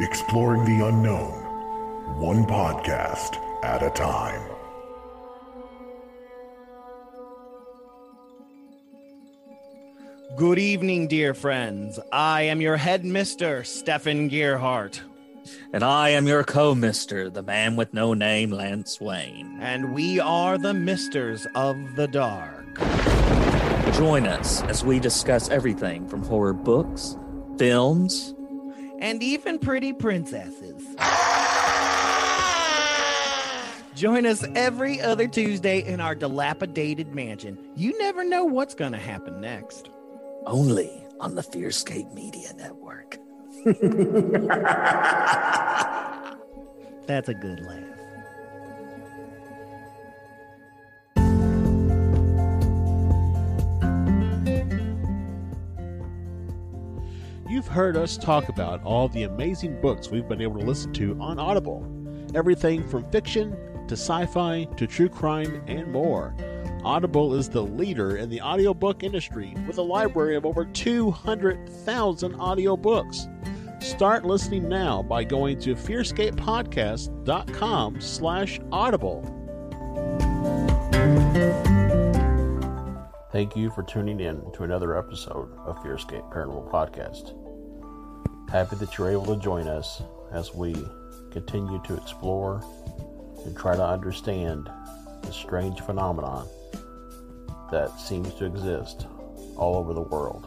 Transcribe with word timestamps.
exploring 0.00 0.64
the 0.64 0.86
unknown, 0.86 1.32
one 2.20 2.44
podcast 2.44 3.36
at 3.64 3.82
a 3.82 3.90
time. 3.90 4.48
Good 10.36 10.58
evening, 10.58 11.08
dear 11.08 11.34
friends. 11.34 11.98
I 12.12 12.42
am 12.42 12.60
your 12.60 12.76
headmister, 12.76 13.64
Stefan 13.64 14.30
Gearhart, 14.30 15.00
And 15.72 15.82
I 15.82 16.10
am 16.10 16.26
your 16.26 16.44
co 16.44 16.74
mister, 16.74 17.28
the 17.30 17.42
man 17.42 17.76
with 17.76 17.92
no 17.94 18.14
name, 18.14 18.50
Lance 18.50 19.00
Wayne. 19.00 19.58
and 19.60 19.94
we 19.94 20.20
are 20.20 20.58
the 20.58 20.74
Misters 20.74 21.46
of 21.54 21.76
the 21.96 22.06
Dark. 22.06 22.78
Join 23.96 24.26
us 24.26 24.62
as 24.64 24.84
we 24.84 25.00
discuss 25.00 25.48
everything 25.48 26.06
from 26.08 26.22
horror 26.22 26.52
books, 26.52 27.16
films, 27.58 28.34
and 28.98 29.22
even 29.22 29.58
pretty 29.58 29.92
princesses. 29.92 30.82
Join 33.94 34.26
us 34.26 34.44
every 34.54 35.00
other 35.00 35.26
Tuesday 35.26 35.84
in 35.84 36.00
our 36.00 36.14
dilapidated 36.14 37.14
mansion. 37.14 37.58
You 37.74 37.98
never 37.98 38.22
know 38.24 38.44
what's 38.44 38.74
going 38.74 38.92
to 38.92 38.98
happen 38.98 39.40
next. 39.40 39.90
only 40.46 41.04
on 41.20 41.34
the 41.34 41.42
Fearscape 41.42 42.12
Media 42.14 42.52
Network. 42.54 43.18
That's 47.06 47.28
a 47.28 47.34
good 47.34 47.60
laugh. 47.60 47.97
You've 57.58 57.66
heard 57.66 57.96
us 57.96 58.16
talk 58.16 58.48
about 58.48 58.80
all 58.84 59.08
the 59.08 59.24
amazing 59.24 59.80
books 59.80 60.10
we've 60.10 60.28
been 60.28 60.40
able 60.40 60.60
to 60.60 60.64
listen 60.64 60.92
to 60.92 61.18
on 61.20 61.40
Audible. 61.40 61.84
Everything 62.32 62.86
from 62.86 63.10
fiction 63.10 63.50
to 63.88 63.94
sci 63.94 64.26
fi 64.26 64.68
to 64.76 64.86
true 64.86 65.08
crime 65.08 65.60
and 65.66 65.90
more. 65.90 66.36
Audible 66.84 67.34
is 67.34 67.48
the 67.48 67.64
leader 67.64 68.16
in 68.16 68.30
the 68.30 68.40
audiobook 68.40 69.02
industry 69.02 69.56
with 69.66 69.78
a 69.78 69.82
library 69.82 70.36
of 70.36 70.46
over 70.46 70.66
200,000 70.66 72.34
audiobooks. 72.34 73.82
Start 73.82 74.24
listening 74.24 74.68
now 74.68 75.02
by 75.02 75.24
going 75.24 75.58
to 75.58 75.74
fearscapepodcast.com 75.74 78.00
slash 78.00 78.60
audible. 78.70 79.24
Thank 83.32 83.56
you 83.56 83.68
for 83.70 83.82
tuning 83.82 84.20
in 84.20 84.44
to 84.52 84.62
another 84.62 84.96
episode 84.96 85.52
of 85.66 85.76
Fearscape 85.78 86.32
Paranormal 86.32 86.70
Podcast. 86.70 87.34
Happy 88.50 88.76
that 88.76 88.96
you're 88.96 89.10
able 89.10 89.26
to 89.26 89.36
join 89.36 89.68
us 89.68 90.00
as 90.32 90.54
we 90.54 90.74
continue 91.30 91.80
to 91.84 91.94
explore 91.94 92.62
and 93.44 93.54
try 93.54 93.76
to 93.76 93.84
understand 93.84 94.70
the 95.22 95.30
strange 95.30 95.82
phenomenon 95.82 96.48
that 97.70 97.94
seems 98.00 98.32
to 98.34 98.46
exist 98.46 99.06
all 99.56 99.76
over 99.76 99.92
the 99.92 100.00
world. 100.00 100.46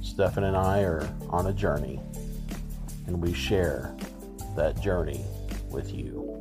Stefan 0.00 0.44
and 0.44 0.56
I 0.56 0.82
are 0.82 1.08
on 1.30 1.48
a 1.48 1.52
journey, 1.52 2.00
and 3.08 3.20
we 3.20 3.32
share 3.32 3.96
that 4.54 4.80
journey 4.80 5.24
with 5.70 5.92
you. 5.92 6.35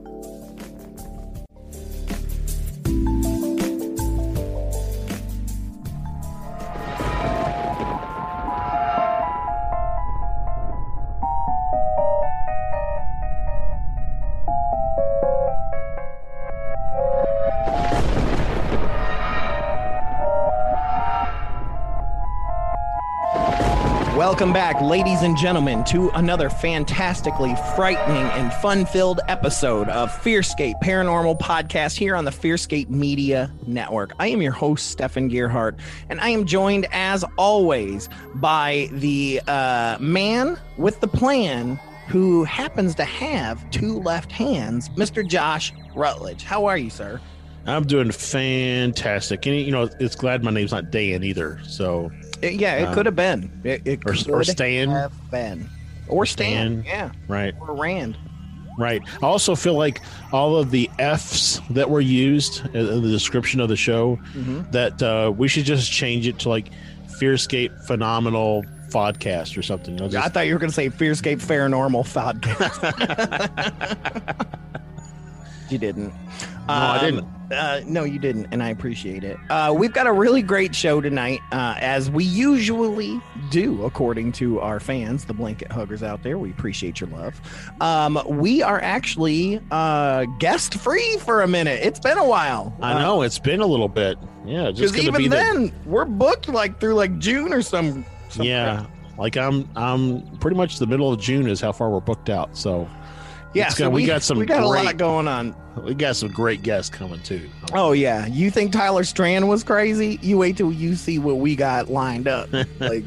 Welcome 24.28 24.54
back, 24.54 24.82
ladies 24.82 25.22
and 25.22 25.38
gentlemen, 25.38 25.84
to 25.84 26.10
another 26.16 26.50
fantastically 26.50 27.56
frightening 27.76 28.26
and 28.32 28.52
fun 28.54 28.88
filled 28.88 29.20
episode 29.28 29.88
of 29.90 30.10
Fearscape 30.24 30.82
Paranormal 30.82 31.40
Podcast 31.40 31.96
here 31.96 32.16
on 32.16 32.26
the 32.26 32.32
Fearscape 32.32 32.90
Media 32.90 33.52
Network. 33.68 34.14
I 34.18 34.30
am 34.30 34.42
your 34.42 34.52
host, 34.52 34.90
Stefan 34.90 35.30
Gearhart, 35.30 35.78
and 36.10 36.20
I 36.20 36.30
am 36.30 36.46
joined, 36.48 36.88
as 36.92 37.24
always, 37.38 38.10
by 38.34 38.90
the 38.94 39.42
uh, 39.48 39.98
man 40.00 40.58
with 40.80 41.02
the 41.02 41.08
plan 41.08 41.80
who 42.08 42.46
happens 42.46 42.96
to 42.96 43.06
have 43.06 43.70
two 43.70 44.00
left 44.00 44.32
hands, 44.32 44.90
Mr. 44.90 45.26
Josh 45.26 45.72
Rutledge. 45.94 46.44
How 46.44 46.66
are 46.66 46.80
you, 46.80 46.90
sir? 46.90 47.22
I'm 47.68 47.86
doing 47.86 48.12
fantastic. 48.12 49.46
And, 49.46 49.56
you 49.56 49.72
know, 49.72 49.90
it's 50.00 50.16
glad 50.16 50.44
my 50.44 50.52
name's 50.52 50.72
not 50.72 50.92
Dan 50.92 51.24
either. 51.24 51.60
So, 51.64 52.12
yeah, 52.54 52.76
it 52.78 52.86
Um, 52.88 52.94
could 52.94 53.06
have 53.06 53.16
been. 53.16 53.52
It, 53.64 53.82
it 53.86 54.00
or- 54.06 54.14
could 54.14 54.30
or 54.30 54.44
Stan. 54.44 54.90
have 54.90 55.12
been. 55.32 55.70
Or 56.08 56.26
Stan. 56.26 56.84
Stan. 56.84 56.84
Yeah. 56.86 57.12
right. 57.28 57.54
Or 57.60 57.74
Rand. 57.76 58.18
Right. 58.78 59.02
I 59.24 59.26
also 59.26 59.56
feel 59.56 59.76
like 59.76 60.02
all 60.34 60.58
of 60.58 60.70
the 60.70 60.90
F's 61.00 61.62
that 61.70 61.90
were 61.90 62.02
used 62.02 62.66
in 62.76 63.02
the 63.02 63.10
description 63.10 63.62
of 63.62 63.70
the 63.70 63.78
show, 63.78 64.20
Mhm. 64.36 64.70
that 64.74 65.02
uh, 65.02 65.32
we 65.32 65.48
should 65.48 65.64
just 65.66 65.90
change 65.92 66.28
it 66.28 66.40
to 66.40 66.50
like 66.50 66.70
Fearscape 67.20 67.86
Phenomenal 67.88 68.66
Podcast 68.90 69.58
or 69.58 69.62
something. 69.62 70.00
I'll 70.02 70.16
I 70.18 70.28
thought 70.28 70.46
you 70.48 70.54
were 70.54 70.60
going 70.60 70.70
to 70.70 70.76
say 70.76 70.90
Fearscape 70.90 71.40
Paranormal 71.42 72.04
podcast. 72.06 72.82
you 75.70 75.78
didn't. 75.78 76.10
No, 76.68 76.74
I 76.74 76.98
Um, 76.98 77.06
didn't. 77.06 77.28
Uh, 77.52 77.82
no, 77.86 78.04
you 78.04 78.18
didn't, 78.18 78.48
and 78.52 78.64
I 78.64 78.70
appreciate 78.70 79.24
it. 79.24 79.38
Uh, 79.52 79.72
we've 79.78 79.94
got 79.94 80.08
a 80.08 80.12
really 80.12 80.42
great 80.42 80.74
show 80.74 81.00
tonight, 81.00 81.42
uh, 81.52 81.76
as 81.80 82.10
we 82.10 82.24
usually 82.24 83.22
do, 83.52 83.84
according 83.86 84.32
to 84.34 84.60
our 84.62 84.80
fans, 84.80 85.26
the 85.26 85.34
blanket 85.34 85.72
huggers 85.72 86.02
out 86.02 86.24
there. 86.24 86.40
We 86.40 86.50
appreciate 86.50 87.00
your 87.00 87.10
love. 87.12 87.40
Um, 87.82 88.20
we 88.28 88.64
are 88.64 88.82
actually 88.82 89.62
uh, 89.70 90.26
guest 90.40 90.74
free 90.76 91.18
for 91.20 91.44
a 91.44 91.48
minute. 91.48 91.82
It's 91.84 92.00
been 92.00 92.18
a 92.18 92.26
while. 92.28 92.76
I 92.82 93.00
know 93.00 93.22
it's 93.22 93.38
been 93.38 93.62
a 93.62 93.68
little 93.68 93.90
bit. 93.90 94.18
Yeah, 94.44 94.72
just 94.72 94.94
because 94.94 95.08
even 95.08 95.18
be 95.22 95.28
the- 95.28 95.36
then 95.36 95.72
we're 95.86 96.06
booked 96.06 96.50
like 96.50 96.80
through 96.80 96.96
like 96.96 97.20
June 97.20 97.54
or 97.54 97.62
some. 97.62 98.04
some 98.30 98.44
yeah, 98.46 98.88
like 99.20 99.38
I'm 99.38 99.70
I'm 99.76 100.26
pretty 100.40 100.58
much 100.58 100.80
the 100.80 100.88
middle 100.88 101.12
of 101.14 101.20
June 101.20 101.48
is 101.48 101.62
how 101.62 101.72
far 101.72 101.92
we're 101.92 102.00
booked 102.00 102.32
out. 102.32 102.58
So 102.58 102.88
yeah. 103.56 103.70
so 103.70 103.86
got- 103.86 103.94
we 103.94 104.06
got 104.06 104.22
some 104.24 104.38
We 104.40 104.46
got 104.46 104.62
a 104.64 104.68
lot 104.68 104.84
great- 104.84 104.98
going 104.98 105.28
on. 105.28 105.56
we 105.84 105.94
got 105.94 106.16
some 106.16 106.30
great 106.30 106.62
guests 106.64 106.90
coming 106.96 107.22
too. 107.24 107.50
Oh 107.74 107.92
yeah, 107.94 108.26
you 108.28 108.52
think 108.52 108.72
Tyler 108.72 109.04
Strand 109.04 109.48
was 109.50 109.64
crazy? 109.64 110.20
You 110.22 110.38
wait 110.38 110.58
till 110.58 110.72
you 110.72 110.96
see 110.96 111.20
what 111.20 111.38
we 111.38 111.56
got 111.56 111.90
lined 111.90 112.28
up. 112.28 112.50
Like 112.80 113.06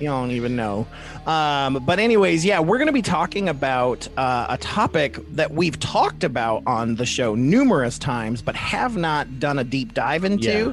you 0.00 0.06
don't 0.08 0.30
even 0.30 0.54
know. 0.56 0.86
Um, 1.26 1.82
but 1.84 1.98
anyways, 1.98 2.44
yeah, 2.44 2.60
we're 2.60 2.78
gonna 2.78 2.92
be 2.92 3.02
talking 3.02 3.48
about 3.48 4.08
uh, 4.16 4.46
a 4.48 4.58
topic 4.58 5.18
that 5.34 5.50
we've 5.52 5.78
talked 5.78 6.24
about 6.24 6.62
on 6.66 6.94
the 6.96 7.04
show 7.06 7.34
numerous 7.34 7.98
times, 7.98 8.40
but 8.42 8.54
have 8.56 8.96
not 8.96 9.38
done 9.40 9.58
a 9.58 9.64
deep 9.64 9.92
dive 9.94 10.24
into. 10.24 10.48
Yeah. 10.48 10.72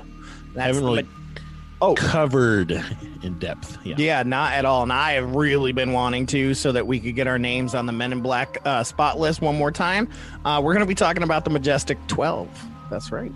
That's 0.54 0.68
haven't 0.68 0.86
really 0.86 1.04
oh 1.82 1.94
covered 1.96 2.72
in 3.24 3.38
depth. 3.40 3.78
Yeah. 3.86 3.96
yeah, 3.98 4.24
not 4.24 4.54
at 4.54 4.66
all. 4.66 4.84
And 4.84 4.94
I 4.94 5.14
have 5.14 5.36
really 5.36 5.72
been 5.72 5.92
wanting 5.94 6.26
to 6.28 6.54
so 6.54 6.72
that 6.72 6.86
we 6.88 7.00
could 7.00 7.16
get 7.16 7.28
our 7.28 7.40
names 7.40 7.74
on 7.76 7.86
the 7.86 7.92
Men 7.94 8.12
in 8.12 8.22
Black 8.22 8.58
uh, 8.66 8.84
spot 8.84 9.20
list 9.20 9.42
one 9.42 9.58
more 9.58 9.72
time. 9.72 10.08
Uh, 10.46 10.62
we're 10.64 10.74
going 10.74 10.86
to 10.86 10.88
be 10.88 10.96
talking 10.96 11.24
about 11.24 11.44
the 11.44 11.50
Majestic 11.50 11.98
12. 12.08 12.48
That's 12.90 13.12
right. 13.12 13.32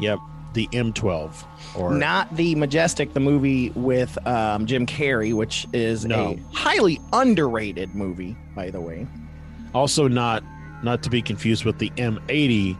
Yep. 0.00 0.18
The 0.52 0.66
M12 0.72 1.44
or 1.76 1.92
Not 1.94 2.34
the 2.34 2.56
Majestic, 2.56 3.12
the 3.12 3.20
movie 3.20 3.70
with 3.70 4.18
um, 4.26 4.66
Jim 4.66 4.84
Carrey, 4.84 5.32
which 5.32 5.64
is 5.72 6.04
No. 6.04 6.30
a 6.30 6.56
highly 6.56 7.00
underrated 7.12 7.94
movie, 7.94 8.36
by 8.56 8.70
the 8.70 8.80
way. 8.80 9.06
also 9.74 10.08
not 10.08 10.42
not 10.82 11.02
to 11.04 11.10
be 11.10 11.22
confused 11.22 11.64
with 11.64 11.78
the 11.78 11.90
M80, 11.90 12.74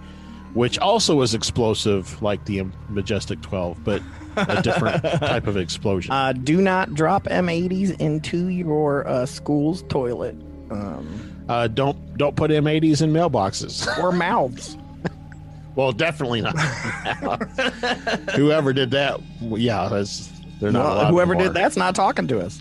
which 0.54 0.78
also 0.80 1.20
is 1.20 1.32
explosive 1.34 2.20
like 2.22 2.44
the 2.46 2.58
M- 2.60 2.72
Majestic 2.88 3.40
12, 3.42 3.84
but 3.84 4.02
a 4.36 4.62
different 4.62 5.02
type 5.02 5.46
of 5.46 5.56
explosion. 5.56 6.12
Uh, 6.12 6.32
do 6.32 6.60
not 6.60 6.94
drop 6.94 7.24
M80s 7.24 7.98
into 8.00 8.48
your 8.48 9.06
uh, 9.06 9.26
school's 9.26 9.82
toilet 9.84 10.36
um, 10.70 11.44
Uh, 11.48 11.66
don't 11.68 12.16
don't 12.16 12.36
put 12.36 12.50
M80s 12.50 13.02
in 13.02 13.12
mailboxes. 13.12 13.86
or 14.02 14.12
mouths. 14.12 14.76
well, 15.74 15.92
definitely 15.92 16.40
not. 16.42 16.56
Whoever 18.36 18.72
did 18.72 18.90
that, 18.92 19.20
yeah, 19.40 19.88
that's 19.88 20.30
they're 20.60 20.70
not. 20.72 20.96
Well, 20.96 21.06
whoever 21.06 21.32
anymore. 21.34 21.52
did 21.52 21.56
that's 21.60 21.76
not 21.76 21.94
talking 21.94 22.28
to 22.28 22.40
us. 22.40 22.60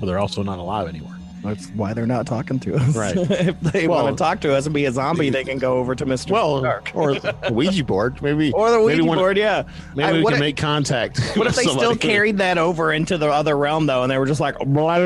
Well, 0.00 0.06
they're 0.06 0.18
also 0.18 0.42
not 0.42 0.58
alive 0.58 0.88
anymore. 0.88 1.15
That's 1.46 1.68
why 1.70 1.92
they're 1.94 2.06
not 2.06 2.26
talking 2.26 2.58
to 2.60 2.76
us. 2.76 2.94
Right. 2.96 3.16
if 3.16 3.58
they 3.60 3.88
Well- 3.88 4.04
want 4.04 4.16
to 4.18 4.22
talk 4.22 4.40
to 4.42 4.54
us 4.54 4.66
and 4.66 4.74
be 4.74 4.84
a 4.86 4.92
zombie, 4.92 5.30
they 5.30 5.44
can 5.44 5.58
go 5.58 5.78
over 5.78 5.94
to 5.94 6.04
Mr. 6.06 6.30
Well, 6.32 6.58
Stark. 6.60 6.90
or 6.94 7.14
the 7.14 7.34
Ouija 7.52 7.84
board, 7.84 8.20
maybe, 8.22 8.52
Or 8.52 8.70
the 8.70 8.80
Ouija 8.80 9.02
board, 9.02 9.36
yeah. 9.38 9.62
Maybe 9.94 10.18
I- 10.18 10.18
we 10.18 10.24
can 10.24 10.34
if- 10.34 10.40
make 10.40 10.56
contact. 10.56 11.20
What 11.36 11.46
if 11.46 11.54
they 11.56 11.64
still 11.64 11.94
carried 11.96 12.38
that 12.38 12.58
over 12.58 12.92
into 12.92 13.16
the 13.18 13.28
other 13.28 13.56
realm 13.56 13.86
though, 13.86 14.02
and 14.02 14.10
they 14.10 14.18
were 14.18 14.26
just 14.26 14.40
like, 14.40 14.58
because 14.58 15.04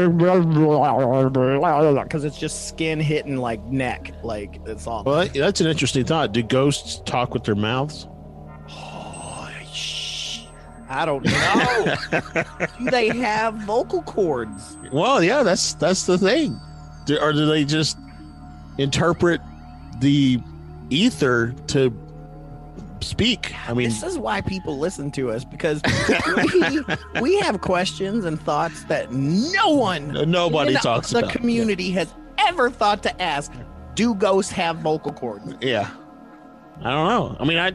it's 2.25 2.39
just 2.39 2.69
skin 2.69 3.01
hitting 3.01 3.37
like 3.37 3.63
neck, 3.65 4.13
like 4.23 4.61
it's 4.67 4.87
all. 4.87 5.05
Well, 5.05 5.29
that's 5.29 5.61
an 5.61 5.67
interesting 5.67 6.05
thought. 6.05 6.33
Do 6.33 6.43
ghosts 6.43 7.03
talk 7.05 7.35
with 7.35 7.45
their 7.45 7.55
mouths? 7.55 8.07
I 10.91 11.07
don't 11.07 11.25
know. 11.25 12.23
do 12.79 12.91
they 12.91 13.09
have 13.17 13.55
vocal 13.55 14.03
cords? 14.03 14.77
Well, 14.93 15.23
yeah, 15.23 15.45
that's 15.45 15.75
that's 15.75 16.05
the 16.05 16.19
thing. 16.19 16.61
Do, 17.07 17.17
or 17.21 17.33
do 17.33 17.47
they 17.47 17.65
just 17.65 17.97
interpret 18.77 19.41
the 20.01 20.41
ether 20.91 21.55
to 21.69 21.97
speak? 23.01 23.55
I 23.69 23.73
mean, 23.73 23.89
this 23.89 24.03
is 24.03 24.19
why 24.19 24.41
people 24.41 24.79
listen 24.79 25.13
to 25.13 25.31
us 25.31 25.45
because 25.45 25.81
we, 26.37 26.83
we 27.21 27.39
have 27.39 27.61
questions 27.61 28.25
and 28.25 28.41
thoughts 28.41 28.83
that 28.85 29.13
no 29.13 29.69
one, 29.71 30.13
nobody 30.29 30.75
in 30.75 30.81
talks 30.81 31.11
the 31.11 31.21
about. 31.21 31.31
community 31.31 31.93
has 31.93 32.13
ever 32.39 32.69
thought 32.69 33.03
to 33.05 33.23
ask. 33.23 33.53
Do 33.95 34.15
ghosts 34.15 34.53
have 34.53 34.79
vocal 34.79 35.13
cords? 35.13 35.55
Yeah. 35.61 35.89
I 36.81 36.91
don't 36.91 37.09
know. 37.09 37.37
I 37.39 37.45
mean, 37.45 37.59
I 37.59 37.73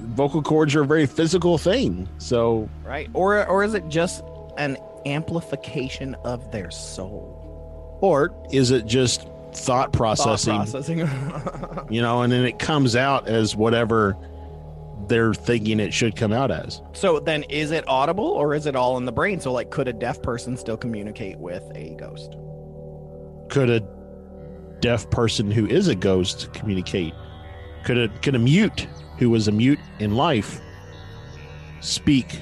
vocal 0.00 0.42
cords 0.42 0.74
are 0.74 0.82
a 0.82 0.86
very 0.86 1.06
physical 1.06 1.58
thing. 1.58 2.08
So, 2.18 2.68
Right? 2.84 3.08
Or 3.14 3.46
or 3.46 3.62
is 3.64 3.74
it 3.74 3.88
just 3.88 4.22
an 4.58 4.76
amplification 5.06 6.14
of 6.24 6.50
their 6.52 6.70
soul? 6.70 7.36
or 8.02 8.34
is 8.50 8.70
it 8.70 8.86
just 8.86 9.22
thought 9.52 9.92
Thought 9.92 9.92
processing? 9.92 10.56
processing. 10.56 11.00
You 11.90 12.00
know, 12.00 12.22
and 12.22 12.32
then 12.32 12.44
it 12.46 12.58
comes 12.58 12.96
out 12.96 13.28
as 13.28 13.54
whatever 13.56 14.16
they're 15.08 15.34
thinking 15.34 15.80
it 15.80 15.92
should 15.92 16.14
come 16.16 16.32
out 16.32 16.50
as. 16.50 16.80
so 16.92 17.18
then, 17.20 17.42
is 17.44 17.70
it 17.72 17.84
audible 17.88 18.24
or 18.24 18.54
is 18.54 18.66
it 18.66 18.76
all 18.76 18.96
in 18.96 19.04
the 19.06 19.12
brain? 19.12 19.40
So, 19.40 19.52
like, 19.52 19.70
could 19.70 19.88
a 19.88 19.92
deaf 19.92 20.22
person 20.22 20.56
still 20.56 20.76
communicate 20.76 21.38
with 21.38 21.64
a 21.74 21.94
ghost? 21.96 22.36
Could 23.50 23.68
a 23.70 23.80
deaf 24.80 25.10
person 25.10 25.50
who 25.50 25.66
is 25.66 25.88
a 25.88 25.94
ghost 25.96 26.52
communicate? 26.54 27.12
Could 27.84 27.98
a 27.98 28.08
could 28.20 28.34
a 28.34 28.38
mute 28.38 28.86
who 29.18 29.30
was 29.30 29.48
a 29.48 29.52
mute 29.52 29.78
in 29.98 30.14
life 30.16 30.60
speak 31.80 32.40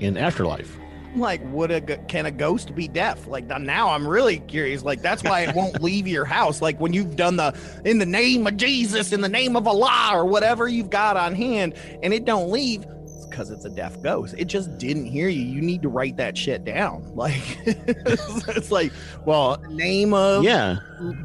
in 0.00 0.16
afterlife? 0.16 0.76
Like, 1.16 1.40
would 1.46 1.72
a 1.72 1.80
can 1.80 2.26
a 2.26 2.30
ghost 2.30 2.72
be 2.74 2.86
deaf? 2.86 3.26
Like 3.26 3.46
now, 3.46 3.88
I'm 3.90 4.06
really 4.06 4.38
curious. 4.38 4.84
Like 4.84 5.02
that's 5.02 5.24
why 5.24 5.40
it 5.40 5.54
won't 5.56 5.82
leave 5.82 6.06
your 6.06 6.24
house. 6.24 6.62
Like 6.62 6.78
when 6.78 6.92
you've 6.92 7.16
done 7.16 7.36
the 7.36 7.52
in 7.84 7.98
the 7.98 8.06
name 8.06 8.46
of 8.46 8.56
Jesus, 8.56 9.12
in 9.12 9.20
the 9.20 9.28
name 9.28 9.56
of 9.56 9.66
Allah, 9.66 10.10
or 10.14 10.24
whatever 10.24 10.68
you've 10.68 10.90
got 10.90 11.16
on 11.16 11.34
hand, 11.34 11.74
and 12.02 12.14
it 12.14 12.24
don't 12.24 12.50
leave. 12.50 12.84
It's 13.02 13.26
because 13.26 13.50
it's 13.50 13.64
a 13.64 13.70
deaf 13.70 14.00
ghost. 14.02 14.36
It 14.38 14.44
just 14.44 14.78
didn't 14.78 15.06
hear 15.06 15.28
you. 15.28 15.42
You 15.42 15.60
need 15.60 15.82
to 15.82 15.88
write 15.88 16.16
that 16.18 16.38
shit 16.38 16.64
down. 16.64 17.02
Like 17.16 17.42
it's 17.66 18.70
like, 18.70 18.92
Well, 19.24 19.60
name 19.68 20.14
of 20.14 20.44
yeah. 20.44 20.76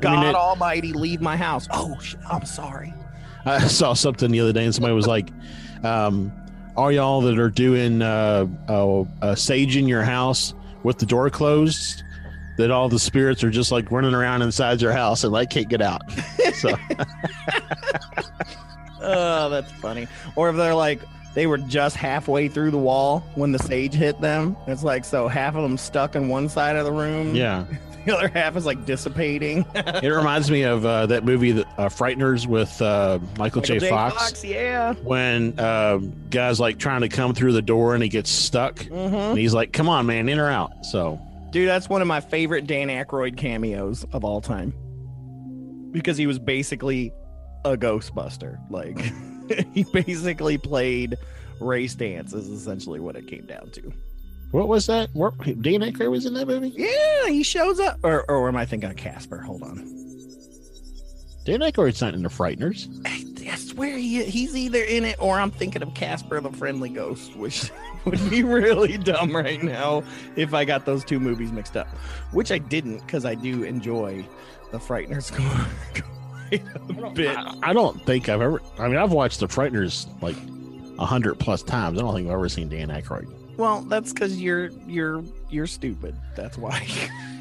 God 0.01 0.25
it- 0.25 0.35
Almighty, 0.35 0.93
leave 0.93 1.21
my 1.21 1.37
house. 1.37 1.67
Oh, 1.71 1.95
shit, 1.99 2.19
I'm 2.29 2.45
sorry. 2.45 2.91
I 3.62 3.68
saw 3.68 3.94
something 3.94 4.31
the 4.31 4.39
other 4.39 4.53
day, 4.53 4.65
and 4.65 4.74
somebody 4.74 4.94
was 4.94 5.07
like, 5.07 5.30
um, 5.83 6.31
"All 6.75 6.92
y'all 6.92 7.21
that 7.21 7.38
are 7.39 7.50
doing 7.50 8.01
uh, 8.01 8.47
uh, 8.68 9.01
uh, 9.21 9.36
sage 9.36 9.77
in 9.77 9.88
your 9.88 10.03
house 10.03 10.53
with 10.83 10.97
the 10.97 11.06
door 11.06 11.30
closed, 11.30 12.03
that 12.57 12.71
all 12.71 12.89
the 12.89 13.00
spirits 13.00 13.44
are 13.44 13.50
just 13.51 13.71
like 13.71 13.92
running 13.92 14.13
around 14.13 14.42
inside 14.42 14.81
your 14.81 14.92
house 14.92 15.24
and 15.24 15.31
like 15.33 15.50
can't 15.50 15.69
get 15.69 15.81
out." 15.81 16.01
So 16.56 16.71
Oh, 19.01 19.50
that's 19.50 19.71
funny. 19.74 20.07
Or 20.36 20.50
if 20.50 20.56
they're 20.56 20.74
like 20.74 21.01
they 21.36 21.47
were 21.47 21.57
just 21.57 21.97
halfway 21.97 22.47
through 22.47 22.71
the 22.71 22.77
wall 22.77 23.19
when 23.36 23.51
the 23.51 23.59
sage 23.59 23.94
hit 23.94 24.19
them. 24.21 24.56
It's 24.68 24.83
like 24.83 25.03
so 25.03 25.27
half 25.27 25.56
of 25.56 25.63
them 25.63 25.77
stuck 25.77 26.15
in 26.15 26.30
one 26.30 26.47
side 26.47 26.77
of 26.77 26.86
the 26.86 26.92
room. 26.94 27.36
yeah, 27.36 27.65
The 28.06 28.16
other 28.16 28.28
half 28.28 28.56
is 28.56 28.66
like 28.66 28.86
dissipating. 28.86 29.66
it 29.75 30.07
reminds 30.07 30.52
me 30.52 30.63
of 30.63 30.86
uh, 30.86 31.07
that 31.07 31.24
movie, 31.25 31.52
uh, 31.63 31.90
Frighteners, 31.90 32.46
with 32.46 32.81
uh, 32.81 33.19
Michael, 33.38 33.62
J. 33.62 33.80
Michael 33.80 33.90
Fox. 33.90 34.44
yeah. 34.44 34.94
When 34.94 35.60
um 35.60 36.13
guys 36.30 36.60
like 36.60 36.78
trying 36.78 37.02
to 37.02 37.10
come 37.10 37.34
through 37.34 37.54
the 37.54 37.62
door 37.62 37.94
and 37.94 38.04
he 38.04 38.10
gets 38.10 38.30
stuck, 38.30 38.80
hmm 38.84 38.94
and 38.94 39.38
he's 39.40 39.54
like, 39.54 39.74
"Come 39.74 39.90
on, 39.90 40.06
man, 40.06 40.30
in 40.30 40.40
or 40.40 40.50
out." 40.50 40.86
So 40.86 41.19
Dude, 41.56 41.69
that's 41.69 41.88
one 41.88 42.02
of 42.02 42.07
my 42.07 42.19
favorite 42.19 42.68
Dan 42.68 42.90
Aykroyd 42.90 43.38
cameos 43.38 44.06
of 44.12 44.25
all 44.25 44.42
time. 44.42 44.74
Because 45.92 46.18
he 46.18 46.28
was 46.28 46.38
basically 46.38 47.13
a 47.63 47.78
Ghostbuster. 47.78 48.60
Like 48.69 49.00
he 49.74 49.86
basically 49.86 50.57
played 50.57 51.18
Ray 51.62 51.86
Stantz 51.86 52.34
is 52.34 52.50
essentially 52.50 53.00
what 53.00 53.16
it 53.16 53.28
came 53.28 53.46
down 53.46 53.72
to. 53.72 53.94
What 54.56 54.69
was 54.69 54.86
that? 54.88 55.10
What, 55.12 55.38
Dan 55.40 55.81
Aykroyd 55.81 56.10
was 56.10 56.25
in 56.25 56.34
that 56.36 56.48
movie. 56.48 56.69
Yeah, 56.69 57.28
he 57.28 57.44
shows 57.44 57.78
up. 57.78 58.00
Or, 58.04 58.24
or 58.31 58.48
am 58.48 58.56
I 58.56 58.66
thinking 58.66 58.90
of 58.90 58.96
Casper? 58.96 59.42
Hold 59.42 59.63
on. 59.63 59.80
Dan 61.44 61.60
Aykroyd's 61.60 62.00
not 62.00 62.13
in 62.13 62.24
the 62.24 62.30
Frighteners. 62.30 62.88
I, 63.06 63.52
I 63.52 63.56
swear 63.56 63.98
he, 63.98 64.24
he's 64.24 64.56
either 64.56 64.81
in 64.81 65.04
it 65.04 65.18
or 65.19 65.38
I'm 65.38 65.52
thinking 65.52 65.84
of 65.84 65.94
Casper 65.94 66.40
the 66.40 66.52
Friendly 66.52 66.88
Ghost, 66.88 67.36
which 67.36 67.69
would 68.06 68.30
be 68.30 68.44
really 68.44 68.98
dumb 68.98 69.36
right 69.36 69.62
now 69.62 70.04
if 70.38 70.54
I 70.54 70.63
got 70.63 70.86
those 70.86 71.04
two 71.04 71.19
movies 71.19 71.52
mixed 71.52 71.75
up. 71.75 71.88
Which 72.31 72.50
I 72.50 72.57
didn't 72.57 73.00
because 73.00 73.25
I 73.25 73.36
do 73.36 73.63
enjoy 73.63 74.25
the 74.72 74.78
Frighteners 74.78 75.34
quite 76.50 76.63
a 77.06 77.10
bit. 77.12 77.36
I, 77.38 77.57
I 77.62 77.74
don't 77.74 78.02
think 78.06 78.30
I've 78.30 78.42
ever. 78.42 78.62
I 78.80 78.88
mean, 78.88 78.98
I've 78.98 79.12
watched 79.12 79.42
The 79.42 79.48
Frighteners 79.48 80.07
like 80.22 80.38
a 80.98 81.06
hundred 81.06 81.40
plus 81.40 81.62
times. 81.62 82.00
I 82.00 82.04
don't 82.04 82.16
think 82.16 82.28
I've 82.30 82.36
ever 82.36 82.48
seen 82.48 82.69
Dan 82.69 82.88
Aykroyd. 82.88 83.44
Well, 83.57 83.81
that's 83.81 84.12
because 84.13 84.42
you're 84.42 84.69
you're 84.88 85.24
you're 85.50 85.68
stupid. 85.68 86.16
That's 86.36 86.57
why. 86.57 86.86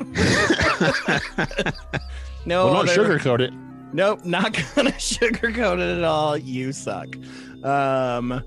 no, 2.47 2.67
well, 2.67 2.75
don't 2.85 2.89
other- 2.89 3.19
sugarcoat 3.19 3.41
it. 3.41 3.53
Nope, 3.93 4.25
not 4.25 4.53
gonna 4.75 4.91
sugarcoat 4.93 5.75
it 5.79 5.99
at 5.99 6.05
all. 6.05 6.37
You 6.37 6.73
suck. 6.73 7.09
Um, 7.65 8.43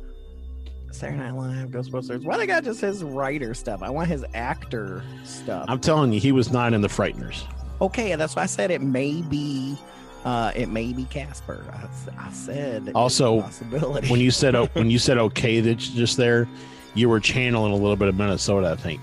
Saturday 0.91 1.17
Night 1.17 1.35
Live, 1.35 1.69
Ghostbusters. 1.69 2.23
Why 2.23 2.37
they 2.37 2.45
got 2.47 2.63
just 2.63 2.81
his 2.81 3.03
writer 3.03 3.53
stuff? 3.53 3.81
I 3.81 3.89
want 3.89 4.09
his 4.09 4.25
actor 4.33 5.03
stuff. 5.23 5.65
I'm 5.69 5.79
telling 5.79 6.11
you, 6.11 6.19
he 6.19 6.31
was 6.31 6.51
not 6.51 6.73
in 6.73 6.81
The 6.81 6.87
Frighteners. 6.87 7.43
okay, 7.81 8.13
that's 8.15 8.35
why 8.35 8.43
I 8.43 8.47
said 8.47 8.71
it 8.71 8.81
may 8.81 9.21
be. 9.21 9.77
Uh, 10.25 10.51
it 10.55 10.67
may 10.67 10.91
be 10.91 11.05
Casper. 11.05 11.63
I, 11.71 11.87
I 12.27 12.31
said 12.33 12.91
Also, 12.93 13.41
possibility. 13.41 14.09
When 14.09 14.19
you 14.19 14.31
said 14.31 14.53
when 14.75 14.89
you 14.89 14.99
said 14.99 15.17
okay, 15.17 15.61
that 15.61 15.75
just 15.75 16.17
there, 16.17 16.49
you 16.97 17.07
were 17.09 17.19
channeling 17.19 17.71
a 17.71 17.75
little 17.75 17.95
bit 17.95 18.07
of 18.09 18.15
Minnesota. 18.15 18.71
I 18.71 18.75
think. 18.75 19.01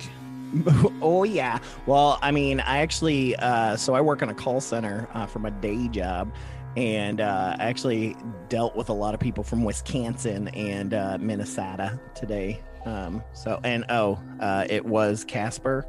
oh 1.02 1.24
yeah. 1.24 1.58
Well, 1.86 2.18
I 2.22 2.30
mean, 2.30 2.60
I 2.60 2.78
actually 2.78 3.34
uh 3.36 3.76
so 3.76 3.94
I 3.94 4.00
work 4.00 4.22
in 4.22 4.28
a 4.28 4.34
call 4.34 4.60
center 4.60 5.08
uh, 5.14 5.26
for 5.26 5.38
my 5.40 5.50
day 5.50 5.88
job 5.88 6.32
and 6.76 7.20
uh 7.20 7.56
I 7.58 7.64
actually 7.64 8.16
dealt 8.48 8.76
with 8.76 8.88
a 8.88 8.92
lot 8.92 9.14
of 9.14 9.20
people 9.20 9.42
from 9.44 9.64
Wisconsin 9.64 10.48
and 10.48 10.94
uh 10.94 11.18
Minnesota 11.20 11.98
today. 12.14 12.60
Um 12.84 13.22
so 13.32 13.60
and 13.64 13.84
oh, 13.88 14.18
uh 14.40 14.66
it 14.70 14.84
was 14.84 15.24
Casper. 15.24 15.86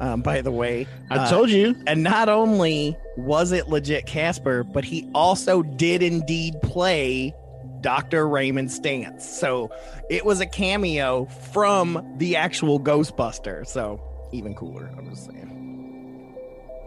Um 0.00 0.20
by 0.20 0.40
the 0.42 0.50
way, 0.50 0.86
I 1.10 1.18
Uh, 1.18 1.30
told 1.30 1.50
you. 1.50 1.74
and 1.86 2.02
not 2.02 2.28
only 2.28 2.96
was 3.16 3.52
it 3.52 3.68
legit 3.68 4.06
Casper, 4.06 4.62
but 4.64 4.84
he 4.84 5.08
also 5.14 5.62
did 5.62 6.02
indeed 6.02 6.54
play 6.62 7.34
Dr. 7.82 8.26
Raymond 8.28 8.68
Stantz. 8.70 9.22
So 9.22 9.70
it 10.08 10.24
was 10.24 10.40
a 10.40 10.46
cameo 10.46 11.26
from 11.52 12.14
the 12.16 12.36
actual 12.36 12.80
Ghostbuster. 12.80 13.66
So 13.66 14.00
even 14.32 14.54
cooler, 14.54 14.90
I'm 14.96 15.10
just 15.10 15.26
saying. 15.26 15.48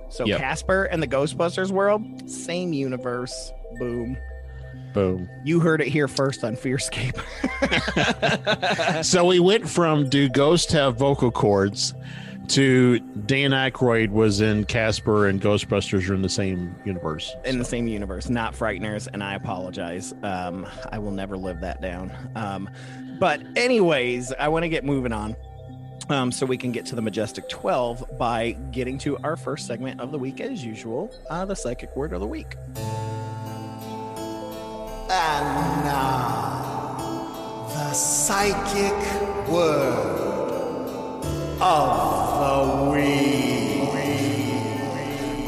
So 0.10 0.26
Yep. 0.26 0.40
Casper 0.40 0.84
and 0.86 1.04
the 1.04 1.08
Ghostbusters 1.08 1.72
world, 1.72 2.30
same 2.30 2.74
universe. 2.74 3.52
Boom. 3.78 4.18
Boom. 4.94 5.30
You 5.44 5.60
heard 5.60 5.82
it 5.82 5.88
here 5.88 6.08
first 6.08 6.44
on 6.44 6.56
Fearscape. 6.56 7.20
So 9.04 9.26
we 9.26 9.40
went 9.40 9.70
from 9.70 10.10
do 10.10 10.30
ghosts 10.30 10.72
have 10.74 10.98
vocal 10.98 11.32
cords 11.32 11.94
to 12.50 13.00
Dan 13.00 13.52
Aykroyd 13.52 14.10
was 14.10 14.42
in 14.42 14.66
Casper 14.66 15.28
and 15.28 15.42
Ghostbusters 15.42 16.10
are 16.10 16.14
in 16.14 16.22
the 16.22 16.30
same 16.30 16.76
universe. 16.86 17.36
in 17.46 17.60
the 17.60 17.66
same 17.66 17.88
universe, 17.88 18.30
not 18.30 18.54
Frighteners, 18.54 19.08
and 19.12 19.24
I 19.24 19.36
apologize. 19.36 20.14
Um, 20.24 20.68
I 20.92 21.00
will 21.00 21.12
never 21.12 21.38
live 21.38 21.62
that 21.62 21.82
down. 21.82 22.12
Um, 22.36 22.70
but 23.20 23.42
anyways, 23.56 24.34
I 24.34 24.48
want 24.50 24.64
to 24.64 24.70
get 24.70 24.84
moving 24.84 25.12
on. 25.14 25.36
Um, 26.10 26.32
so 26.32 26.46
we 26.46 26.58
can 26.58 26.72
get 26.72 26.86
to 26.88 26.96
the 26.96 27.02
majestic 27.02 27.50
12 27.50 28.18
by 28.20 28.52
getting 28.72 29.00
to 29.00 29.18
our 29.24 29.36
first 29.36 29.66
segment 29.66 30.00
of 30.00 30.12
the 30.12 30.20
week 30.20 30.40
as 30.40 30.64
usual, 30.64 31.12
uh, 31.32 31.46
the 31.46 31.56
psychic 31.56 31.96
word 31.96 32.14
of 32.14 32.20
the 32.20 32.28
week. 32.28 32.56
And 35.10 35.46
now, 35.86 37.68
the 37.74 37.94
psychic 37.94 39.48
word 39.50 40.35
of 41.62 42.86
the 42.86 42.92
week. 42.92 43.76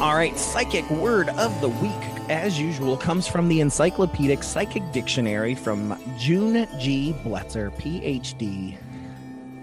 All 0.00 0.14
right, 0.14 0.38
psychic 0.38 0.88
word 0.90 1.28
of 1.30 1.60
the 1.60 1.68
week, 1.68 1.90
as 2.28 2.58
usual, 2.60 2.96
comes 2.96 3.26
from 3.26 3.48
the 3.48 3.60
Encyclopedic 3.60 4.42
Psychic 4.42 4.82
Dictionary 4.92 5.54
from 5.54 6.00
June 6.16 6.68
G. 6.78 7.14
Bletzer, 7.24 7.74
PhD. 7.76 8.78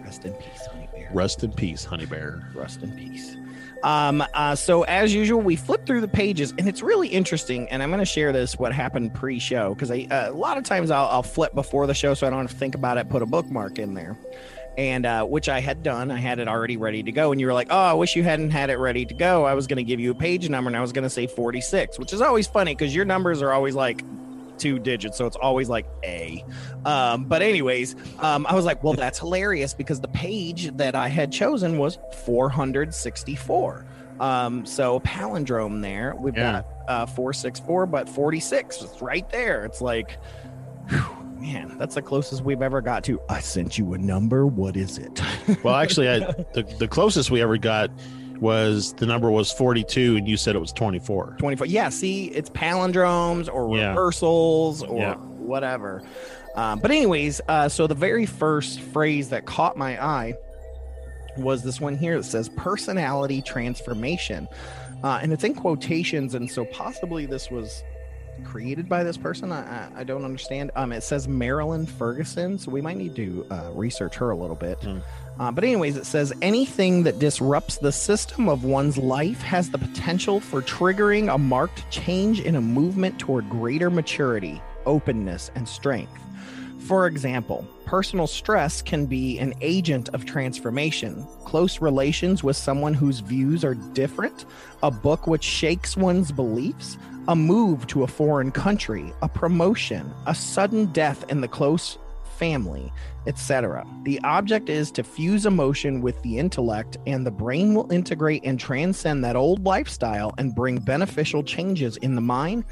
Rest 0.03 0.25
in 0.25 0.33
peace, 0.33 0.65
honey 0.69 0.89
bear. 0.91 1.09
Rest 1.13 1.43
in 1.43 1.51
peace, 1.53 1.85
Honey 1.85 2.05
Bear. 2.05 2.49
Rest 2.53 2.83
in 2.83 2.91
peace. 2.91 3.37
Um, 3.83 4.23
uh, 4.33 4.55
so 4.55 4.83
as 4.83 5.13
usual, 5.13 5.41
we 5.41 5.55
flip 5.55 5.85
through 5.85 6.01
the 6.01 6.07
pages, 6.07 6.53
and 6.57 6.67
it's 6.67 6.81
really 6.81 7.07
interesting. 7.07 7.69
And 7.69 7.83
I'm 7.83 7.89
going 7.89 7.99
to 7.99 8.05
share 8.05 8.33
this 8.33 8.57
what 8.57 8.73
happened 8.73 9.13
pre-show 9.13 9.75
because 9.75 9.91
uh, 9.91 10.05
a 10.09 10.31
lot 10.31 10.57
of 10.57 10.63
times 10.63 10.91
I'll, 10.91 11.07
I'll 11.07 11.23
flip 11.23 11.53
before 11.53 11.85
the 11.85 11.93
show, 11.93 12.13
so 12.13 12.25
I 12.25 12.29
don't 12.29 12.39
have 12.39 12.49
to 12.49 12.57
think 12.57 12.75
about 12.75 12.97
it. 12.97 13.09
Put 13.09 13.21
a 13.21 13.25
bookmark 13.25 13.77
in 13.77 13.93
there, 13.93 14.17
and 14.77 15.05
uh, 15.05 15.23
which 15.25 15.47
I 15.49 15.59
had 15.59 15.83
done. 15.83 16.11
I 16.11 16.17
had 16.19 16.39
it 16.39 16.47
already 16.47 16.77
ready 16.77 17.03
to 17.03 17.11
go, 17.11 17.31
and 17.31 17.39
you 17.41 17.47
were 17.47 17.53
like, 17.53 17.67
"Oh, 17.69 17.77
I 17.77 17.93
wish 17.93 18.15
you 18.15 18.23
hadn't 18.23 18.51
had 18.51 18.69
it 18.69 18.77
ready 18.77 19.05
to 19.05 19.13
go." 19.13 19.45
I 19.45 19.53
was 19.53 19.67
going 19.67 19.77
to 19.77 19.83
give 19.83 19.99
you 19.99 20.11
a 20.11 20.15
page 20.15 20.49
number, 20.49 20.67
and 20.69 20.75
I 20.77 20.81
was 20.81 20.91
going 20.91 21.03
to 21.03 21.09
say 21.09 21.27
46, 21.27 21.97
which 21.99 22.13
is 22.13 22.21
always 22.21 22.47
funny 22.47 22.73
because 22.75 22.93
your 22.95 23.05
numbers 23.05 23.41
are 23.41 23.51
always 23.53 23.75
like 23.75 24.03
two 24.57 24.79
digits, 24.79 25.17
so 25.17 25.25
it's 25.25 25.35
always 25.35 25.67
like 25.69 25.85
A. 26.05 26.43
Um, 26.85 27.25
but 27.25 27.41
anyways, 27.41 27.95
um, 28.19 28.45
I 28.47 28.55
was 28.55 28.63
like, 28.63 28.83
well, 28.83 28.93
that's 28.93 29.19
hilarious 29.19 29.73
because 29.73 29.99
the 29.99 30.07
page 30.07 30.75
that 30.77 30.95
I 30.95 31.09
had 31.09 31.29
chosen 31.31 31.77
was 31.77 31.97
464. 32.25 33.85
Um, 34.19 34.65
so 34.65 34.99
palindrome 35.01 35.81
there. 35.81 36.15
We've 36.17 36.35
Yeah. 36.37 36.63
got 36.63 36.65
uh, 36.87 37.05
464, 37.05 37.85
but 37.87 38.07
46 38.07 38.81
is 38.81 39.01
right 39.01 39.29
there. 39.29 39.65
It's 39.65 39.81
like, 39.81 40.17
whew, 40.89 40.99
man, 41.39 41.75
that's 41.77 41.95
the 41.95 42.01
closest 42.01 42.43
we've 42.43 42.61
ever 42.61 42.81
got 42.81 43.03
to. 43.05 43.19
I 43.29 43.39
sent 43.39 43.77
you 43.77 43.93
a 43.93 43.97
number. 43.97 44.45
What 44.47 44.75
is 44.77 44.97
it? 44.97 45.21
Well, 45.63 45.75
actually, 45.75 46.09
I, 46.09 46.19
the 46.53 46.63
the 46.79 46.87
closest 46.87 47.31
we 47.31 47.41
ever 47.41 47.57
got 47.57 47.89
was 48.39 48.93
the 48.93 49.05
number 49.05 49.31
was 49.31 49.51
42, 49.51 50.17
and 50.17 50.27
you 50.27 50.37
said 50.37 50.55
it 50.55 50.59
was 50.59 50.73
24. 50.73 51.37
24 51.39 51.67
yeah 51.67 51.87
see 51.89 52.25
it's 52.25 52.49
palindromes 52.49 53.47
or 53.51 53.75
Yeah. 53.77 53.89
reversals 53.89 54.83
or 54.83 54.99
Yeah. 54.99 55.15
whatever 55.15 56.03
um, 56.55 56.79
but 56.79 56.91
anyways 56.91 57.39
uh, 57.47 57.69
so 57.69 57.87
the 57.87 57.95
very 57.95 58.25
first 58.25 58.81
phrase 58.81 59.29
that 59.29 59.45
caught 59.45 59.77
my 59.77 60.01
eye 60.03 60.33
was 61.37 61.63
this 61.63 61.79
one 61.79 61.95
here 61.95 62.17
that 62.17 62.23
says 62.23 62.49
personality 62.57 63.41
transformation 63.41 64.47
uh, 65.03 65.19
and 65.21 65.31
it's 65.31 65.43
in 65.45 65.53
quotations 65.55 66.35
and 66.35 66.49
so 66.51 66.65
possibly 66.65 67.25
this 67.25 67.49
was 67.49 67.83
created 68.43 68.87
by 68.89 69.03
this 69.03 69.17
person 69.17 69.51
i, 69.51 69.61
I, 69.61 69.89
I 69.97 70.03
don't 70.03 70.25
understand 70.25 70.71
um, 70.75 70.91
it 70.91 71.01
says 71.01 71.27
marilyn 71.27 71.85
ferguson 71.85 72.57
so 72.57 72.71
we 72.71 72.81
might 72.81 72.97
need 72.97 73.15
to 73.15 73.45
uh, 73.49 73.71
research 73.73 74.15
her 74.15 74.31
a 74.31 74.35
little 74.35 74.55
bit 74.55 74.77
Hmm. 74.81 74.99
uh, 75.39 75.51
but 75.51 75.63
anyways, 75.63 75.97
it 75.97 76.05
says 76.05 76.33
anything 76.41 77.03
that 77.03 77.19
disrupts 77.19 77.77
the 77.77 77.91
system 77.91 78.47
of 78.49 78.63
one's 78.63 78.97
life 78.97 79.41
has 79.41 79.69
the 79.69 79.77
potential 79.77 80.39
for 80.39 80.61
triggering 80.61 81.33
a 81.33 81.37
marked 81.37 81.89
change 81.91 82.39
in 82.41 82.55
a 82.55 82.61
movement 82.61 83.19
toward 83.19 83.49
greater 83.49 83.89
maturity, 83.89 84.61
openness, 84.85 85.51
and 85.55 85.67
strength. 85.67 86.11
For 86.81 87.07
example, 87.07 87.67
personal 87.85 88.27
stress 88.27 88.81
can 88.81 89.07
be 89.07 89.39
an 89.39 89.53
agent 89.61 90.09
of 90.13 90.25
transformation. 90.25 91.25
Close 91.43 91.81
relations 91.81 92.43
with 92.43 92.55
someone 92.55 92.93
whose 92.93 93.19
views 93.21 93.65
are 93.65 93.73
different, 93.73 94.45
a 94.83 94.91
book 94.91 95.25
which 95.25 95.43
shakes 95.43 95.97
one's 95.97 96.31
beliefs, 96.31 96.97
a 97.27 97.35
move 97.35 97.87
to 97.87 98.03
a 98.03 98.07
foreign 98.07 98.51
country, 98.51 99.13
a 99.21 99.29
promotion, 99.29 100.13
a 100.27 100.35
sudden 100.35 100.85
death 100.87 101.25
in 101.29 101.41
the 101.41 101.47
close 101.47 101.97
family, 102.37 102.91
etc. 103.27 103.85
The 104.03 104.19
object 104.23 104.69
is 104.69 104.91
to 104.91 105.03
fuse 105.03 105.45
emotion 105.45 106.01
with 106.01 106.21
the 106.21 106.37
intellect, 106.37 106.97
and 107.07 107.25
the 107.25 107.31
brain 107.31 107.73
will 107.73 107.91
integrate 107.91 108.43
and 108.43 108.59
transcend 108.59 109.23
that 109.23 109.35
old 109.35 109.63
lifestyle 109.63 110.33
and 110.37 110.53
bring 110.53 110.77
beneficial 110.77 111.43
changes 111.43 111.97
in 111.97 112.15
the 112.15 112.21
mind, 112.21 112.65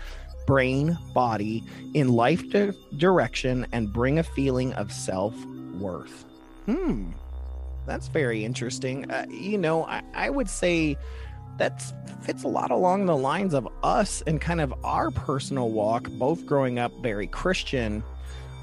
brain, 0.46 0.98
body, 1.14 1.64
in 1.94 2.10
life 2.10 2.48
di- 2.50 2.72
direction, 2.98 3.66
and 3.72 3.94
bring 3.94 4.20
a 4.20 4.24
feeling 4.24 4.74
of 4.74 4.92
self 4.92 5.34
worth. 5.80 6.26
Hmm, 6.66 7.12
that's 7.86 8.08
very 8.08 8.46
interesting. 8.46 9.10
Uh, 9.10 9.26
you 9.30 9.58
know, 9.58 9.86
I, 9.86 10.04
I 10.14 10.30
would 10.30 10.50
say 10.50 10.98
that 11.58 11.84
fits 12.24 12.44
a 12.44 12.48
lot 12.48 12.72
along 12.72 13.06
the 13.06 13.16
lines 13.18 13.54
of 13.54 13.68
us 13.84 14.24
and 14.28 14.40
kind 14.40 14.62
of 14.62 14.74
our 14.84 15.12
personal 15.12 15.70
walk, 15.70 16.10
both 16.12 16.46
growing 16.46 16.80
up 16.80 16.92
very 17.02 17.28
Christian 17.28 18.04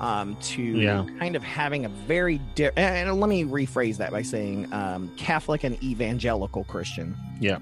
um, 0.00 0.34
to 0.42 0.62
Yeah. 0.62 1.06
kind 1.18 1.36
of 1.36 1.42
having 1.42 1.84
a 1.84 1.88
very 1.90 2.38
di- 2.54 2.70
and 2.76 3.20
let 3.20 3.28
me 3.28 3.44
rephrase 3.44 3.98
that 3.98 4.10
by 4.12 4.22
saying 4.22 4.72
um, 4.72 5.10
Catholic 5.16 5.62
and 5.64 5.80
evangelical 5.82 6.64
Christian. 6.64 7.14
Yeah. 7.38 7.58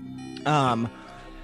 Um, 0.47 0.89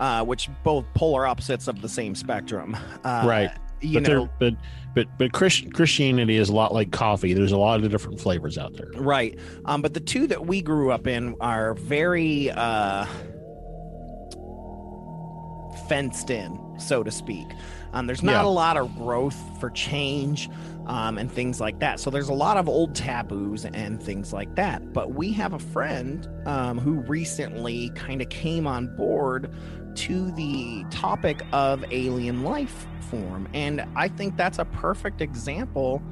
uh, 0.01 0.25
which 0.25 0.49
both 0.63 0.85
polar 0.95 1.27
opposites 1.27 1.67
of 1.69 1.83
the 1.83 1.89
same 1.89 2.15
spectrum. 2.15 2.77
Uh, 3.05 3.25
Right. 3.27 3.51
You 3.81 4.01
but 4.01 4.09
know, 4.11 4.29
but 4.39 4.55
but 4.95 5.09
but 5.19 5.33
Christ, 5.33 5.71
Christianity 5.75 6.37
is 6.37 6.49
a 6.49 6.55
lot 6.55 6.73
like 6.73 6.91
coffee. 6.91 7.35
There's 7.35 7.53
a 7.53 7.59
lot 7.59 7.83
of 7.85 7.91
different 7.91 8.19
flavors 8.19 8.57
out 8.57 8.73
there. 8.75 8.89
Right. 8.95 9.39
Um, 9.67 9.83
but 9.83 9.93
the 9.93 10.01
two 10.01 10.27
that 10.29 10.47
we 10.47 10.63
grew 10.63 10.91
up 10.91 11.07
in 11.07 11.35
are 11.41 11.75
very 11.75 12.51
uh, 12.51 13.05
fenced 15.89 16.31
in, 16.31 16.59
so 16.79 17.03
to 17.03 17.11
speak. 17.11 17.47
Um, 17.93 18.07
there's 18.07 18.23
not 18.23 18.43
Yeah. 18.45 18.49
a 18.49 18.51
lot 18.51 18.77
of 18.77 18.95
growth 18.97 19.37
for 19.61 19.71
change 19.71 20.51
um, 20.87 21.17
and 21.19 21.31
things 21.31 21.61
like 21.61 21.79
that. 21.79 22.01
So 22.01 22.11
there's 22.11 22.29
a 22.29 22.35
lot 22.35 22.57
of 22.57 22.69
old 22.69 22.95
taboos 22.95 23.65
and 23.65 24.03
things 24.03 24.33
like 24.33 24.55
that. 24.57 24.93
But 24.93 25.13
we 25.15 25.33
have 25.33 25.53
a 25.53 25.59
friend 25.59 26.29
um, 26.47 26.79
who 26.79 26.95
recently 27.01 27.91
kind 27.91 28.21
of 28.21 28.29
came 28.31 28.67
on 28.67 28.95
board 28.97 29.51
to 29.97 30.31
the 30.33 30.85
topic 30.91 31.41
of 31.53 31.85
alien 31.91 32.43
life 32.43 32.87
form. 33.11 33.49
And 33.55 33.85
I 33.95 34.09
think 34.09 34.37
that's 34.37 34.59
a 34.59 34.65
perfect 34.65 35.21
example 35.21 36.03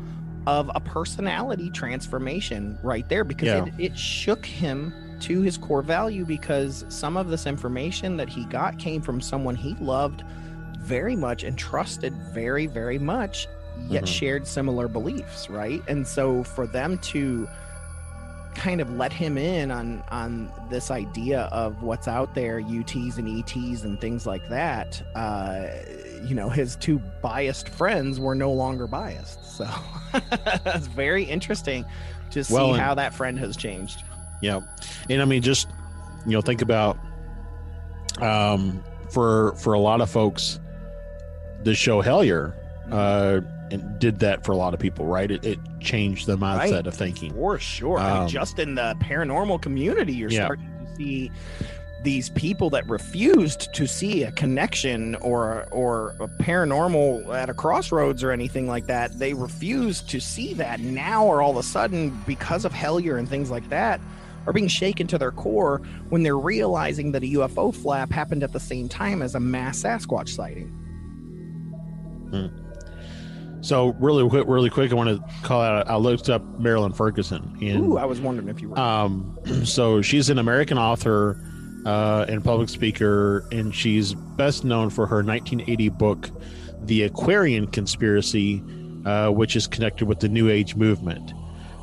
of 0.47 0.71
a 0.75 0.81
personality 0.81 1.71
transformation 1.71 2.79
right 2.83 3.09
there 3.09 3.25
because 3.25 3.47
Yeah. 3.49 3.64
it, 3.67 3.75
it 3.93 3.99
shook 3.99 4.45
him 4.47 4.93
to 5.23 5.41
his 5.43 5.57
core 5.59 5.83
value 5.83 6.25
because 6.25 6.85
some 6.88 7.17
of 7.17 7.29
this 7.29 7.47
information 7.47 8.17
that 8.17 8.29
he 8.29 8.45
got 8.47 8.79
came 8.79 9.00
from 9.00 9.21
someone 9.21 9.55
he 9.57 9.75
loved 9.75 10.23
very 10.79 11.14
much 11.17 11.45
and 11.45 11.57
trusted 11.57 12.12
very, 12.33 12.67
very 12.67 12.99
much, 12.99 13.47
yet 13.88 14.02
Mhm. 14.05 14.09
shared 14.09 14.47
similar 14.47 14.88
beliefs, 14.88 15.49
right? 15.49 15.81
And 15.88 16.07
so 16.07 16.43
for 16.43 16.67
them 16.67 16.99
to 16.99 17.49
kind 18.55 18.81
of 18.83 18.91
let 18.97 19.11
him 19.14 19.38
in 19.38 19.71
on 19.71 20.02
on 20.11 20.52
this 20.69 20.91
idea 20.91 21.43
of 21.52 21.83
what's 21.83 22.07
out 22.07 22.35
there 22.35 22.61
UTs 22.61 23.17
and 23.17 23.26
ETs 23.26 23.83
and 23.85 23.99
things 23.99 24.26
like 24.26 24.47
that 24.50 25.02
uh 25.17 25.69
you 26.23 26.35
know 26.35 26.50
his 26.50 26.76
two 26.76 27.00
biased 27.23 27.71
friends 27.71 28.21
were 28.21 28.35
no 28.35 28.52
longer 28.52 28.87
biased 28.87 29.43
so 29.57 29.67
that's 30.64 30.87
very 30.88 31.25
interesting 31.25 31.83
to 32.31 32.45
see 32.45 32.52
Well, 32.52 32.75
how 32.75 32.95
that 32.95 33.14
friend 33.14 33.38
has 33.38 33.57
changed 33.57 34.02
Yeah, 34.42 34.61
and 35.08 35.22
I 35.22 35.25
mean, 35.25 35.40
just 35.40 35.68
you 36.26 36.32
know, 36.32 36.42
think 36.42 36.61
about 36.61 36.99
um, 38.20 38.82
for 39.11 39.54
for 39.56 39.72
a 39.72 39.78
lot 39.78 40.00
of 40.00 40.11
folks, 40.11 40.61
the 41.62 41.75
show 41.75 42.02
Hellier 42.02 42.54
uh, 42.90 43.40
and 43.70 43.99
did 43.99 44.18
that 44.20 44.44
for 44.44 44.52
a 44.52 44.56
lot 44.56 44.75
of 44.75 44.80
people, 44.80 45.06
right? 45.06 45.30
It, 45.30 45.44
it 45.44 45.58
changed 45.80 46.26
the 46.26 46.37
mindset 46.37 46.72
Right. 46.72 46.87
of 46.87 46.94
thinking. 46.94 47.32
For 47.32 47.58
sure. 47.58 47.99
I 47.99 48.12
mean, 48.14 48.22
Um, 48.25 48.28
just 48.28 48.58
in 48.58 48.75
the 48.75 48.94
paranormal 49.00 49.62
community, 49.62 50.12
you're 50.12 50.30
Yeah. 50.30 50.44
starting 50.44 50.66
to 50.87 50.96
see 50.96 51.30
these 52.02 52.28
people 52.30 52.68
that 52.70 52.87
refused 52.88 53.72
to 53.72 53.87
see 53.87 54.25
a 54.25 54.32
connection 54.32 55.14
or 55.16 55.66
or 55.70 56.14
a 56.20 56.26
paranormal 56.28 57.32
at 57.34 57.49
a 57.49 57.54
crossroads 57.54 58.22
or 58.25 58.32
anything 58.32 58.66
like 58.66 58.87
that. 58.88 59.16
They 59.18 59.32
refused 59.34 60.11
to 60.11 60.20
see 60.20 60.52
that. 60.54 60.80
Now, 60.80 61.25
or 61.25 61.40
all 61.40 61.52
of 61.52 61.56
a 61.56 61.62
sudden, 61.62 62.20
because 62.26 62.64
of 62.64 62.72
Hellier 62.72 63.18
and 63.18 63.28
things 63.28 63.50
like 63.50 63.68
that, 63.70 64.00
are 64.46 64.52
being 64.52 64.68
shaken 64.68 65.06
to 65.08 65.18
their 65.18 65.32
core 65.32 65.82
when 66.08 66.22
they're 66.22 66.38
realizing 66.38 67.12
that 67.12 67.22
a 67.22 67.26
UFO 67.26 67.75
flap 67.75 68.11
happened 68.11 68.42
at 68.42 68.52
the 68.52 68.61
same 68.61 68.88
time 68.88 69.22
as 69.22 69.34
a 69.34 69.40
mass 69.40 69.82
Sasquatch 69.82 70.28
sighting. 70.30 70.78
So 73.62 73.94
really 74.00 74.28
quick, 74.28 74.46
really 74.49 74.70
quick, 74.70 74.90
I 74.90 74.94
want 74.96 75.08
to 75.11 75.46
call 75.46 75.61
out. 75.62 75.88
I 75.88 75.96
looked 75.96 76.28
up 76.28 76.42
Marilyn 76.58 76.92
Ferguson, 76.92 77.56
and 77.62 77.84
Ooh, 77.84 77.96
I 77.96 78.04
was 78.04 78.20
wondering 78.20 78.49
if 78.49 78.61
you 78.61 78.70
were. 78.70 78.78
um, 78.78 79.38
so 79.64 80.02
she's 80.02 80.30
an 80.30 80.38
American 80.38 80.78
author 80.78 81.40
uh, 81.87 82.26
and 82.28 82.42
public 82.42 82.68
speaker, 82.68 83.46
and 83.52 83.72
she's 83.72 84.14
best 84.14 84.64
known 84.64 84.90
for 84.90 85.06
her 85.06 85.22
1980 85.22 85.88
book, 85.90 86.28
"The 86.80 87.04
Aquarian 87.04 87.68
Conspiracy," 87.68 88.64
uh, 89.06 89.30
which 89.30 89.54
is 89.54 89.68
connected 89.68 90.06
with 90.06 90.18
the 90.18 90.28
New 90.28 90.49
Age 90.50 90.75
movement. 90.75 91.32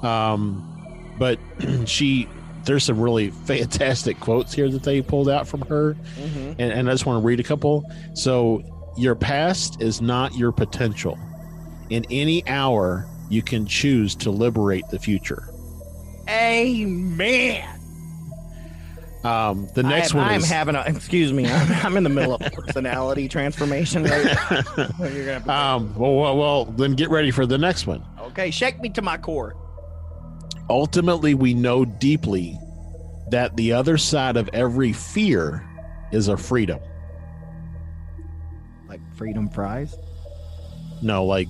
Um, 0.03 1.15
but 1.17 1.39
she, 1.85 2.27
there's 2.65 2.83
some 2.83 2.99
really 2.99 3.29
fantastic 3.45 4.19
quotes 4.19 4.53
here 4.53 4.69
that 4.69 4.83
they 4.83 5.01
pulled 5.01 5.29
out 5.29 5.47
from 5.47 5.61
her, 5.61 5.95
Mhm. 6.17 6.55
and, 6.59 6.71
and 6.71 6.89
I 6.89 6.93
just 6.93 7.05
want 7.05 7.21
to 7.21 7.25
read 7.25 7.39
a 7.39 7.43
couple. 7.43 7.83
So, 8.13 8.63
your 8.97 9.15
past 9.15 9.81
is 9.81 10.01
not 10.01 10.35
your 10.35 10.51
potential. 10.51 11.17
In 11.89 12.05
any 12.11 12.47
hour, 12.47 13.07
you 13.29 13.41
can 13.41 13.65
choose 13.65 14.13
to 14.15 14.29
liberate 14.31 14.87
the 14.89 14.99
future. 14.99 15.49
Amen. 16.27 17.67
Um, 19.23 19.67
the 19.75 19.83
next 19.83 20.11
I'm, 20.13 20.17
one 20.19 20.27
I'm 20.29 20.39
is 20.41 20.49
having 20.49 20.75
a. 20.75 20.83
Excuse 20.85 21.33
me. 21.33 21.45
I'm, 21.49 21.85
I'm 21.85 21.97
in 21.97 22.03
the 22.03 22.09
middle 22.09 22.35
of 22.35 22.41
personality 22.53 23.27
transformation 23.27 24.03
right 24.05 24.23
now. 24.77 24.87
You're 25.07 25.39
gonna 25.39 25.51
um, 25.51 25.93
well, 25.95 26.15
well, 26.15 26.37
well, 26.37 26.65
then 26.65 26.93
get 26.93 27.09
ready 27.09 27.29
for 27.31 27.45
the 27.45 27.57
next 27.57 27.85
one. 27.85 28.03
okay, 28.21 28.49
shake 28.49 28.79
me 28.79 28.89
to 28.89 29.01
my 29.01 29.17
core. 29.17 29.55
Ultimately, 30.69 31.33
we 31.33 31.53
know 31.53 31.83
deeply 31.85 32.57
that 33.31 33.55
the 33.57 33.73
other 33.73 33.97
side 33.97 34.37
of 34.37 34.49
every 34.53 34.93
fear 34.93 35.63
is 36.11 36.27
a 36.27 36.37
freedom. 36.37 36.79
Like 38.87 39.01
freedom 39.15 39.49
fries. 39.49 39.95
No, 41.01 41.25
like 41.25 41.47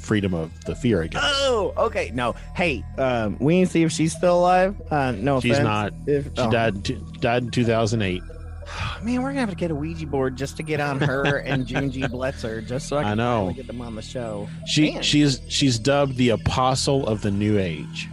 freedom 0.00 0.32
of 0.34 0.50
the 0.64 0.74
fear, 0.74 1.02
I 1.02 1.06
guess. 1.08 1.22
Oh, 1.24 1.72
okay. 1.76 2.10
No, 2.14 2.34
hey, 2.54 2.84
um, 2.96 3.36
we 3.40 3.58
need 3.58 3.66
to 3.66 3.70
see 3.70 3.82
if 3.82 3.92
she's 3.92 4.16
still 4.16 4.38
alive. 4.38 4.80
Uh, 4.90 5.12
no, 5.12 5.40
She's 5.40 5.52
offense. 5.58 5.64
not. 5.64 5.92
If, 6.06 6.24
She 6.26 6.30
oh, 6.38 6.50
died. 6.50 6.74
In, 6.76 6.82
two- 6.82 7.06
died 7.20 7.42
in 7.44 7.50
2008. 7.50 8.22
Man, 9.02 9.22
we're 9.22 9.28
gonna 9.30 9.40
have 9.40 9.50
to 9.50 9.56
get 9.56 9.70
a 9.70 9.74
Ouija 9.74 10.06
board 10.06 10.36
just 10.36 10.56
to 10.58 10.62
get 10.62 10.80
on 10.80 11.00
her 11.00 11.36
and 11.44 11.66
June 11.66 11.90
G. 11.90 12.02
Bletzer, 12.02 12.66
just 12.66 12.88
so 12.88 12.96
I 12.96 13.02
I 13.10 13.14
know. 13.14 13.52
get 13.54 13.66
them 13.66 13.80
on 13.80 13.94
the 13.94 14.02
show. 14.02 14.48
She 14.66 14.94
Man. 14.94 15.02
she's 15.02 15.40
she's 15.48 15.78
dubbed 15.78 16.16
the 16.16 16.30
apostle 16.30 17.06
of 17.06 17.22
the 17.22 17.30
new 17.30 17.58
age. 17.58 18.08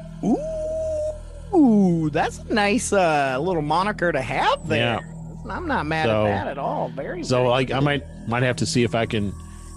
Ooh, 1.53 2.09
that's 2.11 2.39
a 2.39 2.53
nice 2.53 2.91
uh, 2.91 3.37
little 3.39 3.61
moniker 3.61 4.11
to 4.11 4.21
have 4.21 4.67
there. 4.67 4.99
Yeah. 5.01 5.51
I'm 5.51 5.67
not 5.67 5.85
mad 5.85 6.07
So- 6.07 6.25
at 6.25 6.29
that 6.29 6.47
at 6.47 6.57
all. 6.57 6.89
Very 6.89 7.23
So 7.23 7.43
like 7.43 7.71
I 7.71 7.79
might 7.79 8.03
might 8.27 8.43
have 8.43 8.55
to 8.57 8.65
see 8.65 8.83
if 8.83 8.95
I 8.95 9.05
can 9.05 9.31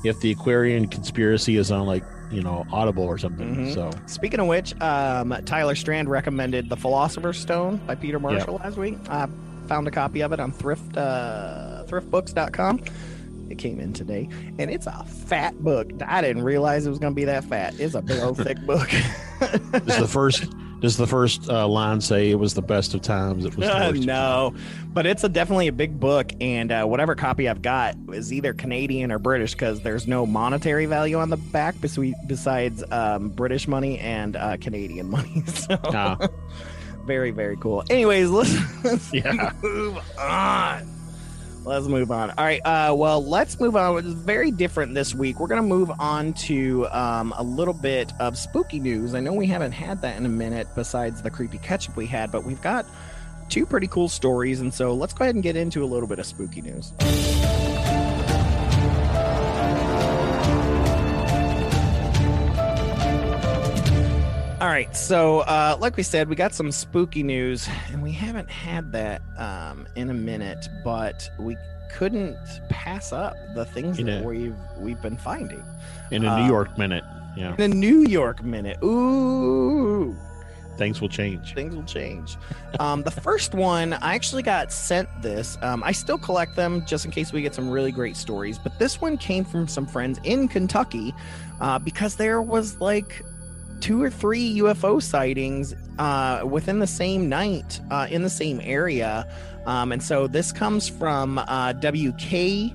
if 0.05 0.19
the 0.21 0.31
Aquarian 0.31 0.87
conspiracy 0.89 1.57
is 1.57 1.71
on 1.71 1.87
like 1.87 2.05
you 2.31 2.43
know 2.43 2.67
Audible 2.73 3.05
or 3.05 3.19
something. 3.19 3.55
Mhm. 3.55 3.75
So 3.75 3.91
Speaking 4.07 4.41
of 4.41 4.47
which, 4.47 4.79
um, 4.81 5.35
Tyler 5.45 5.75
Strand 5.75 6.09
recommended 6.09 6.69
The 6.71 6.77
Philosopher's 6.77 7.39
Stone 7.39 7.81
by 7.87 7.95
Peter 7.97 8.19
Marshall 8.19 8.55
last 8.65 8.77
week. 8.79 8.97
I 9.11 9.29
found 9.67 9.87
a 9.87 9.91
copy 9.91 10.23
of 10.23 10.33
it 10.33 10.41
on 10.41 10.53
thrift 10.53 10.97
uh, 10.97 11.85
thriftbooks.com. 11.87 12.81
It 13.51 13.59
came 13.59 13.81
in 13.81 13.93
today, 13.93 14.29
and 14.59 14.71
it's 14.71 14.87
a 14.87 15.05
fat 15.27 15.59
book. 15.63 15.91
I 16.07 16.21
didn't 16.21 16.43
realize 16.43 16.87
it 16.87 16.91
was 16.91 16.99
going 16.99 17.13
to 17.13 17.17
be 17.17 17.25
that 17.25 17.45
fat. 17.45 17.79
It's 17.79 17.95
a 17.95 18.03
big 18.03 18.21
old 18.21 18.37
thick 18.39 18.59
book. 18.67 18.89
does 19.85 19.99
the 19.99 20.09
first 20.09 20.47
does 20.81 20.97
the 20.97 21.09
first 21.09 21.49
uh, 21.51 21.67
line 21.67 22.01
say 22.01 22.31
it 22.31 22.37
was 22.37 22.55
the 22.55 22.63
best 22.63 22.95
of 22.95 23.03
times? 23.03 23.45
It 23.45 23.57
was 23.57 23.67
the 23.67 23.75
Uh, 23.77 23.91
no, 23.93 24.55
but 24.93 25.07
it's 25.07 25.25
a 25.25 25.29
definitely 25.29 25.67
a 25.67 25.73
big 25.73 25.99
book, 25.99 26.31
and 26.41 26.71
uh, 26.71 26.85
whatever 26.85 27.15
copy 27.17 27.49
I've 27.49 27.63
got 27.63 27.97
is 28.13 28.33
either 28.33 28.53
Canadian 28.55 29.11
or 29.11 29.19
British 29.19 29.53
because 29.53 29.81
there's 29.81 30.07
no 30.07 30.25
monetary 30.25 30.87
value 30.87 31.19
on 31.19 31.31
the 31.31 31.37
back 31.37 31.81
bes- 31.81 31.99
besides 32.27 32.85
um, 32.93 33.31
British 33.31 33.67
money 33.67 33.99
and 33.99 34.37
uh, 34.37 34.57
Canadian 34.59 35.11
money. 35.11 35.43
So 35.49 35.79
Ah. 35.85 36.17
very 37.07 37.31
very 37.33 37.57
cool. 37.57 37.83
Anyways, 37.91 38.29
let's, 38.31 38.85
let's 38.85 39.13
Yeah. 39.15 39.53
move 39.63 39.99
on. 40.19 40.98
Let's 41.69 41.87
move 41.87 42.11
on. 42.11 42.31
All 42.31 42.45
right. 42.47 42.63
Uh, 42.65 42.95
well, 42.97 43.23
let's 43.23 43.61
move 43.61 43.77
on. 43.77 43.99
It's 43.99 44.09
very 44.09 44.51
different 44.51 44.95
this 44.95 45.15
week. 45.15 45.39
We're 45.39 45.49
going 45.49 45.61
to 45.61 45.69
move 45.69 45.91
on 45.99 46.33
to 46.33 46.89
um, 46.89 47.35
a 47.37 47.43
little 47.43 47.75
bit 47.75 48.11
of 48.19 48.39
spooky 48.39 48.81
news. 48.81 49.15
I 49.15 49.21
know 49.21 49.35
we 49.35 49.47
haven't 49.47 49.73
had 49.73 50.01
that 50.01 50.17
in 50.17 50.25
a 50.25 50.31
minute 50.31 50.67
besides 50.75 51.21
the 51.21 51.31
creepy 51.31 51.59
ketchup 51.59 51.95
we 51.95 52.07
had, 52.07 52.33
but 52.33 52.45
we've 52.45 52.63
got 52.63 52.87
two 53.51 53.67
pretty 53.67 53.87
cool 53.87 54.09
stories. 54.09 54.61
And 54.61 54.73
so 54.73 54.95
let's 54.95 55.13
go 55.13 55.27
ahead 55.27 55.35
and 55.35 55.45
get 55.45 55.57
into 55.57 55.85
a 55.85 55.87
little 55.87 56.09
bit 56.09 56.19
of 56.19 56.25
spooky 56.25 56.63
news. 56.63 56.95
All 64.61 64.67
right, 64.67 64.95
so 64.97 65.41
uh, 65.41 65.77
like 65.79 65.97
we 65.97 66.03
said, 66.03 66.29
we 66.29 66.35
got 66.35 66.53
some 66.53 66.73
spooky 66.73 67.23
news, 67.23 67.69
and 67.93 68.03
we 68.03 68.11
haven't 68.11 68.51
had 68.51 68.91
that 68.91 69.23
um, 69.37 69.87
in 69.95 70.11
a 70.11 70.15
minute, 70.15 70.69
but 70.83 71.31
we 71.39 71.57
couldn't 71.93 72.37
pass 72.69 73.13
up 73.13 73.37
the 73.55 73.65
things 73.65 74.01
You 74.01 74.05
that 74.07 74.21
know. 74.23 74.27
we've 74.29 74.57
we've 74.77 75.01
been 75.01 75.17
finding. 75.17 75.63
in 76.11 76.25
a 76.25 76.29
uh, 76.29 76.39
New 76.41 76.47
York 76.47 76.77
minute. 76.77 77.05
Yeah, 77.37 77.55
The 77.55 77.69
New 77.69 78.01
York 78.01 78.43
minute, 78.43 78.79
ooh, 78.83 80.17
things 80.77 81.01
will 81.01 81.09
change. 81.09 81.55
things 81.55 81.77
will 81.77 81.85
change. 81.85 82.37
Um, 82.81 83.05
the 83.05 83.13
first 83.13 83.55
one, 83.55 83.93
I 83.93 84.17
actually 84.17 84.43
got 84.43 84.73
sent 84.73 85.09
this. 85.23 85.57
Um, 85.63 85.85
I 85.85 85.93
still 85.93 86.19
collect 86.19 86.57
them 86.57 86.85
just 86.85 87.05
in 87.05 87.13
case 87.13 87.33
we 87.33 87.43
get 87.43 87.55
some 87.55 87.71
really 87.71 87.93
great 87.93 88.17
stories, 88.17 88.59
but 88.59 88.77
this 88.81 89.01
one 89.01 89.19
came 89.19 89.45
from 89.45 89.69
some 89.69 89.87
friends 89.87 90.19
in 90.25 90.49
Kentucky 90.49 91.15
uh, 91.61 91.79
because 91.79 92.17
there 92.17 92.43
was 92.43 92.81
like 92.81 93.25
two 93.81 94.03
or 94.03 94.11
three 94.11 94.59
UFO 94.59 95.03
sightings 95.03 95.75
uh, 95.99 96.43
within 96.45 96.79
the 96.79 96.87
same 96.87 97.29
night 97.29 97.81
uh, 97.91 98.07
in 98.11 98.23
the 98.23 98.31
same 98.31 98.61
area. 98.63 99.27
Um, 99.67 99.93
and 99.93 100.03
so 100.03 100.27
this 100.27 100.53
comes 100.53 100.89
from 100.89 101.39
uh, 101.39 101.75
WKDQ.com, 101.75 102.75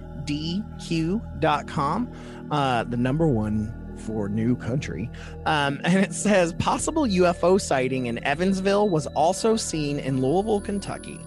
uh, 2.51 2.83
the 2.83 2.97
number 2.97 3.27
one 3.27 3.73
for 3.97 4.29
new 4.29 4.55
country. 4.55 5.09
Um, 5.45 5.81
and 5.83 6.03
it 6.03 6.13
says 6.13 6.53
possible 6.53 7.03
UFO 7.03 7.59
sighting 7.59 8.05
in 8.07 8.23
Evansville 8.23 8.89
was 8.89 9.07
also 9.07 9.55
seen 9.55 9.99
in 9.99 10.21
Louisville, 10.21 10.61
Kentucky. 10.61 11.19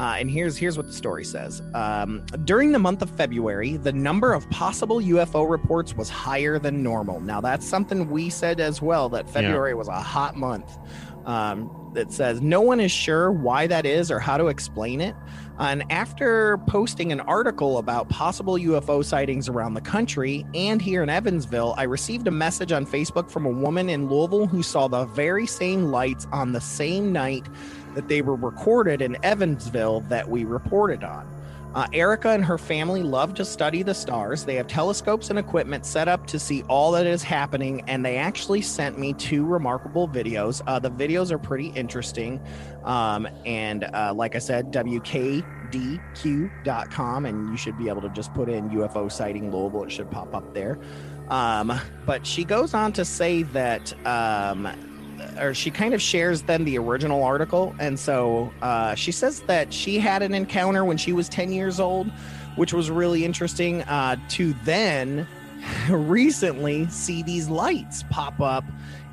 Uh, 0.00 0.16
and 0.18 0.30
here's 0.30 0.56
here's 0.56 0.78
what 0.78 0.86
the 0.86 0.92
story 0.94 1.26
says. 1.26 1.60
Um, 1.74 2.24
during 2.46 2.72
the 2.72 2.78
month 2.78 3.02
of 3.02 3.10
February, 3.10 3.76
the 3.76 3.92
number 3.92 4.32
of 4.32 4.48
possible 4.48 4.96
UFO 4.96 5.46
reports 5.48 5.94
was 5.94 6.08
higher 6.08 6.58
than 6.58 6.82
normal. 6.82 7.20
Now 7.20 7.42
that's 7.42 7.66
something 7.66 8.08
we 8.08 8.30
said 8.30 8.60
as 8.60 8.80
well 8.80 9.10
that 9.10 9.28
February 9.28 9.74
was 9.74 9.88
a 9.88 10.00
hot 10.00 10.36
month. 10.36 10.78
Um, 11.26 11.70
that 11.92 12.12
says 12.12 12.40
no 12.40 12.60
one 12.60 12.80
is 12.80 12.90
sure 12.90 13.30
why 13.30 13.66
that 13.66 13.84
is 13.84 14.10
or 14.10 14.18
how 14.18 14.38
to 14.38 14.46
explain 14.46 15.00
it. 15.00 15.14
And 15.58 15.84
after 15.90 16.56
posting 16.66 17.12
an 17.12 17.20
article 17.20 17.76
about 17.78 18.08
possible 18.08 18.54
UFO 18.54 19.04
sightings 19.04 19.48
around 19.48 19.74
the 19.74 19.80
country 19.82 20.46
and 20.54 20.80
here 20.80 21.02
in 21.02 21.10
Evansville, 21.10 21.74
I 21.76 21.82
received 21.82 22.26
a 22.28 22.30
message 22.30 22.72
on 22.72 22.86
Facebook 22.86 23.30
from 23.30 23.44
a 23.44 23.50
woman 23.50 23.90
in 23.90 24.08
Louisville 24.08 24.46
who 24.46 24.62
saw 24.62 24.88
the 24.88 25.04
very 25.04 25.46
same 25.46 25.86
lights 25.86 26.26
on 26.32 26.52
the 26.52 26.60
same 26.60 27.12
night 27.12 27.46
that 27.94 28.08
they 28.08 28.22
were 28.22 28.36
recorded 28.36 29.02
in 29.02 29.16
Evansville 29.24 30.00
that 30.02 30.28
we 30.28 30.44
reported 30.44 31.04
on. 31.04 31.26
Uh, 31.74 31.86
Erica 31.92 32.30
and 32.30 32.44
her 32.44 32.58
family 32.58 33.04
love 33.04 33.32
to 33.34 33.44
study 33.44 33.84
the 33.84 33.94
stars. 33.94 34.44
They 34.44 34.56
have 34.56 34.66
telescopes 34.66 35.30
and 35.30 35.38
equipment 35.38 35.86
set 35.86 36.08
up 36.08 36.26
to 36.26 36.36
see 36.38 36.62
all 36.62 36.90
that 36.92 37.06
is 37.06 37.22
happening, 37.22 37.84
and 37.86 38.04
they 38.04 38.16
actually 38.16 38.60
sent 38.60 38.98
me 38.98 39.12
two 39.12 39.44
remarkable 39.44 40.08
videos. 40.08 40.62
Uh, 40.66 40.80
the 40.80 40.90
videos 40.90 41.30
are 41.30 41.38
pretty 41.38 41.68
interesting. 41.68 42.40
Um, 42.82 43.28
and 43.44 43.84
uh, 43.84 44.12
like 44.16 44.34
I 44.34 44.40
said, 44.40 44.72
WKDQ.com, 44.72 45.44
and 47.26 47.48
you 47.50 47.56
should 47.56 47.78
be 47.78 47.88
able 47.88 48.02
to 48.02 48.08
just 48.08 48.34
put 48.34 48.48
in 48.48 48.68
UFO 48.70 49.12
sighting 49.12 49.52
Louisville. 49.52 49.84
It 49.84 49.92
should 49.92 50.10
pop 50.10 50.34
up 50.34 50.52
there. 50.52 50.76
Um, 51.28 51.72
but 52.04 52.26
she 52.26 52.42
goes 52.42 52.74
on 52.74 52.92
to 52.94 53.04
say 53.04 53.44
that, 53.44 53.94
um, 54.04 54.89
or 55.38 55.54
she 55.54 55.70
kind 55.70 55.94
of 55.94 56.02
shares 56.02 56.42
then 56.42 56.64
the 56.64 56.78
original 56.78 57.22
article. 57.22 57.74
And 57.78 57.98
so 57.98 58.52
uh, 58.62 58.94
she 58.94 59.12
says 59.12 59.40
that 59.42 59.72
she 59.72 59.98
had 59.98 60.22
an 60.22 60.34
encounter 60.34 60.84
when 60.84 60.96
she 60.96 61.12
was 61.12 61.28
10 61.28 61.52
years 61.52 61.80
old, 61.80 62.10
which 62.56 62.72
was 62.72 62.90
really 62.90 63.24
interesting 63.24 63.82
uh, 63.82 64.16
to 64.30 64.54
then 64.64 65.26
recently 65.90 66.88
see 66.88 67.22
these 67.22 67.48
lights 67.48 68.04
pop 68.10 68.40
up 68.40 68.64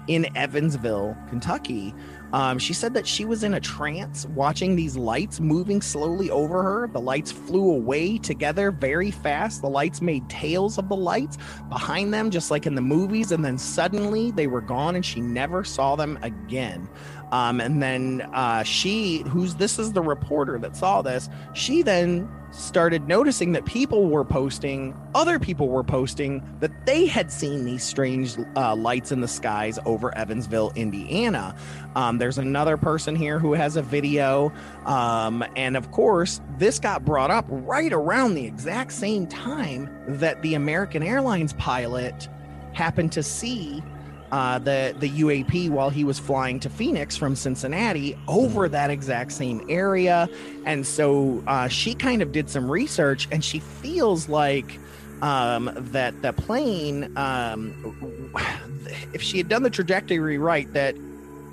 in 0.08 0.26
Evansville, 0.36 1.17
Kentucky. 1.30 1.93
Um, 2.33 2.59
she 2.59 2.73
said 2.73 2.93
that 2.93 3.07
she 3.07 3.25
was 3.25 3.43
in 3.43 3.53
a 3.53 3.59
trance 3.59 4.25
watching 4.27 4.75
these 4.75 4.97
lights 4.97 5.39
moving 5.39 5.81
slowly 5.81 6.29
over 6.29 6.61
her. 6.61 6.87
The 6.87 6.99
lights 6.99 7.31
flew 7.31 7.71
away 7.71 8.17
together 8.17 8.71
very 8.71 9.11
fast. 9.11 9.61
The 9.61 9.69
lights 9.69 10.01
made 10.01 10.29
tails 10.29 10.77
of 10.77 10.89
the 10.89 10.95
lights 10.95 11.37
behind 11.69 12.13
them, 12.13 12.29
just 12.29 12.51
like 12.51 12.65
in 12.65 12.75
the 12.75 12.81
movies. 12.81 13.31
And 13.31 13.43
then 13.43 13.57
suddenly 13.57 14.31
they 14.31 14.47
were 14.47 14.61
gone 14.61 14.95
and 14.95 15.05
she 15.05 15.21
never 15.21 15.63
saw 15.63 15.95
them 15.95 16.19
again. 16.21 16.89
Um, 17.31 17.59
and 17.59 17.81
then 17.81 18.27
uh, 18.33 18.63
she, 18.63 19.19
who's 19.27 19.55
this 19.55 19.79
is 19.79 19.93
the 19.93 20.01
reporter 20.01 20.57
that 20.59 20.75
saw 20.75 21.01
this, 21.01 21.29
she 21.53 21.81
then 21.81 22.29
started 22.51 23.07
noticing 23.07 23.51
that 23.51 23.65
people 23.65 24.07
were 24.07 24.23
posting, 24.23 24.95
other 25.13 25.37
people 25.37 25.67
were 25.67 25.83
posting 25.83 26.41
that 26.59 26.71
they 26.85 27.05
had 27.05 27.31
seen 27.31 27.65
these 27.65 27.83
strange 27.83 28.37
uh, 28.55 28.75
lights 28.75 29.11
in 29.11 29.21
the 29.21 29.27
skies 29.27 29.77
over 29.85 30.15
Evansville, 30.17 30.71
Indiana. 30.75 31.55
Um, 31.95 32.17
there's 32.17 32.37
another 32.37 32.77
person 32.77 33.15
here 33.15 33.39
who 33.39 33.53
has 33.53 33.75
a 33.75 33.81
video. 33.81 34.51
Um, 34.85 35.43
and 35.55 35.75
of 35.75 35.91
course, 35.91 36.39
this 36.57 36.79
got 36.79 37.03
brought 37.03 37.31
up 37.31 37.45
right 37.49 37.91
around 37.91 38.35
the 38.35 38.45
exact 38.45 38.93
same 38.93 39.27
time 39.27 39.89
that 40.07 40.41
the 40.41 40.53
American 40.53 41.03
Airlines 41.03 41.53
pilot 41.53 42.29
happened 42.73 43.11
to 43.11 43.23
see 43.23 43.83
uh, 44.31 44.59
the 44.59 44.95
the 44.99 45.09
UAP 45.09 45.69
while 45.69 45.89
he 45.89 46.03
was 46.03 46.19
flying 46.19 46.59
to 46.61 46.69
Phoenix 46.69 47.15
from 47.15 47.35
Cincinnati 47.35 48.17
over 48.27 48.67
that 48.69 48.89
exact 48.89 49.31
same 49.31 49.65
area, 49.69 50.29
and 50.65 50.85
so 50.85 51.43
uh, 51.47 51.67
she 51.67 51.93
kind 51.93 52.21
of 52.21 52.31
did 52.31 52.49
some 52.49 52.69
research, 52.69 53.27
and 53.31 53.43
she 53.43 53.59
feels 53.59 54.27
like 54.27 54.79
um, 55.21 55.71
that 55.91 56.21
the 56.21 56.33
plane, 56.33 57.15
um, 57.17 58.33
if 59.13 59.21
she 59.21 59.37
had 59.37 59.47
done 59.47 59.63
the 59.63 59.69
trajectory 59.69 60.37
right, 60.37 60.71
that 60.73 60.95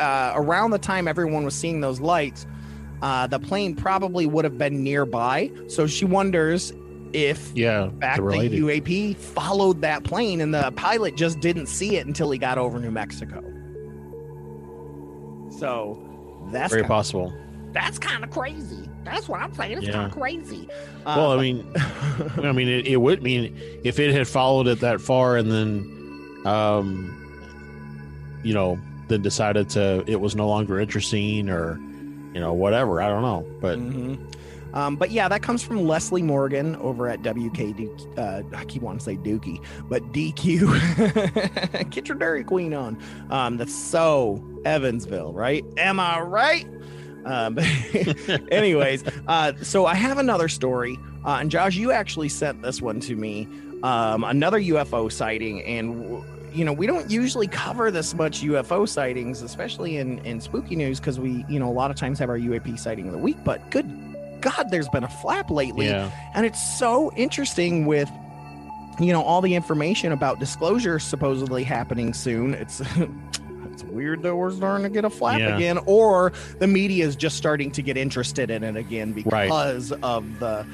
uh, 0.01 0.33
around 0.35 0.71
the 0.71 0.79
time 0.79 1.07
everyone 1.09 1.45
was 1.45 1.55
seeing 1.55 1.81
those 1.81 2.01
lights. 2.01 2.47
Uh, 3.03 3.27
the 3.27 3.39
plane 3.39 3.75
probably 3.75 4.25
would 4.25 4.45
have 4.45 4.57
been 4.57 4.83
nearby. 4.83 5.51
So 5.69 5.87
she 5.87 6.05
wonders 6.05 6.73
if 7.15 7.53
Yeah, 7.55 7.85
in 7.85 8.01
fact 8.01 8.19
the. 8.19 8.61
UAP 8.61 9.17
followed 9.17 9.81
that 9.83 10.05
plane 10.05 10.41
and 10.41 10.53
the 10.53 10.73
pilot 10.77 11.17
just 11.17 11.41
didn't 11.41 11.67
see 11.67 11.97
it 11.97 12.07
until 12.07 12.31
he 12.31 12.39
got 12.39 12.59
over 12.59 12.79
New 12.81 12.91
Mexico. 12.91 13.43
So 15.59 15.99
that's 16.51 16.71
Very 16.73 16.83
kinda, 16.83 16.89
possible. 16.95 17.33
that's 17.73 17.99
kind 17.99 18.25
of 18.25 18.31
crazy. 18.31 18.89
That's 19.05 19.29
what 19.29 19.41
I'm 19.41 19.53
saying. 19.55 19.79
It's 19.79 19.87
Yeah. 19.87 19.93
kind 19.93 20.07
of 20.07 20.13
crazy. 20.19 20.69
Well, 21.07 21.33
Uh, 21.33 21.37
I 21.37 21.41
mean, 21.41 21.67
I 22.43 22.53
mean, 22.53 22.69
it, 22.69 22.87
it 22.87 22.97
would 22.97 23.23
mean 23.23 23.57
if 23.85 23.99
it 23.99 24.13
had 24.13 24.27
followed 24.27 24.67
it 24.67 24.81
that 24.81 25.01
far 25.01 25.37
and 25.37 25.51
then, 25.51 26.43
um, 26.47 27.11
you 28.43 28.53
know, 28.55 28.79
then 29.09 29.23
decided 29.23 29.69
to 29.71 30.03
it 30.07 30.21
was 30.21 30.35
no 30.35 30.49
longer 30.49 30.81
interesting 30.81 31.49
or, 31.51 31.79
you 32.35 32.41
know, 32.41 32.53
whatever. 32.53 33.01
I 33.01 33.09
don't 33.09 33.23
know, 33.23 33.47
but 33.61 33.79
Mhm. 33.79 34.19
Um, 34.75 34.97
but 34.97 35.11
yeah, 35.11 35.29
that 35.29 35.43
comes 35.43 35.63
from 35.63 35.87
Leslie 35.87 36.23
Morgan 36.23 36.77
over 36.77 37.09
at 37.09 37.23
WK. 37.23 37.61
Uh, 38.19 38.43
I 38.55 38.65
keep 38.67 38.83
wanting 38.83 38.99
to 38.99 39.05
say 39.05 39.17
Dookie, 39.17 39.65
but 39.89 40.03
DQ. 40.13 41.91
Get 41.91 42.09
your 42.09 42.19
Dairy 42.19 42.45
Queen 42.45 42.75
on. 42.75 42.99
Um, 43.31 43.57
that's 43.57 43.75
so 43.75 44.45
Evansville, 44.65 45.33
right? 45.33 45.65
Am 45.77 46.01
I 46.01 46.21
right? 46.21 46.67
Um, 47.25 47.59
anyways, 48.51 49.05
uh, 49.29 49.55
so 49.63 49.87
I 49.87 49.95
have 49.95 50.19
another 50.19 50.49
story, 50.49 50.99
uh, 51.25 51.39
and 51.41 51.51
Josh, 51.51 51.77
you 51.77 51.91
actually 51.91 52.29
sent 52.29 52.61
this 52.61 52.83
one 52.83 53.01
to 53.01 53.17
me. 53.17 53.49
Um, 53.83 54.25
another 54.25 54.59
UFO 54.59 55.11
sighting, 55.11 55.63
and 55.63 56.23
you 56.53 56.65
know 56.65 56.73
we 56.73 56.87
don't 56.87 57.11
usually 57.11 57.47
cover 57.47 57.91
this 57.91 58.15
much 58.15 58.43
UFO 58.43 58.89
sightings, 58.89 59.41
especially 59.41 59.99
in 59.99 60.19
in 60.21 60.41
spooky 60.41 60.77
news, 60.77 61.01
because 61.01 61.19
we 61.19 61.45
you 61.49 61.59
know 61.59 61.71
a 61.71 61.73
lot 61.73 61.91
of 61.91 61.97
times 61.97 62.19
have 62.19 62.29
our 62.29 62.39
UAP 62.39 62.79
sighting 62.79 63.07
of 63.07 63.13
the 63.13 63.19
week. 63.19 63.39
But 63.45 63.71
good 63.71 64.14
God, 64.45 64.71
there's 64.71 64.89
been 64.91 65.05
a 65.05 65.09
flap 65.09 65.51
lately, 65.51 65.87
yeah, 65.87 66.11
and 66.35 66.45
it's 66.45 66.63
so 66.79 67.11
interesting 67.17 67.87
with 67.87 68.11
you 69.01 69.13
know 69.13 69.23
all 69.23 69.41
the 69.41 69.55
information 69.55 70.13
about 70.13 70.39
disclosure 70.39 70.99
supposedly 70.99 71.65
happening 71.65 72.13
soon. 72.15 72.55
It's 72.55 72.81
it's 73.73 73.83
weird 73.85 74.23
that 74.23 74.37
we're 74.37 74.51
starting 74.53 74.85
to 74.85 74.91
get 74.91 75.05
a 75.05 75.11
flap 75.11 75.39
Yeah. 75.41 75.57
again, 75.57 75.79
or 75.87 76.33
the 76.59 76.67
media 76.67 77.07
is 77.07 77.17
just 77.17 77.37
starting 77.37 77.71
to 77.73 77.83
get 77.83 77.97
interested 77.97 78.51
in 78.51 78.63
it 78.63 78.77
again 78.77 79.15
Right. 79.27 79.45
because 79.47 79.91
of 79.93 80.39
the 80.39 80.67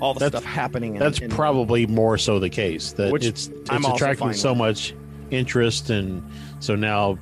all 0.00 0.14
the 0.14 0.20
That's- 0.20 0.40
stuff 0.42 0.50
happening. 0.54 0.94
In, 0.94 1.00
that's 1.00 1.18
in- 1.18 1.28
probably 1.30 1.86
more 1.86 2.16
so 2.18 2.38
the 2.38 2.48
case 2.48 2.92
that 2.92 3.10
Which 3.12 3.24
it's 3.26 3.48
it's 3.48 3.86
attracting 3.88 4.32
so 4.32 4.54
much 4.54 4.94
interest, 5.30 5.90
and 5.90 6.22
so 6.60 6.74
now, 6.76 7.18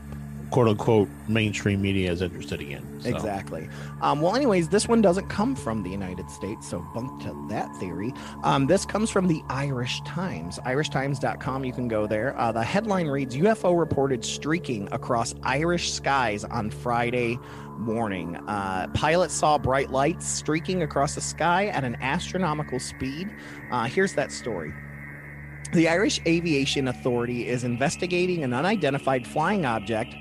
quote 0.50 0.68
unquote, 0.68 1.08
mainstream 1.28 1.82
media 1.82 2.10
is 2.10 2.22
interested 2.22 2.60
in. 2.60 3.00
So. 3.00 3.08
Exactly. 3.08 3.68
Um, 4.00 4.20
well, 4.20 4.36
anyways, 4.36 4.68
this 4.68 4.88
one 4.88 5.02
doesn't 5.02 5.28
come 5.28 5.54
from 5.54 5.82
the 5.82 5.90
United 5.90 6.30
States, 6.30 6.68
so 6.68 6.80
bunk 6.94 7.22
to 7.22 7.46
that 7.50 7.74
theory. 7.76 8.12
Um, 8.42 8.66
this 8.66 8.84
comes 8.84 9.10
from 9.10 9.26
the 9.26 9.42
Irish 9.48 10.00
Times, 10.02 10.58
irishtimes.com. 10.60 11.64
You 11.64 11.72
can 11.72 11.88
go 11.88 12.06
there. 12.06 12.38
Uh, 12.38 12.52
the 12.52 12.62
headline 12.62 13.08
reads 13.08 13.36
UFO 13.36 13.78
reported 13.78 14.24
streaking 14.24 14.88
across 14.92 15.34
Irish 15.42 15.92
skies 15.92 16.44
on 16.44 16.70
Friday 16.70 17.38
morning. 17.78 18.36
Uh, 18.48 18.88
pilots 18.94 19.34
saw 19.34 19.58
bright 19.58 19.90
lights 19.90 20.26
streaking 20.26 20.82
across 20.82 21.14
the 21.14 21.20
sky 21.20 21.66
at 21.66 21.84
an 21.84 21.96
astronomical 22.00 22.80
speed. 22.80 23.28
Uh, 23.70 23.84
here's 23.84 24.14
that 24.14 24.32
story. 24.32 24.72
The 25.72 25.88
Irish 25.88 26.20
Aviation 26.26 26.88
Authority 26.88 27.48
is 27.48 27.64
investigating 27.64 28.44
an 28.44 28.54
unidentified 28.54 29.26
flying 29.26 29.66
object, 29.66 30.14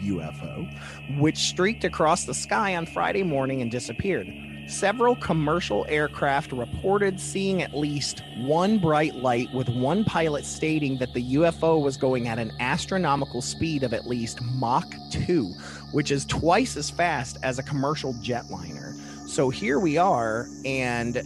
UFO, 0.00 1.18
which 1.18 1.36
streaked 1.36 1.84
across 1.84 2.24
the 2.24 2.34
sky 2.34 2.76
on 2.76 2.86
Friday 2.86 3.22
morning 3.22 3.62
and 3.62 3.70
disappeared. 3.70 4.32
Several 4.66 5.16
commercial 5.16 5.84
aircraft 5.88 6.52
reported 6.52 7.18
seeing 7.18 7.60
at 7.60 7.74
least 7.74 8.22
one 8.38 8.78
bright 8.78 9.16
light, 9.16 9.52
with 9.52 9.68
one 9.68 10.04
pilot 10.04 10.44
stating 10.44 10.96
that 10.98 11.12
the 11.12 11.34
UFO 11.34 11.82
was 11.82 11.96
going 11.96 12.28
at 12.28 12.38
an 12.38 12.52
astronomical 12.60 13.42
speed 13.42 13.82
of 13.82 13.92
at 13.92 14.06
least 14.06 14.40
Mach 14.42 14.94
2, 15.10 15.52
which 15.90 16.12
is 16.12 16.24
twice 16.24 16.76
as 16.76 16.88
fast 16.88 17.36
as 17.42 17.58
a 17.58 17.64
commercial 17.64 18.14
jetliner. 18.14 18.94
So 19.28 19.50
here 19.50 19.80
we 19.80 19.96
are, 19.96 20.46
and 20.64 21.16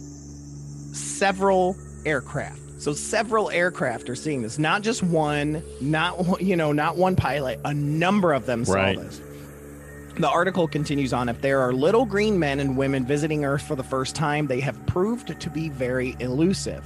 several 0.95 1.75
aircraft. 2.03 2.64
So 2.85 2.93
several 2.93 3.49
aircraft 3.49 4.11
are 4.11 4.15
seeing 4.15 4.43
this, 4.43 4.59
not 4.59 4.83
just 4.83 5.01
one, 5.01 5.63
not 5.81 6.23
one- 6.23 6.39
you 6.45 6.55
know, 6.55 6.71
not 6.71 6.97
one 6.97 7.15
pilot. 7.15 7.59
A 7.65 7.73
number 7.73 8.31
of 8.31 8.45
them 8.45 8.63
saw 8.63 8.73
Right. 8.73 8.95
this. 8.95 9.23
The 10.19 10.29
article 10.29 10.67
continues 10.67 11.11
on 11.11 11.27
if 11.27 11.41
there 11.41 11.61
are 11.61 11.73
little 11.73 12.05
green 12.05 12.37
men 12.37 12.59
and 12.59 12.77
women 12.77 13.03
visiting 13.03 13.43
Earth 13.43 13.63
for 13.63 13.75
the 13.75 13.81
first 13.83 14.15
time, 14.15 14.45
they 14.45 14.59
have 14.59 14.85
proved 14.85 15.39
to 15.41 15.49
be 15.49 15.67
very 15.69 16.15
elusive. 16.19 16.83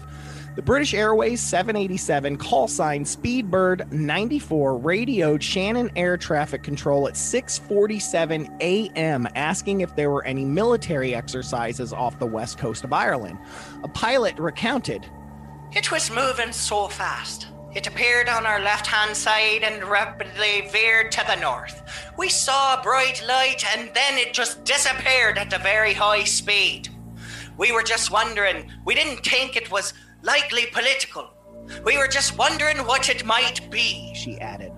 The 0.56 0.62
British 0.62 0.94
Airways 0.94 1.42
787 1.42 2.38
call 2.38 2.70
sign 2.70 3.04
Speedbird 3.04 3.92
94 3.92 4.78
radioed 4.78 5.44
Shannon 5.44 5.92
Air 5.98 6.16
Traffic 6.16 6.64
Control 6.64 7.10
at 7.10 7.16
6:47 7.16 8.50
a.m. 8.62 9.28
asking 9.36 9.82
if 9.82 9.94
there 9.98 10.12
were 10.12 10.24
any 10.24 10.46
military 10.46 11.14
exercises 11.14 11.92
off 11.92 12.18
the 12.20 12.26
west 12.26 12.58
coast 12.58 12.86
of 12.86 12.94
Ireland. 12.94 13.38
A 13.84 13.90
pilot 13.90 14.40
recounted, 14.40 15.06
It 15.72 15.92
was 15.92 16.10
moving 16.10 16.52
so 16.52 16.88
fast. 16.88 17.48
It 17.76 17.86
appeared 17.86 18.28
on 18.28 18.48
our 18.48 18.60
left 18.60 18.88
hand 18.88 19.16
side 19.16 19.62
and 19.64 19.84
rapidly 19.84 20.68
veered 20.72 21.12
to 21.12 21.24
the 21.28 21.36
north. 21.36 21.84
We 22.18 22.28
saw 22.28 22.80
a 22.80 22.84
bright 22.84 23.24
light 23.28 23.64
and 23.78 23.92
then 23.94 24.18
it 24.18 24.34
just 24.34 24.64
disappeared 24.64 25.38
at 25.38 25.54
a 25.54 25.60
very 25.60 25.94
high 25.94 26.24
speed. 26.24 26.90
We 27.58 27.72
were 27.72 27.84
just 27.84 28.10
wondering, 28.10 28.72
we 28.84 28.96
didn't 28.96 29.24
think 29.24 29.56
it 29.56 29.70
was 29.70 29.94
likely 30.24 30.66
political. 30.74 31.30
We 31.86 31.98
were 31.98 32.08
just 32.08 32.36
wondering 32.36 32.80
what 32.80 33.08
it 33.10 33.24
might 33.24 33.70
be. 33.70 34.12
she 34.16 34.40
added. 34.40 34.72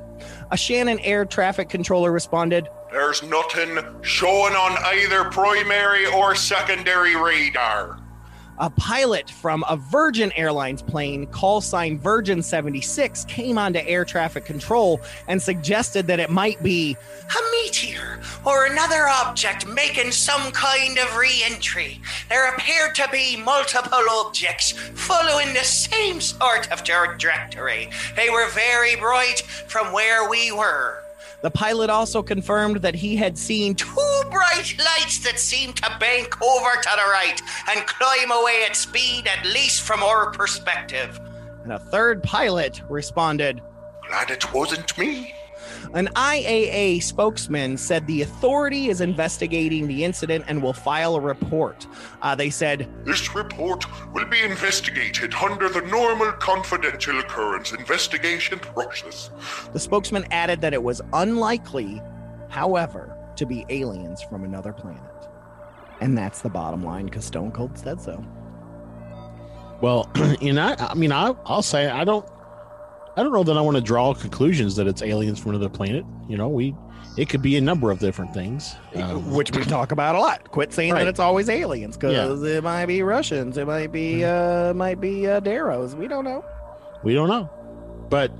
A 0.51 0.57
Shannon 0.57 0.99
Air 0.99 1.23
Traffic 1.23 1.69
Controller 1.69 2.11
responded, 2.11 2.67
There's 2.91 3.23
nothing 3.23 3.79
showing 4.01 4.53
on 4.53 4.77
either 4.93 5.23
primary 5.31 6.05
or 6.07 6.35
secondary 6.35 7.15
radar. 7.15 7.97
A 8.61 8.69
pilot 8.69 9.27
from 9.27 9.65
a 9.67 9.75
Virgin 9.75 10.31
Airlines 10.35 10.83
plane, 10.83 11.25
call 11.25 11.61
sign 11.61 11.97
Virgin 11.97 12.43
76, 12.43 13.25
came 13.25 13.57
onto 13.57 13.79
air 13.79 14.05
traffic 14.05 14.45
control 14.45 15.01
and 15.27 15.41
suggested 15.41 16.05
that 16.05 16.19
it 16.19 16.29
might 16.29 16.61
be 16.61 16.95
A 16.95 17.51
meteor 17.51 18.21
or 18.45 18.67
another 18.67 19.07
object 19.07 19.65
making 19.65 20.11
some 20.11 20.51
kind 20.51 20.99
of 20.99 21.17
re 21.17 21.41
entry. 21.43 21.99
There 22.29 22.53
appeared 22.53 22.93
to 22.95 23.09
be 23.11 23.35
multiple 23.35 24.07
objects 24.11 24.73
following 24.93 25.55
the 25.55 25.63
same 25.63 26.21
sort 26.21 26.71
of 26.71 26.83
trajectory. 26.83 27.89
They 28.15 28.29
were 28.29 28.47
very 28.49 28.95
bright 28.95 29.41
from 29.41 29.91
where 29.91 30.29
we 30.29 30.51
were. 30.51 31.01
The 31.41 31.51
pilot 31.51 31.89
also 31.89 32.21
confirmed 32.21 32.77
that 32.83 32.93
he 32.93 33.15
had 33.15 33.37
seen 33.37 33.73
two 33.73 34.21
bright 34.29 34.75
lights 34.77 35.19
that 35.23 35.39
seemed 35.39 35.77
to 35.77 35.97
bank 35.99 36.39
over 36.41 36.71
to 36.71 36.89
the 36.95 37.09
right 37.11 37.41
and 37.69 37.85
climb 37.87 38.31
away 38.31 38.63
at 38.67 38.75
speed, 38.75 39.27
at 39.27 39.43
least 39.45 39.81
from 39.81 40.03
our 40.03 40.31
perspective. 40.31 41.19
and 41.63 41.73
a 41.73 41.79
third 41.79 42.21
pilot 42.23 42.81
responded. 42.89 43.61
Glad 44.07 44.29
it 44.31 44.53
wasn't 44.53 44.97
me. 44.97 45.33
An 45.93 46.07
IAA 46.15 47.03
spokesman 47.03 47.75
said 47.75 48.07
the 48.07 48.21
authority 48.21 48.87
is 48.87 49.01
investigating 49.01 49.87
the 49.87 50.05
incident 50.05 50.45
and 50.47 50.63
will 50.63 50.71
file 50.71 51.15
a 51.15 51.19
report. 51.19 51.85
Uh, 52.21 52.33
they 52.33 52.49
said, 52.49 52.87
This 53.03 53.35
report 53.35 53.83
will 54.13 54.25
be 54.25 54.39
investigated 54.41 55.33
under 55.33 55.67
the 55.67 55.81
normal 55.81 56.31
confidential 56.33 57.19
occurrence 57.19 57.73
investigation 57.73 58.57
process. 58.59 59.31
the 59.73 59.79
spokesman 59.79 60.25
added 60.31 60.61
that 60.61 60.73
it 60.73 60.81
was 60.81 61.01
unlikely, 61.11 62.01
however, 62.49 63.17
to 63.35 63.45
be 63.45 63.65
aliens 63.67 64.21
from 64.21 64.45
another 64.45 64.71
planet. 64.71 65.01
And 65.99 66.17
that's 66.17 66.41
the 66.41 66.49
bottom 66.49 66.83
line 66.83 67.05
because 67.05 67.25
Stone 67.25 67.51
Cold 67.51 67.77
said 67.77 67.99
so. 67.99 68.23
Well, 69.81 70.09
you 70.41 70.53
know, 70.53 70.73
I 70.79 70.93
mean, 70.93 71.11
I, 71.11 71.35
I'll 71.45 71.61
say 71.61 71.89
I 71.89 72.05
don't, 72.05 72.25
I 73.17 73.23
don't 73.23 73.33
know 73.33 73.43
that 73.43 73.57
I 73.57 73.61
want 73.61 73.75
to 73.77 73.81
draw 73.81 74.13
conclusions 74.13 74.75
that 74.77 74.87
it's 74.87 75.01
aliens 75.01 75.39
from 75.39 75.51
another 75.51 75.69
planet. 75.69 76.05
You 76.29 76.37
know, 76.37 76.47
we, 76.47 76.73
it 77.17 77.27
could 77.27 77.41
be 77.41 77.57
a 77.57 77.61
number 77.61 77.91
of 77.91 77.99
different 77.99 78.33
things. 78.33 78.75
Um, 78.95 79.33
which 79.33 79.51
we 79.51 79.63
talk 79.63 79.91
about 79.91 80.15
a 80.15 80.19
lot. 80.19 80.49
Quit 80.51 80.71
saying 80.71 80.93
Right. 80.93 80.99
that 81.03 81.09
it's 81.09 81.19
always 81.19 81.49
aliens 81.49 81.97
because 81.97 82.41
it 82.43 82.63
might 82.63 82.85
be 82.85 83.03
Russians, 83.03 83.57
it 83.57 83.67
might 83.67 83.91
be 83.91 84.23
uh 84.23 84.73
might 84.73 85.01
be 85.01 85.27
uh, 85.27 85.39
Darrows. 85.41 85.93
We 85.95 86.07
don't 86.07 86.23
know. 86.23 86.45
we 87.03 87.13
don't 87.13 87.27
know, 87.27 87.49
but 88.09 88.31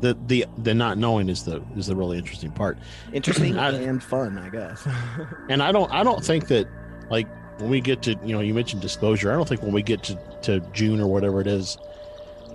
the 0.00 0.18
the 0.26 0.46
the 0.58 0.74
not 0.74 0.98
knowing 0.98 1.28
is 1.28 1.44
the 1.44 1.62
is 1.76 1.86
the 1.86 1.94
really 1.94 2.18
interesting 2.18 2.50
part. 2.50 2.78
Interesting 3.12 3.56
I- 3.58 3.70
and 3.70 4.02
fun, 4.02 4.36
I 4.36 4.48
guess. 4.48 4.84
And 5.48 5.62
I 5.62 5.70
don't 5.70 5.92
I 5.92 6.02
don't 6.02 6.24
think 6.24 6.48
that 6.48 6.66
like 7.08 7.28
when 7.60 7.70
we 7.70 7.80
get 7.80 8.02
to 8.02 8.16
you 8.24 8.34
know 8.34 8.40
you 8.40 8.52
mentioned 8.52 8.82
disclosure. 8.82 9.30
I 9.30 9.36
don't 9.36 9.48
think 9.48 9.62
when 9.62 9.72
we 9.72 9.82
get 9.82 10.02
to 10.04 10.18
to 10.42 10.58
June 10.72 11.00
or 11.00 11.06
whatever 11.06 11.40
it 11.40 11.46
is 11.46 11.78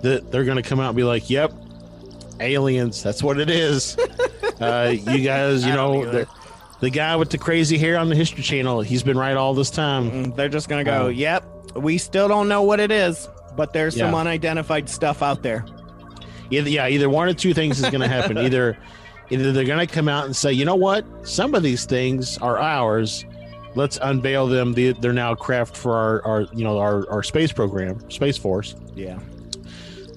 that 0.02 0.30
they're 0.30 0.44
going 0.44 0.56
to 0.56 0.62
come 0.68 0.80
out 0.80 0.88
and 0.88 0.96
be 0.96 1.04
like, 1.04 1.28
"Yep, 1.30 1.52
aliens. 2.40 3.02
That's 3.02 3.22
what 3.22 3.38
it 3.38 3.50
is." 3.50 3.96
uh, 4.60 4.94
you 4.94 5.20
guys, 5.20 5.64
you 5.64 5.72
know, 5.72 6.04
the, 6.10 6.28
the 6.80 6.90
guy 6.90 7.16
with 7.16 7.30
the 7.30 7.38
crazy 7.38 7.78
hair 7.78 7.96
on 7.98 8.08
the 8.08 8.14
History 8.16 8.42
Channel, 8.42 8.80
he's 8.80 9.02
been 9.02 9.18
right 9.18 9.36
all 9.36 9.54
this 9.54 9.70
time. 9.70 10.10
Mm, 10.10 10.36
They're 10.36 10.48
just 10.48 10.68
gonna 10.68 10.84
go, 10.84 11.06
Uh, 11.06 11.08
"Yep, 11.08 11.44
we 11.76 11.98
still 11.98 12.28
don't 12.28 12.48
know 12.48 12.62
what 12.62 12.80
it 12.80 12.90
is, 12.90 13.28
but 13.56 13.72
there's 13.72 13.96
some 13.96 14.14
unidentified 14.14 14.88
stuff 14.88 15.22
out 15.22 15.42
there." 15.42 15.64
Either 16.50 16.70
yeah, 16.70 16.88
either 16.88 17.10
one 17.10 17.28
or 17.28 17.34
two 17.34 17.52
things 17.54 17.78
is 17.78 17.90
going 17.90 18.00
to 18.08 18.08
happen. 18.08 18.38
either 18.38 18.78
either 19.30 19.52
they're 19.52 19.64
going 19.64 19.86
to 19.86 19.92
come 19.92 20.08
out 20.08 20.24
and 20.24 20.34
say, 20.34 20.52
"You 20.52 20.64
know 20.64 20.76
what? 20.76 21.04
Some 21.26 21.54
of 21.54 21.62
these 21.62 21.84
things 21.84 22.38
are 22.38 22.58
ours. 22.58 23.24
Let's 23.74 23.98
unveil 24.00 24.46
them. 24.46 24.72
They- 24.72 24.92
They're 24.92 25.12
now 25.12 25.34
craft 25.34 25.76
for 25.76 25.94
our, 25.94 26.24
our 26.26 26.40
you 26.54 26.64
know 26.64 26.78
our, 26.78 27.08
our 27.10 27.22
space 27.22 27.52
program, 27.52 28.08
Space 28.10 28.38
Force." 28.38 28.74
Yeah. 28.94 29.18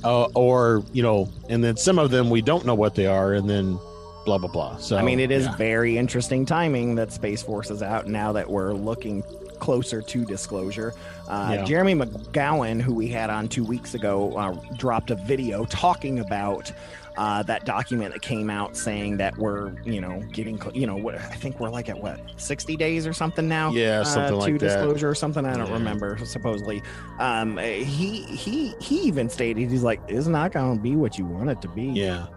Uh, 0.04 0.26
or 0.36 0.84
you 0.94 1.04
know, 1.04 1.30
and 1.50 1.64
then 1.64 1.78
some 1.78 2.00
of 2.00 2.12
them 2.12 2.30
we 2.30 2.42
don't 2.42 2.66
know 2.66 2.76
what 2.76 2.96
they 2.96 3.06
are, 3.08 3.34
and 3.34 3.50
then 3.50 3.78
blah 4.26 4.38
blah 4.38 4.50
blah. 4.50 4.78
So 4.78 4.98
I 4.98 5.02
mean, 5.02 5.20
it 5.20 5.32
is 5.32 5.46
yeah. 5.46 5.56
very 5.56 5.98
interesting 5.98 6.46
timing 6.46 6.96
that 6.96 7.12
Space 7.12 7.42
Force 7.44 7.72
is 7.72 7.82
out 7.82 8.08
now 8.08 8.32
that 8.34 8.50
we're 8.50 8.74
looking 8.74 9.24
closer 9.60 10.02
to 10.02 10.26
disclosure. 10.26 10.94
Uh, 11.28 11.52
Yeah. 11.54 11.66
Jeremy 11.66 11.96
McGowan, 11.96 12.82
who 12.82 12.94
we 12.96 13.08
had 13.08 13.30
on 13.30 13.48
two 13.48 13.64
weeks 13.64 13.94
ago, 13.94 14.36
uh, 14.36 14.56
dropped 14.78 15.12
a 15.12 15.16
video 15.16 15.66
talking 15.66 16.20
about. 16.20 16.72
Uh, 17.17 17.43
that 17.43 17.65
document 17.65 18.13
that 18.13 18.21
came 18.21 18.50
out 18.50 18.78
saying 18.78 19.17
that 19.17 19.38
we're, 19.38 19.74
you 19.84 20.00
know, 20.00 20.21
getting, 20.32 20.60
cl- 20.60 20.76
you 20.76 20.88
know, 20.88 20.95
what 20.95 21.13
I 21.15 21.19
think 21.36 21.60
we're 21.60 21.69
like 21.69 21.89
at 21.89 22.02
what, 22.02 22.19
60 22.38 22.78
days 22.78 23.06
or 23.06 23.12
something 23.12 23.50
now? 23.50 23.71
Yeah, 23.71 24.00
uh, 24.00 24.04
something 24.06 24.32
to 24.32 24.38
like 24.38 24.54
that. 24.54 24.60
disclosure 24.60 25.10
or 25.10 25.15
something. 25.15 25.45
I 25.45 25.58
don't 25.58 25.67
Yeah. 25.67 25.74
remember. 25.74 26.17
Supposedly, 26.24 26.82
um, 27.19 27.58
he 27.58 28.21
he 28.24 28.74
he 28.80 29.00
even 29.02 29.30
stated 29.30 29.69
he's 29.69 29.84
like, 29.84 30.00
it's 30.08 30.28
not 30.28 30.54
going 30.54 30.78
to 30.78 30.82
be 30.82 30.95
what 30.95 31.17
you 31.17 31.26
want 31.26 31.50
it 31.50 31.62
to 31.63 31.67
be. 31.67 31.84
Yeah, 31.88 32.28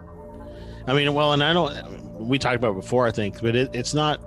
I 0.87 0.93
mean, 0.93 1.13
well, 1.13 1.31
and 1.33 1.41
I 1.43 1.53
don't. 1.53 2.19
We 2.19 2.37
talked 2.37 2.55
about 2.57 2.71
it 2.71 2.81
before, 2.81 3.07
I 3.07 3.11
think, 3.11 3.41
but 3.41 3.55
it, 3.55 3.69
it's 3.73 3.93
not. 3.93 4.19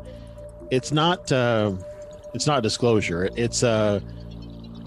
It's 0.70 0.92
not. 0.92 1.30
Uh, 1.30 1.72
it's 2.34 2.46
not 2.46 2.62
disclosure. 2.62 3.28
It's 3.36 3.62
uh, 3.62 4.00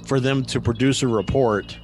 for 0.08 0.19
them 0.19 0.43
to 0.45 0.60
produce 0.60 1.04
a 1.04 1.08
report 1.08 1.78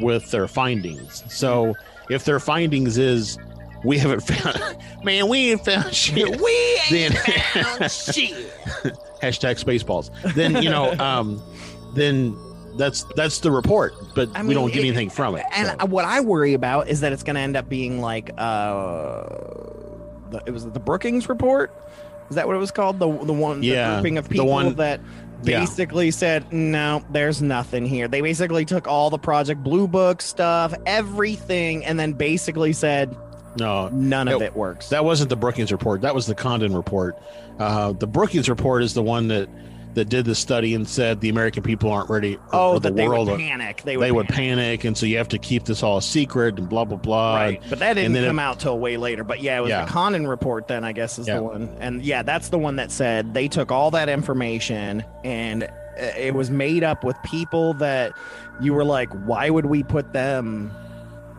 with 0.00 0.30
their 0.30 0.46
findings. 0.48 1.24
So 1.34 1.74
if 2.10 2.24
their 2.24 2.40
findings 2.40 2.98
is 2.98 3.38
we 3.84 3.96
haven't 3.98 4.20
found, 4.20 4.76
man, 5.04 5.28
we 5.28 5.52
ain't 5.52 5.64
found 5.64 5.94
shit. 5.94 6.40
We 6.40 6.80
Then- 6.90 7.12
found 7.12 7.90
shit. 7.90 8.34
hashtag 9.22 9.62
spaceballs 9.62 10.10
then 10.34 10.62
you 10.62 10.70
know 10.70 10.92
um 10.94 11.42
then 11.94 12.34
that's 12.78 13.04
that's 13.16 13.40
the 13.40 13.50
report 13.50 13.92
but 14.14 14.30
I 14.34 14.42
we 14.42 14.54
don't 14.54 14.68
get 14.72 14.78
it- 14.82 14.88
anything 14.88 15.10
from 15.10 15.34
it 15.36 15.44
And 15.54 15.78
so. 15.80 15.86
what 15.86 16.04
I 16.06 16.20
worry 16.20 16.54
about 16.54 16.88
is 16.88 17.00
that 17.00 17.12
it's 17.12 17.22
going 17.22 17.34
to 17.34 17.40
end 17.42 17.54
up 17.56 17.68
being 17.68 18.00
like 18.00 18.30
uh, 18.38 19.24
the, 20.30 20.42
it 20.46 20.52
was 20.52 20.64
the 20.70 20.80
Brookings 20.80 21.28
report. 21.28 21.70
Is 22.30 22.36
that 22.36 22.46
what 22.46 22.54
it 22.56 22.60
was 22.60 22.70
called? 22.70 22.98
The 23.00 23.08
the 23.24 23.32
one 23.32 23.62
Yeah, 23.62 23.88
the 23.90 23.94
grouping 23.96 24.18
of 24.18 24.24
the 24.28 24.30
people 24.34 24.46
one- 24.46 24.74
that 24.76 25.00
Yeah. 25.42 25.60
basically 25.60 26.10
said 26.10 26.52
no, 26.52 27.02
there's 27.10 27.40
nothing 27.40 27.86
here. 27.86 28.08
They 28.08 28.20
basically 28.20 28.64
took 28.64 28.86
all 28.86 29.08
the 29.10 29.18
Project 29.18 29.62
Blue 29.62 29.88
Book 29.88 30.20
stuff, 30.22 30.74
everything, 30.86 31.84
and 31.84 31.98
then 31.98 32.12
basically 32.12 32.72
said 32.72 33.16
no 33.58 33.88
none 33.88 34.28
of 34.28 34.40
It- 34.42 34.46
it 34.46 34.56
works. 34.56 34.90
that 34.90 35.04
wasn't 35.04 35.28
the 35.28 35.36
brookings 35.36 35.72
report 35.72 36.02
that 36.02 36.14
was 36.14 36.26
the 36.26 36.36
condon 36.36 36.72
report 36.72 37.18
uh 37.58 37.90
the 37.92 38.06
brookings 38.06 38.48
report 38.48 38.84
is 38.84 38.94
the 38.94 39.02
one 39.02 39.26
that 39.26 39.48
that 39.94 40.08
did 40.08 40.24
the 40.24 40.34
study 40.34 40.74
and 40.74 40.88
said 40.88 41.20
the 41.20 41.28
american 41.28 41.62
people 41.62 41.90
aren't 41.90 42.08
ready 42.10 42.36
or- 42.36 42.40
oh, 42.52 42.70
or 42.72 42.80
the 42.80 42.88
that 42.90 42.96
they 42.96 43.08
world 43.08 43.28
would 43.28 43.38
panic. 43.40 43.82
They 43.84 43.96
would, 43.96 44.04
they 44.04 44.12
would 44.12 44.28
panic. 44.28 44.56
panic 44.80 44.84
and 44.84 44.96
so 44.96 45.06
you 45.06 45.16
have 45.18 45.28
to 45.28 45.38
keep 45.38 45.64
this 45.64 45.82
all 45.82 45.96
a 45.98 46.02
secret 46.02 46.58
and 46.58 46.68
blah 46.68 46.84
blah 46.84 46.96
blah 46.96 47.34
Right, 47.36 47.62
but 47.68 47.78
that 47.80 47.94
didn't 47.94 48.12
then 48.12 48.26
come 48.26 48.38
it- 48.38 48.42
out 48.42 48.60
till 48.60 48.78
way 48.78 48.96
later. 48.96 49.24
But 49.24 49.40
yeah, 49.40 49.58
it 49.58 49.60
was 49.62 49.70
Yeah. 49.70 49.84
the 49.84 49.90
Condon 49.90 50.26
report. 50.26 50.68
Then 50.68 50.84
I 50.84 50.92
guess 50.92 51.18
is 51.18 51.26
Yeah. 51.28 51.36
the 51.36 51.42
one, 51.42 51.68
and 51.80 52.02
yeah, 52.02 52.22
that's 52.22 52.48
the 52.50 52.58
one 52.58 52.76
that 52.76 52.90
said 52.90 53.34
they 53.34 53.48
took 53.48 53.72
all 53.72 53.90
that 53.92 54.08
information 54.08 55.02
and 55.24 55.64
uh, 55.64 55.68
it 56.16 56.34
was 56.34 56.50
made 56.50 56.84
up 56.84 57.02
with 57.04 57.16
people 57.24 57.74
that 57.74 58.12
you 58.60 58.72
were 58.74 58.84
like, 58.84 59.10
why 59.26 59.50
would 59.50 59.66
we 59.66 59.82
put 59.82 60.12
them 60.12 60.70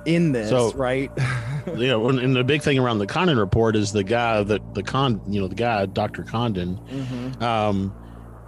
in 0.06 0.32
this? 0.34 0.50
So- 0.50 0.74
right? 0.74 1.12
you 1.78 1.88
know 1.88 2.10
and, 2.10 2.36
the 2.36 2.44
big 2.44 2.62
thing 2.64 2.80
around 2.80 2.98
the 2.98 3.06
condon 3.06 3.38
report 3.38 3.76
is 3.76 3.92
the 3.92 4.04
guy 4.04 4.42
that 4.42 4.74
the 4.74 4.82
con 4.82 5.22
you 5.28 5.40
know 5.40 5.48
the 5.48 5.54
guy 5.54 5.86
dr 5.86 6.24
condon 6.24 6.80
Mhm. 6.90 7.40
um, 7.42 7.94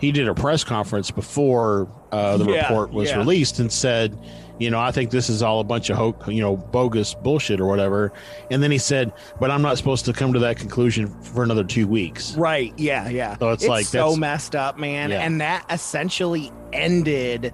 he 0.04 0.12
did 0.12 0.28
a 0.28 0.34
press 0.34 0.64
conference 0.66 1.12
before 1.12 1.88
uh, 2.12 2.36
the 2.38 2.46
Yeah, 2.52 2.64
report 2.68 2.92
was 2.92 3.10
yeah. 3.10 3.18
released 3.18 3.60
and 3.60 3.72
said, 3.72 4.18
you 4.60 4.70
know, 4.70 4.80
I 4.80 4.92
think 4.92 5.12
this 5.12 5.30
is 5.30 5.42
all 5.42 5.62
a 5.62 5.64
bunch 5.64 5.90
of 5.90 5.96
ho- 5.98 6.16
you 6.28 6.42
know 6.42 6.58
bogus 6.58 7.14
bullshit 7.14 7.62
or 7.62 7.66
whatever. 7.68 8.12
And 8.52 8.62
then 8.62 8.70
he 8.70 8.78
said, 8.78 9.14
but 9.40 9.50
I'm 9.50 9.62
not 9.62 9.78
supposed 9.78 10.04
to 10.06 10.14
come 10.14 10.34
to 10.34 10.40
that 10.40 10.58
conclusion 10.58 11.08
for 11.22 11.42
another 11.44 11.64
two 11.64 11.88
weeks. 11.88 12.36
Right. 12.36 12.74
Yeah. 12.78 13.08
Yeah. 13.08 13.38
So 13.38 13.50
it's 13.52 13.66
like, 13.66 13.86
so 13.86 14.16
messed 14.18 14.56
up, 14.56 14.78
man. 14.78 15.10
Yeah. 15.10 15.22
And 15.22 15.40
that 15.42 15.66
essentially 15.70 16.52
ended 16.74 17.54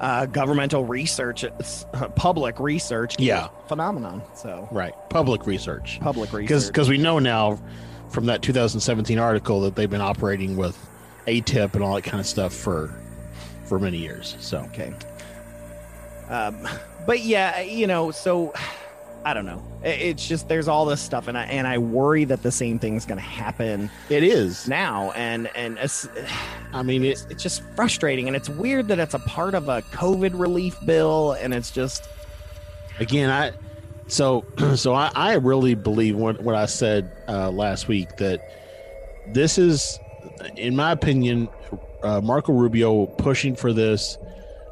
uh, 0.00 0.26
governmental 0.26 0.84
research, 0.84 1.44
uh, 1.44 2.08
public 2.16 2.58
research. 2.60 3.14
Yeah. 3.18 3.48
Phenomenon. 3.68 4.22
So 4.34 4.68
Right, 4.70 4.94
public 5.10 5.46
research 5.46 5.98
public 6.00 6.32
research. 6.32 6.66
because 6.68 6.88
we 6.88 6.98
know 6.98 7.18
now 7.20 7.58
from 8.10 8.26
that 8.26 8.42
2017 8.42 9.18
article 9.18 9.60
that 9.62 9.76
they've 9.76 9.90
been 9.90 10.00
operating 10.00 10.56
with 10.56 10.76
ATIP 11.28 11.74
and 11.74 11.82
all 11.82 11.94
that 11.94 12.04
kind 12.04 12.20
of 12.20 12.26
stuff 12.26 12.54
for 12.54 12.94
for 13.64 13.78
many 13.78 13.98
years. 13.98 14.36
So 14.40 14.58
Okay. 14.72 14.92
Um, 16.28 16.68
but 17.06 17.20
yeah, 17.20 17.60
you 17.60 17.86
know, 17.86 18.10
so 18.10 18.52
I 19.24 19.32
don't 19.32 19.46
know. 19.46 19.62
It's 19.82 20.28
just 20.28 20.46
there's 20.48 20.68
all 20.68 20.84
this 20.84 21.00
stuff, 21.00 21.26
and 21.26 21.38
I 21.38 21.44
and 21.44 21.66
I 21.66 21.78
worry 21.78 22.24
that 22.24 22.42
the 22.42 22.52
same 22.52 22.78
thing's 22.78 23.06
going 23.06 23.16
to 23.18 23.24
happen 23.24 23.90
it 24.10 24.22
is. 24.22 24.68
now, 24.68 25.12
and 25.12 25.48
and 25.54 25.78
it's, 25.78 26.06
I 26.74 26.82
mean, 26.82 27.04
it, 27.04 27.24
it's 27.30 27.42
just 27.42 27.62
frustrating, 27.74 28.26
and 28.26 28.36
it's 28.36 28.48
weird 28.50 28.88
that 28.88 28.98
it's 28.98 29.14
a 29.14 29.20
part 29.20 29.54
of 29.54 29.68
a 29.70 29.80
COVID 29.82 30.38
relief 30.38 30.76
bill, 30.84 31.32
and 31.32 31.54
it's 31.54 31.70
just 31.70 32.08
again 33.00 33.30
i 33.30 33.52
so 34.06 34.44
so 34.76 34.94
i, 34.94 35.10
I 35.14 35.34
really 35.34 35.74
believe 35.74 36.16
what, 36.16 36.42
what 36.42 36.54
i 36.54 36.66
said 36.66 37.10
uh, 37.28 37.50
last 37.50 37.88
week 37.88 38.16
that 38.16 38.40
this 39.28 39.58
is 39.58 39.98
in 40.56 40.76
my 40.76 40.92
opinion 40.92 41.48
uh, 42.02 42.20
marco 42.20 42.52
rubio 42.52 43.06
pushing 43.06 43.56
for 43.56 43.72
this 43.72 44.18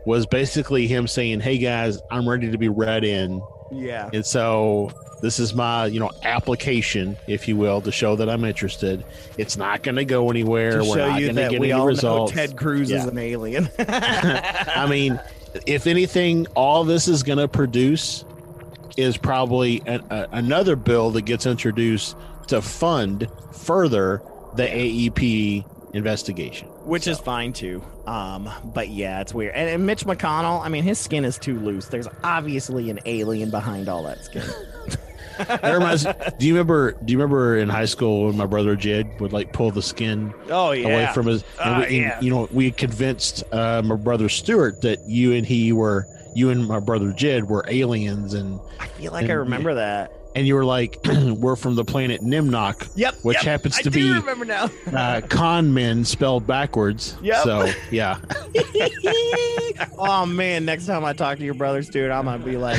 was 0.04 0.26
basically 0.26 0.86
him 0.86 1.06
saying 1.06 1.40
hey 1.40 1.58
guys 1.58 1.98
i'm 2.10 2.28
ready 2.28 2.50
to 2.50 2.58
be 2.58 2.68
read 2.68 3.04
in. 3.04 3.42
Yeah, 3.72 4.08
and 4.12 4.24
so 4.24 4.92
this 5.20 5.40
is 5.40 5.52
my 5.54 5.86
you 5.86 5.98
know 5.98 6.12
application 6.22 7.16
if 7.26 7.48
you 7.48 7.56
will 7.56 7.80
to 7.80 7.90
show 7.90 8.14
that 8.16 8.28
i'm 8.28 8.44
interested. 8.44 9.04
It's 9.38 9.56
not 9.56 9.82
going 9.82 9.96
to 9.96 10.04
go 10.04 10.30
anywhere. 10.30 10.78
To 10.78 10.78
we're 10.78 10.94
show 10.94 11.08
not 11.08 11.20
you 11.20 11.26
going 11.26 11.36
to 11.36 11.42
that 11.42 11.50
get 11.50 11.60
we 11.60 11.72
any 11.72 11.80
all 11.80 11.86
results 11.86 12.32
know 12.32 12.46
Ted 12.46 12.56
Cruz 12.56 12.92
is 12.92 13.04
an 13.04 13.18
alien. 13.18 13.68
I 13.78 14.86
mean, 14.88 15.20
if 15.66 15.88
anything, 15.88 16.46
all 16.54 16.84
this 16.84 17.08
is 17.08 17.24
going 17.24 17.38
to 17.38 17.48
produce 17.48 18.24
is 18.96 19.16
probably 19.16 19.82
an, 19.86 20.04
a, 20.10 20.28
another 20.32 20.76
bill 20.76 21.10
that 21.12 21.22
gets 21.22 21.44
introduced 21.46 22.16
to 22.48 22.62
fund 22.62 23.28
further 23.52 24.22
the 24.56 24.64
AEP 24.66 25.64
investigation. 25.94 26.68
Which 26.84 27.06
is 27.06 27.18
fine 27.18 27.52
too. 27.52 27.82
Um, 28.06 28.50
but 28.64 28.88
yeah, 28.88 29.20
it's 29.20 29.32
weird. 29.34 29.54
And, 29.54 29.68
and 29.68 29.86
Mitch 29.86 30.04
McConnell, 30.04 30.64
I 30.64 30.68
mean, 30.68 30.84
his 30.84 30.98
skin 30.98 31.24
is 31.24 31.38
too 31.38 31.58
loose. 31.58 31.86
There's 31.86 32.08
obviously 32.22 32.90
an 32.90 33.00
alien 33.06 33.50
behind 33.50 33.88
all 33.88 34.02
that 34.04 34.22
skin. 34.24 34.42
That 35.38 35.62
reminds, 35.74 36.04
do 36.38 36.46
you 36.46 36.54
remember? 36.54 36.92
Do 36.92 37.12
you 37.12 37.18
remember 37.18 37.58
in 37.58 37.68
high 37.68 37.84
school 37.84 38.24
when 38.28 38.38
my 38.38 38.46
brother 38.46 38.74
Jed 38.74 39.20
would 39.20 39.34
like 39.34 39.52
pull 39.52 39.70
the 39.70 39.82
skin 39.82 40.32
Oh 40.48 40.72
yeah. 40.72 40.86
away 40.88 41.10
from 41.12 41.26
his? 41.26 41.44
And 41.62 41.84
Uh, 41.84 41.86
we, 41.86 42.00
yeah. 42.00 42.18
you 42.22 42.30
know, 42.30 42.48
we 42.52 42.70
convinced 42.70 43.44
uh, 43.52 43.82
my 43.84 43.96
brother 43.96 44.30
Stuart 44.30 44.80
that 44.80 45.00
you 45.06 45.34
and 45.34 45.44
he 45.46 45.72
were, 45.74 46.06
you 46.34 46.48
and 46.48 46.66
my 46.66 46.80
brother 46.80 47.12
Jed 47.12 47.50
were 47.50 47.66
aliens, 47.68 48.32
and 48.32 48.58
I 48.80 48.86
feel 48.86 49.12
like 49.12 49.26
I 49.26 49.32
and- 49.32 49.40
remember 49.40 49.74
that. 49.74 50.10
And 50.36 50.46
you 50.46 50.54
were 50.54 50.64
like, 50.66 50.98
"We're 51.04 51.56
from 51.56 51.74
the 51.74 51.84
planet 51.84 52.20
Nimnock." 52.20 52.88
Yep. 52.94 53.14
Which 53.22 53.36
yep, 53.36 53.44
happens 53.44 53.78
to 53.78 53.90
be- 53.90 54.12
remember 54.12 54.44
now. 54.44 54.70
Uh, 54.92 55.22
con 55.22 55.72
men 55.72 56.04
spelled 56.04 56.46
backwards. 56.46 57.16
Yep. 57.22 57.42
So 57.42 57.72
yeah, 57.90 58.18
oh 59.98 60.26
man, 60.26 60.64
next 60.64 60.86
time 60.86 61.04
I 61.04 61.12
talk 61.14 61.38
to 61.38 61.44
your 61.44 61.54
brothers, 61.54 61.88
dude, 61.88 62.10
I'm 62.10 62.26
gonna 62.26 62.44
be 62.44 62.56
like, 62.56 62.78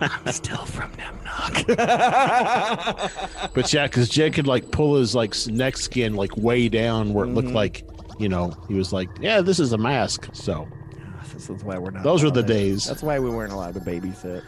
I'm 0.00 0.26
still 0.32 0.64
from 0.66 0.92
Nemnock. 0.92 1.66
but 3.54 3.72
yeah, 3.72 3.86
because 3.86 4.08
Jed 4.08 4.34
could 4.34 4.46
like 4.46 4.70
pull 4.70 4.96
his 4.96 5.14
like 5.14 5.34
neck 5.46 5.76
skin 5.78 6.14
like 6.14 6.36
way 6.36 6.68
down 6.68 7.14
where 7.14 7.24
it 7.24 7.30
looked 7.30 7.48
Mhm. 7.48 7.54
like 7.54 7.84
you 8.18 8.28
know 8.28 8.52
he 8.68 8.74
was 8.74 8.92
like, 8.92 9.08
"Yeah, 9.20 9.40
this 9.40 9.58
is 9.58 9.72
a 9.72 9.78
mask." 9.78 10.28
So 10.34 10.68
this 11.32 11.48
is 11.48 11.64
why 11.64 11.78
we're 11.78 11.90
not. 11.90 12.02
those 12.02 12.22
were 12.22 12.30
the 12.30 12.42
days. 12.42 12.84
That's 12.86 13.02
why 13.02 13.18
we 13.18 13.30
weren't 13.30 13.52
allowed 13.52 13.74
to 13.74 13.80
babysit. 13.80 14.42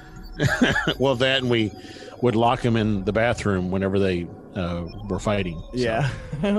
well, 0.98 1.14
that 1.14 1.38
and 1.42 1.48
we 1.50 1.70
would 2.24 2.34
lock 2.34 2.58
him 2.64 2.74
in 2.74 3.04
the 3.04 3.12
bathroom 3.12 3.70
whenever 3.70 3.98
they 3.98 4.26
uh, 4.56 4.86
were 5.10 5.18
fighting. 5.18 5.60
So- 5.60 5.68
Yeah, 5.74 6.08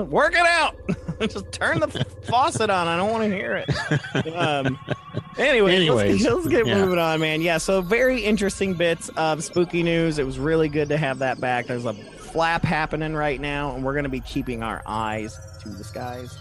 work 0.02 0.34
it 0.34 0.46
out. 0.46 0.76
Just 1.28 1.50
turn 1.50 1.80
the 1.80 1.88
faucet 2.22 2.70
on. 2.70 2.86
I 2.86 2.96
don't 2.96 3.10
want 3.10 3.24
to 3.28 3.36
hear 3.36 3.64
it. 3.66 4.28
Um, 4.32 4.78
anyway, 5.36 5.74
Anyways, 5.74 6.22
let's, 6.22 6.36
let's 6.36 6.46
get 6.46 6.66
yeah. 6.68 6.78
moving 6.78 7.00
on, 7.00 7.18
man. 7.20 7.40
Yeah, 7.42 7.58
so 7.58 7.82
very 7.82 8.20
interesting 8.22 8.74
bits 8.74 9.08
of 9.16 9.42
spooky 9.42 9.82
news. 9.82 10.20
It 10.20 10.24
was 10.24 10.38
really 10.38 10.68
good 10.68 10.88
to 10.90 10.96
have 10.96 11.18
that 11.18 11.40
back. 11.40 11.66
There's 11.66 11.84
a 11.84 11.94
flap 11.94 12.62
happening 12.62 13.14
right 13.16 13.40
now, 13.40 13.74
and 13.74 13.84
we're 13.84 13.94
going 13.94 14.04
to 14.04 14.08
be 14.08 14.20
keeping 14.20 14.62
our 14.62 14.82
eyes 14.86 15.36
to 15.62 15.68
the 15.70 15.82
skies. 15.82 16.38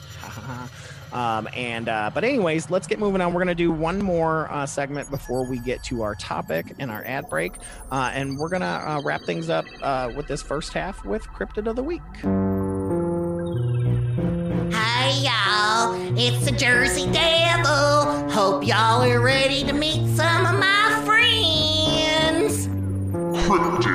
Um, 1.15 1.47
and 1.55 1.87
uh, 1.87 2.11
but 2.13 2.25
anyways, 2.25 2.69
let's 2.69 2.87
get 2.87 2.99
moving 2.99 3.21
on. 3.21 3.33
We're 3.33 3.39
going 3.39 3.47
to 3.47 3.55
do 3.55 3.71
one 3.71 3.99
more 3.99 4.51
uh, 4.51 4.65
segment 4.65 5.09
before 5.09 5.47
we 5.49 5.59
get 5.59 5.81
to 5.83 6.01
our 6.01 6.13
topic 6.13 6.73
and 6.77 6.91
our 6.91 7.05
ad 7.05 7.29
break, 7.29 7.53
uh, 7.89 8.11
and 8.13 8.37
we're 8.37 8.49
going 8.49 8.61
to 8.61 8.67
uh, 8.67 9.01
wrap 9.01 9.21
things 9.21 9.49
up 9.49 9.63
uh, 9.81 10.11
with 10.13 10.27
this 10.27 10.41
first 10.41 10.73
half 10.73 11.05
with 11.05 11.25
cryptid 11.27 11.67
of 11.67 11.77
the 11.77 11.83
week. 11.83 12.01
Hey 14.73 15.21
y'all, 15.21 16.17
it's 16.17 16.43
the 16.43 16.51
Jersey 16.51 17.09
Devil. 17.13 18.29
Hope 18.29 18.67
y'all 18.67 19.01
are 19.01 19.21
ready 19.21 19.63
to 19.63 19.71
meet 19.71 20.17
some 20.17 20.45
of 20.45 20.59
my 20.59 21.01
friends. 21.05 22.67
Cryptid 23.47 23.94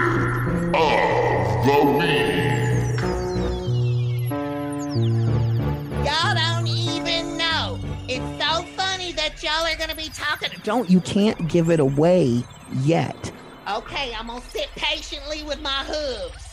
Don't 10.64 10.88
you 10.90 11.00
can't 11.00 11.48
give 11.48 11.70
it 11.70 11.80
away 11.80 12.44
yet. 12.82 13.32
Okay, 13.70 14.12
I'm 14.18 14.26
gonna 14.26 14.40
sit 14.42 14.68
patiently 14.76 15.42
with 15.42 15.60
my 15.60 15.84
hooves. 15.84 16.46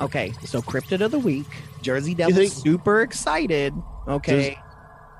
Okay, 0.00 0.32
so 0.44 0.60
cryptid 0.62 1.00
of 1.00 1.10
the 1.10 1.18
week, 1.18 1.46
Jersey 1.82 2.14
Devil, 2.14 2.34
think- 2.34 2.52
super 2.52 3.02
excited. 3.02 3.74
Okay, 4.08 4.58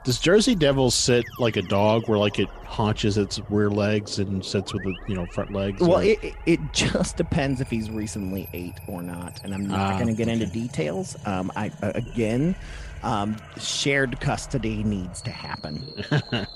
Does 0.05 0.19
Jersey 0.19 0.55
Devil 0.57 0.91
sit 0.91 1.25
like 1.39 1.57
a 1.57 1.63
dog, 1.63 2.09
where 2.09 2.19
like 2.19 2.39
it 2.41 2.49
haunches 2.67 3.17
its 3.19 3.41
rear 3.51 3.71
legs 3.71 4.19
and 4.19 4.45
sits 4.45 4.73
with 4.73 4.83
the 4.83 4.95
you 5.07 5.15
know 5.15 5.27
front 5.27 5.53
legs? 5.53 5.81
well, 5.81 5.99
or- 5.99 6.03
it, 6.03 6.25
it- 6.25 6.35
it 6.47 6.61
just 6.73 7.17
depends 7.25 7.61
if 7.61 7.71
he's 7.71 7.91
recently 7.91 8.49
ate 8.53 8.75
or 8.89 9.03
not, 9.03 9.41
and 9.45 9.55
I'm 9.55 9.67
not 9.69 9.79
Ah, 9.95 9.99
going 9.99 10.09
to 10.09 10.15
get 10.15 10.27
into 10.29 10.47
details. 10.47 11.17
Um, 11.27 11.53
I 11.55 11.71
uh, 11.83 11.93
again, 11.95 12.57
um, 13.05 13.37
shared 13.61 14.19
custody 14.21 14.83
needs 14.83 15.21
to 15.23 15.31
happen. 15.31 15.87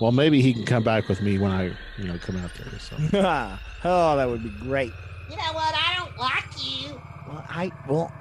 well, 0.00 0.12
maybe 0.12 0.40
he 0.40 0.52
can 0.52 0.64
come 0.64 0.82
back 0.82 1.08
with 1.08 1.20
me 1.20 1.38
when 1.38 1.50
I 1.50 1.72
you 1.98 2.04
know 2.04 2.18
come 2.18 2.36
out 2.36 2.50
there. 2.54 2.78
So 2.78 2.96
oh, 3.84 4.16
that 4.16 4.28
would 4.28 4.42
be 4.42 4.50
great. 4.50 4.92
You 5.30 5.36
know 5.36 5.52
what? 5.52 5.74
I 5.74 5.96
don't 5.98 6.18
like 6.18 6.44
you. 6.58 7.00
Well, 7.28 7.44
I 7.48 7.72
well, 7.88 8.12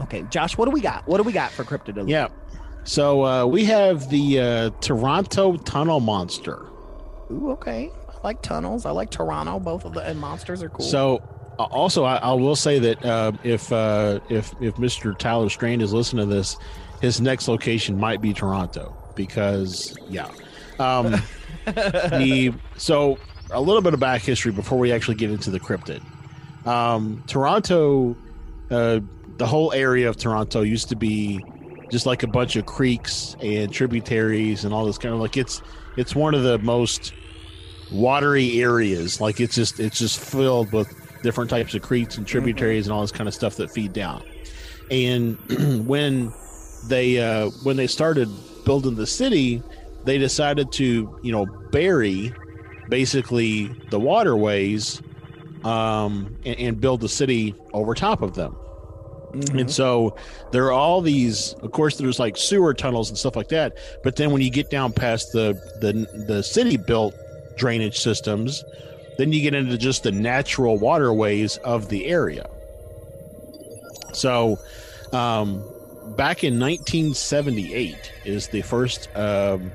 okay, 0.00 0.24
Josh, 0.30 0.56
what 0.56 0.66
do 0.66 0.70
we 0.70 0.80
got? 0.80 1.06
What 1.06 1.18
do 1.18 1.22
we 1.24 1.32
got 1.32 1.50
for 1.50 1.64
cryptid 1.64 1.96
of 1.96 2.08
yeah, 2.08 2.28
so 2.88 3.22
uh, 3.26 3.44
we 3.44 3.66
have 3.66 4.08
the 4.08 4.40
uh, 4.40 4.70
Toronto 4.80 5.58
Tunnel 5.58 6.00
Monster. 6.00 6.64
Ooh, 7.30 7.50
okay. 7.50 7.90
I 8.08 8.26
like 8.26 8.40
tunnels. 8.40 8.86
I 8.86 8.92
like 8.92 9.10
Toronto. 9.10 9.60
Both 9.60 9.84
of 9.84 9.92
the 9.92 10.00
and 10.00 10.18
monsters 10.18 10.62
are 10.62 10.70
cool. 10.70 10.86
So 10.86 11.22
uh, 11.58 11.64
also, 11.64 12.04
I, 12.04 12.16
I 12.16 12.32
will 12.32 12.56
say 12.56 12.78
that 12.78 13.04
uh, 13.04 13.32
if 13.44 13.70
uh, 13.70 14.20
if 14.30 14.54
if 14.62 14.76
Mr. 14.76 15.16
Tyler 15.18 15.50
Strand 15.50 15.82
is 15.82 15.92
listening 15.92 16.26
to 16.26 16.34
this, 16.34 16.56
his 17.02 17.20
next 17.20 17.46
location 17.46 18.00
might 18.00 18.22
be 18.22 18.32
Toronto 18.32 18.96
because 19.14 19.94
yeah. 20.08 20.30
Um, 20.78 21.20
the 21.64 22.54
so 22.76 23.18
a 23.50 23.60
little 23.60 23.82
bit 23.82 23.94
of 23.94 24.00
back 24.00 24.22
history 24.22 24.52
before 24.52 24.78
we 24.78 24.92
actually 24.92 25.16
get 25.16 25.30
into 25.30 25.50
the 25.50 25.60
cryptid. 25.60 26.02
Um, 26.66 27.22
Toronto, 27.26 28.16
uh, 28.70 29.00
the 29.38 29.46
whole 29.46 29.72
area 29.72 30.08
of 30.08 30.16
Toronto 30.16 30.62
used 30.62 30.88
to 30.90 30.96
be 30.96 31.44
just 31.90 32.06
like 32.06 32.22
a 32.22 32.26
bunch 32.26 32.56
of 32.56 32.66
creeks 32.66 33.36
and 33.42 33.72
tributaries 33.72 34.64
and 34.64 34.74
all 34.74 34.84
this 34.84 34.98
kind 34.98 35.14
of 35.14 35.20
like 35.20 35.36
it's 35.36 35.62
it's 35.96 36.14
one 36.14 36.34
of 36.34 36.42
the 36.42 36.58
most 36.58 37.12
watery 37.90 38.60
areas. 38.60 39.20
Like 39.20 39.40
it's 39.40 39.54
just 39.54 39.80
it's 39.80 39.98
just 39.98 40.20
filled 40.20 40.72
with 40.72 40.92
different 41.22 41.50
types 41.50 41.74
of 41.74 41.82
creeks 41.82 42.16
and 42.16 42.26
tributaries 42.26 42.86
and 42.86 42.92
all 42.92 43.00
this 43.00 43.12
kind 43.12 43.28
of 43.28 43.34
stuff 43.34 43.56
that 43.56 43.70
feed 43.70 43.92
down. 43.92 44.22
And 44.90 45.38
when 45.86 46.32
they 46.86 47.18
uh, 47.20 47.50
when 47.62 47.76
they 47.76 47.86
started 47.86 48.28
building 48.64 48.94
the 48.94 49.06
city, 49.06 49.62
they 50.08 50.18
decided 50.18 50.72
to 50.72 51.18
you 51.22 51.32
know 51.32 51.44
bury 51.70 52.32
basically 52.88 53.66
the 53.90 54.00
waterways 54.00 55.02
um, 55.64 56.34
and, 56.46 56.58
and 56.58 56.80
build 56.80 57.00
the 57.02 57.08
city 57.08 57.54
over 57.74 57.94
top 57.94 58.22
of 58.22 58.34
them. 58.34 58.56
And 59.52 59.70
so 59.70 60.16
there 60.52 60.64
are 60.64 60.72
all 60.72 61.02
these. 61.02 61.52
Of 61.60 61.72
course, 61.72 61.98
there's 61.98 62.18
like 62.18 62.38
sewer 62.38 62.72
tunnels 62.72 63.10
and 63.10 63.18
stuff 63.18 63.36
like 63.36 63.48
that. 63.48 63.76
But 64.02 64.16
then 64.16 64.32
when 64.32 64.40
you 64.40 64.50
get 64.50 64.70
down 64.70 64.94
past 64.94 65.32
the 65.32 65.52
the 65.82 66.24
the 66.26 66.42
city 66.42 66.78
built 66.78 67.14
drainage 67.58 67.98
systems, 67.98 68.64
then 69.18 69.30
you 69.30 69.42
get 69.42 69.52
into 69.52 69.76
just 69.76 70.04
the 70.04 70.12
natural 70.12 70.78
waterways 70.78 71.58
of 71.58 71.90
the 71.90 72.06
area. 72.06 72.48
So, 74.14 74.58
um, 75.12 75.62
back 76.16 76.42
in 76.42 76.58
1978 76.58 78.12
is 78.24 78.48
the 78.48 78.62
first 78.62 79.14
um, 79.14 79.70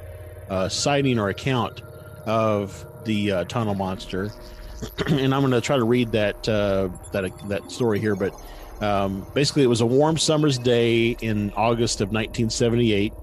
uh, 0.50 0.70
sighting 0.70 1.20
or 1.20 1.30
account 1.30 1.82
of 2.26 2.86
the 3.06 3.32
uh, 3.32 3.44
tunnel 3.46 3.76
monster, 3.76 4.32
and 5.08 5.34
I'm 5.34 5.42
going 5.42 5.52
to 5.52 5.62
try 5.62 5.78
to 5.78 5.84
read 5.84 6.12
that 6.12 6.48
uh, 6.48 6.90
that 7.12 7.32
that 7.50 7.72
story 7.72 8.00
here. 8.00 8.16
But 8.16 8.34
um, 8.82 9.26
basically, 9.34 9.64
it 9.64 9.68
was 9.68 9.82
a 9.82 9.86
warm 9.86 10.18
summer's 10.18 10.58
day 10.58 11.12
in 11.22 11.52
August 11.52 12.02
of 12.02 12.10
1978. 12.10 13.14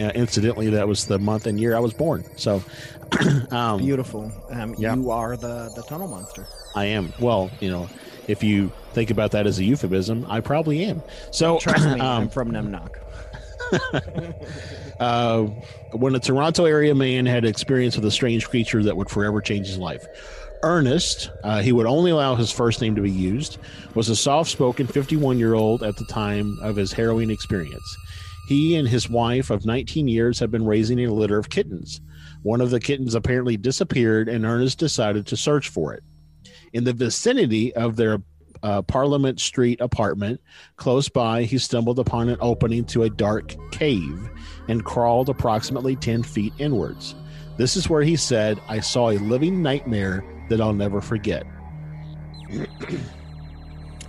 Uh, 0.00 0.04
incidentally, 0.14 0.70
that 0.70 0.88
was 0.88 1.06
the 1.06 1.18
month 1.18 1.46
and 1.46 1.60
year 1.60 1.76
I 1.76 1.80
was 1.80 1.92
born. 1.92 2.24
So, 2.36 2.62
um, 3.50 3.78
Beautiful. 3.78 4.32
Um, 4.50 4.74
Yeah. 4.78 4.94
You 4.94 5.10
are 5.10 5.36
the 5.36 5.70
the 5.76 5.82
tunnel 5.82 6.08
monster. 6.08 6.46
I 6.74 6.86
am. 6.86 7.12
Well, 7.20 7.50
you 7.60 7.70
know, 7.70 7.88
if 8.26 8.42
you 8.42 8.72
think 8.94 9.10
about 9.10 9.32
that 9.32 9.46
as 9.46 9.58
a 9.58 9.64
euphemism, 9.64 10.24
I 10.28 10.40
probably 10.40 10.84
am. 10.84 11.02
So, 11.30 11.58
Trust 11.58 11.84
me, 11.84 11.92
um, 12.00 12.00
I'm 12.00 12.28
from 12.30 12.50
Nemnock. 12.50 12.96
uh, 15.02 15.42
when 15.92 16.14
a 16.14 16.20
Toronto 16.20 16.64
area 16.64 16.94
man 16.94 17.26
had 17.26 17.44
experience 17.44 17.96
with 17.96 18.04
a 18.04 18.10
strange 18.10 18.48
creature 18.48 18.84
that 18.84 18.96
would 18.96 19.10
forever 19.10 19.40
change 19.40 19.66
his 19.66 19.78
life. 19.78 20.06
Ernest, 20.62 21.28
uh, 21.42 21.60
he 21.60 21.72
would 21.72 21.86
only 21.86 22.12
allow 22.12 22.36
his 22.36 22.52
first 22.52 22.80
name 22.80 22.94
to 22.94 23.02
be 23.02 23.10
used, 23.10 23.58
was 23.94 24.08
a 24.08 24.14
soft 24.14 24.48
spoken 24.48 24.86
51 24.86 25.40
year 25.40 25.54
old 25.54 25.82
at 25.82 25.96
the 25.96 26.04
time 26.04 26.56
of 26.62 26.76
his 26.76 26.92
harrowing 26.92 27.30
experience. 27.30 27.96
He 28.46 28.76
and 28.76 28.86
his 28.86 29.10
wife 29.10 29.50
of 29.50 29.66
19 29.66 30.06
years 30.06 30.38
had 30.38 30.52
been 30.52 30.64
raising 30.64 31.04
a 31.04 31.12
litter 31.12 31.38
of 31.38 31.50
kittens. 31.50 32.00
One 32.42 32.60
of 32.60 32.70
the 32.70 32.80
kittens 32.80 33.16
apparently 33.16 33.56
disappeared, 33.56 34.28
and 34.28 34.44
Ernest 34.44 34.78
decided 34.78 35.26
to 35.26 35.36
search 35.36 35.68
for 35.68 35.94
it. 35.94 36.04
In 36.72 36.84
the 36.84 36.92
vicinity 36.92 37.74
of 37.74 37.96
their 37.96 38.18
uh, 38.62 38.82
Parliament 38.82 39.40
Street 39.40 39.80
apartment, 39.80 40.40
close 40.76 41.08
by, 41.08 41.42
he 41.44 41.58
stumbled 41.58 41.98
upon 41.98 42.28
an 42.28 42.36
opening 42.40 42.84
to 42.86 43.02
a 43.02 43.10
dark 43.10 43.54
cave 43.70 44.30
and 44.68 44.84
crawled 44.84 45.28
approximately 45.28 45.96
10 45.96 46.22
feet 46.22 46.52
inwards. 46.58 47.14
This 47.56 47.76
is 47.76 47.88
where 47.88 48.02
he 48.02 48.16
said, 48.16 48.60
I 48.68 48.80
saw 48.80 49.10
a 49.10 49.18
living 49.18 49.62
nightmare 49.62 50.24
that 50.48 50.60
I'll 50.60 50.72
never 50.72 51.00
forget. 51.00 51.44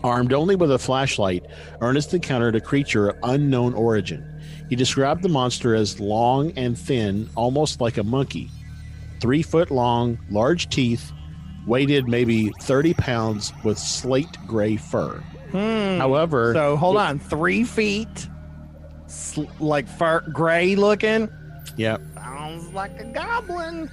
Armed 0.03 0.33
only 0.33 0.55
with 0.55 0.71
a 0.71 0.79
flashlight, 0.79 1.45
Ernest 1.81 2.13
encountered 2.13 2.55
a 2.55 2.61
creature 2.61 3.09
of 3.09 3.17
unknown 3.23 3.73
origin. 3.73 4.29
He 4.69 4.75
described 4.75 5.21
the 5.21 5.29
monster 5.29 5.75
as 5.75 5.99
long 5.99 6.51
and 6.57 6.77
thin, 6.77 7.29
almost 7.35 7.79
like 7.79 7.97
a 7.97 8.03
monkey. 8.03 8.49
Three 9.21 9.41
foot 9.41 9.71
long, 9.71 10.19
large 10.29 10.69
teeth, 10.69 11.11
weighted 11.67 12.07
maybe 12.07 12.51
30 12.61 12.93
pounds, 12.95 13.53
with 13.63 13.77
slate 13.77 14.37
gray 14.47 14.75
fur. 14.77 15.21
However, 15.51 16.51
Hmm. 16.51 16.57
So 16.57 16.75
hold 16.77 16.97
on, 16.97 17.19
three 17.19 17.63
feet, 17.63 18.27
sl- 19.07 19.43
like 19.59 19.87
fur, 19.87 20.21
gray 20.33 20.75
looking. 20.75 21.29
yeah, 21.77 21.97
Sounds 22.15 22.73
like 22.73 22.99
a 22.99 23.05
goblin. 23.05 23.89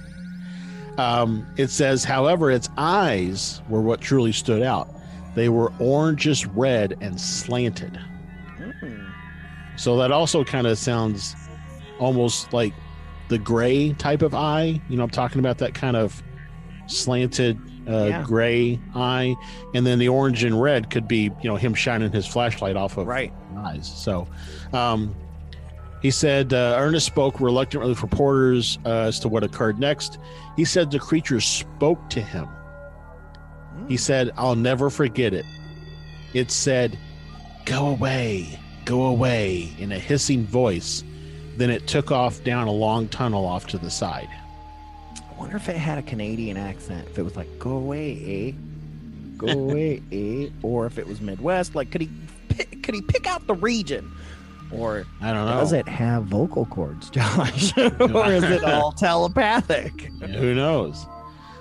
Um, 0.97 1.45
it 1.57 1.69
says, 1.69 2.03
however, 2.03 2.51
its 2.51 2.67
eyes 2.77 3.61
were 3.69 3.81
what 3.81 4.01
truly 4.01 4.31
stood 4.31 4.61
out. 4.61 4.89
They 5.35 5.47
were 5.49 5.69
orangish 5.79 6.49
red 6.53 6.97
and 6.99 7.19
slanted. 7.19 7.97
So 9.77 9.97
that 9.97 10.11
also 10.11 10.43
kind 10.43 10.67
of 10.67 10.77
sounds 10.77 11.35
almost 11.99 12.51
like 12.53 12.73
the 13.29 13.37
gray 13.37 13.93
type 13.93 14.21
of 14.21 14.35
eye. 14.35 14.81
You 14.89 14.97
know, 14.97 15.03
I'm 15.03 15.09
talking 15.09 15.39
about 15.39 15.57
that 15.59 15.73
kind 15.73 15.95
of 15.95 16.21
slanted 16.87 17.57
uh, 17.87 18.05
Yeah. 18.09 18.23
gray 18.23 18.79
eye, 18.95 19.35
and 19.73 19.85
then 19.85 19.99
the 19.99 20.07
orange 20.09 20.43
and 20.43 20.61
red 20.61 20.89
could 20.89 21.07
be, 21.07 21.31
you 21.41 21.49
know, 21.49 21.55
him 21.55 21.73
shining 21.73 22.11
his 22.11 22.25
flashlight 22.27 22.75
off 22.75 22.97
of 22.97 23.07
Right. 23.07 23.33
eyes. 23.57 23.91
So, 23.95 24.27
um, 24.73 25.15
he 26.01 26.09
said 26.11 26.53
uh, 26.53 26.75
Ernest 26.79 27.05
spoke 27.05 27.39
reluctantly 27.39 27.89
with 27.89 28.01
reporters 28.01 28.79
uh, 28.85 28.89
as 28.89 29.19
to 29.19 29.27
what 29.29 29.43
occurred 29.43 29.77
next. 29.79 30.17
He 30.55 30.65
said 30.65 30.89
the 30.91 30.99
creature 30.99 31.39
spoke 31.39 32.09
to 32.11 32.21
him. 32.21 32.47
He 33.87 33.97
said, 33.97 34.31
"I'll 34.37 34.55
never 34.55 34.89
forget 34.89 35.33
it." 35.33 35.45
It 36.33 36.49
said, 36.51 36.97
"Go 37.65 37.87
away, 37.87 38.59
go 38.85 39.03
away," 39.05 39.71
in 39.79 39.91
a 39.91 39.99
hissing 39.99 40.45
voice. 40.45 41.03
Then 41.57 41.69
it 41.69 41.87
took 41.87 42.11
off 42.11 42.43
down 42.43 42.67
a 42.67 42.71
long 42.71 43.07
tunnel 43.07 43.45
off 43.45 43.67
to 43.67 43.77
the 43.77 43.89
side. 43.89 44.29
I 45.41 45.43
wonder 45.45 45.57
if 45.57 45.69
it 45.69 45.75
had 45.75 45.97
a 45.97 46.03
Canadian 46.03 46.55
accent. 46.55 47.07
If 47.07 47.17
it 47.17 47.23
was 47.23 47.35
like, 47.35 47.47
go 47.57 47.71
away, 47.71 48.53
eh? 48.55 49.35
Go 49.37 49.47
away, 49.69 50.03
eh? 50.11 50.49
Or 50.61 50.85
if 50.85 50.99
it 50.99 51.07
was 51.07 51.19
Midwest. 51.19 51.73
Like, 51.73 51.89
could 51.89 52.01
he 52.01 52.11
pick, 52.49 52.83
could 52.83 52.93
he 52.93 53.01
pick 53.01 53.25
out 53.25 53.47
the 53.47 53.55
region? 53.55 54.11
Or 54.71 55.07
I 55.19 55.33
don't 55.33 55.47
know. 55.47 55.53
does 55.53 55.73
it 55.73 55.87
have 55.87 56.25
vocal 56.25 56.67
cords, 56.67 57.09
Josh? 57.11 57.75
or 57.77 58.31
is 58.31 58.43
it 58.43 58.63
all 58.63 58.91
telepathic? 58.91 60.01
Who 60.21 60.53
knows? 60.53 61.07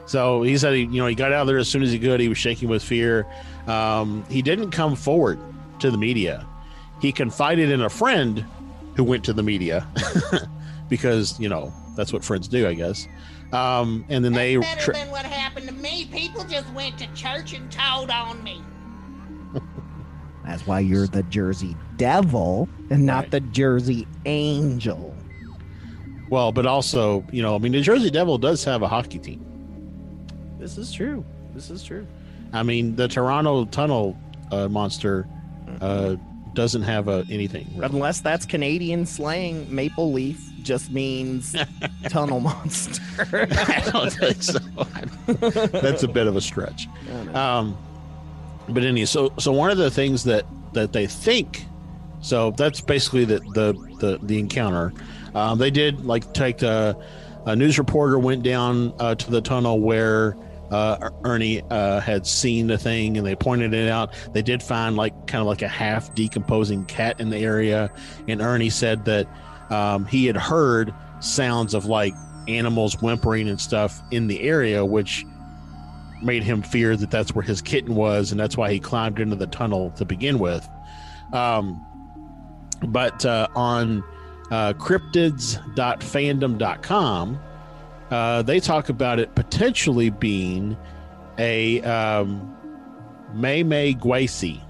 So 0.05 0.43
he 0.43 0.59
said, 0.59 0.75
he, 0.75 0.81
you 0.83 1.01
know, 1.01 1.07
he 1.07 1.15
got 1.15 1.33
out 1.33 1.47
there 1.47 1.57
as 1.57 1.67
soon 1.67 1.83
as 1.83 1.91
he 1.91 1.99
could. 1.99 2.21
He 2.21 2.29
was 2.29 2.37
shaking 2.37 2.69
with 2.69 2.83
fear. 2.83 3.27
Um, 3.67 4.27
he 4.29 4.43
didn't 4.43 4.73
come 4.73 4.95
forward 4.95 5.41
to 5.79 5.91
the 5.91 5.97
media. 5.97 6.47
He 7.01 7.13
confided 7.13 7.71
in 7.71 7.81
a 7.81 7.89
friend 7.89 8.45
who 8.95 9.05
went 9.05 9.25
to 9.25 9.33
the 9.33 9.43
media 9.43 9.89
because, 10.91 11.41
you 11.41 11.49
know, 11.49 11.73
that's 11.97 12.13
what 12.13 12.23
friends 12.23 12.47
do, 12.47 12.69
I 12.69 12.75
guess. 12.75 13.09
Um, 13.53 14.05
and 14.09 14.25
then 14.25 14.33
they, 14.33 14.57
Better 14.57 14.81
tra- 14.81 14.95
than 14.95 15.11
what 15.11 15.25
happened 15.27 15.67
to 15.69 15.75
me. 15.75 16.09
People 16.13 16.45
just 16.45 16.73
went 16.73 16.99
to 16.99 17.07
church 17.15 17.53
and 17.53 17.71
told 17.71 18.11
on 18.11 18.43
me. 18.45 18.63
That's 20.45 20.67
why 20.67 20.81
you're 20.81 21.07
the 21.07 21.23
Jersey 21.25 21.77
Devil 21.97 22.69
and 22.91 23.05
not 23.05 23.25
Right. 23.25 23.31
the 23.33 23.41
Jersey 23.41 24.07
Angel. 24.25 25.15
well, 26.31 26.53
but 26.53 26.65
also, 26.67 27.25
you 27.33 27.43
know, 27.43 27.55
I 27.55 27.59
mean, 27.59 27.73
the 27.73 27.81
Jersey 27.81 28.11
Devil 28.11 28.39
does 28.39 28.63
have 28.65 28.83
a 28.83 28.89
hockey 28.89 29.19
team. 29.19 29.45
This 30.59 30.79
is 30.79 30.93
true. 30.93 31.25
This 31.55 31.71
is 31.71 31.83
true. 31.83 32.07
I 32.53 32.63
mean, 32.63 32.95
the 32.97 33.09
Toronto 33.09 33.65
Tunnel 33.67 34.17
uh, 34.53 34.69
monster 34.69 35.27
uh, 35.81 36.17
doesn't 36.55 36.83
have 36.83 37.09
a, 37.09 37.25
anything. 37.31 37.67
really. 37.75 37.87
Unless 37.87 38.21
that's 38.21 38.45
Canadian 38.47 39.07
slang, 39.07 39.73
maple 39.75 40.13
leaf 40.13 40.50
just 40.63 40.91
means 40.91 41.55
tunnel 42.09 42.41
monster. 42.41 43.49
I 43.51 43.91
don't 43.91 44.11
think 44.13 44.43
so. 44.43 44.59
That's 45.81 46.03
a 46.03 46.09
bit 46.09 46.27
of 46.27 46.37
a 46.37 46.41
stretch. 46.41 46.89
Um, 47.35 47.77
but 48.69 48.85
anyway, 48.85 49.07
so 49.07 49.33
so 49.39 49.53
one 49.53 49.71
of 49.71 49.79
the 49.79 49.91
things 49.91 50.25
that 50.25 50.45
that 50.73 50.93
they 50.93 51.07
think, 51.07 51.67
so 52.21 52.53
that's 52.53 52.81
basically 52.81 53.25
the 53.25 53.41
the 53.55 53.73
the, 54.01 54.19
the 54.23 54.39
encounter. 54.39 54.93
Um, 55.35 55.59
they 55.59 55.71
did 55.71 56.05
like 56.05 56.33
take 56.33 56.63
a, 56.63 56.97
a 57.47 57.55
news 57.55 57.79
reporter 57.79 58.19
went 58.19 58.43
down 58.43 58.93
uh, 58.99 59.15
to 59.15 59.31
the 59.31 59.41
tunnel 59.41 59.81
where 59.81 60.37
uh, 60.71 61.11
Ernie 61.25 61.63
uh, 61.71 62.01
had 62.01 62.27
seen 62.27 62.67
the 62.67 62.79
thing, 62.79 63.17
and 63.17 63.27
they 63.27 63.35
pointed 63.35 63.75
it 63.75 63.89
out. 63.89 64.15
They 64.33 64.43
did 64.43 64.63
find 64.63 64.97
like 64.97 65.27
kind 65.27 65.41
of 65.41 65.47
like 65.47 65.63
a 65.63 65.69
half 65.69 66.15
decomposing 66.15 66.85
cat 66.87 67.21
in 67.21 67.31
the 67.31 67.39
area, 67.39 67.93
and 68.29 68.41
Ernie 68.41 68.71
said 68.71 69.05
that 69.07 69.27
um, 69.71 70.05
he 70.07 70.27
had 70.27 70.37
heard 70.37 70.93
sounds 71.21 71.75
of 71.75 71.87
like 71.87 72.15
animals 72.49 73.01
whimpering 73.01 73.49
and 73.49 73.61
stuff 73.61 74.03
in 74.11 74.27
the 74.27 74.43
area, 74.43 74.85
which 74.85 75.25
made 76.23 76.43
him 76.43 76.63
fear 76.63 76.97
that 76.97 77.11
that's 77.11 77.35
where 77.35 77.43
his 77.43 77.63
kitten 77.63 77.95
was, 77.95 78.31
and 78.31 78.41
that's 78.41 78.57
why 78.57 78.73
he 78.73 78.81
climbed 78.81 79.21
into 79.21 79.37
the 79.37 79.47
tunnel 79.47 79.91
to 79.93 80.05
begin 80.05 80.39
with. 80.39 80.69
Um, 81.33 81.87
but 82.87 83.25
uh, 83.25 83.49
on 83.55 84.05
uh, 84.51 84.75
cryptids.fandom.com, 84.75 87.41
uh, 88.11 88.43
they 88.43 88.61
talk 88.61 88.89
about 88.89 89.21
it 89.21 89.35
potentially 89.35 90.11
being 90.11 90.77
a 91.39 91.81
um, 91.83 92.57
May 93.33 93.63
May 93.63 93.95
Guasi, 93.95 94.61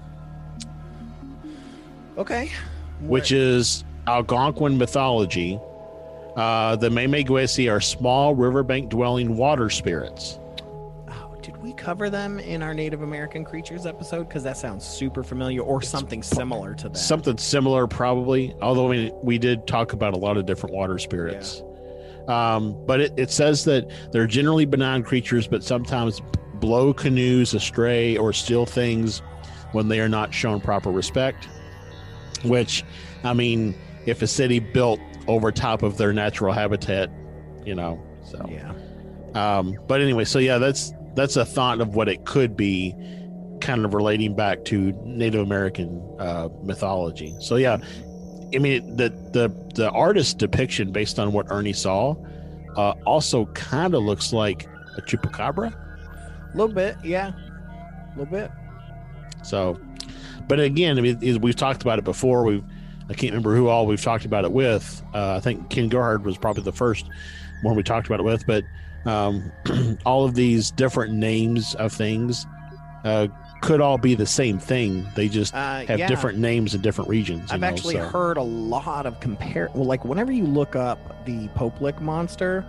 okay. 2.17 2.51
which 3.01 3.31
is 3.31 3.83
Algonquin 4.11 4.77
mythology. 4.77 5.57
Uh, 6.35 6.75
the 6.75 6.89
May 6.89 7.07
are 7.69 7.79
small 7.79 8.35
riverbank 8.35 8.89
dwelling 8.89 9.37
water 9.37 9.69
spirits. 9.69 10.37
Oh, 11.09 11.35
did 11.41 11.55
we 11.57 11.71
cover 11.73 12.09
them 12.09 12.37
in 12.39 12.61
our 12.61 12.73
Native 12.73 13.03
American 13.03 13.45
creatures 13.45 13.85
episode? 13.85 14.27
Because 14.27 14.43
that 14.43 14.57
sounds 14.57 14.85
super 14.85 15.23
familiar, 15.23 15.61
or 15.61 15.81
something 15.81 16.21
similar 16.21 16.73
to 16.75 16.89
that. 16.89 16.97
Something 16.97 17.37
similar, 17.37 17.87
probably. 17.87 18.53
Although 18.61 18.89
mean, 18.91 19.13
we 19.23 19.37
did 19.37 19.65
talk 19.65 19.93
about 19.93 20.13
a 20.13 20.17
lot 20.17 20.35
of 20.35 20.45
different 20.45 20.75
water 20.75 20.97
spirits. 20.97 21.63
Um, 22.27 22.77
but 22.85 22.99
it, 22.99 23.13
it 23.17 23.31
says 23.31 23.63
that 23.65 23.89
they're 24.11 24.27
generally 24.27 24.65
benign 24.65 25.03
creatures, 25.03 25.47
but 25.47 25.63
sometimes 25.63 26.21
blow 26.55 26.93
canoes 26.93 27.53
astray 27.53 28.17
or 28.17 28.33
steal 28.33 28.65
things 28.65 29.19
when 29.71 29.87
they 29.87 30.01
are 30.01 30.09
not 30.09 30.33
shown 30.33 30.59
proper 30.59 30.91
respect. 30.91 31.47
Which, 32.43 32.83
I 33.23 33.33
mean, 33.33 33.75
if 34.05 34.21
a 34.21 34.27
city 34.27 34.59
built 34.59 34.99
over 35.27 35.51
top 35.51 35.83
of 35.83 35.97
their 35.97 36.13
natural 36.13 36.53
habitat, 36.53 37.09
you 37.65 37.75
know, 37.75 38.01
so 38.23 38.45
yeah. 38.49 38.73
um, 39.35 39.77
but 39.87 40.01
anyway, 40.01 40.25
so 40.25 40.39
yeah, 40.39 40.57
that's 40.57 40.93
that's 41.15 41.35
a 41.35 41.45
thought 41.45 41.81
of 41.81 41.95
what 41.95 42.07
it 42.09 42.25
could 42.25 42.55
be, 42.55 42.95
kind 43.59 43.85
of 43.85 43.93
relating 43.93 44.35
back 44.35 44.63
to 44.65 44.91
Native 45.05 45.41
American 45.41 46.01
uh, 46.19 46.49
mythology. 46.63 47.35
So 47.39 47.55
yeah, 47.55 47.77
I 48.53 48.57
mean 48.57 48.95
the 48.95 49.09
the 49.31 49.49
the 49.75 49.91
artist 49.91 50.37
depiction 50.37 50.91
based 50.91 51.19
on 51.19 51.31
what 51.31 51.47
Ernie 51.49 51.73
saw 51.73 52.15
uh, 52.75 52.93
also 53.05 53.45
kind 53.47 53.93
of 53.93 54.03
looks 54.03 54.33
like 54.33 54.67
a 54.97 55.01
chupacabra. 55.01 55.73
A 56.53 56.57
little 56.57 56.73
bit, 56.73 56.97
yeah. 57.03 57.31
A 57.33 58.19
little 58.19 58.31
bit. 58.31 58.51
So, 59.43 59.79
but 60.47 60.59
again, 60.59 60.97
I 60.97 61.01
mean, 61.01 61.41
we've 61.41 61.55
talked 61.55 61.81
about 61.81 61.99
it 61.99 62.05
before. 62.05 62.43
We 62.43 62.63
I 63.11 63.13
can't 63.13 63.31
remember 63.33 63.55
who 63.55 63.67
all 63.67 63.85
we've 63.85 64.01
talked 64.01 64.23
about 64.25 64.45
it 64.45 64.51
with. 64.51 65.03
Uh, 65.13 65.35
I 65.35 65.39
think 65.41 65.69
Ken 65.69 65.89
Gerhard 65.89 66.23
was 66.25 66.37
probably 66.37 66.63
the 66.63 66.71
first 66.71 67.05
one 67.61 67.75
we 67.75 67.83
talked 67.83 68.07
about 68.07 68.19
it 68.21 68.23
with. 68.23 68.47
But 68.47 68.63
um, 69.05 69.51
all 70.05 70.23
of 70.23 70.33
these 70.33 70.71
different 70.71 71.13
names 71.13 71.75
of 71.75 71.91
things 71.91 72.45
uh, 73.03 73.27
could 73.61 73.81
all 73.81 73.97
be 73.97 74.15
the 74.15 74.25
same 74.25 74.57
thing. 74.59 75.05
They 75.15 75.27
just 75.27 75.53
Uh, 75.53 75.85
have 75.85 75.99
yeah. 75.99 76.07
different 76.07 76.39
names 76.39 76.73
in 76.73 76.81
different 76.81 77.09
regions. 77.09 77.49
you 77.49 77.55
I've 77.55 77.59
know, 77.61 77.67
actually 77.67 77.95
so- 77.95 78.07
heard 78.07 78.37
a 78.37 78.43
lot 78.43 79.05
of 79.05 79.19
compare. 79.19 79.69
Well, 79.75 79.85
like 79.85 80.05
whenever 80.05 80.31
you 80.31 80.45
look 80.45 80.75
up 80.77 81.25
the 81.25 81.49
Poplick 81.49 81.99
monster, 81.99 82.65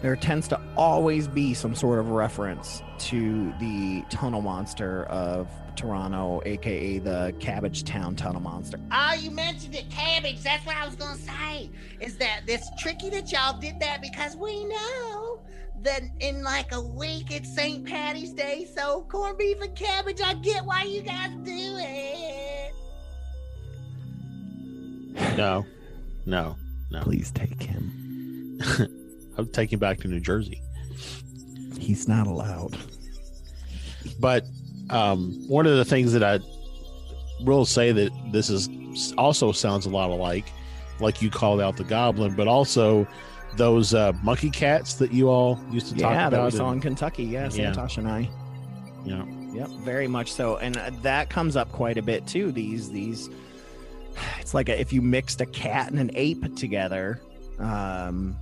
there 0.00 0.16
tends 0.16 0.48
to 0.48 0.60
always 0.76 1.28
be 1.28 1.52
some 1.54 1.74
sort 1.74 1.98
of 1.98 2.10
reference 2.10 2.82
to 3.00 3.52
the 3.60 4.02
tunnel 4.10 4.40
monster 4.40 5.04
of 5.04 5.48
Toronto, 5.76 6.42
aka 6.44 6.98
the 6.98 7.34
Cabbagetown 7.38 8.16
tunnel 8.16 8.40
monster. 8.40 8.78
Oh, 8.92 9.14
you 9.14 9.30
mentioned 9.30 9.74
it, 9.74 9.90
cabbage. 9.90 10.42
That's 10.42 10.64
what 10.66 10.76
I 10.76 10.86
was 10.86 10.94
gonna 10.94 11.18
say. 11.18 11.70
Is 12.00 12.16
that 12.18 12.42
it's 12.46 12.70
tricky 12.80 13.10
that 13.10 13.30
y'all 13.32 13.58
did 13.58 13.80
that 13.80 14.00
because 14.02 14.36
we 14.36 14.64
know 14.64 15.40
that 15.82 16.02
in 16.20 16.42
like 16.42 16.72
a 16.72 16.80
week 16.80 17.30
it's 17.30 17.54
St. 17.54 17.84
Patty's 17.86 18.32
Day, 18.32 18.66
so 18.74 19.06
corned 19.08 19.38
beef 19.38 19.60
and 19.60 19.74
cabbage. 19.76 20.20
I 20.20 20.34
get 20.34 20.64
why 20.64 20.84
you 20.84 21.02
guys 21.02 21.30
do 21.44 21.76
it. 21.78 22.74
No, 25.36 25.64
no, 26.26 26.56
no. 26.90 27.00
Please 27.02 27.30
take 27.30 27.62
him. 27.62 28.58
I'm 29.38 29.48
taking 29.48 29.76
him 29.76 29.80
back 29.80 29.98
to 30.00 30.08
New 30.08 30.20
Jersey. 30.20 30.62
He's 31.78 32.08
not 32.08 32.26
allowed. 32.26 32.76
But 34.18 34.46
um, 34.90 35.32
one 35.48 35.66
of 35.66 35.76
the 35.76 35.84
things 35.84 36.12
that 36.12 36.22
I 36.22 36.38
will 37.44 37.64
say 37.64 37.92
that 37.92 38.10
this 38.32 38.50
is 38.50 38.68
also 39.18 39.52
sounds 39.52 39.86
a 39.86 39.90
lot 39.90 40.10
alike, 40.10 40.46
like 41.00 41.20
you 41.22 41.30
called 41.30 41.60
out 41.60 41.76
the 41.76 41.84
goblin, 41.84 42.34
but 42.34 42.46
also 42.48 43.06
those 43.56 43.94
uh, 43.94 44.12
monkey 44.22 44.50
cats 44.50 44.94
that 44.94 45.12
you 45.12 45.28
all 45.28 45.58
used 45.70 45.86
to 45.88 45.92
talk 45.94 46.12
Yeah, 46.12 46.28
about. 46.28 46.30
that 46.30 46.52
we 46.52 46.58
saw 46.58 46.72
in 46.72 46.80
Kentucky. 46.80 47.24
Yeah, 47.24 47.50
Yeah. 47.52 47.72
Santosh 47.72 47.98
and 47.98 48.08
I. 48.08 48.28
Yeah. 49.04 49.24
Yep, 49.54 49.68
very 49.84 50.08
much 50.08 50.32
so, 50.32 50.56
and 50.56 50.76
uh, 50.76 50.90
that 51.02 51.30
comes 51.30 51.54
up 51.54 51.70
quite 51.70 51.96
a 51.96 52.02
bit 52.02 52.26
too. 52.26 52.50
These 52.50 52.90
these, 52.90 53.30
it's 54.40 54.52
like 54.52 54.68
a, 54.68 54.80
if 54.80 54.92
you 54.92 55.00
mixed 55.00 55.40
a 55.40 55.46
cat 55.46 55.90
and 55.92 56.00
an 56.00 56.10
ape 56.14 56.56
together, 56.56 57.20
um, 57.60 58.34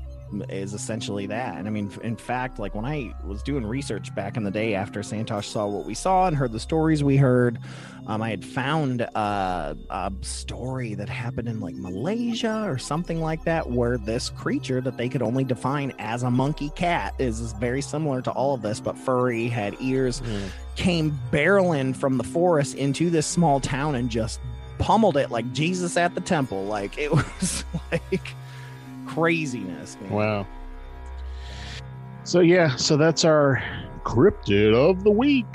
is 0.49 0.72
essentially 0.74 1.26
that. 1.26 1.57
And 1.59 1.66
I 1.66 1.70
mean, 1.70 1.91
in 2.03 2.16
fact, 2.16 2.59
like 2.59 2.74
when 2.74 2.85
I 2.85 3.14
was 3.24 3.43
doing 3.43 3.66
research 3.66 4.14
back 4.14 4.37
in 4.37 4.45
the 4.45 4.51
day 4.51 4.74
after 4.74 5.01
Santosh 5.01 5.45
saw 5.45 5.66
what 5.66 5.85
we 5.85 5.95
saw 5.95 6.26
and 6.26 6.37
heard 6.37 6.53
the 6.53 6.61
stories 6.61 7.05
we 7.05 7.16
heard, 7.16 7.59
um, 8.07 8.20
I 8.22 8.30
had 8.30 8.45
found 8.45 9.03
uh, 9.14 9.74
a 9.91 10.12
story 10.22 10.95
that 10.95 11.09
happened 11.09 11.49
in 11.49 11.61
like 11.61 11.74
Malaysia 11.76 12.64
or 12.66 12.78
something 12.78 13.20
like 13.20 13.45
that, 13.45 13.70
where 13.70 13.99
this 13.99 14.30
creature 14.30 14.80
that 14.80 14.97
they 14.97 15.09
could 15.09 15.22
only 15.22 15.45
define 15.45 15.93
as 15.99 16.22
a 16.22 16.30
monkey 16.30 16.70
cat 16.70 17.14
is 17.18 17.53
very 17.55 17.80
similar 17.83 18.20
to 18.22 18.30
all 18.33 18.55
of 18.55 18.62
this, 18.62 18.80
but 18.80 18.97
furry, 18.99 19.47
had 19.49 19.76
ears, 19.80 20.20
Mm. 20.22 20.49
came 20.76 21.18
barreling 21.30 21.95
from 21.95 22.16
the 22.16 22.24
forest 22.24 22.74
into 22.76 23.11
this 23.11 23.26
small 23.26 23.61
town 23.61 23.95
and 23.95 24.09
just 24.11 24.41
pummeled 24.78 25.16
it 25.16 25.30
like 25.30 25.53
Jesus 25.53 25.97
at 25.97 26.14
the 26.14 26.20
temple. 26.20 26.64
Like 26.64 26.99
it 26.99 27.12
was 27.12 27.64
like 27.93 28.35
craziness. 29.14 29.96
Man. 30.00 30.10
Wow. 30.10 30.46
So 32.24 32.40
yeah, 32.40 32.76
so 32.76 32.96
that's 32.96 33.24
our 33.24 33.62
cryptid 34.04 34.74
of 34.74 35.04
the 35.04 35.10
week. 35.10 35.46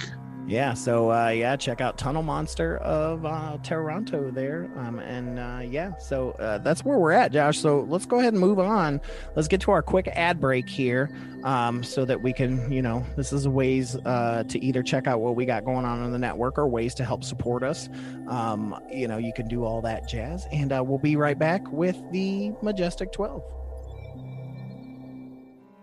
Yeah, 0.48 0.76
so 0.76 1.12
uh, 1.12 1.28
yeah, 1.28 1.58
check 1.58 1.82
out 1.82 1.98
Tunnel 1.98 2.24
Monster 2.24 2.78
of 2.78 3.26
uh, 3.26 3.58
Toronto 3.64 4.32
there, 4.32 4.72
um, 4.78 4.98
and 5.00 5.38
uh, 5.38 5.60
yeah, 5.62 5.98
so 5.98 6.32
uh, 6.39 6.60
that's 6.60 6.86
where 6.86 6.98
we're 6.98 7.12
at, 7.12 7.34
Josh. 7.34 7.60
So 7.60 7.82
let's 7.89 8.06
go 8.06 8.20
ahead 8.22 8.32
and 8.32 8.39
move 8.39 8.58
on. 8.58 9.02
Let's 9.36 9.50
get 9.50 9.60
to 9.62 9.72
our 9.72 9.82
quick 9.82 10.08
ad 10.08 10.39
break 10.39 10.70
here, 10.70 11.12
um, 11.43 11.84
so 11.84 12.06
that 12.06 12.22
we 12.22 12.32
can, 12.32 12.72
you 12.72 12.82
know, 12.82 13.06
this 13.18 13.34
is 13.34 13.45
ways 13.45 13.98
uh, 14.06 14.45
to 14.48 14.64
either 14.64 14.82
check 14.82 15.06
out 15.06 15.20
what 15.20 15.36
we 15.36 15.45
got 15.45 15.66
going 15.66 15.84
on 15.84 16.02
in 16.06 16.14
the 16.14 16.18
network 16.18 16.58
or 16.58 16.66
ways 16.66 16.95
to 16.95 17.04
help 17.04 17.26
support 17.26 17.62
us. 17.62 17.89
Um, 18.30 18.74
you 18.89 19.10
know, 19.10 19.18
you 19.18 19.34
can 19.34 19.50
do 19.50 19.66
all 19.66 19.82
that 19.82 20.08
jazz, 20.08 20.48
and 20.54 20.72
uh, 20.72 20.82
we'll 20.82 20.98
be 20.98 21.18
right 21.18 21.38
back 21.38 21.70
with 21.74 21.98
the 22.14 22.54
Majestic 22.62 23.12
Twelve. 23.12 23.43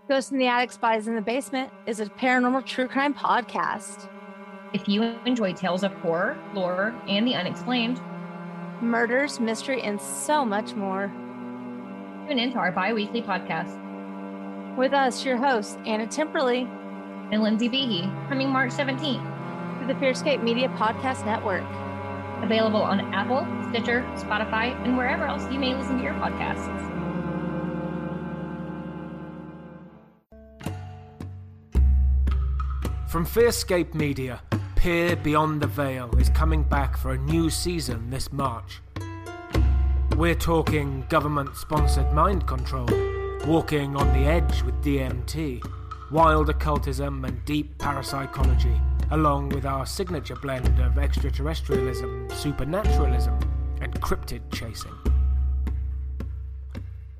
Ghost 0.09 0.33
in 0.33 0.39
the 0.39 0.47
Attic, 0.47 0.73
Spies 0.73 1.07
in 1.07 1.17
the 1.17 1.23
Basement 1.23 1.71
is 1.87 2.01
a 2.01 2.07
paranormal 2.07 2.65
true 2.65 2.89
crime 2.89 3.13
podcast. 3.13 4.09
If 4.75 4.89
you 4.89 5.05
enjoy 5.25 5.53
tales 5.53 5.85
of 5.85 5.93
horror, 5.95 6.37
lore, 6.53 6.93
and 7.07 7.25
the 7.25 7.37
unexplained, 7.37 8.01
Murders, 8.81 9.39
mystery, 9.39 9.81
and 9.83 10.01
so 10.01 10.45
much 10.45 10.75
more. 10.75 11.13
tune 12.29 12.41
into 12.41 12.59
our 12.59 12.73
bi 12.73 12.93
weekly 12.93 13.23
podcast. 13.23 13.79
With 14.77 14.93
us, 14.93 15.25
your 15.25 15.37
hosts, 15.37 15.79
Anna 15.87 16.09
Timperley, 16.09 16.69
And 17.33 17.41
Lindsay 17.41 17.69
Behe, 17.69 18.29
coming 18.29 18.51
March 18.51 18.73
17th, 18.73 19.79
through 19.79 19.87
the 19.87 19.95
Fearscape 19.95 20.43
Media 20.43 20.69
Podcast 20.71 21.25
Network. 21.25 21.63
available 22.43 22.83
on 22.83 23.01
Apple, 23.15 23.47
Stitcher, 23.71 24.03
Spotify, 24.17 24.75
and 24.85 24.99
wherever 24.99 25.25
else 25.25 25.51
you 25.53 25.59
may 25.59 25.73
listen 25.75 25.99
to 25.99 26.03
your 26.03 26.15
podcasts. 26.15 26.81
From 33.09 33.25
Fearscape 33.25 33.95
Media, 33.95 34.43
Peer 34.85 35.17
Beyond 35.17 35.63
the 35.63 35.67
Veil 35.67 36.15
is 36.19 36.29
coming 36.29 36.63
back 36.63 36.99
for 36.99 37.13
a 37.13 37.17
new 37.17 37.49
season 37.49 38.11
this 38.11 38.31
March. 38.31 38.83
We're 40.15 40.35
talking 40.35 41.07
government 41.09 41.57
sponsored 41.57 42.13
mind 42.13 42.47
control, 42.47 42.91
walking 43.47 43.97
on 43.97 44.09
the 44.09 44.29
edge 44.29 44.61
with 44.61 44.85
DMT, 44.85 45.65
wild 46.11 46.51
occultism, 46.51 47.25
and 47.25 47.43
deep 47.47 47.79
parapsychology, 47.79 48.79
along 49.11 49.49
with 49.49 49.65
our 49.65 49.87
signature 49.87 50.37
blend 50.37 50.79
of 50.79 50.99
extraterrestrialism, 50.99 52.31
supernaturalism, 52.35 53.39
and 53.81 53.99
cryptid 54.03 54.43
chasing. 54.53 54.93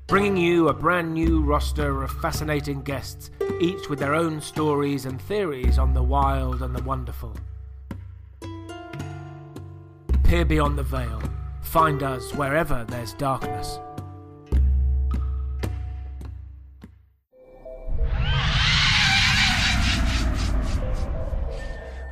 Bringing 0.05 0.37
you 0.37 0.67
a 0.67 0.73
brand 0.75 1.15
new 1.15 1.41
roster 1.41 2.03
of 2.03 2.11
fascinating 2.21 2.83
guests, 2.83 3.31
each 3.59 3.89
with 3.89 3.97
their 3.97 4.13
own 4.13 4.39
stories 4.39 5.07
and 5.07 5.19
theories 5.19 5.79
on 5.79 5.95
the 5.95 6.03
wild 6.03 6.61
and 6.61 6.75
the 6.75 6.83
wonderful. 6.83 7.35
Peer 10.25 10.43
beyond 10.45 10.77
the 10.77 10.83
veil. 10.83 11.21
Find 11.61 12.01
us 12.03 12.33
wherever 12.33 12.83
there's 12.89 13.13
darkness. 13.13 13.79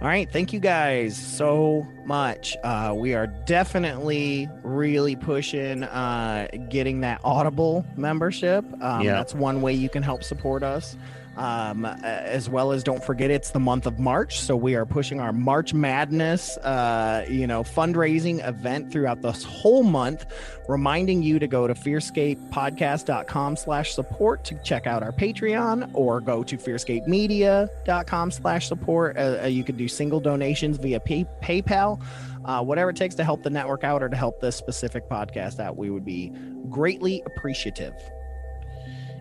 All 0.02 0.10
right, 0.10 0.30
thank 0.30 0.52
you 0.52 0.60
guys 0.60 1.16
so 1.16 1.88
much. 2.06 2.58
Uh, 2.62 2.94
we 2.94 3.14
are 3.14 3.28
definitely 3.28 4.50
really 4.62 5.16
pushing 5.16 5.84
uh, 5.84 6.48
getting 6.70 7.00
that 7.02 7.22
Audible 7.24 7.86
membership. 7.96 8.66
Um, 8.84 9.02
Yeah. 9.04 9.14
That's 9.14 9.34
one 9.34 9.62
way 9.62 9.72
you 9.72 9.88
can 9.88 10.04
help 10.04 10.22
support 10.26 10.62
us. 10.62 10.98
Um, 11.36 11.86
as 11.86 12.48
well 12.48 12.72
as 12.72 12.84
don't 12.84 13.04
forget 13.04 13.32
it's 13.32 13.50
the 13.50 13.60
month 13.60 13.88
of 13.88 13.98
March, 13.98 14.40
so 14.40 14.56
we 14.56 14.76
are 14.76 14.86
pushing 14.86 15.20
our 15.20 15.34
March 15.34 15.74
Madness, 15.74 16.58
uh, 16.58 17.26
you 17.28 17.48
know, 17.48 17.64
fundraising 17.64 18.48
event 18.48 18.92
throughout 18.92 19.22
this 19.24 19.44
whole 19.44 19.82
month. 19.82 20.26
Reminding 20.70 21.24
you 21.24 21.40
to 21.40 21.48
go 21.48 21.68
to 21.68 21.74
fearscapepodcast.com 21.74 23.56
slash 23.56 23.94
support 23.94 24.44
to 24.46 24.56
check 24.64 24.86
out 24.86 25.02
our 25.04 25.12
Patreon 25.12 25.90
or 25.94 26.22
go 26.22 26.44
to 26.44 26.56
fearscapemedia.com 26.58 28.32
slash 28.32 28.68
support. 28.68 29.18
Uh, 29.18 29.40
uh, 29.44 29.48
you 29.48 29.64
can 29.64 29.76
do 29.76 29.88
single 29.88 30.20
donations 30.20 30.78
via 30.78 31.00
pay- 31.00 31.26
PayPal. 31.42 32.00
Uh, 32.46 32.62
whatever 32.64 32.92
it 32.92 32.96
takes 32.96 33.16
to 33.16 33.24
help 33.24 33.42
the 33.42 33.50
network 33.50 33.84
out 33.84 34.04
or 34.04 34.10
to 34.10 34.18
help 34.18 34.40
this 34.40 34.56
specific 34.56 35.10
podcast 35.10 35.60
out, 35.60 35.78
we 35.78 35.90
would 35.90 36.06
be 36.06 36.32
greatly 36.70 37.24
appreciative. 37.26 37.94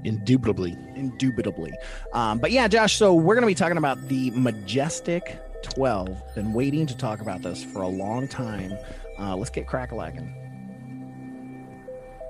Indubitably. 0.04 0.76
Indubitably. 0.96 1.72
Um, 2.12 2.38
but 2.38 2.50
yeah, 2.50 2.68
Josh, 2.68 2.96
so 2.96 3.14
we're 3.14 3.34
going 3.34 3.42
to 3.42 3.46
be 3.46 3.54
talking 3.54 3.78
about 3.78 4.08
the 4.08 4.30
Majestic 4.32 5.38
12. 5.62 6.34
Been 6.34 6.52
waiting 6.52 6.86
to 6.86 6.96
talk 6.96 7.20
about 7.20 7.42
this 7.42 7.62
for 7.62 7.82
a 7.82 7.88
long 7.88 8.26
time. 8.28 8.72
Uh, 9.18 9.36
let's 9.36 9.50
get 9.50 9.66
crack-a-lacking. 9.66 10.38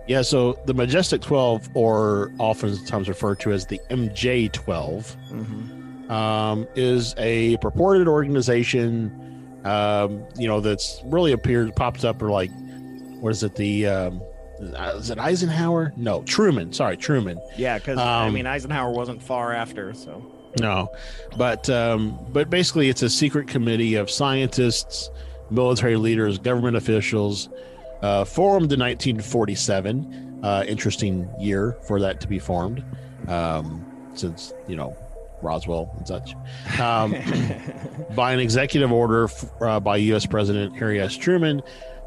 Yeah, 0.08 0.22
so 0.22 0.58
the 0.66 0.74
Majestic 0.74 1.22
12, 1.22 1.70
or 1.74 2.32
oftentimes 2.38 3.08
referred 3.08 3.38
to 3.40 3.52
as 3.52 3.66
the 3.66 3.80
MJ 3.90 4.50
12, 4.52 5.16
Mm-hmm. 5.30 6.10
um, 6.10 6.66
is 6.74 7.14
a 7.18 7.56
purported 7.58 8.08
organization, 8.08 9.60
um, 9.64 10.24
you 10.36 10.48
know, 10.48 10.60
that's 10.60 11.00
really 11.04 11.32
appeared, 11.32 11.74
popped 11.76 12.04
up, 12.04 12.20
or 12.20 12.30
like, 12.30 12.50
what 13.20 13.30
is 13.30 13.44
it, 13.44 13.54
the, 13.54 13.86
um, 13.86 14.20
is 14.62 15.10
it 15.10 15.18
Eisenhower? 15.18 15.92
No, 15.96 16.22
Truman. 16.22 16.72
Sorry, 16.72 16.96
Truman. 16.96 17.40
Yeah, 17.56 17.78
because 17.78 17.98
I 17.98 18.26
Um, 18.26 18.34
mean 18.34 18.46
Eisenhower 18.46 18.92
wasn't 18.92 19.22
far 19.22 19.52
after, 19.52 19.92
so 19.94 20.24
No, 20.60 20.88
but 21.36 21.68
um, 21.70 22.18
but 22.32 22.48
basically, 22.50 22.88
it's 22.88 23.02
a 23.02 23.10
secret 23.10 23.48
committee 23.48 23.94
of 23.96 24.10
scientists, 24.10 25.10
military 25.50 25.96
leaders, 25.96 26.38
government 26.38 26.76
officials, 26.76 27.48
uh, 28.02 28.24
formed 28.24 28.72
in 28.72 28.80
1947. 28.80 30.40
Uh, 30.42 30.64
interesting 30.66 31.28
year 31.38 31.76
for 31.86 32.00
that 32.00 32.20
to 32.20 32.26
be 32.28 32.38
formed, 32.38 32.84
um, 33.28 33.84
since 34.14 34.52
you 34.68 34.74
know 34.76 34.96
Roswell 35.40 35.92
and 35.98 36.06
such. 36.06 36.34
Um, 36.80 37.14
by 38.16 38.32
an 38.32 38.40
executive 38.40 38.92
order 38.92 39.24
f- 39.24 39.44
uh, 39.60 39.80
by 39.80 39.96
U.S. 39.98 40.26
President 40.26 40.76
Harry 40.76 41.00
S. 41.00 41.16
Truman 41.16 41.62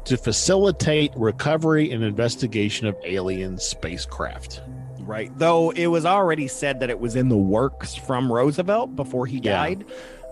to 0.06 0.16
facilitate 0.16 1.12
recovery 1.16 1.90
and 1.92 2.02
investigation 2.02 2.86
of 2.86 2.96
alien 3.04 3.58
spacecraft. 3.58 4.60
right. 5.00 5.30
Though 5.38 5.70
it 5.70 5.86
was 5.86 6.04
already 6.04 6.48
said 6.48 6.80
that 6.80 6.90
it 6.90 6.98
was 6.98 7.14
in 7.14 7.28
the 7.28 7.36
works 7.36 7.94
from 7.94 8.32
Roosevelt 8.32 8.96
before 8.96 9.24
he 9.26 9.36
Yeah. 9.38 9.52
died. 9.52 9.84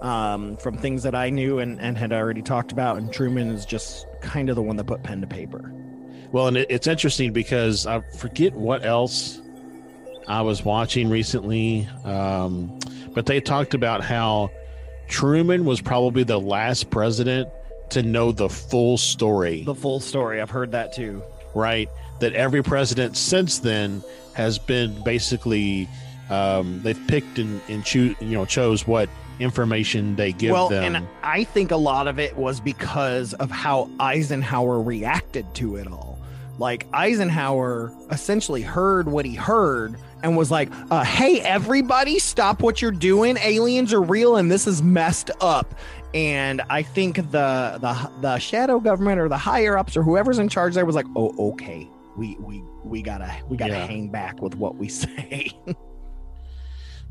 Um, 0.03 0.57
from 0.59 0.77
things 0.77 1.05
that 1.05 1.15
I 1.15 1.31
knew 1.31 1.61
and, 1.61 1.81
and 1.81 1.97
had 1.97 2.13
already 2.13 2.43
talked 2.43 2.73
about, 2.73 2.97
and 2.99 3.11
Truman 3.13 3.49
is 3.49 3.65
just 3.65 4.07
kind 4.21 4.51
of 4.51 4.57
the 4.57 4.63
one 4.63 4.77
that 4.77 4.85
put 4.85 5.03
pen 5.05 5.21
to 5.21 5.27
paper. 5.29 5.73
Well, 6.33 6.49
and 6.49 6.57
it, 6.57 6.67
it's 6.69 6.87
interesting 6.89 7.33
because 7.33 7.87
I 7.87 8.01
forget 8.19 8.53
what 8.55 8.85
else 8.85 9.41
I 10.27 10.43
was 10.43 10.65
watching 10.65 11.09
recently, 11.09 11.89
um, 12.05 12.77
but 13.15 13.27
they 13.27 13.41
talked 13.41 13.73
about 13.75 14.03
how 14.03 14.51
Truman 15.09 15.65
was 15.65 15.81
probably 15.81 16.25
the 16.25 16.41
last 16.41 16.91
president 16.91 17.49
to 17.91 18.03
know 18.03 18.33
the 18.33 18.49
full 18.49 18.97
story, 18.99 19.63
The 19.65 19.75
full 19.75 20.01
story. 20.01 20.41
I've 20.41 20.51
heard 20.51 20.73
that 20.73 20.93
too. 20.93 21.23
right? 21.55 21.89
That 22.21 22.33
every 22.35 22.63
president 22.63 23.17
since 23.17 23.59
then 23.59 24.03
has 24.35 24.59
been 24.59 25.01
basically 25.05 25.89
um, 26.31 26.81
they've 26.83 27.01
picked 27.09 27.39
and, 27.39 27.61
and 27.69 27.85
choose 27.85 28.17
you 28.21 28.31
know 28.31 28.45
chose 28.47 28.87
what 28.87 29.09
information 29.41 30.17
they 30.17 30.33
give 30.33 30.53
well, 30.53 30.69
them. 30.69 30.95
and 30.95 31.07
I 31.23 31.45
think 31.45 31.71
a 31.71 31.77
lot 31.77 32.07
of 32.09 32.19
it 32.19 32.37
was 32.37 32.61
because 32.61 33.35
of 33.35 33.51
how 33.51 33.91
Eisenhower 34.01 34.81
reacted 34.81 35.53
to 35.57 35.77
it 35.77 35.87
all. 35.87 36.19
Like 36.59 36.87
Eisenhower 36.93 37.93
essentially 38.11 38.63
heard 38.63 39.09
what 39.09 39.25
he 39.25 39.35
heard 39.35 39.97
and 40.23 40.37
was 40.37 40.51
like, 40.51 40.71
uh, 40.91 41.03
"Hey, 41.05 41.41
everybody, 41.41 42.19
stop 42.21 42.63
what 42.63 42.81
you're 42.81 42.91
doing! 42.93 43.37
Aliens 43.43 43.93
are 43.93 44.01
real, 44.01 44.37
and 44.37 44.51
this 44.51 44.67
is 44.67 44.83
messed 44.83 45.31
up." 45.41 45.75
And 46.15 46.63
I 46.71 46.83
think 46.83 47.17
the 47.17 47.79
the 47.81 48.11
the 48.21 48.39
shadow 48.39 48.79
government 48.79 49.21
or 49.21 49.29
the 49.29 49.37
higher 49.37 49.77
ups 49.77 49.97
or 49.97 50.03
whoever's 50.05 50.39
in 50.39 50.49
charge 50.49 50.75
there 50.75 50.87
was 50.87 50.95
like, 50.95 51.07
"Oh, 51.17 51.35
okay, 51.53 51.89
we 52.17 52.37
we 52.39 52.63
we 52.85 53.03
gotta 53.03 53.35
we 53.49 53.57
gotta 53.57 53.73
Yeah. 53.73 53.87
hang 53.87 54.09
back 54.11 54.41
with 54.41 54.55
what 54.55 54.77
we 54.77 54.89
say. 54.89 55.51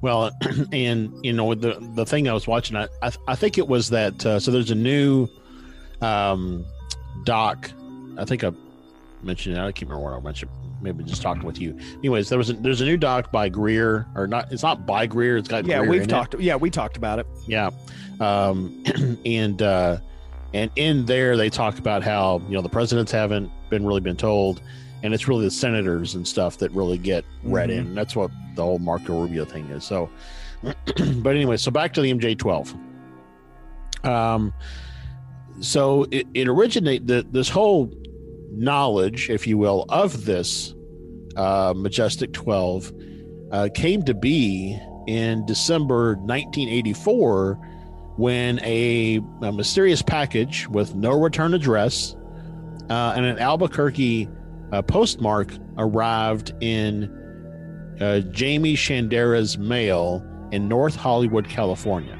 Well, 0.02 0.32
and 0.72 1.14
you 1.22 1.34
know 1.34 1.54
the 1.54 1.78
the 1.96 2.06
thing 2.06 2.30
I 2.30 2.34
was 2.34 2.48
watching, 2.48 2.78
I 2.78 2.88
I, 3.02 3.12
I 3.28 3.36
think 3.36 3.58
it 3.58 3.68
was 3.68 3.90
that. 3.90 4.26
Uh, 4.26 4.40
so 4.40 4.52
there's 4.52 4.72
a 4.72 4.76
new 4.76 5.28
um, 6.02 6.66
doc. 7.26 7.70
I 8.18 8.24
think 8.26 8.44
I 8.46 8.52
mentioned 9.22 9.58
it. 9.58 9.60
I 9.60 9.72
can't 9.74 9.90
remember 9.90 10.12
what 10.12 10.18
I 10.18 10.24
mentioned. 10.24 10.52
Maybe 10.84 11.04
just 11.06 11.22
talking 11.22 11.44
with 11.44 11.60
you. 11.60 11.78
Anyways, 12.00 12.28
there 12.30 12.38
was 12.38 12.50
a, 12.50 12.54
there's 12.54 12.82
a 12.82 12.86
new 12.86 12.98
doc 12.98 13.32
by 13.32 13.48
Greer, 13.50 14.06
or 14.16 14.28
not? 14.28 14.52
It's 14.52 14.62
not 14.64 14.86
by 14.86 15.08
Greer. 15.08 15.38
It's 15.38 15.48
got 15.48 15.66
yeah, 15.66 15.80
Greer 15.80 15.90
we've 15.90 16.02
in 16.02 16.10
it. 16.10 16.12
talked. 16.12 16.40
Yeah, 16.40 16.56
we 16.58 16.70
talked 16.70 16.98
about 16.98 17.20
it. 17.20 17.28
Yeah. 17.48 17.70
Um, 18.20 18.84
and 19.26 19.62
uh, 19.62 19.98
and 20.54 20.70
in 20.76 21.06
there 21.06 21.38
they 21.38 21.50
talk 21.50 21.80
about 21.80 22.04
how 22.04 22.42
you 22.48 22.54
know 22.54 22.62
the 22.62 22.70
presidents 22.70 23.12
haven't 23.12 23.50
been 23.70 23.86
really 23.86 24.02
been 24.02 24.18
told, 24.18 24.62
and 25.04 25.14
it's 25.14 25.28
really 25.28 25.46
the 25.46 25.52
senators 25.52 26.16
and 26.16 26.28
stuff 26.28 26.58
that 26.58 26.70
really 26.72 26.98
get 26.98 27.24
read 27.44 27.70
Mhm. 27.70 27.78
in. 27.78 27.96
That's 27.96 28.16
what 28.16 28.30
the 28.56 28.62
whole 28.64 28.78
Marco 28.80 29.22
Rubio 29.22 29.46
thing 29.46 29.66
is. 29.70 29.84
So, 29.86 30.10
but 30.62 31.30
anyway, 31.36 31.58
so 31.58 31.72
back 31.72 31.94
to 31.94 32.02
the 32.02 32.14
MJ12. 32.14 32.78
Um, 34.06 34.54
so 35.60 36.06
it, 36.12 36.28
it 36.34 36.48
originate 36.48 37.08
the, 37.08 37.26
this 37.32 37.48
whole 37.48 37.90
knowledge, 38.54 39.30
if 39.30 39.48
you 39.48 39.58
will, 39.58 39.86
of 39.90 40.26
this 40.26 40.74
uh, 41.36 41.74
Majestic 41.76 42.34
12 42.34 42.92
uh, 43.52 43.70
came 43.74 44.04
to 44.04 44.14
be 44.14 44.80
in 45.08 45.46
December 45.46 46.16
1984 46.16 47.56
when 48.18 48.60
a, 48.64 49.20
a 49.42 49.52
mysterious 49.52 50.02
package 50.02 50.68
with 50.70 50.96
no 50.96 51.20
return 51.20 51.54
address 51.54 52.16
uh, 52.90 53.14
and 53.16 53.26
an 53.26 53.40
Albuquerque 53.40 54.30
uh, 54.72 54.82
postmark 54.82 55.54
arrived 55.78 56.54
in 56.62 57.06
uh, 58.00 58.22
Jaime 58.38 58.76
Shandera's 58.76 59.58
mail 59.58 60.24
in 60.52 60.68
North 60.68 60.96
Hollywood, 60.96 61.48
California. 61.48 62.18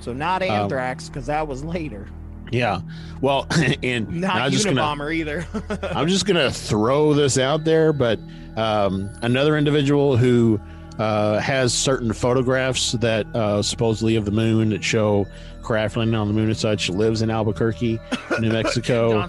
So 0.00 0.12
not 0.12 0.42
Um, 0.42 0.50
anthrax 0.50 1.08
because 1.08 1.26
that 1.26 1.46
was 1.46 1.64
later. 1.64 2.08
Yeah. 2.50 2.80
Well, 3.20 3.46
and 3.82 4.20
Not 4.20 4.36
I'm 4.36 4.52
just 4.52 4.64
gonna 4.64 4.80
Unabomber 4.80 5.14
either. 5.14 5.46
I'm 5.94 6.08
just 6.08 6.26
gonna 6.26 6.50
throw 6.50 7.14
this 7.14 7.38
out 7.38 7.64
there, 7.64 7.92
but 7.92 8.18
um, 8.56 9.10
another 9.22 9.56
individual 9.56 10.16
who 10.16 10.60
uh, 10.98 11.38
has 11.38 11.72
certain 11.72 12.12
photographs 12.12 12.92
that 12.92 13.26
uh, 13.34 13.62
supposedly 13.62 14.16
of 14.16 14.24
the 14.24 14.30
moon 14.30 14.70
that 14.70 14.82
show 14.82 15.26
craft 15.62 15.98
landing 15.98 16.16
on 16.16 16.26
the 16.28 16.32
moon 16.32 16.46
and 16.48 16.56
such 16.56 16.88
lives 16.88 17.20
in 17.20 17.28
Albuquerque, 17.30 18.00
New 18.40 18.50
Mexico. 18.52 19.28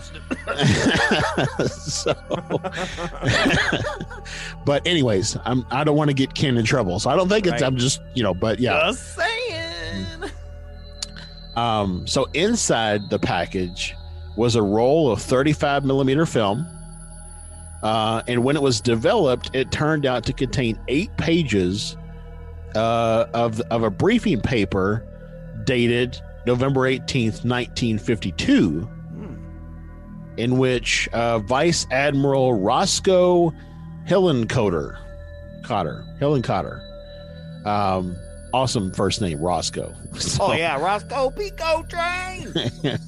so, 1.68 2.16
but 4.66 4.86
anyways, 4.88 5.38
I'm 5.44 5.66
I 5.70 5.84
don't 5.84 5.98
want 5.98 6.10
to 6.10 6.14
get 6.14 6.34
Ken 6.34 6.58
in 6.58 6.66
trouble, 6.66 7.00
so 7.00 7.10
I 7.10 7.16
don't 7.16 7.28
think 7.28 7.46
it's. 7.46 7.54
Right. 7.54 7.64
I'm 7.64 7.78
just 7.78 8.02
you 8.16 8.24
know, 8.24 8.34
but 8.34 8.60
yeah. 8.60 8.92
Um, 11.56 12.06
so 12.08 12.26
inside 12.34 13.10
the 13.10 13.20
package 13.20 13.96
was 14.36 14.56
a 14.56 14.62
roll 14.62 15.12
of 15.12 15.22
35 15.22 15.84
millimeter 15.84 16.26
film. 16.26 16.66
Uh, 17.84 18.22
and 18.28 18.44
when 18.44 18.56
it 18.56 18.62
was 18.62 18.82
developed, 18.82 19.50
it 19.54 19.72
turned 19.72 20.06
out 20.06 20.26
to 20.26 20.34
contain 20.34 20.80
eight 20.88 21.16
pages 21.18 21.98
uh, 22.76 23.26
of, 23.34 23.60
of 23.72 23.84
a 23.84 23.90
briefing 23.90 24.42
paper 24.42 25.06
dated 25.64 26.20
November 26.46 26.82
18th, 26.82 27.46
1952, 27.46 28.90
in 30.38 30.58
which 30.58 31.08
uh, 31.10 31.40
Vice 31.40 31.86
Admiral 31.92 32.54
Roscoe 32.54 33.54
Hillenkoetter, 34.08 34.98
Cotter, 35.64 36.06
Hillenkoetter, 36.20 36.82
um, 37.66 38.16
awesome 38.54 38.92
first 38.92 39.22
name, 39.22 39.40
Roscoe. 39.40 39.94
So- 40.20 40.46
oh 40.48 40.54
yeah, 40.54 40.78
Rosco 40.80 41.30
P. 41.32 41.52
Coltrane. 41.52 42.54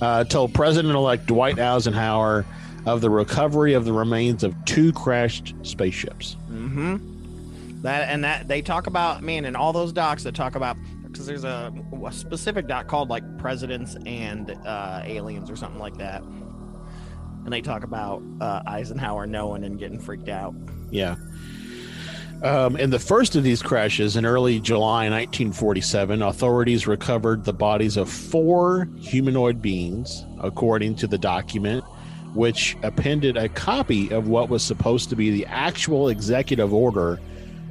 uh, 0.00 0.24
told 0.24 0.54
President-elect 0.54 1.26
Dwight 1.26 1.58
Eisenhower 1.58 2.44
of 2.86 3.00
the 3.00 3.10
recovery 3.10 3.74
of 3.74 3.84
the 3.84 3.92
remains 3.92 4.44
of 4.44 4.54
two 4.64 4.92
crashed 4.92 5.54
spaceships. 5.62 6.36
Mm-hmm. 6.50 7.82
That 7.82 8.08
and 8.08 8.24
that 8.24 8.48
they 8.48 8.62
talk 8.62 8.86
about 8.86 9.22
man 9.22 9.44
and 9.44 9.56
all 9.56 9.72
those 9.72 9.92
docs 9.92 10.22
that 10.24 10.34
talk 10.34 10.54
about 10.54 10.76
because 11.04 11.26
there's 11.26 11.44
a, 11.44 11.72
a 12.04 12.12
specific 12.12 12.66
doc 12.66 12.88
called 12.88 13.08
like 13.08 13.38
presidents 13.38 13.96
and 14.06 14.50
uh, 14.66 15.02
aliens 15.04 15.50
or 15.50 15.56
something 15.56 15.80
like 15.80 15.96
that, 15.98 16.22
and 16.22 17.52
they 17.52 17.60
talk 17.60 17.84
about 17.84 18.22
uh, 18.40 18.62
Eisenhower 18.66 19.26
knowing 19.26 19.64
and 19.64 19.78
getting 19.78 19.98
freaked 19.98 20.28
out. 20.28 20.54
Yeah. 20.90 21.16
Um, 22.42 22.76
in 22.76 22.90
the 22.90 22.98
first 22.98 23.34
of 23.34 23.42
these 23.42 23.62
crashes 23.62 24.16
in 24.16 24.26
early 24.26 24.60
July 24.60 25.08
1947, 25.08 26.20
authorities 26.20 26.86
recovered 26.86 27.44
the 27.44 27.52
bodies 27.52 27.96
of 27.96 28.10
four 28.10 28.88
humanoid 28.98 29.62
beings, 29.62 30.24
according 30.40 30.96
to 30.96 31.06
the 31.06 31.16
document, 31.16 31.82
which 32.34 32.76
appended 32.82 33.38
a 33.38 33.48
copy 33.48 34.10
of 34.10 34.28
what 34.28 34.50
was 34.50 34.62
supposed 34.62 35.08
to 35.08 35.16
be 35.16 35.30
the 35.30 35.46
actual 35.46 36.10
executive 36.10 36.74
order. 36.74 37.18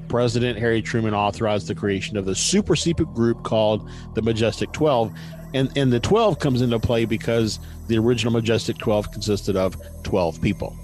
President 0.08 0.58
Harry 0.58 0.82
Truman 0.82 1.14
authorized 1.14 1.68
the 1.68 1.76
creation 1.76 2.18
of 2.18 2.26
the 2.26 2.36
super 2.36 2.76
secret 2.76 3.14
group 3.14 3.44
called 3.44 3.88
the 4.16 4.22
Majestic 4.24 4.72
12. 4.72 5.14
And, 5.54 5.78
and 5.78 5.94
the 5.94 6.00
12 6.00 6.40
comes 6.40 6.64
into 6.64 6.80
play 6.80 7.06
because 7.06 7.60
the 7.88 7.98
original 8.00 8.34
Majestic 8.34 8.80
12 8.80 9.12
consisted 9.12 9.56
of 9.56 9.78
12 10.04 10.42
people. 10.42 10.76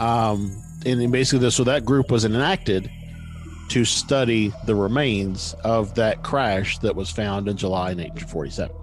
Um, 0.00 0.60
and 0.84 1.12
basically 1.12 1.40
this, 1.40 1.54
so 1.54 1.64
that 1.64 1.84
group 1.84 2.10
was 2.10 2.24
enacted 2.24 2.90
to 3.68 3.84
study 3.84 4.52
the 4.66 4.74
remains 4.74 5.54
of 5.62 5.94
that 5.94 6.22
crash 6.24 6.78
that 6.78 6.96
was 6.96 7.08
found 7.08 7.48
in 7.48 7.56
July 7.56 7.94
1947. 7.94 8.74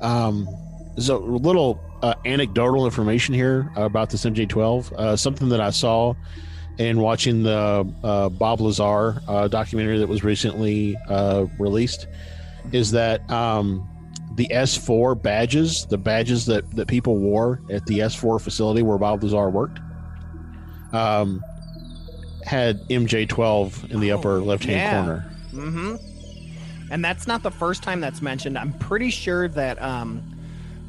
Um, 0.00 0.48
so 0.96 1.18
a 1.18 1.18
little 1.18 1.80
uh, 2.02 2.14
anecdotal 2.24 2.84
information 2.84 3.34
here 3.34 3.70
about 3.76 4.10
this 4.10 4.24
MJ12. 4.24 4.92
Uh, 4.92 5.16
something 5.16 5.48
that 5.50 5.60
I 5.60 5.70
saw 5.70 6.14
in 6.78 7.00
watching 7.00 7.42
the 7.42 7.86
uh, 8.02 8.28
Bob 8.28 8.60
Lazar 8.60 9.22
uh, 9.28 9.48
documentary 9.48 9.98
that 9.98 10.08
was 10.08 10.24
recently 10.24 10.96
uh, 11.08 11.46
released 11.58 12.06
is 12.72 12.90
that 12.92 13.28
um, 13.30 13.88
the 14.36 14.48
S4 14.48 15.20
badges, 15.20 15.86
the 15.86 15.98
badges 15.98 16.46
that, 16.46 16.68
that 16.72 16.88
people 16.88 17.18
wore 17.18 17.60
at 17.70 17.86
the 17.86 18.00
S4 18.00 18.40
facility 18.40 18.82
where 18.82 18.98
Bob 18.98 19.22
Lazar 19.22 19.48
worked, 19.48 19.78
um, 20.92 21.42
had 22.44 22.80
MJ12 22.88 23.90
in 23.90 24.00
the 24.00 24.12
upper 24.12 24.40
left 24.40 24.64
hand 24.64 24.76
yeah. 24.76 25.04
corner. 25.04 25.30
Mm-hmm. 25.52 26.90
And 26.90 27.04
that's 27.04 27.26
not 27.26 27.42
the 27.42 27.50
first 27.50 27.82
time 27.82 28.00
that's 28.00 28.22
mentioned. 28.22 28.58
I'm 28.58 28.72
pretty 28.74 29.10
sure 29.10 29.48
that 29.48 29.80
um, 29.80 30.22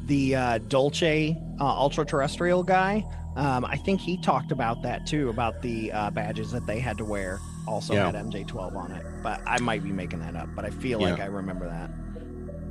the 0.06 0.34
uh, 0.34 0.58
Dulce 0.58 1.02
uh, 1.02 1.34
ultra 1.60 2.04
terrestrial 2.04 2.62
guy, 2.62 3.04
um, 3.36 3.64
I 3.64 3.76
think 3.76 4.00
he 4.00 4.16
talked 4.16 4.52
about 4.52 4.82
that 4.82 5.06
too, 5.06 5.30
about 5.30 5.62
the 5.62 5.92
uh, 5.92 6.10
badges 6.10 6.50
that 6.52 6.66
they 6.66 6.80
had 6.80 6.98
to 6.98 7.04
wear. 7.04 7.38
Also 7.66 7.94
Yeah. 7.94 8.06
had 8.06 8.14
MJ12 8.14 8.76
on 8.76 8.92
it, 8.92 9.04
but 9.24 9.40
I 9.44 9.58
might 9.58 9.82
be 9.82 9.90
making 9.90 10.20
that 10.20 10.36
up. 10.36 10.48
But 10.54 10.64
I 10.64 10.70
feel 10.70 11.00
like 11.00 11.18
I 11.18 11.26
remember 11.26 11.66
that. 11.66 11.90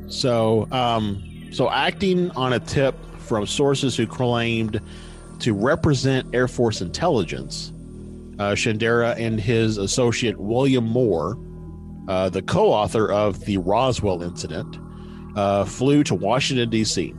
So, 0.08 0.68
um, 0.72 1.24
so 1.52 1.70
acting 1.70 2.32
on 2.32 2.54
a 2.54 2.60
tip 2.60 2.96
from 3.20 3.46
sources 3.46 3.96
who 3.96 4.06
claimed 4.06 4.80
to 5.40 5.54
represent 5.54 6.34
Air 6.34 6.48
Force 6.48 6.82
intelligence, 6.82 7.74
uh, 8.40 8.52
Shandera 8.52 9.18
and 9.18 9.40
his 9.40 9.78
associate 9.78 10.38
William 10.40 10.86
Moore, 10.86 11.38
uh, 12.08 12.30
the 12.30 12.42
co-author 12.42 13.12
of 13.12 13.44
the 13.46 13.58
Roswell 13.58 14.22
incident, 14.22 14.78
uh, 15.36 15.66
flew 15.66 16.04
to 16.04 16.16
Washington 16.16 16.70
D.C. 16.70 17.14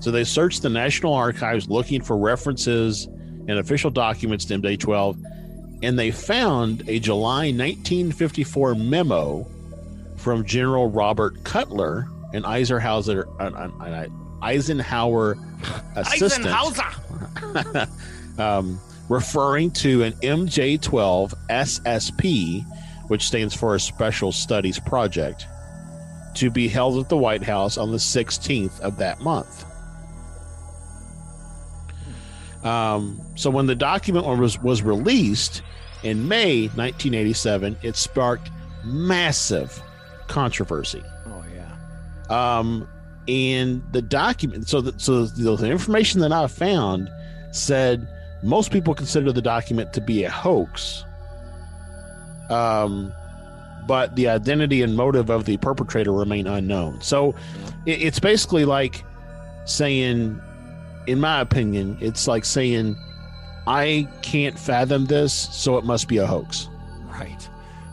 So 0.00 0.10
they 0.10 0.24
searched 0.24 0.62
the 0.62 0.68
National 0.68 1.14
Archives 1.14 1.68
looking 1.68 2.02
for 2.02 2.16
references 2.16 3.06
and 3.48 3.58
official 3.58 3.90
documents 3.90 4.44
to 4.46 4.58
MJ12, 4.58 5.20
and 5.82 5.98
they 5.98 6.10
found 6.10 6.88
a 6.88 6.98
July 6.98 7.46
1954 7.46 8.74
memo 8.74 9.46
from 10.26 10.44
General 10.44 10.90
Robert 10.90 11.44
Cutler, 11.44 12.08
an 12.32 12.44
Eisenhower, 12.44 13.28
an, 13.38 13.54
an, 13.54 14.38
Eisenhower 14.42 15.38
assistant, 15.94 16.46
um, 18.38 18.80
referring 19.08 19.70
to 19.70 20.02
an 20.02 20.14
MJ12 20.14 21.32
SSP, 21.48 22.64
which 23.06 23.24
stands 23.24 23.54
for 23.54 23.76
a 23.76 23.80
Special 23.80 24.32
Studies 24.32 24.80
Project, 24.80 25.46
to 26.34 26.50
be 26.50 26.66
held 26.66 26.98
at 26.98 27.08
the 27.08 27.16
White 27.16 27.44
House 27.44 27.78
on 27.78 27.92
the 27.92 27.96
16th 27.96 28.80
of 28.80 28.98
that 28.98 29.20
month. 29.20 29.64
Um, 32.64 33.20
so 33.36 33.48
when 33.48 33.66
the 33.66 33.76
document 33.76 34.26
was 34.26 34.60
was 34.60 34.82
released 34.82 35.62
in 36.02 36.26
May 36.26 36.62
1987, 36.62 37.76
it 37.84 37.94
sparked 37.94 38.50
massive 38.84 39.80
controversy. 40.28 41.02
Oh 41.26 41.44
yeah. 41.54 42.58
Um, 42.58 42.88
and 43.28 43.82
the 43.92 44.02
document. 44.02 44.68
So, 44.68 44.80
the, 44.80 44.98
so 44.98 45.26
the, 45.26 45.56
the 45.56 45.70
information 45.70 46.20
that 46.20 46.32
I 46.32 46.46
found 46.46 47.10
said 47.52 48.06
most 48.42 48.70
people 48.70 48.94
consider 48.94 49.32
the 49.32 49.42
document 49.42 49.92
to 49.94 50.00
be 50.00 50.24
a 50.24 50.30
hoax. 50.30 51.04
Um, 52.50 53.12
but 53.86 54.14
the 54.16 54.28
identity 54.28 54.82
and 54.82 54.96
motive 54.96 55.30
of 55.30 55.44
the 55.44 55.56
perpetrator 55.58 56.12
remain 56.12 56.46
unknown. 56.46 57.00
So, 57.00 57.34
it, 57.86 58.02
it's 58.02 58.20
basically 58.20 58.64
like 58.64 59.04
saying, 59.64 60.40
in 61.06 61.20
my 61.20 61.40
opinion, 61.40 61.98
it's 62.00 62.28
like 62.28 62.44
saying, 62.44 62.96
I 63.66 64.08
can't 64.22 64.58
fathom 64.58 65.06
this, 65.06 65.32
so 65.32 65.76
it 65.76 65.84
must 65.84 66.06
be 66.06 66.18
a 66.18 66.26
hoax. 66.26 66.68
Right. 67.06 67.48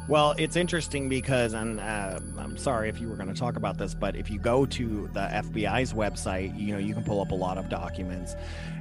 Well, 0.10 0.36
it's 0.38 0.58
interesting 0.58 1.08
because, 1.08 1.54
and 1.54 1.80
uh, 1.80 2.20
I'm 2.38 2.58
sorry 2.58 2.90
if 2.90 3.00
you 3.00 3.08
were 3.08 3.16
going 3.16 3.34
to 3.34 3.40
talk 3.40 3.56
about 3.56 3.78
this, 3.78 3.94
but 3.94 4.18
if 4.18 4.30
you 4.30 4.38
go 4.38 4.66
to 4.66 5.10
the 5.14 5.22
FBI's 5.22 5.94
website, 5.94 6.60
you 6.60 6.74
know, 6.74 6.78
you 6.78 6.94
can 6.94 7.04
pull 7.06 7.22
up 7.22 7.32
a 7.32 7.36
lot 7.36 7.58
of 7.58 7.70
documents. 7.70 8.36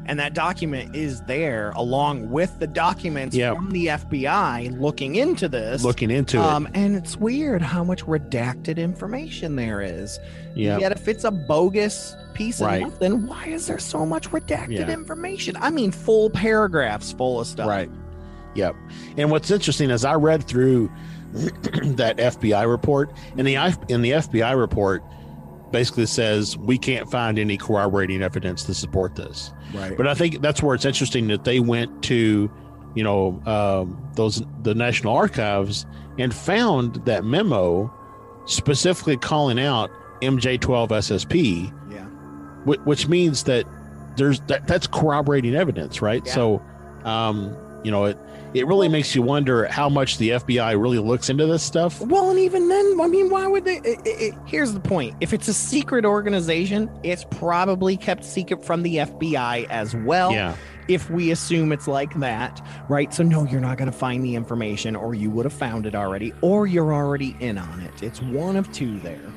And 0.04 0.18
that 0.18 0.34
document 0.34 0.96
is 0.96 1.22
there 1.22 1.70
along 1.76 2.28
with 2.32 2.58
the 2.58 2.66
documents 2.66 3.36
Yep. 3.36 3.54
from 3.54 3.70
the 3.70 3.86
FBI 3.86 4.80
looking 4.80 5.14
into 5.14 5.48
this. 5.48 5.84
Looking 5.84 6.10
into 6.10 6.40
Um, 6.42 6.66
it. 6.66 6.72
and 6.74 6.96
it's 6.96 7.16
weird 7.16 7.62
how 7.62 7.84
much 7.84 8.04
redacted 8.04 8.78
information 8.78 9.54
there 9.54 9.80
is. 9.80 10.18
Yeah. 10.56 10.78
Yet 10.78 10.90
if 10.90 11.06
it's 11.06 11.22
a 11.22 11.30
bogus 11.30 12.16
piece 12.34 12.60
of 12.60 12.66
Right. 12.66 12.82
nothing, 12.82 13.28
why 13.28 13.46
is 13.46 13.68
there 13.68 13.78
so 13.78 14.04
much 14.04 14.28
redacted 14.32 14.70
Yeah. 14.88 14.90
information? 14.90 15.56
I 15.60 15.70
mean, 15.70 15.92
full 15.92 16.30
paragraphs 16.30 17.12
full 17.12 17.38
of 17.38 17.46
stuff. 17.46 17.68
Right. 17.68 17.88
Yep. 18.54 18.76
And 19.16 19.30
what's 19.30 19.50
interesting 19.50 19.90
is 19.90 20.04
I 20.04 20.14
read 20.14 20.44
through 20.44 20.90
that 21.32 22.16
FBI 22.18 22.68
report, 22.68 23.12
and 23.36 23.46
the 23.46 23.56
I- 23.58 23.74
and 23.88 24.04
the 24.04 24.10
FBI 24.12 24.56
report 24.58 25.02
basically 25.70 26.04
says 26.06 26.56
we 26.58 26.76
can't 26.76 27.10
find 27.10 27.38
any 27.38 27.56
corroborating 27.56 28.22
evidence 28.22 28.64
to 28.64 28.74
support 28.74 29.16
this. 29.16 29.52
Right. 29.72 29.96
But 29.96 30.06
I 30.06 30.14
think 30.14 30.42
that's 30.42 30.62
where 30.62 30.74
it's 30.74 30.84
interesting 30.84 31.28
that 31.28 31.44
they 31.44 31.60
went 31.60 32.02
to, 32.04 32.50
you 32.94 33.02
know, 33.02 33.40
um, 33.46 34.10
those 34.14 34.42
the 34.62 34.74
National 34.74 35.16
Archives 35.16 35.86
and 36.18 36.34
found 36.34 36.96
that 37.06 37.24
memo 37.24 37.90
specifically 38.44 39.16
calling 39.16 39.58
out 39.58 39.90
MJ12 40.20 40.88
SSP. 40.90 41.72
Yeah. 41.90 42.04
Which, 42.64 42.80
which 42.80 43.08
means 43.08 43.44
that 43.44 43.64
there's 44.16 44.40
that 44.42 44.66
that's 44.66 44.86
corroborating 44.86 45.54
evidence, 45.54 46.02
right? 46.02 46.22
Yeah. 46.26 46.34
So, 46.34 46.62
um, 47.04 47.56
you 47.82 47.90
know, 47.90 48.04
it 48.04 48.18
it 48.54 48.66
really 48.66 48.88
makes 48.88 49.14
you 49.14 49.22
wonder 49.22 49.66
how 49.66 49.88
much 49.88 50.18
the 50.18 50.30
FBI 50.30 50.80
really 50.80 50.98
looks 50.98 51.30
into 51.30 51.46
this 51.46 51.62
stuff. 51.62 52.00
Well, 52.00 52.30
and 52.30 52.38
even 52.38 52.68
then, 52.68 53.00
I 53.00 53.08
mean, 53.08 53.30
why 53.30 53.46
would 53.46 53.64
they? 53.64 53.78
It, 53.78 54.00
it, 54.04 54.34
here's 54.46 54.72
the 54.72 54.80
point: 54.80 55.16
if 55.20 55.32
it's 55.32 55.48
a 55.48 55.54
secret 55.54 56.04
organization, 56.04 56.90
it's 57.02 57.24
probably 57.30 57.96
kept 57.96 58.24
secret 58.24 58.64
from 58.64 58.82
the 58.82 58.96
FBI 58.96 59.68
as 59.68 59.94
well. 59.96 60.32
Yeah. 60.32 60.56
If 60.88 61.08
we 61.08 61.30
assume 61.30 61.72
it's 61.72 61.86
like 61.86 62.12
that, 62.18 62.60
right? 62.88 63.14
So 63.14 63.22
no, 63.22 63.46
you're 63.46 63.60
not 63.60 63.78
going 63.78 63.90
to 63.90 63.96
find 63.96 64.24
the 64.24 64.34
information, 64.34 64.96
or 64.96 65.14
you 65.14 65.30
would 65.30 65.44
have 65.44 65.52
found 65.52 65.86
it 65.86 65.94
already, 65.94 66.32
or 66.40 66.66
you're 66.66 66.92
already 66.92 67.36
in 67.38 67.56
on 67.56 67.80
it. 67.80 68.02
It's 68.02 68.20
one 68.20 68.56
of 68.56 68.70
two 68.72 68.98
there. 69.00 69.32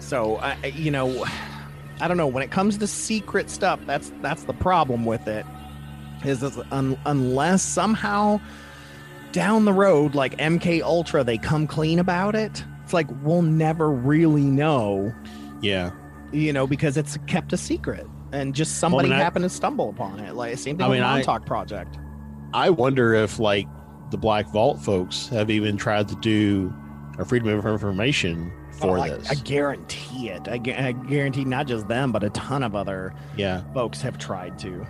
So, 0.00 0.40
you 0.74 0.90
know, 0.90 1.24
I 2.00 2.08
don't 2.08 2.16
know. 2.16 2.26
When 2.26 2.42
it 2.42 2.50
comes 2.50 2.76
to 2.78 2.86
secret 2.86 3.50
stuff, 3.50 3.80
that's 3.86 4.12
that's 4.20 4.44
the 4.44 4.52
problem 4.52 5.04
with 5.04 5.26
it. 5.28 5.46
Is 6.24 6.40
this, 6.40 6.58
un, 6.70 6.98
unless 7.06 7.62
somehow 7.62 8.40
down 9.32 9.64
the 9.64 9.72
road, 9.72 10.14
like 10.14 10.36
MK 10.38 10.82
Ultra, 10.82 11.22
they 11.24 11.38
come 11.38 11.66
clean 11.66 11.98
about 11.98 12.34
it. 12.34 12.64
It's 12.82 12.92
like 12.92 13.06
we'll 13.22 13.42
never 13.42 13.90
really 13.90 14.44
know, 14.44 15.12
Yeah. 15.60 15.90
you 16.32 16.52
know, 16.52 16.66
because 16.66 16.96
it's 16.96 17.18
kept 17.26 17.52
a 17.52 17.56
secret, 17.56 18.06
and 18.32 18.54
just 18.54 18.78
somebody 18.78 19.08
mean, 19.08 19.18
I- 19.18 19.22
happened 19.22 19.42
to 19.44 19.48
stumble 19.48 19.90
upon 19.90 20.20
it. 20.20 20.34
Like 20.34 20.56
same 20.58 20.76
thing 20.78 20.86
I 20.86 20.88
with 20.88 20.98
mean, 20.98 21.04
I- 21.04 21.16
Montauk 21.16 21.44
Project. 21.46 21.98
I 22.54 22.70
wonder 22.70 23.12
if 23.14 23.38
like 23.38 23.66
the 24.10 24.16
Black 24.16 24.46
Vault 24.52 24.80
folks 24.80 25.28
have 25.28 25.50
even 25.50 25.76
tried 25.76 26.08
to 26.08 26.16
do 26.16 26.72
a 27.18 27.24
freedom 27.24 27.48
of 27.48 27.66
information 27.66 28.52
for 28.72 28.98
Oh, 28.98 29.02
I- 29.02 29.08
this. 29.10 29.30
I, 29.30 29.34
guarantee 29.34 30.28
it. 30.30 30.48
I, 30.48 30.54
I 30.54 30.92
guarantee 30.92 31.44
not 31.44 31.66
just 31.66 31.88
them, 31.88 32.12
but 32.12 32.22
a 32.22 32.30
ton 32.30 32.62
of 32.62 32.74
other 32.76 33.12
yeah. 33.36 33.62
folks 33.74 34.00
have 34.02 34.16
tried 34.16 34.58
to. 34.60 34.86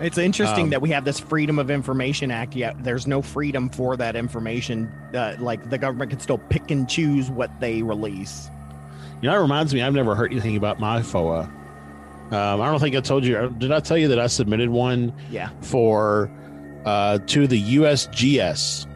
It's 0.00 0.18
interesting 0.18 0.64
Um, 0.64 0.70
that 0.70 0.82
we 0.82 0.90
have 0.90 1.04
this 1.04 1.18
Freedom 1.18 1.58
of 1.58 1.70
Information 1.70 2.30
Act, 2.30 2.54
yet 2.54 2.76
there's 2.84 3.06
no 3.06 3.22
freedom 3.22 3.68
for 3.70 3.96
that 3.96 4.14
information. 4.14 4.90
Uh, 5.14 5.34
like 5.38 5.70
the 5.70 5.78
government 5.78 6.10
can 6.10 6.20
still 6.20 6.38
pick 6.38 6.70
and 6.70 6.88
choose 6.88 7.30
what 7.30 7.50
they 7.60 7.82
release. 7.82 8.50
You 9.22 9.30
know, 9.30 9.38
it 9.38 9.40
reminds 9.40 9.72
me. 9.72 9.82
I've 9.82 9.94
never 9.94 10.14
heard 10.14 10.32
anything 10.32 10.56
about 10.56 10.78
my 10.78 11.00
FOA. 11.00 11.48
Um, 12.30 12.60
I 12.60 12.70
don't 12.70 12.80
think 12.80 12.94
I 12.96 13.00
told 13.00 13.24
you. 13.24 13.54
Did 13.56 13.72
I 13.72 13.80
tell 13.80 13.96
you 13.96 14.08
that 14.08 14.18
I 14.18 14.26
submitted 14.26 14.68
one 14.68 15.12
Yeah. 15.30 15.48
for 15.62 16.30
uh, 16.84 17.18
to 17.28 17.46
the 17.46 17.76
USGS 17.76 18.86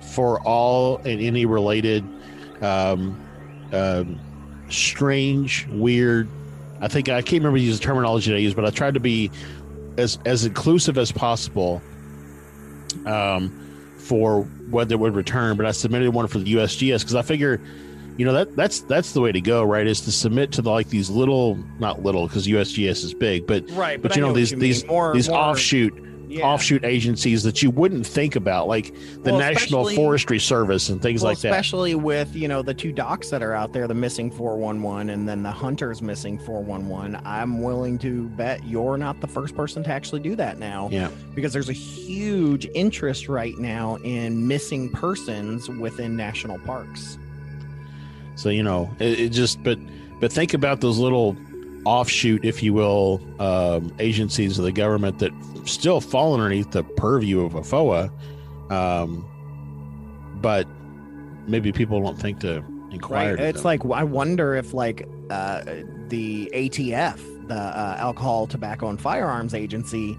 for 0.00 0.40
all 0.40 0.96
and 0.98 1.20
any 1.20 1.46
related 1.46 2.04
um, 2.60 3.16
um, 3.72 4.18
strange, 4.68 5.66
weird. 5.68 6.28
I 6.80 6.88
think 6.88 7.08
I 7.08 7.22
can't 7.22 7.42
remember 7.44 7.58
the 7.58 7.78
terminology 7.78 8.32
I 8.34 8.38
used, 8.38 8.56
but 8.56 8.64
I 8.64 8.70
tried 8.70 8.94
to 8.94 9.00
be 9.00 9.30
as 9.98 10.18
as 10.24 10.44
inclusive 10.44 10.96
as 10.96 11.12
possible 11.12 11.82
um, 13.04 13.50
for 13.98 14.42
what 14.70 14.88
they 14.88 14.94
would 14.94 15.14
return. 15.14 15.56
But 15.56 15.66
I 15.66 15.72
submitted 15.72 16.12
one 16.12 16.26
for 16.28 16.38
the 16.38 16.54
USGS 16.54 17.00
because 17.00 17.14
I 17.14 17.22
figure, 17.22 17.60
you 18.16 18.24
know, 18.24 18.32
that 18.32 18.56
that's 18.56 18.80
that's 18.80 19.12
the 19.12 19.20
way 19.20 19.32
to 19.32 19.40
go, 19.40 19.62
right? 19.64 19.86
Is 19.86 20.00
to 20.02 20.12
submit 20.12 20.52
to 20.52 20.62
like 20.62 20.88
these 20.88 21.10
little, 21.10 21.58
not 21.78 22.02
little, 22.02 22.26
because 22.28 22.46
USGS 22.46 23.04
is 23.04 23.12
big, 23.14 23.46
but 23.46 23.68
Right, 23.70 24.00
but, 24.00 24.08
but 24.10 24.16
you 24.16 24.22
know, 24.22 24.28
know 24.28 24.34
these 24.34 24.52
you 24.52 24.58
these 24.58 24.86
More- 24.86 25.12
these 25.12 25.28
more- 25.28 25.38
offshoot 25.38 25.92
Yeah. 26.28 26.46
offshoot 26.46 26.84
agencies 26.84 27.42
that 27.44 27.62
you 27.62 27.70
wouldn't 27.70 28.06
think 28.06 28.36
about, 28.36 28.68
like 28.68 28.94
the 29.22 29.30
Well, 29.32 29.38
National 29.38 29.88
Forestry 29.90 30.38
Service 30.38 30.88
and 30.88 31.00
things 31.00 31.22
Well, 31.22 31.32
like 31.32 31.38
that. 31.40 31.48
especially 31.48 31.94
with 31.94 32.34
you 32.36 32.48
know 32.48 32.62
the 32.62 32.74
two 32.74 32.92
docs 32.92 33.30
that 33.30 33.42
are 33.42 33.54
out 33.54 33.72
there, 33.72 33.88
the 33.88 33.94
missing 33.94 34.30
411 34.30 35.10
and 35.10 35.28
then 35.28 35.42
the 35.42 35.50
hunters 35.50 36.02
missing 36.02 36.38
411. 36.38 37.18
I'm 37.24 37.62
willing 37.62 37.98
to 37.98 38.28
bet 38.30 38.64
you're 38.66 38.96
not 38.98 39.20
the 39.20 39.26
first 39.26 39.54
person 39.56 39.82
to 39.84 39.90
actually 39.90 40.20
do 40.20 40.36
that 40.36 40.58
now. 40.58 40.88
Yeah. 40.92 41.08
Because 41.34 41.52
there's 41.52 41.68
a 41.68 41.72
huge 41.74 42.66
interest 42.74 43.28
right 43.28 43.56
now 43.58 43.96
in 44.04 44.46
missing 44.46 44.90
persons 44.90 45.68
within 45.68 46.16
national 46.16 46.58
parks. 46.60 47.18
So 48.34 48.50
you 48.50 48.62
know, 48.62 48.90
it, 49.00 49.18
it 49.20 49.28
just 49.30 49.62
but 49.62 49.78
but 50.20 50.32
think 50.32 50.54
about 50.54 50.80
those 50.80 50.98
little 50.98 51.36
offshoot, 51.88 52.44
if 52.44 52.62
you 52.62 52.74
will, 52.74 53.18
um, 53.40 53.90
agencies 53.98 54.58
of 54.58 54.64
the 54.66 54.72
government 54.72 55.18
that 55.20 55.32
still 55.64 56.02
fall 56.02 56.34
underneath 56.34 56.70
the 56.70 56.84
purview 56.84 57.40
of 57.40 57.54
a 57.54 57.62
FOA, 57.62 58.10
um, 58.70 59.26
but 60.34 60.68
maybe 61.46 61.72
people 61.72 62.02
don't 62.02 62.18
think 62.18 62.40
to 62.40 62.62
inquire. 62.90 63.36
Right. 63.36 63.44
It's 63.44 63.62
them. 63.62 63.64
like 63.64 63.84
I 63.86 64.04
wonder 64.04 64.54
if 64.54 64.74
like 64.74 65.08
uh, 65.30 65.64
the 66.08 66.50
ATF, 66.54 67.48
the 67.48 67.54
uh, 67.54 67.96
Alcohol, 67.98 68.46
Tobacco, 68.46 68.90
and 68.90 69.00
Firearms 69.00 69.54
Agency, 69.54 70.18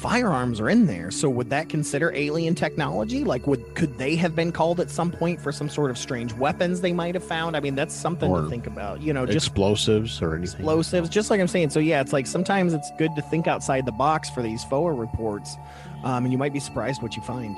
firearms 0.00 0.60
are 0.60 0.70
in 0.70 0.86
there. 0.86 1.10
So 1.10 1.28
would 1.28 1.50
that 1.50 1.68
consider 1.68 2.10
alien 2.14 2.54
technology? 2.54 3.22
Like, 3.22 3.46
would 3.46 3.74
could 3.74 3.98
they 3.98 4.16
have 4.16 4.34
been 4.34 4.50
called 4.50 4.80
at 4.80 4.90
some 4.90 5.12
point 5.12 5.40
for 5.40 5.52
some 5.52 5.68
sort 5.68 5.90
of 5.90 5.98
strange 5.98 6.32
weapons 6.32 6.80
they 6.80 6.92
might 6.92 7.14
have 7.14 7.22
found? 7.24 7.54
I 7.54 7.60
mean, 7.60 7.74
that's 7.74 7.94
something 7.94 8.30
Or 8.30 8.42
to 8.42 8.48
think 8.48 8.66
about. 8.66 9.02
You 9.02 9.12
know, 9.12 9.26
just 9.26 9.48
explosives 9.48 10.22
or 10.22 10.34
anything. 10.34 10.60
explosives, 10.60 11.10
just 11.10 11.28
like 11.28 11.40
I'm 11.40 11.48
saying. 11.48 11.70
So 11.70 11.80
yeah, 11.80 12.00
it's 12.00 12.14
like 12.14 12.26
sometimes 12.26 12.72
it's 12.72 12.90
good 12.96 13.14
to 13.16 13.22
think 13.22 13.46
outside 13.46 13.84
the 13.84 13.92
box 13.92 14.30
for 14.30 14.42
these 14.42 14.64
FOA 14.64 14.98
reports, 14.98 15.56
um, 16.02 16.24
and 16.24 16.32
you 16.32 16.38
might 16.38 16.54
be 16.54 16.60
surprised 16.60 17.02
what 17.02 17.14
you 17.14 17.22
find. 17.22 17.56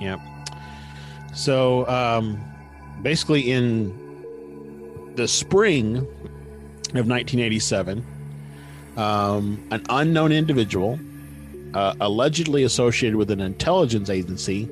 Yep. 0.00 0.20
So 1.34 1.88
um, 1.88 2.38
basically, 3.02 3.50
in 3.50 3.98
the 5.14 5.26
spring 5.26 5.96
of 5.96 7.08
1987, 7.08 8.04
um, 8.98 9.66
an 9.70 9.82
unknown 9.88 10.32
individual, 10.32 10.98
uh, 11.74 11.94
allegedly 12.00 12.64
associated 12.64 13.16
with 13.16 13.30
an 13.30 13.40
intelligence 13.40 14.10
agency, 14.10 14.68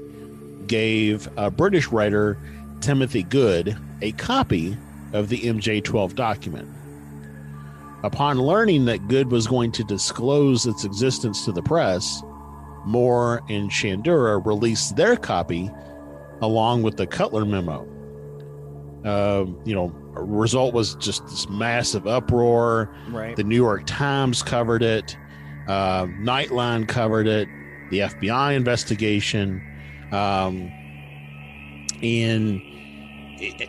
gave 0.67 1.29
a 1.37 1.51
British 1.51 1.89
writer, 1.89 2.39
Timothy 2.81 3.23
Good, 3.23 3.77
a 4.03 4.13
copy 4.13 4.77
of 5.13 5.29
the 5.29 5.39
MJ12 5.41 6.15
document. 6.15 6.69
Upon 8.03 8.39
learning 8.39 8.87
that 8.87 9.09
Good 9.09 9.31
was 9.31 9.47
going 9.47 9.73
to 9.73 9.85
disclose 9.85 10.67
its 10.67 10.85
existence 10.85 11.45
to 11.45 11.53
the 11.53 11.63
press, 11.63 12.23
Moore 12.87 13.43
and 13.49 13.71
Shandera 13.71 14.45
released 14.45 14.97
their 14.97 15.17
copy 15.17 15.71
along 16.41 16.83
with 16.83 16.97
the 16.97 17.07
Cutler 17.07 17.45
memo. 17.45 17.87
Um, 19.05 19.61
you 19.65 19.75
know, 19.75 19.89
result 20.15 20.75
was 20.75 20.95
just 20.97 21.25
this 21.25 21.49
massive 21.49 22.07
uproar. 22.07 22.91
Right. 23.09 23.37
The 23.37 23.45
New 23.45 23.57
York 23.57 23.83
Times 23.87 24.43
covered 24.43 24.83
it. 24.83 25.17
Uh, 25.71 26.07
Nightline 26.19 26.89
covered 26.89 27.29
it. 27.29 27.49
The 27.91 28.01
FBI 28.01 28.57
investigation. 28.57 29.63
Um, 30.11 30.73
and 32.03 32.61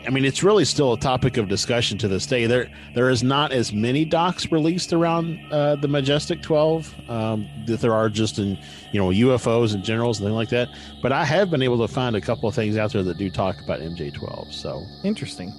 I 0.04 0.10
mean, 0.10 0.24
it's 0.24 0.42
really 0.42 0.64
still 0.64 0.94
a 0.94 0.98
topic 0.98 1.36
of 1.36 1.48
discussion 1.48 1.98
to 1.98 2.08
this 2.08 2.26
day. 2.26 2.46
There, 2.46 2.68
there 2.96 3.08
is 3.08 3.22
not 3.22 3.52
as 3.52 3.72
many 3.72 4.04
docs 4.04 4.50
released 4.50 4.92
around 4.92 5.38
uh, 5.52 5.76
the 5.76 5.86
Majestic 5.86 6.42
12 6.42 7.08
um, 7.08 7.48
that 7.66 7.80
there 7.80 7.94
are 7.94 8.08
just 8.08 8.40
in, 8.40 8.58
you 8.90 9.00
know, 9.00 9.10
UFOs 9.10 9.72
and 9.72 9.84
generals 9.84 10.18
and 10.18 10.26
things 10.26 10.34
like 10.34 10.48
that. 10.48 10.70
But 11.02 11.12
I 11.12 11.24
have 11.24 11.52
been 11.52 11.62
able 11.62 11.78
to 11.86 11.92
find 11.92 12.16
a 12.16 12.20
couple 12.20 12.48
of 12.48 12.54
things 12.56 12.76
out 12.76 12.92
there 12.92 13.04
that 13.04 13.16
do 13.16 13.30
talk 13.30 13.60
about 13.60 13.78
MJ12. 13.78 14.52
So 14.52 14.84
interesting. 15.04 15.52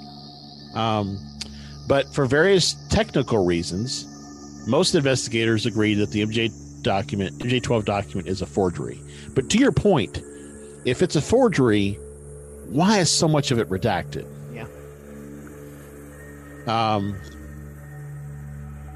Um, 0.74 1.18
but 1.88 2.14
for 2.14 2.26
various 2.26 2.74
technical 2.89 3.46
reasons, 3.46 4.12
most 4.66 4.95
investigators 4.95 5.66
agree 5.66 5.93
that 5.95 6.11
the 6.11 6.26
MJ 6.26 6.51
document, 6.82 7.38
MJ12 7.39 7.86
document, 7.86 8.28
is 8.28 8.41
a 8.41 8.45
forgery. 8.45 8.99
But 9.34 9.49
to 9.51 9.57
your 9.57 9.72
point, 9.72 10.22
if 10.86 11.01
it's 11.01 11.16
a 11.16 11.22
forgery, 11.22 11.93
why 12.68 12.99
is 12.99 13.09
so 13.09 13.28
much 13.28 13.51
of 13.51 13.59
it 13.59 13.70
redacted? 13.70 14.26
Yeah. 14.53 14.68
Um, 16.68 17.16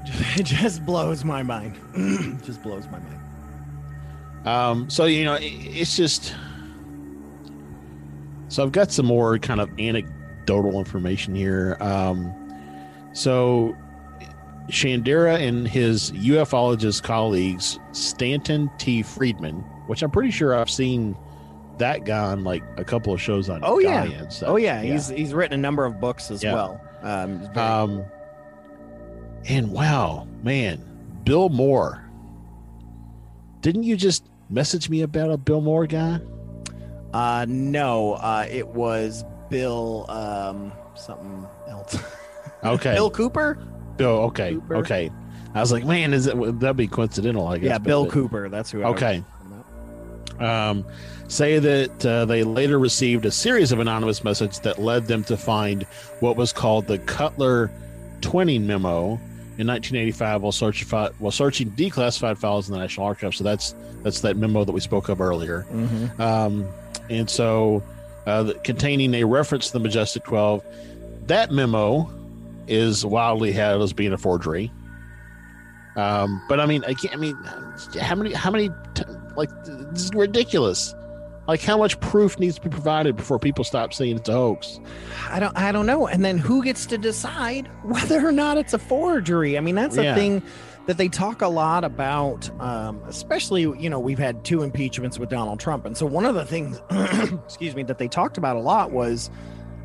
it 0.36 0.46
just 0.46 0.84
blows 0.86 1.24
my 1.24 1.42
mind. 1.42 1.76
just 2.44 2.62
blows 2.62 2.86
my 2.86 2.98
mind. 2.98 3.20
Um, 4.46 4.90
so 4.90 5.04
you 5.04 5.24
know, 5.24 5.34
it, 5.34 5.44
it's 5.44 5.96
just. 5.96 6.34
So 8.48 8.62
I've 8.62 8.72
got 8.72 8.90
some 8.90 9.04
more 9.04 9.38
kind 9.38 9.60
of 9.60 9.68
anecdotal 9.78 10.78
information 10.78 11.34
here. 11.34 11.76
Um, 11.80 12.32
so 13.12 13.76
Shandera 14.68 15.38
and 15.40 15.66
his 15.66 16.10
ufologist 16.12 17.02
colleagues, 17.02 17.78
Stanton 17.92 18.70
T. 18.78 19.02
Friedman, 19.02 19.56
which 19.86 20.02
I'm 20.02 20.10
pretty 20.10 20.30
sure 20.30 20.54
I've 20.54 20.70
seen 20.70 21.16
that 21.78 22.04
guy 22.04 22.18
on 22.32 22.44
like 22.44 22.62
a 22.76 22.84
couple 22.84 23.12
of 23.12 23.20
shows 23.20 23.48
on. 23.48 23.60
Oh 23.62 23.78
yeah, 23.78 24.06
Gaia 24.06 24.26
oh 24.46 24.56
yeah. 24.56 24.82
He's 24.82 25.08
he's 25.08 25.32
written 25.32 25.54
a 25.58 25.62
number 25.62 25.84
of 25.84 26.00
books 26.00 26.30
as 26.30 26.42
Yeah. 26.42 26.54
well. 26.54 26.80
Um, 27.02 27.38
very- 27.54 27.66
Um, 27.66 28.04
and 29.48 29.70
wow, 29.70 30.26
man, 30.42 30.82
Bill 31.24 31.48
Moore. 31.48 32.04
Didn't 33.60 33.84
you 33.84 33.96
just 33.96 34.24
message 34.50 34.88
me 34.90 35.02
about 35.02 35.30
a 35.30 35.36
Bill 35.36 35.60
Moore 35.60 35.86
guy? 35.86 36.20
uh, 37.14 37.46
no, 37.48 38.14
uh, 38.14 38.46
it 38.50 38.66
was 38.68 39.24
Bill 39.48 40.04
um 40.10 40.72
something 40.94 41.46
else. 41.68 41.96
Okay, 42.64 42.92
Bill 42.94 43.08
Cooper. 43.08 43.56
Bill. 43.98 44.18
Okay, 44.30 44.54
Cooper. 44.54 44.76
okay. 44.76 45.10
I 45.54 45.60
was 45.60 45.72
like, 45.72 45.84
man, 45.84 46.14
is 46.14 46.26
it? 46.26 46.36
would 46.36 46.60
that 46.60 46.76
be 46.76 46.86
coincidental? 46.86 47.46
I 47.48 47.58
guess. 47.58 47.68
Yeah, 47.68 47.78
Bill 47.78 48.04
but- 48.04 48.12
Cooper. 48.12 48.48
That's 48.48 48.70
who. 48.70 48.82
I 48.82 48.90
was 48.90 48.96
Okay. 49.02 49.22
um, 50.38 50.84
say 51.28 51.58
that 51.58 52.06
uh, 52.06 52.24
they 52.24 52.44
later 52.44 52.78
received 52.78 53.26
a 53.26 53.30
series 53.30 53.72
of 53.72 53.80
anonymous 53.80 54.22
messages 54.24 54.60
that 54.60 54.78
led 54.78 55.06
them 55.06 55.24
to 55.24 55.36
find 55.36 55.82
what 56.20 56.36
was 56.36 56.52
called 56.52 56.86
the 56.86 56.98
Cutler 56.98 57.70
Twining 58.20 58.66
Memo 58.66 59.18
in 59.58 59.66
1985 59.66 60.42
while 60.42 60.52
searching 60.52 60.88
while 61.18 61.32
searching 61.32 61.70
declassified 61.72 62.38
files 62.38 62.68
in 62.68 62.74
the 62.74 62.78
National 62.80 63.06
Archives. 63.06 63.36
So 63.38 63.44
that's 63.44 63.74
that's 64.02 64.20
that 64.20 64.36
memo 64.36 64.64
that 64.64 64.72
we 64.72 64.80
spoke 64.80 65.08
of 65.08 65.20
earlier. 65.20 65.66
Mhm. 65.72 66.20
Um, 66.20 66.68
and 67.10 67.28
so 67.28 67.82
uh, 68.26 68.44
the- 68.44 68.54
containing 68.54 69.14
a 69.14 69.24
reference 69.24 69.68
to 69.68 69.72
the 69.74 69.80
Majestic 69.80 70.22
12. 70.24 70.62
That 71.26 71.50
memo 71.50 72.10
is 72.68 73.04
wildly 73.04 73.52
hailed 73.52 73.82
as 73.82 73.92
being 73.92 74.12
a 74.12 74.18
forgery. 74.18 74.70
Um, 75.96 76.42
but 76.48 76.60
I 76.60 76.66
mean, 76.66 76.84
I 76.84 76.94
can't. 76.94 77.12
I 77.14 77.16
mean, 77.16 77.36
how 78.00 78.14
many? 78.14 78.32
How 78.32 78.50
many? 78.50 78.70
T- 78.94 79.02
like, 79.36 79.50
this 79.64 80.04
is 80.04 80.14
ridiculous. 80.14 80.94
Like, 81.48 81.62
how 81.62 81.78
much 81.78 81.98
proof 82.00 82.38
needs 82.38 82.56
to 82.56 82.60
be 82.60 82.68
provided 82.68 83.16
before 83.16 83.38
people 83.38 83.64
stop 83.64 83.94
saying 83.94 84.16
it's 84.18 84.28
a 84.28 84.32
hoax? 84.32 84.78
I 85.30 85.40
don't 85.40 85.56
I 85.56 85.72
don't 85.72 85.86
know. 85.86 86.06
And 86.06 86.24
then 86.24 86.38
who 86.38 86.62
gets 86.62 86.86
to 86.86 86.98
decide 86.98 87.68
whether 87.84 88.24
or 88.24 88.32
not 88.32 88.58
it's 88.58 88.74
a 88.74 88.78
forgery? 88.78 89.56
I 89.56 89.60
mean, 89.60 89.74
that's 89.74 89.96
a 89.96 90.04
Yeah. 90.04 90.14
thing 90.14 90.42
that 90.86 90.98
they 90.98 91.08
talk 91.08 91.42
a 91.42 91.48
lot 91.48 91.84
about. 91.84 92.48
Um, 92.60 93.00
especially, 93.08 93.62
you 93.62 93.88
know, 93.90 93.98
we've 93.98 94.18
had 94.18 94.44
two 94.44 94.62
impeachments 94.62 95.18
with 95.18 95.30
Donald 95.30 95.58
Trump, 95.58 95.84
and 95.86 95.96
so 95.96 96.06
one 96.06 96.26
of 96.26 96.34
the 96.34 96.44
things, 96.44 96.80
excuse 97.44 97.74
me, 97.74 97.82
that 97.84 97.98
they 97.98 98.08
talked 98.08 98.38
about 98.38 98.54
a 98.56 98.60
lot 98.60 98.92
was. 98.92 99.30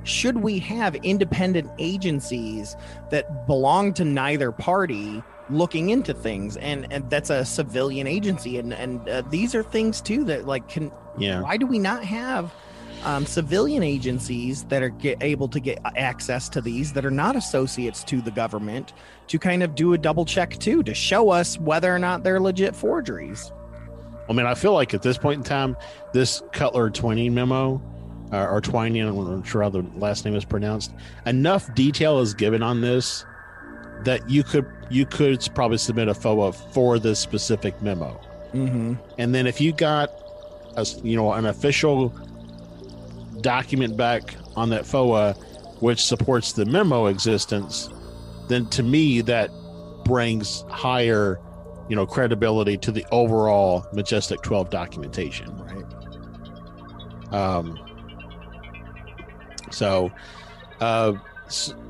Should 0.04 0.38
we 0.38 0.60
have 0.60 0.96
independent 0.96 1.72
agencies 1.80 2.76
that 3.10 3.48
belong 3.48 3.94
to 3.94 4.06
neither 4.06 4.52
party 4.52 5.24
looking 5.50 5.90
into 5.90 6.14
things, 6.14 6.58
and 6.58 6.92
and 6.92 7.10
that's 7.10 7.30
a 7.30 7.46
civilian 7.46 8.08
agency, 8.08 8.58
and 8.58 8.74
and 8.74 9.08
uh, 9.08 9.22
these 9.30 9.54
are 9.56 9.64
things 9.64 10.02
too 10.02 10.24
that 10.26 10.46
like 10.46 10.68
can 10.70 10.92
Yeah. 11.18 11.42
why 11.42 11.58
do 11.58 11.68
we 11.68 11.80
not 11.80 12.04
have 12.04 12.54
um, 13.04 13.26
civilian 13.26 13.84
agencies 13.84 14.64
that 14.66 14.82
are 14.82 14.90
get, 14.90 15.22
able 15.22 15.48
to 15.50 15.60
get 15.60 15.80
access 15.98 16.48
to 16.50 16.62
these 16.62 16.94
that 16.94 17.06
are 17.06 17.12
not 17.12 17.36
associates 17.36 18.04
to 18.06 18.22
the 18.22 18.32
government 18.32 18.94
to 19.28 19.38
kind 19.38 19.62
of 19.62 19.76
do 19.76 19.94
a 19.94 19.98
double 19.98 20.24
check 20.26 20.58
too 20.58 20.82
to 20.84 20.94
show 20.94 21.30
us 21.30 21.60
whether 21.60 21.94
or 21.94 22.00
not 22.00 22.24
they're 22.24 22.40
legit 22.40 22.76
forgeries 22.76 23.52
I 24.30 24.32
mean, 24.32 24.46
I 24.46 24.56
feel 24.56 24.72
like 24.72 24.94
at 24.94 25.02
this 25.02 25.18
point 25.18 25.40
in 25.40 25.44
time, 25.44 25.76
this 26.14 26.42
Cutler 26.54 26.90
Twining 26.90 27.34
memo, 27.34 27.82
uh, 28.34 28.48
or 28.50 28.60
Twining, 28.60 29.08
I'm 29.08 29.38
not 29.38 29.48
sure 29.48 29.62
how 29.62 29.70
the 29.70 29.86
last 29.96 30.26
name 30.26 30.36
is 30.36 30.44
pronounced. 30.44 30.92
Enough 31.28 31.74
detail 31.76 32.20
is 32.20 32.34
given 32.34 32.64
on 32.64 32.82
this 32.82 33.26
that 34.04 34.28
you 34.30 34.44
could 34.44 34.66
you 34.90 35.06
could 35.06 35.48
probably 35.54 35.78
submit 35.78 36.08
a 36.08 36.14
FOA 36.14 36.54
for 36.74 37.00
this 37.00 37.20
specific 37.20 37.80
memo. 37.82 38.20
mm-hmm. 38.54 38.96
And 39.20 39.34
then 39.36 39.46
if 39.48 39.62
you 39.62 39.72
got 39.72 40.10
a 40.76 40.86
you 41.04 41.16
know 41.16 41.32
an 41.32 41.46
official 41.46 42.10
document 43.42 43.96
back 43.96 44.36
on 44.56 44.70
that 44.70 44.84
FOA 44.84 45.36
which 45.80 46.04
supports 46.04 46.54
the 46.54 46.66
memo 46.66 47.08
existence, 47.08 47.90
then 48.48 48.66
to 48.70 48.82
me 48.82 49.22
that 49.22 49.52
brings 50.06 50.62
higher 50.70 51.40
you 51.88 51.96
know 51.96 52.08
credibility 52.08 52.78
to 52.78 52.92
the 52.92 53.06
overall 53.12 53.86
Majestic 53.94 54.42
12 54.42 54.72
documentation. 54.72 55.56
right 55.56 55.86
Um, 57.32 57.83
so, 59.74 60.12
uh, 60.80 61.14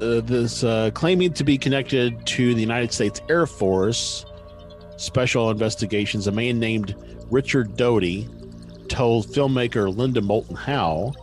uh, 0.01 0.21
this 0.21 0.63
uh, 0.63 0.91
claiming 0.93 1.34
to 1.34 1.43
be 1.43 1.57
connected 1.57 2.25
to 2.25 2.53
the 2.53 2.61
United 2.61 2.91
States 2.91 3.21
Air 3.29 3.45
Force 3.45 4.25
Special 4.97 5.49
Investigations, 5.49 6.27
a 6.27 6.31
man 6.31 6.59
named 6.59 6.95
Richard 7.29 7.75
Doty 7.77 8.27
told 8.89 9.27
filmmaker 9.27 9.95
Linda 9.95 10.21
Moulton 10.21 10.55
Howe, 10.55 11.13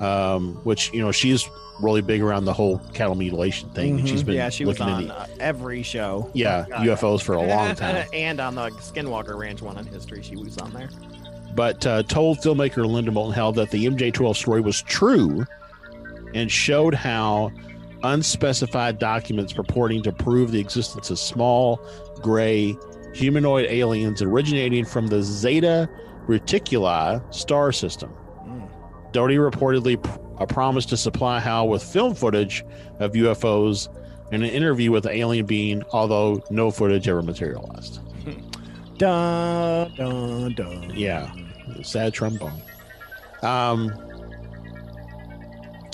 um, 0.00 0.54
which 0.64 0.92
you 0.92 1.00
know 1.00 1.12
she's 1.12 1.48
really 1.80 2.02
big 2.02 2.22
around 2.22 2.44
the 2.44 2.52
whole 2.52 2.78
cattle 2.92 3.14
mutilation 3.14 3.68
thing, 3.70 3.98
and 3.98 4.08
she's 4.08 4.22
been 4.22 4.34
yeah 4.34 4.48
she 4.48 4.64
was 4.64 4.80
on 4.80 5.02
into 5.02 5.14
uh, 5.14 5.26
every 5.40 5.82
show. 5.82 6.30
Yeah 6.34 6.66
Uh, 6.72 6.82
UFOs 6.82 7.22
for 7.22 7.34
a 7.34 7.42
long 7.42 7.74
time. 7.76 8.06
and 8.12 8.40
on 8.40 8.54
the 8.54 8.70
skinwalker 8.70 9.36
ranch 9.36 9.62
one 9.62 9.76
on 9.76 9.86
history 9.86 10.22
she 10.22 10.36
was 10.36 10.58
on 10.58 10.72
there. 10.72 10.88
But 11.54 11.86
uh, 11.86 12.02
told 12.04 12.38
filmmaker 12.38 12.84
Linda 12.86 13.12
Moulton 13.12 13.34
Howe 13.34 13.52
that 13.52 13.70
the 13.70 13.86
MJ12 13.86 14.36
story 14.36 14.60
was 14.60 14.82
true 14.82 15.44
and 16.34 16.50
showed 16.50 16.94
how 16.94 17.50
unspecified 18.02 18.98
documents 18.98 19.52
purporting 19.52 20.02
to 20.02 20.12
prove 20.12 20.52
the 20.52 20.60
existence 20.60 21.10
of 21.10 21.18
small, 21.18 21.80
gray, 22.20 22.76
humanoid 23.14 23.66
aliens 23.66 24.20
originating 24.20 24.84
from 24.84 25.06
the 25.06 25.22
Zeta 25.22 25.88
Reticuli 26.26 27.22
star 27.34 27.72
system. 27.72 28.12
Mm. 28.46 28.68
Doty 29.12 29.36
reportedly 29.36 30.02
pr- 30.02 30.44
promised 30.46 30.88
to 30.90 30.96
supply 30.96 31.40
Howe 31.40 31.64
with 31.64 31.82
film 31.82 32.14
footage 32.14 32.64
of 32.98 33.12
UFOs 33.12 33.88
in 34.32 34.42
an 34.42 34.50
interview 34.50 34.90
with 34.90 35.04
the 35.04 35.10
alien 35.10 35.46
being, 35.46 35.82
although 35.92 36.42
no 36.50 36.70
footage 36.70 37.08
ever 37.08 37.22
materialized. 37.22 38.00
dun 38.98 39.92
dun 39.96 40.54
dun 40.54 40.90
Yeah, 40.94 41.32
sad 41.82 42.12
trombone. 42.12 42.60
Um, 43.42 43.92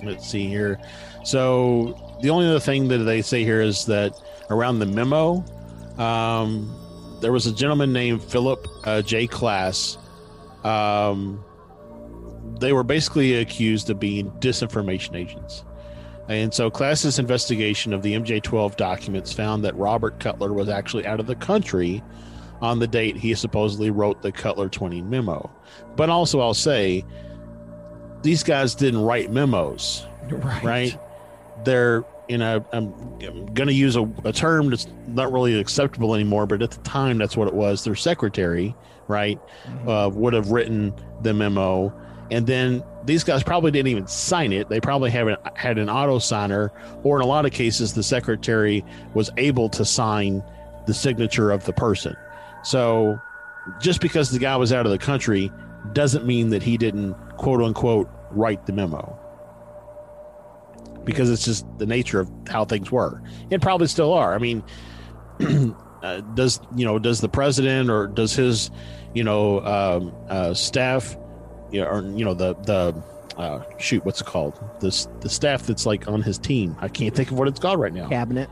let's 0.04 0.28
see 0.28 0.46
here. 0.46 0.80
So 1.24 2.18
the 2.22 2.30
only 2.30 2.46
other 2.46 2.60
thing 2.60 2.88
that 2.88 2.98
they 2.98 3.22
say 3.22 3.44
here 3.44 3.60
is 3.60 3.84
that 3.86 4.20
around 4.50 4.78
the 4.78 4.86
memo, 4.86 5.44
um, 5.98 6.76
there 7.20 7.32
was 7.32 7.46
a 7.46 7.52
gentleman 7.52 7.92
named 7.92 8.22
Philip 8.22 8.66
uh, 8.84 9.02
J. 9.02 9.26
Klass. 9.26 9.98
Um, 10.64 11.44
they 12.58 12.72
were 12.72 12.82
basically 12.82 13.34
accused 13.34 13.90
of 13.90 14.00
being 14.00 14.30
disinformation 14.32 15.16
agents. 15.16 15.64
And 16.28 16.54
so, 16.54 16.70
Klass's 16.70 17.18
investigation 17.18 17.92
of 17.92 18.02
the 18.02 18.14
MJ12 18.14 18.76
documents 18.76 19.32
found 19.32 19.64
that 19.64 19.74
Robert 19.76 20.20
Cutler 20.20 20.52
was 20.52 20.68
actually 20.68 21.04
out 21.06 21.18
of 21.18 21.26
the 21.26 21.34
country 21.34 22.02
on 22.62 22.78
the 22.78 22.86
date 22.86 23.16
he 23.16 23.34
supposedly 23.34 23.90
wrote 23.90 24.22
the 24.22 24.30
Cutler 24.30 24.68
20 24.68 25.02
memo. 25.02 25.50
But 25.96 26.08
also, 26.08 26.40
I'll 26.40 26.54
say 26.54 27.04
these 28.22 28.42
guys 28.42 28.74
didn't 28.74 29.00
write 29.02 29.30
memos, 29.30 30.06
right 30.30 30.62
right? 30.64 30.98
They're 31.64 32.04
in 32.28 32.42
a, 32.42 32.64
I'm, 32.72 32.92
going 33.18 33.66
to 33.66 33.72
use 33.72 33.96
a, 33.96 34.08
a 34.24 34.32
term 34.32 34.70
that's 34.70 34.86
not 35.08 35.32
really 35.32 35.58
acceptable 35.58 36.14
anymore, 36.14 36.46
but 36.46 36.62
at 36.62 36.70
the 36.70 36.80
time, 36.82 37.18
that's 37.18 37.36
what 37.36 37.48
it 37.48 37.54
was. 37.54 37.82
Their 37.82 37.96
secretary, 37.96 38.74
right, 39.08 39.38
uh, 39.86 40.10
would 40.12 40.32
have 40.32 40.50
written 40.50 40.94
the 41.22 41.34
memo. 41.34 41.92
and 42.30 42.46
then 42.46 42.84
these 43.04 43.24
guys 43.24 43.42
probably 43.42 43.70
didn't 43.70 43.88
even 43.88 44.06
sign 44.06 44.52
it. 44.52 44.68
They 44.68 44.80
probably 44.80 45.10
haven't 45.10 45.40
had 45.56 45.78
an 45.78 45.88
auto 45.88 46.18
signer, 46.18 46.70
or 47.02 47.16
in 47.16 47.22
a 47.22 47.26
lot 47.26 47.46
of 47.46 47.52
cases, 47.52 47.94
the 47.94 48.02
secretary 48.02 48.84
was 49.14 49.30
able 49.36 49.68
to 49.70 49.84
sign 49.84 50.42
the 50.86 50.94
signature 50.94 51.50
of 51.50 51.64
the 51.64 51.72
person. 51.72 52.14
So 52.62 53.18
just 53.80 54.00
because 54.00 54.30
the 54.30 54.38
guy 54.38 54.56
was 54.56 54.72
out 54.72 54.86
of 54.86 54.92
the 54.92 54.98
country 54.98 55.50
doesn't 55.92 56.26
mean 56.26 56.50
that 56.50 56.62
he 56.62 56.76
didn't 56.76 57.16
quote 57.40 57.62
unquote 57.62 58.08
write 58.30 58.66
the 58.66 58.72
memo. 58.72 59.18
Because 61.04 61.30
it's 61.30 61.44
just 61.44 61.66
the 61.78 61.86
nature 61.86 62.20
of 62.20 62.30
how 62.46 62.66
things 62.66 62.92
were. 62.92 63.22
And 63.50 63.62
probably 63.62 63.86
still 63.86 64.12
are. 64.12 64.34
I 64.34 64.38
mean, 64.38 64.62
uh, 66.02 66.20
does 66.34 66.60
you 66.76 66.84
know 66.84 66.98
does 66.98 67.22
the 67.22 67.28
president 67.30 67.88
or 67.88 68.06
does 68.08 68.34
his 68.34 68.70
you 69.14 69.24
know 69.24 69.60
um, 69.64 70.14
uh, 70.28 70.52
staff 70.52 71.16
you 71.70 71.80
know, 71.80 71.86
or 71.86 72.02
you 72.02 72.26
know 72.26 72.34
the 72.34 72.54
the 72.56 73.02
uh, 73.38 73.64
shoot 73.78 74.04
what's 74.04 74.20
it 74.20 74.26
called? 74.26 74.60
This 74.80 75.08
the 75.20 75.30
staff 75.30 75.66
that's 75.66 75.86
like 75.86 76.06
on 76.08 76.20
his 76.20 76.36
team. 76.36 76.76
I 76.80 76.88
can't 76.88 77.14
think 77.14 77.30
of 77.30 77.38
what 77.38 77.48
it's 77.48 77.58
called 77.58 77.80
right 77.80 77.94
now. 77.94 78.08
Cabinet. 78.10 78.50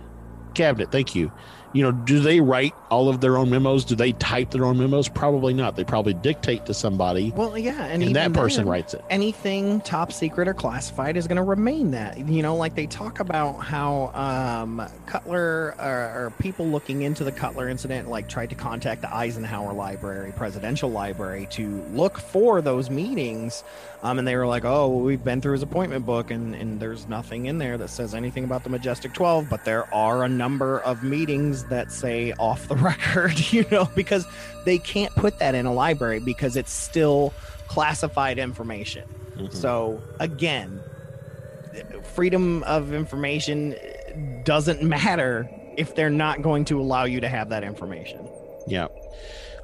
cabinet. 0.55 0.91
Thank 0.91 1.15
you 1.15 1.31
you 1.73 1.83
know 1.83 1.93
do 1.93 2.21
they 2.21 2.41
write 2.41 2.75
all 2.91 3.09
of 3.09 3.21
their 3.21 3.37
own 3.37 3.51
memos 3.51 3.85
do 3.85 3.95
they 3.95 4.13
type 4.13 4.51
their 4.51 4.65
own 4.65 4.79
memos 4.79 5.09
probably 5.09 5.53
not 5.53 5.77
they 5.77 5.85
probably 5.85 6.15
dictate 6.15 6.67
to 6.67 6.75
somebody 6.75 7.33
Well, 7.37 7.57
yeah, 7.59 7.85
and, 7.87 8.03
and, 8.03 8.17
that 8.17 8.33
person 8.33 8.65
then, 8.65 8.73
writes 8.73 8.95
it 8.95 9.05
Anything 9.11 9.81
top 9.81 10.13
secret 10.13 10.49
or 10.49 10.55
classified 10.55 11.17
is 11.17 11.27
going 11.27 11.37
to 11.37 11.43
remain 11.43 11.91
that. 11.93 12.19
You 12.19 12.43
know, 12.43 12.57
like 12.57 12.75
they 12.75 12.87
talk 12.87 13.21
about 13.21 13.55
how 13.55 14.13
um, 14.15 14.87
Cutler 15.07 15.75
or, 15.79 16.27
or 16.27 16.33
people 16.39 16.67
looking 16.69 17.03
into 17.03 17.25
the 17.25 17.33
Cutler 17.33 17.69
incident, 17.69 18.09
like 18.09 18.29
tried 18.29 18.51
to 18.51 18.55
contact 18.55 19.01
the 19.03 19.15
Eisenhower 19.15 19.73
Library, 19.73 20.33
Presidential 20.37 20.91
Library, 20.91 21.47
to 21.51 21.85
look 21.93 22.19
for 22.19 22.61
those 22.61 22.91
meetings. 22.91 23.65
Um, 24.03 24.19
and 24.21 24.29
they 24.29 24.37
were 24.37 24.47
like, 24.47 24.65
"Oh, 24.65 24.89
well, 24.89 25.01
we've 25.01 25.23
been 25.25 25.41
through 25.41 25.55
his 25.55 25.63
appointment 25.63 26.07
book, 26.07 26.31
and 26.31 26.55
and 26.55 26.79
there's 26.79 27.09
nothing 27.09 27.47
in 27.47 27.59
there 27.59 27.77
that 27.79 27.89
says 27.89 28.15
anything 28.15 28.45
about 28.45 28.63
the 28.63 28.71
Majestic 28.71 29.13
12, 29.13 29.49
but 29.51 29.65
there 29.65 29.93
are 29.93 30.23
a 30.23 30.29
number 30.29 30.81
of 30.81 31.03
meetings 31.03 31.65
that 31.65 31.91
say 31.91 32.33
off 32.39 32.69
the 32.69 32.77
record, 32.93 33.53
you 33.53 33.65
know, 33.71 33.89
because 33.97 34.25
they 34.65 34.79
can't 34.79 35.13
put 35.17 35.39
that 35.41 35.55
in 35.57 35.67
a 35.67 35.73
library 35.73 36.21
because 36.21 36.57
it's 36.57 36.73
still 36.73 37.33
classified 37.67 38.39
information. 38.39 39.05
So 39.51 40.03
again, 40.19 40.81
freedom 42.15 42.63
of 42.65 42.93
information 42.93 43.75
doesn't 44.45 44.83
matter 44.97 45.49
if 45.77 45.95
they're 45.95 46.11
not 46.11 46.43
going 46.43 46.65
to 46.67 46.81
allow 46.81 47.05
you 47.05 47.21
to 47.21 47.29
have 47.29 47.51
that 47.51 47.63
information. 47.63 48.29
Yeah. 48.67 48.89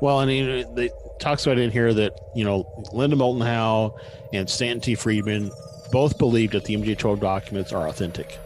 Well, 0.01 0.19
I 0.19 0.27
mean, 0.27 0.49
it 0.49 0.93
talks 1.19 1.47
about 1.47 1.59
in 1.59 1.71
here 1.71 1.95
that, 1.95 2.19
you 2.35 2.45
know, 2.45 2.67
Linda 2.93 3.17
Moulton 3.17 3.43
Howe 3.43 3.99
and 4.33 4.49
Stanton 4.49 4.81
T. 4.81 4.95
Friedman 4.95 5.51
both 5.91 6.19
believe 6.19 6.53
that 6.53 6.65
the 6.65 6.77
MJ12 6.77 7.21
documents 7.21 7.73
are 7.73 7.89
authentic. 7.89 8.39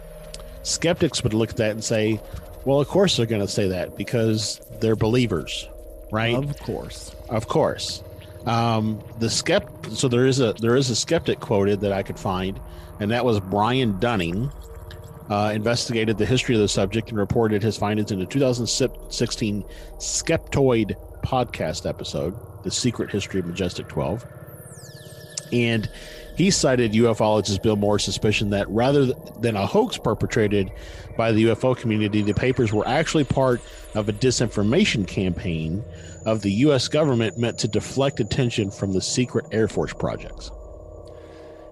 Skeptics 0.63 1.23
would 1.23 1.35
look 1.35 1.51
at 1.51 1.57
that 1.57 1.71
and 1.71 1.83
say, 1.83 2.21
well, 2.65 2.81
of 2.81 2.89
course 2.89 3.17
they're 3.17 3.27
going 3.27 3.41
to 3.41 3.49
say 3.49 3.69
that 3.69 3.97
because 3.97 4.61
they're 4.81 4.97
believers, 4.97 5.69
right? 6.13 6.35
Of 6.35 6.59
course. 6.59 7.15
Of 7.29 7.49
course. 7.49 8.03
Um, 8.47 9.03
the 9.19 9.27
skept 9.27 9.97
so 9.97 10.09
there 10.09 10.27
is 10.27 10.41
a 10.41 10.55
there 10.55 10.77
is 10.77 10.91
a 10.91 10.97
skeptic 10.97 11.41
quoted 11.41 11.81
that 11.81 11.93
I 11.93 12.03
could 12.03 12.19
find, 12.19 12.59
and 13.01 13.11
that 13.11 13.25
was 13.25 13.41
Brian 13.41 13.99
Dunning. 13.99 14.51
Uh, 15.31 15.53
investigated 15.55 16.17
the 16.17 16.25
history 16.25 16.55
of 16.55 16.61
the 16.63 16.69
subject 16.69 17.11
and 17.11 17.19
reported 17.19 17.63
his 17.63 17.77
findings 17.77 18.11
in 18.11 18.19
the 18.19 18.25
2016 18.25 19.63
Skeptoid 19.99 20.97
podcast 21.29 21.87
episode, 21.89 22.35
"The 22.65 22.71
Secret 22.71 23.11
History 23.11 23.41
of 23.41 23.47
Majestic 23.47 23.89
12." 23.89 24.25
And 25.53 25.89
he 26.37 26.51
cited 26.51 26.93
ufologist 26.93 27.63
Bill 27.63 27.77
Moore's 27.77 28.05
suspicion 28.05 28.51
that 28.51 28.69
rather 28.71 29.07
than 29.41 29.57
a 29.57 29.67
hoax 29.67 29.99
perpetrated 29.99 30.71
by 31.17 31.33
the 31.33 31.45
UFO 31.47 31.77
community, 31.77 32.23
the 32.23 32.33
papers 32.33 32.73
were 32.73 32.87
actually 32.87 33.25
part 33.25 33.61
of 33.97 34.09
a 34.09 34.13
disinformation 34.13 35.07
campaign 35.07 35.85
of 36.27 36.43
the 36.43 36.53
U.S. 36.53 36.87
government 36.87 37.39
meant 37.39 37.59
to 37.59 37.69
deflect 37.69 38.21
attention 38.21 38.71
from 38.71 38.93
the 38.93 39.01
secret 39.01 39.47
Air 39.51 39.67
Force 39.67 39.93
projects. 39.93 40.53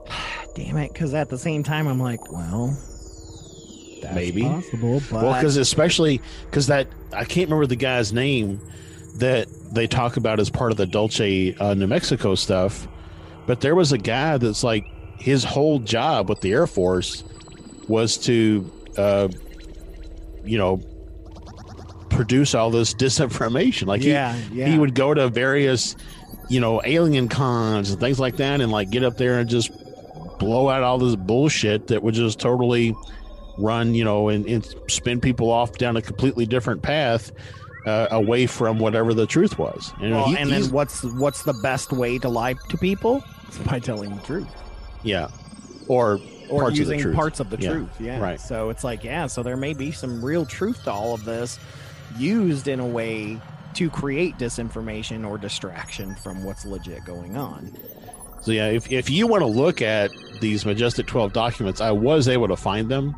Damn 0.56 0.78
it, 0.78 0.92
because 0.92 1.14
at 1.14 1.28
the 1.28 1.38
same 1.38 1.62
time 1.62 1.86
I'm 1.86 2.00
like, 2.00 2.32
well, 2.32 2.76
that's 4.02 4.14
Maybe. 4.14 4.42
possible, 4.42 5.00
but 5.10 5.22
Well, 5.22 5.34
because 5.34 5.56
especially 5.56 6.20
because 6.46 6.66
that 6.66 6.88
I 7.12 7.24
can't 7.24 7.48
remember 7.48 7.66
the 7.66 7.76
guy's 7.76 8.12
name 8.12 8.60
that 9.18 9.48
they 9.72 9.86
talk 9.86 10.16
about 10.16 10.40
as 10.40 10.50
part 10.50 10.70
of 10.70 10.76
the 10.76 10.86
Dulce, 10.86 11.20
uh, 11.20 11.74
New 11.74 11.86
Mexico 11.86 12.34
stuff, 12.34 12.86
but 13.46 13.60
there 13.60 13.74
was 13.74 13.92
a 13.92 13.98
guy 13.98 14.38
that's 14.38 14.62
like 14.64 14.86
his 15.18 15.44
whole 15.44 15.78
job 15.78 16.28
with 16.28 16.40
the 16.40 16.52
Air 16.52 16.66
Force 16.66 17.24
was 17.88 18.16
to, 18.18 18.70
uh, 18.98 19.28
you 20.44 20.58
know, 20.58 20.80
produce 22.10 22.54
all 22.54 22.70
this 22.70 22.94
disinformation. 22.94 23.86
Like 23.86 24.02
Yeah, 24.02 24.34
he, 24.34 24.60
yeah. 24.60 24.66
he 24.66 24.78
would 24.78 24.94
go 24.94 25.14
to 25.14 25.28
various, 25.28 25.96
you 26.48 26.60
know, 26.60 26.80
alien 26.84 27.28
cons 27.28 27.90
and 27.90 28.00
things 28.00 28.20
like 28.20 28.36
that, 28.36 28.60
and 28.60 28.70
like 28.72 28.90
get 28.90 29.04
up 29.04 29.16
there 29.16 29.38
and 29.38 29.48
just 29.48 29.70
blow 30.38 30.68
out 30.68 30.82
all 30.82 30.98
this 30.98 31.16
bullshit 31.16 31.86
that 31.88 32.02
would 32.02 32.14
just 32.14 32.38
totally 32.38 32.94
run, 33.58 33.94
you 33.94 34.04
know, 34.04 34.28
and, 34.28 34.46
and 34.46 34.66
spin 34.88 35.20
people 35.20 35.50
off 35.50 35.72
down 35.78 35.96
a 35.96 36.02
completely 36.02 36.44
different 36.44 36.82
path 36.82 37.32
uh, 37.86 38.08
away 38.10 38.46
from 38.46 38.78
whatever 38.78 39.14
the 39.14 39.26
truth 39.26 39.58
was. 39.58 39.92
You 40.00 40.10
know, 40.10 40.16
Well, 40.16 40.26
he- 40.28 40.36
and 40.38 40.50
then 40.50 40.70
what's 40.70 41.02
what's 41.04 41.42
the 41.44 41.54
best 41.62 41.92
way 41.92 42.18
to 42.18 42.28
lie 42.28 42.54
to 42.68 42.76
people? 42.78 43.22
It's 43.48 43.58
by 43.70 43.78
telling 43.78 44.14
the 44.14 44.22
truth. 44.22 44.48
yeah, 45.02 45.28
or 45.88 46.20
or 46.48 46.62
parts 46.62 46.78
using 46.78 46.94
of 46.94 46.98
the 46.98 47.02
truth. 47.04 47.16
parts 47.16 47.40
of 47.40 47.50
the 47.50 47.56
Yeah, 47.58 47.70
truth. 47.70 47.90
Yeah. 48.00 48.20
right. 48.20 48.40
So 48.40 48.70
it's 48.70 48.84
like, 48.84 49.02
yeah, 49.04 49.26
so 49.26 49.42
there 49.42 49.56
may 49.56 49.72
be 49.74 49.90
some 49.92 50.24
real 50.24 50.44
truth 50.46 50.84
to 50.84 50.92
all 50.92 51.14
of 51.14 51.24
this 51.24 51.58
used 52.18 52.68
in 52.68 52.78
a 52.80 52.86
way 52.86 53.38
to 53.74 53.90
create 53.90 54.38
disinformation 54.38 55.28
or 55.28 55.38
distraction 55.38 56.14
from 56.14 56.44
what's 56.44 56.64
legit 56.64 57.04
going 57.04 57.36
on. 57.36 57.76
So 58.42 58.52
yeah, 58.52 58.68
if, 58.68 58.90
if 58.92 59.10
you 59.10 59.26
want 59.26 59.42
to 59.42 59.46
look 59.48 59.82
at 59.82 60.10
these 60.40 60.64
Majestic 60.64 61.06
12 61.08 61.32
documents, 61.32 61.80
I 61.80 61.90
was 61.90 62.28
able 62.28 62.46
to 62.48 62.56
find 62.56 62.88
them. 62.88 63.16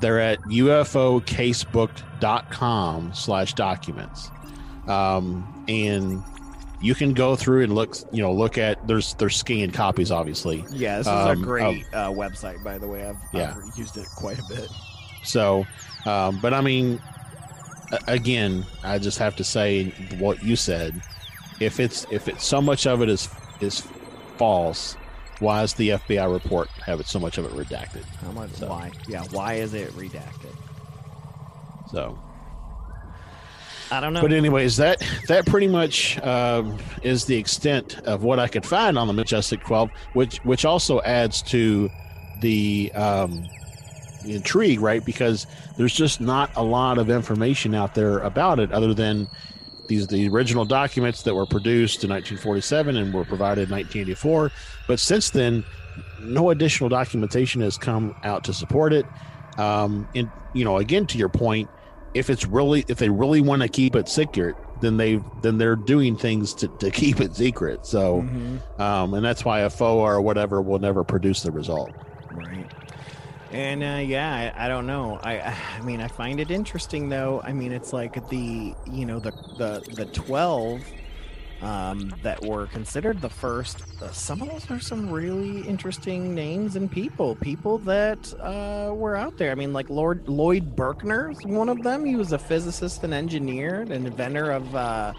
They're 0.00 0.20
at 0.20 0.40
ufocasebook.com 0.42 3.14
slash 3.14 3.54
documents. 3.54 4.30
Um, 4.86 5.64
and 5.68 6.22
you 6.80 6.94
can 6.94 7.12
go 7.14 7.34
through 7.36 7.64
and 7.64 7.74
look, 7.74 7.96
you 8.12 8.22
know, 8.22 8.32
look 8.32 8.58
at, 8.58 8.86
there's, 8.86 9.14
there's 9.14 9.36
scanned 9.36 9.72
copies, 9.74 10.10
obviously. 10.10 10.64
Yeah, 10.70 10.98
this 10.98 11.06
is 11.06 11.12
um, 11.12 11.28
a 11.28 11.32
of- 11.32 11.42
great 11.42 11.84
uh, 11.92 12.10
website, 12.10 12.62
by 12.62 12.78
the 12.78 12.86
way. 12.86 13.06
I've, 13.06 13.16
Yeah. 13.32 13.54
I've 13.56 13.78
used 13.78 13.96
it 13.96 14.06
quite 14.16 14.38
a 14.38 14.44
bit. 14.48 14.68
So, 15.24 15.66
um, 16.04 16.38
but 16.40 16.54
I 16.54 16.60
mean, 16.60 17.00
again, 18.06 18.64
I 18.84 18.98
just 18.98 19.18
have 19.18 19.34
to 19.36 19.44
say 19.44 19.90
what 20.18 20.42
you 20.42 20.56
said. 20.56 21.00
If 21.58 21.80
it's 21.80 22.06
if 22.10 22.28
it's 22.28 22.44
so 22.44 22.60
much 22.60 22.86
of 22.86 23.00
it 23.02 23.08
is 23.08 23.28
is 23.60 23.80
false, 24.36 24.94
why 25.40 25.60
does 25.60 25.74
the 25.74 25.90
FBI 25.90 26.32
report 26.32 26.68
have 26.84 27.00
it 27.00 27.06
so 27.06 27.18
much 27.18 27.38
of 27.38 27.44
it 27.44 27.52
redacted? 27.52 28.04
How 28.24 28.32
much? 28.32 28.50
So- 28.52 28.68
Why? 28.68 28.90
Yeah. 29.08 29.24
Why 29.30 29.54
is 29.54 29.74
it 29.74 29.90
redacted? 29.92 30.54
So, 31.90 32.18
I 33.92 34.00
don't 34.00 34.12
know. 34.12 34.20
but 34.20 34.32
anyways, 34.32 34.76
that 34.78 35.00
that 35.28 35.46
pretty 35.46 35.68
much 35.68 36.18
um, 36.24 36.78
is 37.02 37.24
the 37.26 37.36
extent 37.36 37.98
of 38.00 38.24
what 38.24 38.40
I 38.40 38.48
could 38.48 38.66
find 38.66 38.98
on 38.98 39.06
the 39.06 39.12
Majestic 39.12 39.60
12, 39.64 39.90
which 40.14 40.38
which 40.38 40.64
also 40.64 41.00
adds 41.02 41.42
to 41.42 41.88
the 42.40 42.90
um, 42.94 43.44
the 44.24 44.34
intrigue, 44.34 44.80
right? 44.80 45.04
Because 45.04 45.46
there's 45.76 45.94
just 45.94 46.20
not 46.20 46.50
a 46.56 46.62
lot 46.64 46.98
of 46.98 47.08
information 47.10 47.74
out 47.74 47.94
there 47.94 48.18
about 48.18 48.58
it, 48.58 48.72
other 48.72 48.92
than 48.92 49.28
these 49.88 50.06
the 50.06 50.28
original 50.28 50.64
documents 50.64 51.22
that 51.22 51.34
were 51.34 51.46
produced 51.46 52.04
in 52.04 52.10
1947 52.10 52.96
and 52.96 53.12
were 53.14 53.24
provided 53.24 53.68
in 53.68 53.74
1984. 53.76 54.50
But 54.86 55.00
since 55.00 55.30
then, 55.30 55.64
no 56.20 56.50
additional 56.50 56.88
documentation 56.88 57.60
has 57.62 57.76
come 57.78 58.14
out 58.22 58.44
to 58.44 58.52
support 58.52 58.92
it. 58.92 59.06
Um, 59.58 60.08
and 60.14 60.30
you 60.54 60.64
know, 60.64 60.76
again, 60.78 61.06
to 61.06 61.18
your 61.18 61.28
point, 61.28 61.68
if 62.14 62.30
it's 62.30 62.46
really 62.46 62.84
if 62.88 62.98
they 62.98 63.08
really 63.08 63.40
want 63.40 63.62
to 63.62 63.68
keep 63.68 63.94
it 63.96 64.08
secret, 64.08 64.54
then 64.80 64.96
they 64.96 65.20
then 65.42 65.58
they're 65.58 65.76
doing 65.76 66.16
things 66.16 66.52
to, 66.54 66.68
to 66.78 66.90
keep 67.02 67.20
it 67.20 67.34
secret. 67.34 67.86
So, 67.86 68.22
Mhm. 68.22 68.80
um, 68.80 69.14
and 69.14 69.24
that's 69.24 69.44
why 69.44 69.60
a 69.60 69.68
FOIA 69.70 69.96
or 70.16 70.20
whatever 70.20 70.60
will 70.60 70.78
never 70.78 71.04
produce 71.04 71.42
the 71.42 71.50
result. 71.52 71.94
Right. 72.30 72.66
And 73.56 73.82
uh, 73.82 74.02
yeah, 74.06 74.52
I, 74.54 74.66
I 74.66 74.68
don't 74.68 74.86
know. 74.86 75.18
I 75.22 75.38
I 75.78 75.80
mean, 75.80 76.00
I 76.02 76.08
find 76.08 76.40
it 76.40 76.50
interesting 76.50 77.08
though. 77.08 77.40
I 77.42 77.52
mean, 77.52 77.72
it's 77.72 77.92
like 77.92 78.28
the 78.28 78.74
you 78.86 79.06
know 79.06 79.18
the 79.18 79.32
the 79.56 79.82
the 79.94 80.04
twelve 80.06 80.82
um, 81.62 82.14
that 82.22 82.44
were 82.44 82.66
considered 82.66 83.22
the 83.22 83.30
first. 83.30 83.82
Uh, 84.02 84.10
some 84.12 84.42
of 84.42 84.50
those 84.50 84.70
are 84.70 84.78
some 84.78 85.10
really 85.10 85.62
interesting 85.66 86.34
names 86.34 86.76
and 86.76 86.90
people. 86.90 87.34
People 87.36 87.78
that 87.78 88.30
uh, 88.40 88.92
were 88.92 89.16
out 89.16 89.38
there. 89.38 89.52
I 89.52 89.54
mean, 89.54 89.72
like 89.72 89.88
Lord 89.88 90.28
Lloyd 90.28 90.76
Berkner 90.76 91.32
is 91.32 91.42
one 91.46 91.70
of 91.70 91.82
them. 91.82 92.04
He 92.04 92.14
was 92.14 92.32
a 92.32 92.38
physicist 92.38 93.04
and 93.04 93.14
engineer, 93.14 93.80
an 93.82 93.92
inventor 93.92 94.50
of. 94.50 94.74
Uh, 94.74 95.12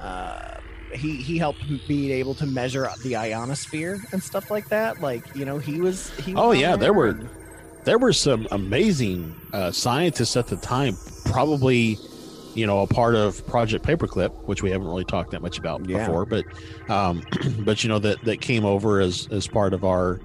uh, 0.00 0.56
he 0.92 1.22
he 1.22 1.38
helped 1.38 1.62
be 1.86 2.10
able 2.10 2.34
to 2.34 2.46
measure 2.46 2.88
the 3.04 3.14
ionosphere 3.14 4.00
and 4.10 4.20
stuff 4.20 4.50
like 4.50 4.68
that. 4.70 5.00
Like 5.00 5.36
you 5.36 5.44
know, 5.44 5.58
he 5.58 5.80
was. 5.80 6.10
He 6.18 6.34
was 6.34 6.42
Oh 6.42 6.50
yeah, 6.50 6.74
there 6.74 6.92
were 6.92 7.10
and- 7.10 7.28
there 7.84 7.98
were 7.98 8.12
some 8.12 8.46
amazing 8.50 9.34
uh, 9.52 9.70
scientists 9.72 10.36
at 10.36 10.46
the 10.48 10.56
time. 10.56 10.96
Probably, 11.24 11.98
you 12.54 12.66
know, 12.66 12.80
a 12.80 12.86
part 12.86 13.14
of 13.14 13.46
Project 13.46 13.84
Paperclip, 13.84 14.46
which 14.46 14.62
we 14.62 14.70
haven't 14.70 14.86
really 14.88 15.04
talked 15.04 15.30
that 15.32 15.42
much 15.42 15.58
about 15.58 15.88
Yeah. 15.88 15.98
before. 16.06 16.26
But, 16.26 16.44
um, 16.88 17.22
but 17.60 17.82
you 17.82 17.88
know 17.88 17.98
that 18.00 18.22
that 18.24 18.40
came 18.40 18.64
over 18.64 19.00
as 19.00 19.28
as 19.30 19.46
part 19.46 19.72
of 19.74 19.84
our, 19.84 20.20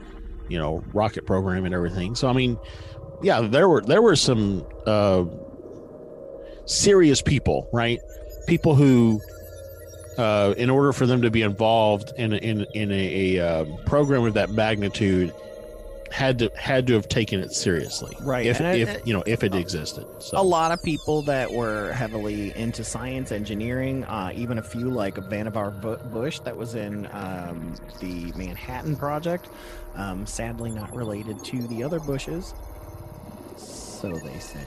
you 0.50 0.58
know, 0.58 0.84
rocket 0.94 1.26
program 1.26 1.66
and 1.66 1.74
everything. 1.74 2.16
So 2.16 2.28
I 2.28 2.34
mean, 2.34 2.58
yeah, 3.22 3.42
there 3.42 3.70
were 3.70 3.82
there 3.82 4.02
were 4.02 4.16
some 4.16 4.66
uh, 4.86 5.26
serious 6.66 7.22
people, 7.22 7.70
right? 7.74 8.00
People 8.48 8.76
who. 8.76 9.22
Uh, 10.18 10.54
in 10.56 10.70
order 10.70 10.94
for 10.94 11.06
them 11.06 11.22
to 11.24 11.30
be 11.30 11.42
involved 11.42 12.14
in 12.18 12.32
in 12.32 12.66
in 12.74 12.90
a, 12.90 13.36
a 13.36 13.46
uh, 13.46 13.66
program 13.86 14.24
of 14.24 14.34
that 14.34 14.50
magnitude, 14.50 15.34
had 16.12 16.40
to 16.40 16.52
had 16.56 16.88
to 16.88 16.94
have 16.94 17.08
taken 17.10 17.40
it 17.40 17.52
seriously, 17.54 18.16
Right, 18.22 18.46
If 18.46 18.62
I- 18.62 18.74
if 18.74 19.06
you 19.08 19.14
know 19.14 19.24
if 19.26 19.44
it 19.44 19.56
existed. 19.56 20.06
So 20.20 20.40
a 20.40 20.44
lot 20.44 20.72
of 20.72 20.82
people 20.84 21.22
that 21.24 21.52
were 21.52 21.92
heavily 21.94 22.56
into 22.56 22.84
science, 22.84 23.32
engineering, 23.32 24.04
uh, 24.06 24.32
even 24.36 24.58
a 24.58 24.64
few 24.64 24.90
like 24.90 25.16
Vannevar 25.16 25.82
Bu- 25.82 25.98
Bush 26.10 26.40
that 26.42 26.56
was 26.56 26.76
in 26.76 27.08
um, 27.12 27.76
the 28.00 28.32
Manhattan 28.36 28.96
Project. 28.96 29.48
Um, 29.96 30.26
sadly, 30.26 30.72
not 30.72 30.94
related 30.96 31.44
to 31.46 31.62
the 31.68 31.84
other 31.84 32.00
Bushes. 32.00 32.54
So 33.58 34.12
they 34.12 34.38
say. 34.40 34.60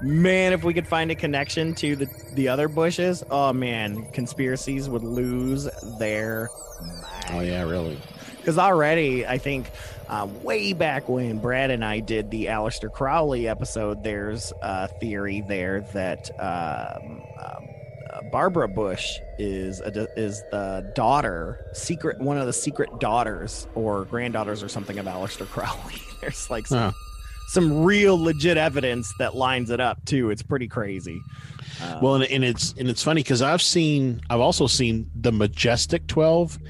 man, 0.02 0.52
if 0.52 0.64
we 0.64 0.74
could 0.74 0.86
find 0.88 1.10
a 1.10 1.14
connection 1.14 1.74
to 1.76 1.94
the, 1.96 2.08
the 2.34 2.48
other 2.48 2.68
Bushes, 2.68 3.22
oh 3.30 3.52
man, 3.52 4.10
conspiracies 4.12 4.88
would 4.88 5.04
lose 5.04 5.68
their 5.98 6.48
oh 7.30 7.40
yeah, 7.40 7.62
really. 7.62 7.98
Because 8.46 8.58
already 8.58 9.26
I 9.26 9.38
think 9.38 9.68
uh, 10.08 10.28
way 10.44 10.72
back 10.72 11.08
when 11.08 11.38
Brad 11.40 11.72
and 11.72 11.84
I 11.84 11.98
did 11.98 12.30
the 12.30 12.44
Aleister 12.44 12.92
Crowley 12.92 13.48
episode, 13.48 14.04
there's 14.04 14.52
a 14.62 14.86
theory 14.86 15.42
there 15.48 15.80
that 15.94 16.30
um, 16.38 17.22
um, 17.44 17.68
uh, 18.08 18.20
Barbara 18.30 18.68
Bush 18.68 19.18
is 19.36 19.80
a, 19.80 20.06
is 20.16 20.44
the 20.52 20.92
daughter, 20.94 21.66
secret 21.72 22.20
one 22.20 22.38
of 22.38 22.46
the 22.46 22.52
secret 22.52 23.00
daughters 23.00 23.66
or 23.74 24.04
granddaughters 24.04 24.62
or 24.62 24.68
something 24.68 24.96
of 25.00 25.06
Aleister 25.06 25.44
Crowley. 25.50 25.94
there's 26.20 26.48
like 26.48 26.68
some, 26.68 26.78
Huh. 26.78 26.92
some 27.48 27.82
real 27.82 28.16
legit 28.16 28.56
evidence 28.56 29.12
that 29.18 29.34
lines 29.34 29.70
it 29.70 29.80
up 29.80 30.04
too. 30.04 30.30
It's 30.30 30.42
pretty 30.44 30.68
crazy. 30.68 31.20
Uh, 31.82 31.98
Well, 32.00 32.14
and, 32.14 32.24
and 32.24 32.44
it's 32.44 32.74
and 32.78 32.88
it's 32.88 33.02
funny 33.02 33.24
because 33.24 33.42
I've 33.42 33.60
seen 33.60 34.20
I've 34.30 34.38
also 34.38 34.68
seen 34.68 35.10
the 35.16 35.32
Majestic 35.32 36.06
Twelve 36.06 36.60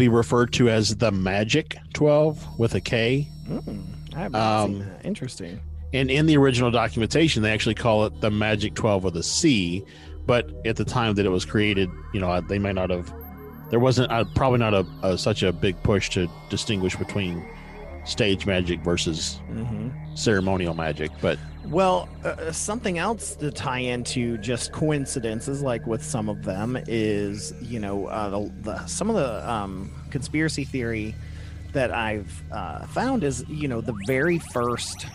be 0.00 0.08
referred 0.08 0.52
to 0.54 0.68
as 0.68 0.96
the 0.96 1.12
Magic 1.12 1.76
Twelve 1.92 2.58
with 2.58 2.74
a 2.74 2.80
K. 2.80 3.28
mm, 3.46 3.84
I 4.14 4.18
haven't 4.18 4.40
um, 4.40 4.72
seen 4.72 4.78
that. 4.80 5.04
Interesting. 5.04 5.60
And 5.92 6.10
in 6.10 6.26
the 6.26 6.36
original 6.36 6.70
documentation, 6.70 7.42
they 7.42 7.52
actually 7.52 7.74
call 7.74 8.06
it 8.06 8.20
the 8.20 8.30
Magic 8.30 8.74
Twelve 8.74 9.04
with 9.04 9.16
a 9.16 9.22
C. 9.22 9.84
But 10.26 10.50
at 10.64 10.76
the 10.76 10.84
time 10.84 11.14
that 11.14 11.26
it 11.26 11.30
was 11.30 11.44
created, 11.44 11.90
you 12.14 12.20
know, 12.20 12.40
they 12.40 12.58
might 12.58 12.74
not 12.74 12.90
have. 12.90 13.12
There 13.70 13.78
wasn't 13.78 14.10
uh, 14.10 14.24
probably 14.34 14.58
not 14.58 14.74
a, 14.74 14.86
a 15.02 15.18
such 15.18 15.42
a 15.42 15.52
big 15.52 15.80
push 15.82 16.10
to 16.10 16.28
distinguish 16.48 16.96
between 16.96 17.46
stage 18.04 18.46
magic 18.46 18.80
versus 18.80 19.40
hmm 19.48 19.88
ceremonial 20.14 20.74
magic. 20.74 21.10
But 21.20 21.38
Well, 21.66 22.08
uh, 22.24 22.52
something 22.52 22.98
else 22.98 23.36
to 23.36 23.50
tie 23.50 23.78
into 23.78 24.38
just 24.38 24.72
coincidences, 24.72 25.62
like 25.62 25.86
with 25.86 26.04
some 26.04 26.28
of 26.28 26.44
them, 26.44 26.78
is 26.86 27.54
you 27.60 27.78
know 27.78 28.06
uh, 28.06 28.28
the, 28.30 28.52
the 28.62 28.86
some 28.86 29.08
of 29.10 29.16
the 29.16 29.50
um, 29.50 29.90
conspiracy 30.10 30.64
theory 30.64 31.14
that 31.72 31.92
I've 31.92 32.42
uh, 32.52 32.86
found 32.86 33.24
is 33.24 33.44
you 33.48 33.68
know 33.68 33.80
the 33.80 33.94
very 34.06 34.38
first 34.38 35.06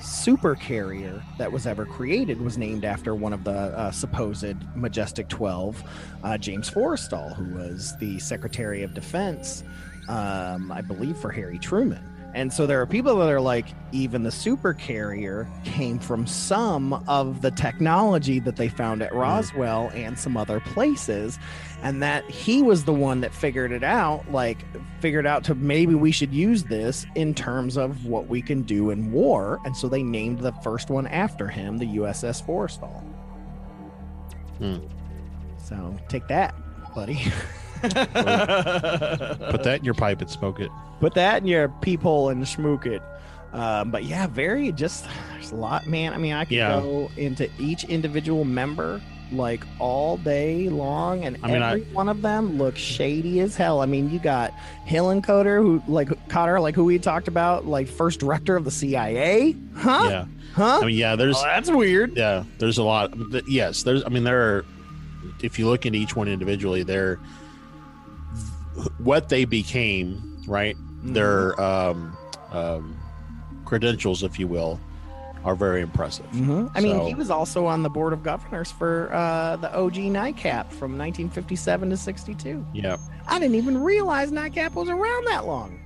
super 0.00 0.54
carrier 0.54 1.22
that 1.38 1.50
was 1.50 1.66
ever 1.66 1.84
created 1.84 2.40
was 2.40 2.56
named 2.56 2.84
after 2.84 3.14
one 3.14 3.32
of 3.32 3.44
the 3.44 3.50
uh, 3.50 3.90
supposed 3.90 4.56
Majestic 4.76 5.28
12, 5.28 5.82
uh, 6.22 6.38
James 6.38 6.70
Forrestal, 6.70 7.34
who 7.34 7.56
was 7.56 7.96
the 7.98 8.18
Secretary 8.20 8.82
of 8.82 8.94
Defense, 8.94 9.64
um, 10.08 10.70
I 10.70 10.80
believe, 10.80 11.16
for 11.16 11.30
Harry 11.30 11.58
Truman. 11.58 12.15
And 12.36 12.52
so 12.52 12.66
there 12.66 12.82
are 12.82 12.86
people 12.86 13.16
that 13.16 13.30
are 13.30 13.40
like, 13.40 13.64
even 13.92 14.22
the 14.22 14.30
super 14.30 14.74
carrier 14.74 15.48
came 15.64 15.98
from 15.98 16.26
some 16.26 16.92
of 17.08 17.40
the 17.40 17.50
technology 17.50 18.40
that 18.40 18.56
they 18.56 18.68
found 18.68 19.00
at 19.00 19.14
Roswell 19.14 19.90
and 19.94 20.18
some 20.18 20.36
other 20.36 20.60
places. 20.60 21.38
And 21.82 22.02
that 22.02 22.30
he 22.30 22.62
was 22.62 22.84
the 22.84 22.92
one 22.92 23.22
that 23.22 23.32
figured 23.32 23.72
it 23.72 23.82
out, 23.82 24.30
like, 24.30 24.58
figured 25.00 25.26
out 25.26 25.44
to 25.44 25.54
maybe 25.54 25.94
we 25.94 26.12
should 26.12 26.34
use 26.34 26.64
this 26.64 27.06
in 27.14 27.32
terms 27.32 27.78
of 27.78 28.04
what 28.04 28.26
we 28.26 28.42
can 28.42 28.64
do 28.64 28.90
in 28.90 29.10
war. 29.12 29.58
And 29.64 29.74
so 29.74 29.88
they 29.88 30.02
named 30.02 30.40
the 30.40 30.52
first 30.62 30.90
one 30.90 31.06
after 31.06 31.48
him, 31.48 31.78
the 31.78 31.86
USS 31.86 32.44
Forrestal. 32.44 33.02
Hmm. 34.58 34.86
So 35.64 35.96
take 36.10 36.28
that, 36.28 36.54
buddy. 36.94 37.32
put 37.82 39.62
that 39.64 39.76
in 39.78 39.84
your 39.84 39.94
pipe 39.94 40.20
and 40.20 40.30
smoke 40.30 40.60
it. 40.60 40.70
put 41.00 41.14
that 41.14 41.42
in 41.42 41.48
your 41.48 41.68
peephole 41.68 42.28
and 42.30 42.46
smoke 42.46 42.86
it. 42.86 43.02
Um, 43.52 43.90
but 43.90 44.04
yeah, 44.04 44.26
very 44.26 44.70
just 44.72 45.06
there's 45.32 45.52
a 45.52 45.56
lot, 45.56 45.86
man. 45.86 46.12
I 46.12 46.18
mean, 46.18 46.32
I 46.34 46.44
could 46.44 46.56
Yeah. 46.56 46.80
go 46.80 47.10
into 47.16 47.48
each 47.58 47.84
individual 47.84 48.44
member 48.44 49.00
like 49.32 49.64
all 49.78 50.18
day 50.18 50.68
long, 50.68 51.24
and 51.24 51.36
I 51.42 51.46
mean, 51.48 51.62
I- 51.62 51.72
every 51.72 51.82
one 51.92 52.08
of 52.08 52.22
them 52.22 52.58
looks 52.58 52.80
shady 52.80 53.40
as 53.40 53.56
hell. 53.56 53.80
I 53.80 53.86
mean, 53.86 54.10
you 54.10 54.18
got 54.18 54.52
Hillenkoetter, 54.86 55.56
who 55.62 55.82
like 55.88 56.08
Cotter, 56.28 56.60
like 56.60 56.74
who 56.74 56.84
we 56.84 56.98
talked 56.98 57.28
about, 57.28 57.66
like 57.66 57.88
first 57.88 58.20
director 58.20 58.56
of 58.56 58.64
the 58.64 58.70
CIA, 58.70 59.56
huh? 59.74 60.06
Yeah. 60.10 60.24
Huh? 60.54 60.80
I 60.82 60.86
mean, 60.86 60.96
yeah. 60.96 61.16
There's 61.16 61.36
Oh, 61.36 61.42
that's 61.44 61.70
weird. 61.70 62.16
yeah. 62.16 62.44
There's 62.58 62.78
a 62.78 62.82
lot. 62.82 63.12
Yes. 63.48 63.82
There's. 63.82 64.02
I 64.04 64.08
mean, 64.08 64.24
there 64.24 64.40
are. 64.40 64.64
If 65.42 65.58
you 65.58 65.66
look 65.68 65.84
into 65.86 65.98
each 65.98 66.14
one 66.16 66.28
individually, 66.28 66.82
they're 66.82 67.18
what 68.98 69.28
they 69.28 69.44
became. 69.44 70.42
Right. 70.46 70.76
Their 71.02 71.58
um, 71.60 72.16
um, 72.50 72.96
credentials, 73.64 74.22
if 74.22 74.38
you 74.38 74.48
will, 74.48 74.80
are 75.44 75.54
very 75.54 75.80
impressive. 75.80 76.26
Mhm. 76.32 76.70
I 76.74 76.80
mean, 76.80 77.00
he 77.06 77.14
was 77.14 77.30
also 77.30 77.66
on 77.66 77.82
the 77.82 77.88
board 77.90 78.12
of 78.12 78.22
governors 78.22 78.72
for 78.72 79.12
uh, 79.14 79.56
the 79.56 79.72
OG 79.76 79.94
NICAP 79.94 80.70
from 80.72 80.98
1957 80.98 81.90
to 81.90 81.96
62. 81.96 82.66
Yeah. 82.72 82.96
I 83.28 83.38
didn't 83.38 83.54
even 83.54 83.78
realize 83.82 84.32
NICAP 84.32 84.74
was 84.74 84.88
around 84.88 85.26
that 85.28 85.46
long. 85.46 85.78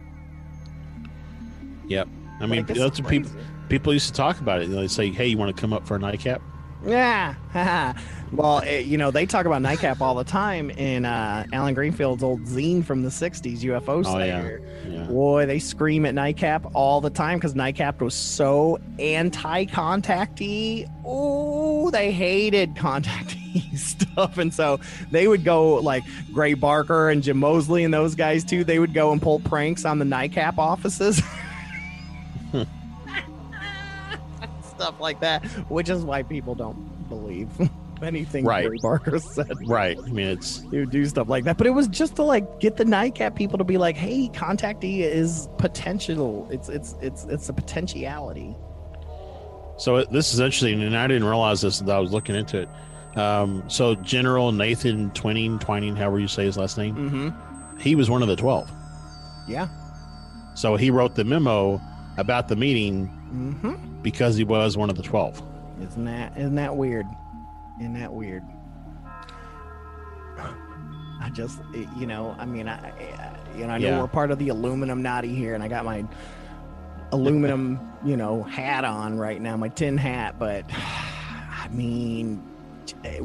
Yep. 1.88 2.08
I 2.40 2.46
mean, 2.46 2.60
Like, 2.60 2.70
it's 2.70 2.78
that's 2.78 3.00
what 3.00 3.10
people 3.10 3.30
people 3.68 3.92
used 3.92 4.06
to 4.08 4.12
talk 4.14 4.40
about 4.40 4.62
it. 4.62 4.68
You 4.68 4.74
know, 4.74 4.80
they 4.80 4.88
say, 4.88 5.10
"Hey, 5.10 5.26
you 5.26 5.36
want 5.36 5.54
to 5.54 5.60
come 5.60 5.72
up 5.72 5.86
for 5.86 5.96
a 5.96 5.98
nightcap?" 5.98 6.40
Yeah. 6.84 7.34
well, 8.32 8.58
it, 8.60 8.86
you 8.86 8.96
know, 8.96 9.10
they 9.10 9.26
talk 9.26 9.46
about 9.46 9.62
NICAP 9.62 10.00
all 10.00 10.14
the 10.14 10.24
time 10.24 10.70
in 10.70 11.04
uh, 11.04 11.44
Alan 11.52 11.74
Greenfield's 11.74 12.22
old 12.22 12.42
zine 12.44 12.84
from 12.84 13.02
the 13.02 13.08
60s, 13.08 13.60
UFO 13.60 14.04
Oh, 14.06 14.18
yeah. 14.18 14.58
Yeah. 14.88 15.04
Boy, 15.04 15.46
they 15.46 15.58
scream 15.58 16.06
at 16.06 16.14
NICAP 16.14 16.70
all 16.74 17.00
the 17.00 17.10
time 17.10 17.38
because 17.38 17.54
NICAP 17.54 18.00
was 18.00 18.14
so 18.14 18.78
anti 18.98 19.66
contactee. 19.66 20.90
Oh, 21.04 21.90
they 21.90 22.12
hated 22.12 22.74
contactee 22.74 23.76
stuff. 23.78 24.38
And 24.38 24.52
so 24.52 24.80
they 25.10 25.28
would 25.28 25.44
go 25.44 25.74
like 25.74 26.04
Gray 26.32 26.54
Barker 26.54 27.10
and 27.10 27.22
Jim 27.22 27.38
Moseley 27.38 27.84
and 27.84 27.92
those 27.92 28.14
guys 28.14 28.44
too. 28.44 28.64
They 28.64 28.78
would 28.78 28.94
go 28.94 29.12
and 29.12 29.20
pull 29.20 29.40
pranks 29.40 29.84
on 29.84 29.98
the 29.98 30.04
NICAP 30.04 30.58
offices. 30.58 31.20
stuff 34.80 35.00
like 35.00 35.20
that, 35.20 35.44
which 35.70 35.88
is 35.88 36.04
why 36.04 36.22
people 36.22 36.54
don't 36.54 37.08
believe 37.08 37.48
anything 38.02 38.44
Right. 38.44 38.66
Gray 38.66 38.78
Barker 38.80 39.18
said. 39.18 39.52
Right. 39.66 39.98
I 39.98 40.08
mean, 40.10 40.26
it's 40.28 40.62
would 40.62 40.90
do 40.90 41.04
stuff 41.06 41.28
like 41.28 41.44
that, 41.44 41.58
but 41.58 41.66
it 41.66 41.70
was 41.70 41.86
just 41.88 42.16
to 42.16 42.22
like 42.22 42.60
get 42.60 42.76
the 42.76 42.84
NICAP 42.84 43.34
people 43.34 43.58
to 43.58 43.64
be 43.64 43.76
like, 43.78 43.96
"Hey, 43.96 44.28
contactee 44.32 45.00
is 45.00 45.48
potential. 45.58 46.48
It's 46.50 46.68
it's 46.68 46.96
it's 47.02 47.24
it's 47.24 47.48
a 47.48 47.52
potentiality." 47.52 48.56
So 49.76 49.96
it- 49.96 50.10
this 50.10 50.32
is 50.34 50.40
interesting, 50.40 50.82
and 50.82 50.96
I 50.96 51.06
didn't 51.06 51.24
realize 51.24 51.60
this 51.60 51.80
until 51.80 51.94
I 51.96 51.98
was 51.98 52.12
looking 52.12 52.34
into 52.34 52.60
it. 52.62 52.68
Um, 53.18 53.64
so 53.68 53.94
General 53.96 54.52
Nathan 54.52 55.10
Twining, 55.10 55.58
Twining, 55.58 55.96
however 55.96 56.20
you 56.20 56.28
say 56.28 56.44
his 56.44 56.56
last 56.56 56.78
name, 56.78 56.94
Mm-hmm. 56.94 57.78
he 57.78 57.94
was 57.96 58.08
one 58.08 58.22
of 58.22 58.28
the 58.28 58.36
twelve. 58.36 58.70
Yeah. 59.48 59.68
So 60.54 60.76
he 60.76 60.90
wrote 60.90 61.14
the 61.16 61.24
memo 61.24 61.80
about 62.20 62.48
the 62.48 62.56
meeting 62.56 63.08
Mm-hmm. 63.32 64.02
because 64.02 64.36
he 64.36 64.42
was 64.44 64.76
one 64.76 64.90
of 64.90 64.96
the 64.96 65.02
twelve. 65.02 65.40
Isn't 65.80 66.04
that 66.06 66.36
isn't 66.36 66.56
that 66.56 66.76
weird? 66.76 67.06
Isn't 67.80 67.94
that 67.94 68.12
weird? 68.12 68.42
I 71.22 71.28
just, 71.32 71.60
you 71.98 72.06
know, 72.06 72.34
I 72.38 72.46
mean, 72.46 72.66
I, 72.66 72.76
I 72.88 73.36
you 73.56 73.66
know, 73.66 73.74
I 73.74 73.78
know 73.78 73.88
Yeah. 73.88 74.00
we're 74.00 74.08
part 74.08 74.30
of 74.30 74.38
the 74.38 74.48
aluminum 74.48 75.02
naughty 75.02 75.34
here, 75.34 75.54
and 75.54 75.62
I 75.62 75.68
got 75.68 75.84
my 75.84 76.04
aluminum, 77.12 77.78
you 78.04 78.16
know, 78.16 78.42
hat 78.42 78.84
on 78.84 79.18
right 79.18 79.40
now, 79.40 79.56
my 79.56 79.68
tin 79.68 79.98
hat. 79.98 80.38
But 80.38 80.64
I 80.72 81.68
mean, 81.70 82.42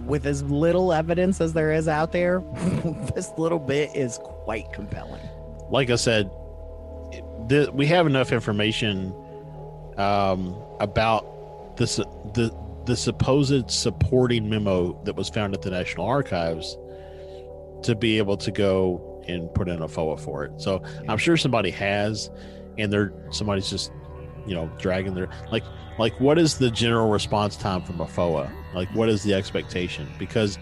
with 0.06 0.26
as 0.26 0.44
little 0.44 0.92
evidence 0.92 1.40
as 1.40 1.54
there 1.54 1.72
is 1.72 1.88
out 1.88 2.12
there, 2.12 2.44
this 3.16 3.32
little 3.38 3.60
bit 3.60 3.96
is 3.96 4.20
quite 4.22 4.72
compelling. 4.74 5.22
Like 5.70 5.90
I 5.90 5.96
said, 5.96 6.30
we 7.74 7.86
have 7.88 8.08
enough 8.08 8.32
information 8.32 9.14
um, 9.98 10.56
about 10.80 11.78
this 11.78 11.98
the 11.98 12.56
the 12.86 12.96
supposed 12.96 13.72
supporting 13.72 14.50
memo 14.50 15.02
that 15.04 15.16
was 15.16 15.30
found 15.30 15.54
at 15.54 15.62
the 15.62 15.72
National 15.72 16.06
Archives 16.06 16.78
to 17.84 17.96
be 17.96 18.18
able 18.18 18.38
to 18.38 18.52
go 18.52 19.24
and 19.28 19.52
put 19.54 19.68
in 19.68 19.82
a 19.82 19.88
FOIA 19.88 20.20
for 20.20 20.46
it. 20.46 20.62
So 20.62 20.84
I'm 21.08 21.18
sure 21.18 21.36
somebody 21.36 21.72
has, 21.72 22.30
and 22.78 22.94
they're 22.94 23.14
somebody's 23.32 23.70
just 23.70 23.92
you 24.46 24.54
know 24.54 24.70
dragging 24.78 25.16
their 25.16 25.30
like 25.52 25.64
like 25.98 26.20
what 26.20 26.38
is 26.38 26.58
the 26.58 26.70
general 26.70 27.10
response 27.10 27.56
time 27.56 27.82
from 27.82 28.00
a 28.02 28.06
FOIA? 28.06 28.52
Like 28.74 28.90
what 28.90 29.10
is 29.10 29.24
the 29.24 29.34
expectation? 29.34 30.08
Because 30.20 30.60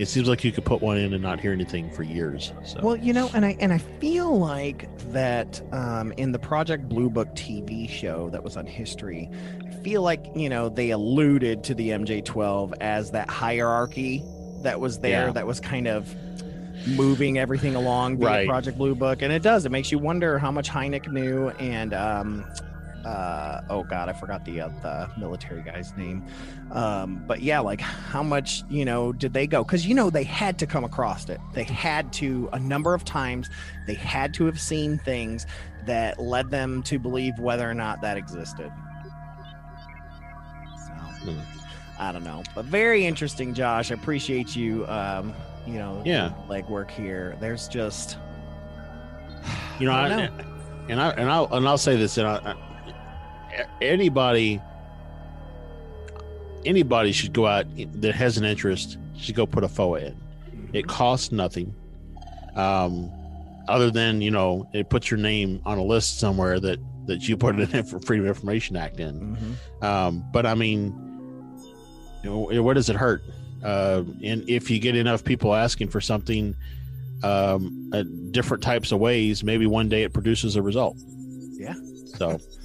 it 0.00 0.08
seems 0.08 0.28
like 0.28 0.42
you 0.44 0.50
could 0.52 0.64
put 0.64 0.80
one 0.80 0.96
in 0.96 1.12
and 1.12 1.22
not 1.22 1.40
hear 1.40 1.52
anything 1.52 1.90
for 1.90 2.02
years. 2.02 2.52
So 2.64 2.80
Well, 2.82 2.96
you 2.96 3.12
know, 3.12 3.30
and 3.34 3.44
I 3.44 3.56
and 3.60 3.72
I 3.72 3.78
feel 3.78 4.38
like 4.38 4.88
that 5.12 5.60
um, 5.72 6.12
in 6.12 6.32
the 6.32 6.38
Project 6.38 6.88
Blue 6.88 7.10
Book 7.10 7.28
TV 7.34 7.88
show 7.88 8.30
that 8.30 8.42
was 8.42 8.56
on 8.56 8.66
History, 8.66 9.30
I 9.66 9.70
feel 9.82 10.02
like 10.02 10.24
you 10.34 10.48
know 10.48 10.68
they 10.68 10.90
alluded 10.90 11.62
to 11.64 11.74
the 11.74 11.90
MJ12 11.90 12.74
as 12.80 13.10
that 13.12 13.28
hierarchy 13.28 14.24
that 14.62 14.80
was 14.80 14.98
there 15.00 15.26
Yeah. 15.26 15.32
that 15.32 15.46
was 15.46 15.60
kind 15.60 15.86
of 15.86 16.14
moving 16.86 17.38
everything 17.38 17.74
along 17.76 18.18
Right. 18.18 18.46
Project 18.48 18.78
Blue 18.78 18.94
Book, 18.94 19.20
and 19.22 19.32
it 19.32 19.42
does. 19.42 19.66
It 19.66 19.70
makes 19.70 19.92
you 19.92 19.98
wonder 19.98 20.38
how 20.38 20.50
much 20.50 20.70
Hynek 20.70 21.10
knew, 21.12 21.48
and 21.60 21.92
um, 21.92 22.44
uh, 23.04 23.62
oh 23.70 23.82
god, 23.84 24.08
I 24.08 24.12
forgot 24.12 24.44
the 24.44 24.60
uh, 24.62 24.68
the 24.82 25.10
military 25.18 25.62
guy's 25.62 25.96
name. 25.96 26.24
Um, 26.72 27.22
but 27.26 27.40
yeah, 27.42 27.60
like 27.60 27.80
how 27.80 28.22
much 28.22 28.62
you 28.68 28.84
know 28.84 29.12
did 29.12 29.32
they 29.32 29.46
go? 29.46 29.64
Because 29.64 29.86
you 29.86 29.94
know 29.94 30.10
they 30.10 30.24
had 30.24 30.58
to 30.58 30.66
come 30.66 30.84
across 30.84 31.28
it. 31.28 31.40
They 31.54 31.64
had 31.64 32.12
to 32.14 32.48
a 32.52 32.58
number 32.58 32.94
of 32.94 33.04
times. 33.04 33.48
They 33.86 33.94
had 33.94 34.34
to 34.34 34.44
have 34.46 34.60
seen 34.60 34.98
things 34.98 35.46
that 35.86 36.18
led 36.20 36.50
them 36.50 36.82
to 36.84 36.98
believe 36.98 37.38
whether 37.38 37.68
or 37.68 37.74
not 37.74 38.00
that 38.02 38.16
existed. 38.16 38.70
So 40.76 41.34
I 41.98 42.12
don't 42.12 42.24
know, 42.24 42.42
but 42.54 42.64
very 42.64 43.04
interesting, 43.06 43.54
Josh. 43.54 43.90
I 43.90 43.94
appreciate 43.94 44.54
you. 44.56 44.86
Um, 44.86 45.34
you 45.66 45.74
know, 45.74 46.02
Yeah. 46.04 46.32
legwork 46.48 46.90
here. 46.90 47.36
There's 47.40 47.68
just 47.68 48.16
you 49.78 49.86
know, 49.86 49.92
I 49.92 50.04
I 50.06 50.08
know. 50.08 50.28
and 50.88 51.00
I 51.00 51.10
and 51.10 51.30
I'll 51.30 51.48
and 51.52 51.68
I'll 51.68 51.78
say 51.78 51.96
this, 51.96 52.16
and 52.18 52.26
I, 52.26 52.36
I, 52.36 52.54
anybody 53.80 54.60
anybody 56.64 57.12
should 57.12 57.32
go 57.32 57.46
out 57.46 57.66
that 58.02 58.14
has 58.14 58.36
an 58.36 58.44
interest 58.44 58.98
should 59.16 59.34
go 59.34 59.46
put 59.46 59.64
a 59.64 59.68
FOIA 59.68 60.08
in. 60.08 60.16
It 60.72 60.86
costs 60.86 61.32
nothing, 61.32 61.74
um, 62.54 63.10
other 63.68 63.90
than 63.90 64.20
you 64.20 64.30
know 64.30 64.68
it 64.72 64.88
puts 64.90 65.10
your 65.10 65.18
name 65.18 65.60
on 65.64 65.78
a 65.78 65.82
list 65.82 66.20
somewhere 66.20 66.60
that 66.60 66.78
that 67.06 67.28
you 67.28 67.36
put 67.36 67.58
it 67.58 67.74
in 67.74 67.84
for 67.84 67.98
Freedom 68.00 68.26
of 68.26 68.36
Information 68.36 68.76
Act 68.76 69.00
in. 69.00 69.36
Um, 69.82 70.24
but 70.32 70.46
I 70.46 70.54
mean, 70.54 70.94
you 72.22 72.30
know, 72.30 72.62
what 72.62 72.74
does 72.74 72.88
it 72.88 72.96
hurt? 72.96 73.22
Uh, 73.64 74.04
and 74.22 74.48
if 74.48 74.70
you 74.70 74.78
get 74.78 74.96
enough 74.96 75.24
people 75.24 75.54
asking 75.54 75.88
for 75.88 76.00
something 76.00 76.54
um, 77.22 77.90
at 77.92 78.32
different 78.32 78.62
types 78.62 78.92
of 78.92 79.00
ways, 79.00 79.42
maybe 79.44 79.66
one 79.66 79.88
day 79.88 80.02
it 80.02 80.12
produces 80.12 80.56
a 80.56 80.62
result. 80.62 80.96
Yeah. 81.58 81.74
So, 82.16 82.38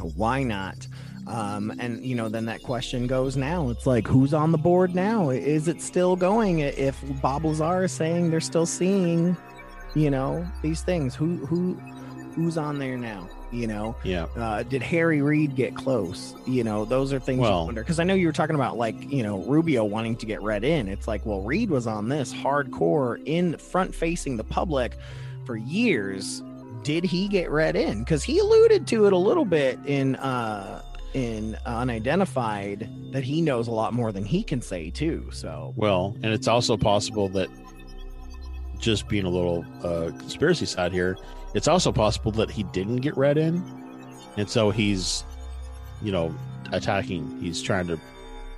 so 0.00 0.08
why 0.16 0.42
not? 0.42 0.86
Um, 1.26 1.72
and 1.78 2.04
you 2.04 2.14
know, 2.14 2.28
then 2.28 2.46
that 2.46 2.62
question 2.62 3.06
goes 3.06 3.36
now. 3.36 3.68
It's 3.68 3.86
like, 3.86 4.06
who's 4.06 4.34
on 4.34 4.50
the 4.50 4.58
board 4.58 4.94
now? 4.94 5.30
Is 5.30 5.68
it 5.68 5.80
still 5.82 6.16
going? 6.16 6.60
If 6.60 6.98
Bob 7.20 7.44
Lazar 7.44 7.84
is 7.84 7.92
saying 7.92 8.30
they're 8.30 8.40
still 8.40 8.66
seeing, 8.66 9.36
you 9.94 10.10
know, 10.10 10.46
these 10.62 10.80
things, 10.82 11.14
who 11.14 11.36
who 11.46 11.74
who's 12.34 12.56
on 12.56 12.78
there 12.78 12.96
now? 12.96 13.28
You 13.52 13.66
know, 13.66 13.96
yeah. 14.04 14.26
uh, 14.36 14.62
did 14.62 14.80
Harry 14.80 15.22
Reid 15.22 15.56
get 15.56 15.74
close? 15.74 16.36
You 16.46 16.62
know, 16.62 16.84
those 16.84 17.12
are 17.12 17.18
things 17.18 17.40
Well- 17.40 17.60
you 17.60 17.66
wonder. 17.66 17.82
Because 17.82 17.98
I 17.98 18.04
know 18.04 18.14
you 18.14 18.28
were 18.28 18.32
talking 18.32 18.54
about 18.54 18.76
like 18.78 19.12
you 19.12 19.22
know 19.22 19.42
Rubio 19.42 19.84
wanting 19.84 20.16
to 20.16 20.26
get 20.26 20.40
read 20.40 20.64
in. 20.64 20.88
It's 20.88 21.06
like, 21.06 21.26
well, 21.26 21.42
Reid 21.42 21.68
was 21.68 21.86
on 21.86 22.08
this 22.08 22.32
hardcore 22.32 23.20
in 23.26 23.56
front 23.58 23.94
facing 23.94 24.36
the 24.36 24.44
public 24.44 24.96
for 25.44 25.56
years. 25.56 26.42
Did 26.82 27.04
he 27.04 27.28
get 27.28 27.50
read 27.50 27.76
in? 27.76 28.00
Because 28.00 28.22
he 28.24 28.38
alluded 28.38 28.86
to 28.88 29.06
it 29.06 29.12
a 29.12 29.18
little 29.18 29.44
bit 29.44 29.78
in 29.84 30.16
uh 30.16 30.82
in 31.12 31.56
unidentified 31.66 32.88
that 33.12 33.24
he 33.24 33.42
knows 33.42 33.66
a 33.66 33.72
lot 33.72 33.92
more 33.92 34.12
than 34.12 34.24
he 34.24 34.42
can 34.42 34.62
say 34.62 34.90
too. 34.90 35.28
So 35.32 35.72
Well, 35.76 36.16
and 36.22 36.32
it's 36.32 36.48
also 36.48 36.76
possible 36.76 37.28
that 37.30 37.48
just 38.78 39.08
being 39.08 39.24
a 39.24 39.28
little 39.28 39.64
uh, 39.84 40.10
conspiracy 40.18 40.66
side 40.66 40.92
here, 40.92 41.18
it's 41.54 41.68
also 41.68 41.92
possible 41.92 42.30
that 42.32 42.50
he 42.50 42.62
didn't 42.62 42.98
get 42.98 43.16
read 43.16 43.36
in, 43.36 43.62
and 44.36 44.48
so 44.48 44.70
he's, 44.70 45.24
you 46.00 46.12
know, 46.12 46.34
attacking. 46.72 47.40
He's 47.40 47.60
trying 47.60 47.88
to 47.88 48.00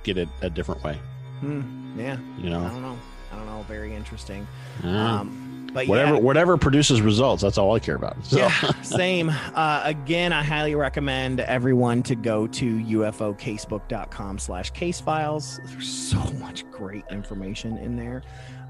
get 0.03 0.17
it 0.17 0.29
a 0.41 0.49
different 0.49 0.83
way. 0.83 0.99
hmm, 1.39 1.99
yeah, 1.99 2.17
You 2.37 2.49
know? 2.49 2.63
I 2.63 2.69
don't 2.69 2.81
know. 2.81 2.97
I 3.31 3.35
don't 3.35 3.45
know. 3.47 3.65
Very 3.67 3.95
interesting. 3.95 4.47
Yeah. 4.83 5.19
Um, 5.19 5.42
but 5.73 5.87
whatever, 5.87 6.13
yeah, 6.13 6.19
whatever 6.19 6.57
produces 6.57 7.01
results. 7.01 7.41
That's 7.41 7.57
all 7.57 7.75
I 7.75 7.79
care 7.79 7.95
about. 7.95 8.23
So, 8.25 8.37
Yeah, 8.37 8.49
same. 8.81 9.29
Uh, 9.29 9.81
again, 9.83 10.31
I 10.31 10.43
highly 10.43 10.75
recommend 10.75 11.39
everyone 11.39 12.03
to 12.03 12.15
go 12.15 12.47
to 12.47 12.79
ufocasebook.com 12.79 14.39
slash 14.39 14.71
case 14.71 14.99
files. 14.99 15.59
There's 15.65 15.89
so 15.89 16.19
much 16.33 16.69
great 16.71 17.03
information 17.09 17.77
in 17.77 17.95
there. 17.95 18.23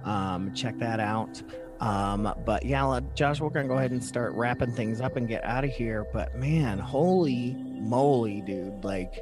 Um, 0.04 0.54
check 0.54 0.78
that 0.80 1.00
out. 1.00 1.42
Um, 1.80 2.34
but 2.46 2.66
yeah, 2.66 3.00
Josh, 3.14 3.42
we're 3.42 3.50
going 3.50 3.68
to 3.68 3.74
go 3.74 3.78
ahead 3.78 3.92
and 3.92 4.04
start 4.04 4.34
wrapping 4.34 4.72
things 4.72 5.02
up 5.02 5.18
and 5.18 5.28
get 5.28 5.44
out 5.44 5.64
of 5.66 5.72
here. 5.72 6.06
But 6.14 6.36
man, 6.36 6.80
holy 6.80 7.56
moly, 7.56 8.42
dude. 8.42 8.84
Like, 8.84 9.20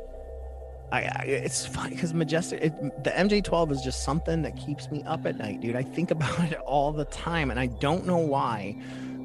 I, 0.91 1.01
I 1.01 1.23
it's 1.25 1.65
funny 1.65 1.95
because 1.95 2.13
majestic 2.13 2.61
it, 2.61 3.03
the 3.03 3.11
mj12 3.11 3.71
is 3.71 3.81
just 3.81 4.03
something 4.03 4.41
that 4.41 4.57
keeps 4.57 4.91
me 4.91 5.03
up 5.03 5.25
at 5.25 5.37
night 5.37 5.61
dude. 5.61 5.75
I 5.75 5.83
think 5.83 6.11
about 6.11 6.39
it 6.51 6.59
all 6.59 6.91
the 6.91 7.05
time 7.05 7.51
and 7.51 7.59
i 7.59 7.67
don't 7.67 8.05
know 8.05 8.17
why. 8.17 8.75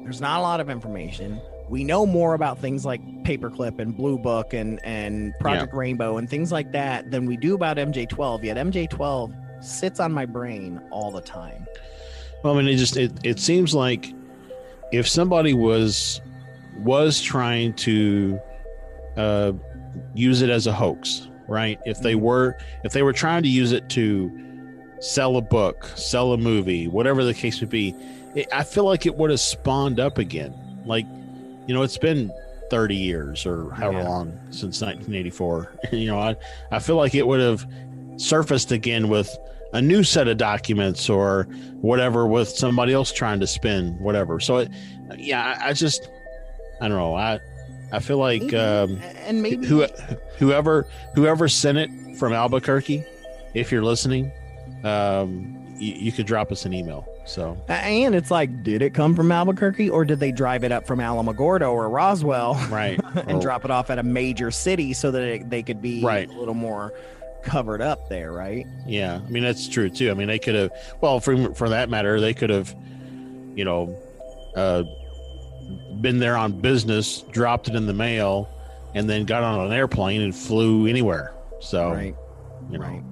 There's 0.03 0.21
not 0.21 0.39
a 0.39 0.41
lot 0.41 0.61
of 0.61 0.69
information. 0.69 1.41
We 1.67 1.83
know 1.83 2.05
more 2.05 2.33
about 2.33 2.59
things 2.59 2.85
like 2.85 3.01
paperclip 3.23 3.77
and 3.79 3.95
blue 3.95 4.17
book 4.17 4.53
and 4.53 4.83
and 4.85 5.33
project 5.39 5.73
rainbow 5.73 6.17
and 6.17 6.29
things 6.29 6.51
like 6.51 6.71
that 6.71 7.11
than 7.11 7.25
we 7.25 7.35
do 7.35 7.55
about 7.55 7.77
mj12 7.77 8.43
yet 8.43 8.57
mj12 8.57 9.63
sits 9.63 9.99
on 9.99 10.11
my 10.11 10.25
brain 10.25 10.81
all 10.91 11.11
the 11.11 11.21
time. 11.21 11.65
Well, 12.43 12.53
I 12.53 12.61
mean, 12.61 12.67
it 12.73 12.77
just 12.77 12.97
it, 12.97 13.11
it 13.23 13.39
seems 13.39 13.73
like 13.73 14.13
if 14.91 15.07
somebody 15.07 15.53
was 15.53 16.21
was 16.77 17.21
trying 17.21 17.73
to 17.73 18.39
uh, 19.15 19.53
use 20.13 20.41
it 20.41 20.49
as 20.49 20.67
a 20.67 20.73
hoax, 20.73 21.27
right? 21.47 21.79
If 21.85 22.01
they 22.01 22.13
mm-hmm. 22.13 22.23
were 22.25 22.57
if 22.83 22.93
they 22.93 23.03
were 23.03 23.13
trying 23.13 23.43
to 23.43 23.49
use 23.49 23.71
it 23.71 23.89
to 23.89 24.31
sell 24.99 25.37
a 25.37 25.41
book, 25.41 25.85
sell 25.95 26.33
a 26.33 26.37
movie, 26.37 26.87
whatever 26.87 27.23
the 27.23 27.33
case 27.33 27.59
would 27.59 27.69
be, 27.69 27.95
it, 28.35 28.47
I 28.53 28.63
feel 28.63 28.85
like 28.85 29.05
it 29.05 29.15
would 29.15 29.29
have 29.29 29.39
spawned 29.39 29.99
up 29.99 30.17
again. 30.17 30.53
Like, 30.85 31.05
you 31.67 31.73
know, 31.73 31.83
it's 31.83 31.97
been 31.97 32.31
30 32.69 32.95
years 32.95 33.45
or 33.45 33.71
however 33.71 33.99
Yeah. 33.99 34.09
long 34.09 34.39
since 34.51 34.81
1984. 34.81 35.71
you 35.91 36.07
know, 36.07 36.19
I 36.19 36.35
I 36.71 36.79
feel 36.79 36.95
like 36.95 37.15
it 37.15 37.25
would 37.25 37.39
have 37.39 37.65
surfaced 38.17 38.71
again 38.71 39.09
with 39.09 39.35
a 39.73 39.81
new 39.81 40.03
set 40.03 40.27
of 40.27 40.37
documents 40.37 41.09
or 41.09 41.43
whatever 41.81 42.25
with 42.25 42.49
somebody 42.49 42.93
else 42.93 43.11
trying 43.11 43.39
to 43.39 43.47
spin 43.47 43.93
whatever. 43.99 44.39
So 44.39 44.57
it, 44.57 44.71
yeah, 45.17 45.57
I, 45.61 45.69
I 45.69 45.73
just 45.73 46.09
I 46.81 46.87
don't 46.87 46.97
know. 46.97 47.15
I 47.15 47.39
I 47.91 47.99
feel 47.99 48.17
like 48.17 48.41
Maybe. 48.41 48.57
um, 48.57 48.99
and 49.25 49.41
maybe 49.41 49.65
who 49.65 49.85
whoever 50.37 50.87
whoever 51.15 51.47
sent 51.47 51.77
it 51.77 52.17
from 52.17 52.33
Albuquerque, 52.33 53.03
if 53.53 53.71
you're 53.71 53.83
listening, 53.83 54.31
um, 54.83 55.55
you, 55.77 55.93
you 55.93 56.11
could 56.11 56.25
drop 56.25 56.51
us 56.51 56.65
an 56.65 56.73
email. 56.73 57.07
So 57.25 57.57
and 57.67 58.15
it's 58.15 58.31
like 58.31 58.63
did 58.63 58.81
it 58.81 58.93
come 58.93 59.13
from 59.13 59.31
albuquerque 59.33 59.89
or 59.89 60.05
did 60.05 60.19
they 60.21 60.31
drive 60.31 60.63
it 60.63 60.71
up 60.71 60.87
from 60.87 60.99
alamogordo 60.99 61.71
or 61.73 61.89
roswell 61.89 62.53
right 62.69 62.97
and 63.27 63.33
Or- 63.33 63.41
drop 63.41 63.65
it 63.65 63.71
off 63.71 63.89
at 63.89 63.99
a 63.99 64.03
major 64.03 64.49
city 64.49 64.93
so 64.93 65.11
that 65.11 65.21
it, 65.23 65.49
they 65.49 65.61
could 65.61 65.81
be 65.81 66.01
Right. 66.01 66.29
a 66.29 66.31
little 66.31 66.53
more 66.53 66.93
covered 67.43 67.81
up 67.81 68.07
there, 68.07 68.31
right? 68.31 68.65
Yeah, 68.85 69.19
I 69.25 69.29
mean 69.29 69.43
that's 69.43 69.67
true 69.67 69.89
too. 69.89 70.09
I 70.09 70.13
mean 70.13 70.27
they 70.27 70.39
could 70.39 70.55
have, 70.55 70.71
well, 71.01 71.19
for 71.19 71.53
for 71.53 71.67
that 71.69 71.89
matter, 71.89 72.19
they 72.21 72.33
could 72.33 72.49
have, 72.49 72.73
you 73.55 73.65
know, 73.65 73.93
uh, 74.55 74.83
been 76.01 76.19
there 76.19 76.37
on 76.37 76.59
business, 76.59 77.21
dropped 77.31 77.67
it 77.67 77.75
in 77.75 77.87
the 77.87 77.93
mail, 77.93 78.49
and 78.93 79.09
then 79.09 79.25
got 79.25 79.43
on 79.43 79.65
an 79.65 79.71
airplane 79.73 80.21
and 80.21 80.35
flew 80.35 80.87
anywhere. 80.87 81.33
So, 81.59 81.91
Right. 81.91 82.15
you 82.69 82.77
know, 82.77 82.85
Right. 82.85 83.03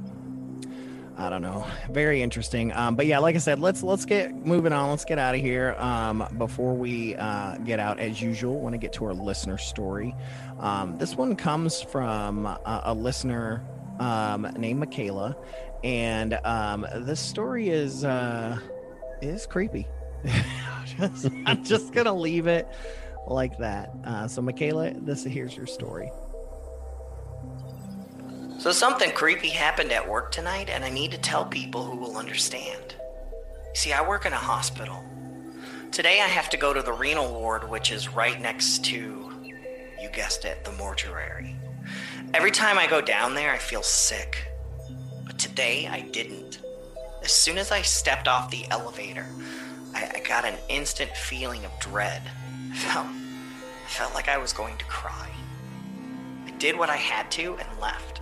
I 1.17 1.29
don't 1.29 1.41
know. 1.41 1.65
Very 1.91 2.21
interesting. 2.21 2.73
Um, 2.73 2.95
but 2.95 3.05
yeah, 3.05 3.19
like 3.19 3.35
I 3.35 3.39
said, 3.39 3.59
let's 3.59 3.81
let's 3.83 4.03
get 4.03 4.33
moving 4.35 4.73
on. 4.73 4.89
Let's 4.89 5.05
get 5.05 5.17
out 5.17 5.33
of 5.33 5.39
here. 5.39 5.73
Um, 5.79 6.27
before 6.37 6.73
we 6.73 7.15
uh, 7.15 7.55
get 7.59 7.79
out, 7.79 7.99
as 7.99 8.21
usual, 8.21 8.59
want 8.59 8.73
to 8.73 8.77
get 8.77 8.91
to 8.93 9.05
our 9.05 9.13
listener 9.13 9.57
story. 9.57 10.13
Um, 10.59 10.97
this 10.97 11.15
one 11.15 11.37
comes 11.37 11.81
from 11.81 12.45
a, 12.45 12.81
a 12.85 12.93
listener 12.93 13.63
um, 13.99 14.41
named 14.57 14.81
Michaela, 14.81 15.37
and 15.85 16.33
um, 16.43 16.85
this 16.95 17.21
story 17.21 17.69
is 17.69 18.03
uh, 18.03 18.59
is 19.21 19.45
creepy. 19.45 19.87
I'm 21.45 21.63
just 21.63 21.93
gonna 21.93 22.13
leave 22.13 22.47
it 22.47 22.67
like 23.27 23.57
that. 23.57 23.91
Uh, 24.03 24.27
so, 24.27 24.41
Michaela, 24.41 24.93
this 24.93 25.23
here's 25.23 25.55
your 25.55 25.67
story. 25.67 26.09
So 28.57 28.71
something 28.71 29.11
creepy 29.11 29.49
happened 29.49 29.91
at 29.91 30.07
work 30.07 30.31
tonight, 30.31 30.69
and 30.69 30.83
I 30.83 30.89
need 30.89 31.11
to 31.11 31.17
tell 31.17 31.45
people 31.45 31.83
who 31.83 31.97
will 31.97 32.17
understand. 32.17 32.95
See, 33.73 33.91
I 33.93 34.07
work 34.07 34.25
in 34.25 34.33
a 34.33 34.37
hospital. 34.37 35.03
Today 35.91 36.21
I 36.21 36.27
have 36.27 36.49
to 36.49 36.57
go 36.57 36.73
to 36.73 36.81
the 36.81 36.93
renal 36.93 37.31
ward, 37.33 37.69
which 37.69 37.91
is 37.91 38.09
right 38.09 38.39
next 38.41 38.83
to, 38.85 39.31
you 40.01 40.09
guessed 40.13 40.45
it, 40.45 40.63
the 40.63 40.71
mortuary. 40.73 41.55
Every 42.33 42.51
time 42.51 42.77
I 42.79 42.87
go 42.87 43.01
down 43.01 43.35
there, 43.35 43.51
I 43.51 43.57
feel 43.57 43.83
sick. 43.83 44.47
But 45.25 45.37
today 45.37 45.87
I 45.87 46.01
didn't. 46.01 46.59
As 47.23 47.31
soon 47.31 47.57
as 47.57 47.71
I 47.71 47.81
stepped 47.81 48.27
off 48.27 48.49
the 48.49 48.65
elevator, 48.71 49.27
I, 49.95 50.11
I 50.15 50.19
got 50.19 50.45
an 50.45 50.55
instant 50.69 51.11
feeling 51.15 51.65
of 51.65 51.71
dread. 51.79 52.21
I 52.71 52.75
felt, 52.75 53.07
I 53.07 53.89
felt 53.89 54.13
like 54.13 54.29
I 54.29 54.37
was 54.37 54.53
going 54.53 54.77
to 54.77 54.85
cry. 54.85 55.29
I 56.45 56.51
did 56.51 56.77
what 56.77 56.89
I 56.89 56.97
had 56.97 57.31
to 57.31 57.55
and 57.55 57.79
left. 57.81 58.21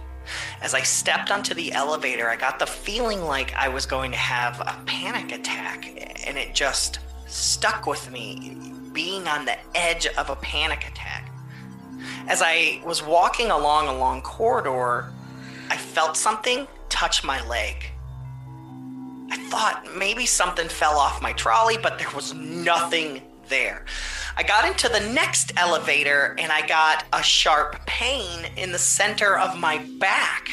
As 0.62 0.74
I 0.74 0.82
stepped 0.82 1.32
onto 1.32 1.54
the 1.54 1.74
elevator, 1.74 2.30
I 2.30 2.38
got 2.38 2.60
the 2.60 2.66
feeling 2.66 3.24
like 3.24 3.54
I 3.56 3.68
was 3.68 3.86
going 3.86 4.12
to 4.12 4.18
have 4.18 4.62
a 4.62 4.82
panic 4.86 5.34
attack, 5.34 5.86
and 6.26 6.38
it 6.38 6.54
just 6.54 7.00
stuck 7.28 7.88
with 7.88 8.10
me, 8.12 8.58
being 8.94 9.28
on 9.28 9.44
the 9.46 9.58
edge 9.76 10.06
of 10.06 10.30
a 10.30 10.36
panic 10.38 10.88
attack. 10.88 11.32
As 12.28 12.42
I 12.42 12.82
was 12.86 13.04
walking 13.04 13.52
along 13.52 13.88
a 13.88 13.98
long 13.98 14.22
corridor, 14.22 15.12
I 15.70 15.76
felt 15.76 16.16
something 16.16 16.68
touch 16.88 17.24
my 17.24 17.46
leg. 17.48 17.92
I 19.34 19.38
thought 19.50 19.88
maybe 19.98 20.28
something 20.28 20.70
fell 20.70 21.00
off 21.00 21.20
my 21.20 21.34
trolley, 21.34 21.80
but 21.82 21.98
there 21.98 22.12
was 22.14 22.36
nothing 22.36 23.24
there. 23.50 23.84
I 24.38 24.44
got 24.44 24.64
into 24.64 24.88
the 24.90 25.00
next 25.00 25.54
elevator 25.58 26.36
and 26.38 26.52
I 26.52 26.68
got 26.68 27.06
a 27.14 27.24
sharp 27.24 27.84
pain 27.88 28.46
in 28.58 28.72
the 28.72 28.78
center 28.78 29.40
of 29.40 29.58
my 29.58 29.80
back. 29.98 30.50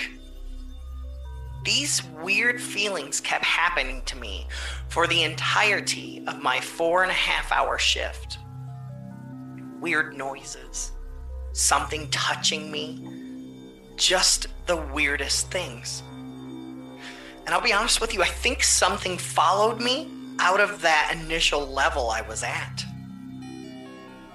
These 1.63 2.03
weird 2.23 2.59
feelings 2.59 3.21
kept 3.21 3.45
happening 3.45 4.01
to 4.07 4.17
me 4.17 4.47
for 4.89 5.07
the 5.07 5.25
entirety 5.25 6.25
of 6.27 6.41
my 6.41 6.59
four 6.59 7.03
and 7.03 7.11
a 7.11 7.15
half 7.15 7.53
hour 7.53 7.77
shift. 7.77 8.39
Weird 9.79 10.17
noises, 10.17 10.93
something 11.53 12.09
touching 12.09 12.71
me, 12.71 13.93
just 13.97 14.47
the 14.65 14.79
weirdest 14.79 15.51
things. 15.51 16.03
And 17.51 17.57
I'll 17.57 17.65
be 17.65 17.73
honest 17.73 18.01
with 18.01 18.15
you, 18.15 18.23
I 18.23 18.29
think 18.29 18.63
something 18.63 19.19
followed 19.19 19.81
me 19.81 20.09
out 20.39 20.61
of 20.61 20.83
that 20.83 21.13
initial 21.21 21.67
level 21.67 22.09
I 22.09 22.21
was 22.21 22.45
at. 22.45 22.85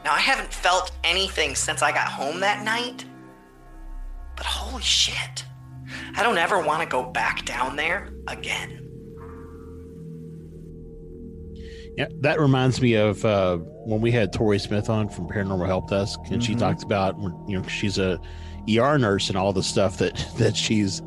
Now, 0.04 0.12
I 0.12 0.20
haven't 0.20 0.54
felt 0.54 0.92
anything 1.02 1.56
since 1.56 1.82
I 1.82 1.94
got 1.94 2.10
home 2.10 2.42
that 2.42 2.66
night, 2.66 3.06
but 4.36 4.46
holy 4.46 4.84
shit, 4.84 5.46
I 6.18 6.24
don't 6.24 6.38
ever 6.38 6.60
want 6.60 6.82
to 6.82 6.90
go 6.90 7.10
back 7.10 7.46
down 7.46 7.78
there 7.78 8.10
again. 8.28 8.82
Yeah, 11.96 12.08
that 12.20 12.38
reminds 12.42 12.82
me 12.82 12.96
of 12.96 13.24
uh, 13.24 13.60
when 13.86 14.02
we 14.02 14.12
had 14.12 14.34
Tori 14.34 14.60
Smith 14.60 14.90
on 14.90 15.08
from 15.08 15.30
Paranormal 15.30 15.68
Help 15.68 15.90
Desk, 15.90 16.20
and 16.32 16.44
she 16.44 16.54
Mhm. 16.54 16.60
talked 16.60 16.84
about 16.84 17.18
you 17.48 17.58
know 17.58 17.66
she's 17.70 17.98
a 17.98 18.20
ER 18.68 18.98
nurse 18.98 19.30
and 19.30 19.38
all 19.38 19.54
the 19.54 19.64
stuff 19.64 20.00
that 20.00 20.18
that 20.38 20.58
she's 20.58 21.02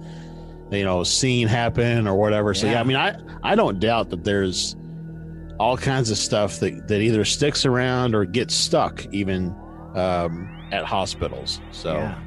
you 0.71 0.85
know 0.85 1.03
seen 1.05 1.49
happen 1.49 2.07
or 2.07 2.15
whatever. 2.15 2.55
So 2.55 2.67
yeah, 2.67 2.75
Yeah. 2.75 2.81
I 2.81 2.85
mean, 2.85 2.97
I 2.97 3.17
I 3.43 3.55
don't 3.55 3.79
doubt 3.81 4.11
that 4.11 4.25
there's 4.25 4.77
all 5.59 5.77
kinds 5.77 6.11
of 6.11 6.19
stuff 6.19 6.61
that 6.61 6.89
that 6.89 7.01
either 7.01 7.25
sticks 7.25 7.65
around 7.67 8.15
or 8.15 8.25
gets 8.25 8.55
stuck 8.55 9.07
even 9.13 9.55
um, 9.95 10.69
at 10.73 10.85
hospitals. 10.85 11.61
So 11.73 11.95
Yeah. 11.95 12.19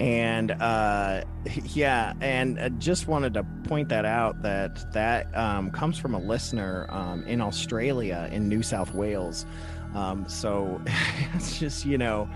And 0.00 0.50
uh, 0.52 1.22
yeah, 1.64 2.14
and 2.20 2.58
uh, 2.58 2.70
just 2.70 3.06
wanted 3.06 3.34
to 3.34 3.44
point 3.64 3.88
that 3.90 4.04
out 4.04 4.42
that 4.42 4.92
that 4.92 5.36
um, 5.36 5.70
comes 5.70 5.98
from 5.98 6.14
a 6.14 6.18
listener 6.18 6.86
um, 6.88 7.22
in 7.24 7.40
Australia, 7.40 8.28
in 8.32 8.48
New 8.48 8.62
South 8.62 8.94
Wales. 8.94 9.46
Um, 9.94 10.28
so 10.28 10.80
it's 11.34 11.58
just 11.58 11.84
you 11.84 11.98
know, 11.98 12.28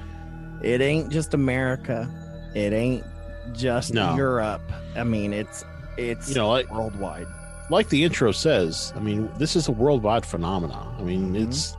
it 0.63 0.81
ain't 0.81 1.11
just 1.11 1.35
America, 1.35 2.09
it 2.55 2.73
ain't 2.73 3.05
just 3.53 3.95
No. 3.95 4.15
Europe. 4.17 4.63
I 4.97 5.05
mean, 5.05 5.33
it's 5.33 5.65
it's 5.97 6.29
you 6.29 6.35
know, 6.35 6.49
like 6.49 6.71
worldwide. 6.73 7.27
like 7.71 7.89
the 7.89 8.05
intro 8.05 8.33
says, 8.33 8.93
I 8.97 9.01
mean, 9.01 9.29
this 9.39 9.57
is 9.57 9.69
a 9.69 9.73
worldwide 9.73 10.25
phenomenon. 10.27 10.95
I 10.99 11.03
mean, 11.03 11.35
Mhm. 11.35 11.49
it's 11.49 11.77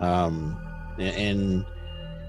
um 0.00 0.56
and 0.98 1.64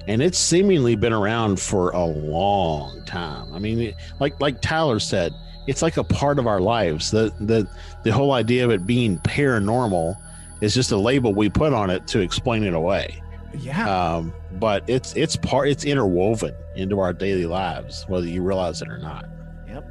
and 0.08 0.22
it's 0.22 0.38
seemingly 0.40 0.95
been 0.95 1.12
around 1.14 1.60
for 1.60 1.90
a 1.91 2.06
long 2.06 3.04
time. 3.06 3.54
I 3.54 3.60
mean, 3.60 3.80
it, 3.80 3.95
like 4.20 4.40
like 4.40 4.62
Tyler 4.62 4.99
said, 4.99 5.34
it's 5.68 5.82
like 5.82 5.98
a 5.98 6.04
part 6.04 6.40
of 6.40 6.48
our 6.48 6.62
lives. 6.62 7.12
The 7.12 7.34
the 7.41 7.68
the 8.04 8.12
whole 8.12 8.32
idea 8.32 8.64
of 8.64 8.72
it 8.72 8.86
being 8.88 9.18
paranormal 9.20 10.16
is 10.62 10.74
just 10.74 10.91
a 10.91 10.98
label 10.98 11.34
we 11.34 11.49
put 11.49 11.74
on 11.74 11.90
it 11.90 12.08
to 12.08 12.20
explain 12.22 12.64
it 12.64 12.74
away. 12.74 13.22
Yeah. 13.53 14.15
Um, 14.15 14.34
but 14.53 14.84
it's 14.88 15.15
it's 15.15 15.36
part 15.36 15.69
it's 15.69 15.86
interwoven 15.86 16.53
into 16.76 16.99
our 16.99 17.14
daily 17.14 17.45
lives, 17.45 18.06
whether 18.07 18.28
you 18.28 18.41
realize 18.41 18.82
it 18.82 18.90
or 18.90 18.98
not. 18.98 19.26
Yep, 19.68 19.86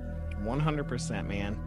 100%, 0.45 1.27
man. 1.27 1.59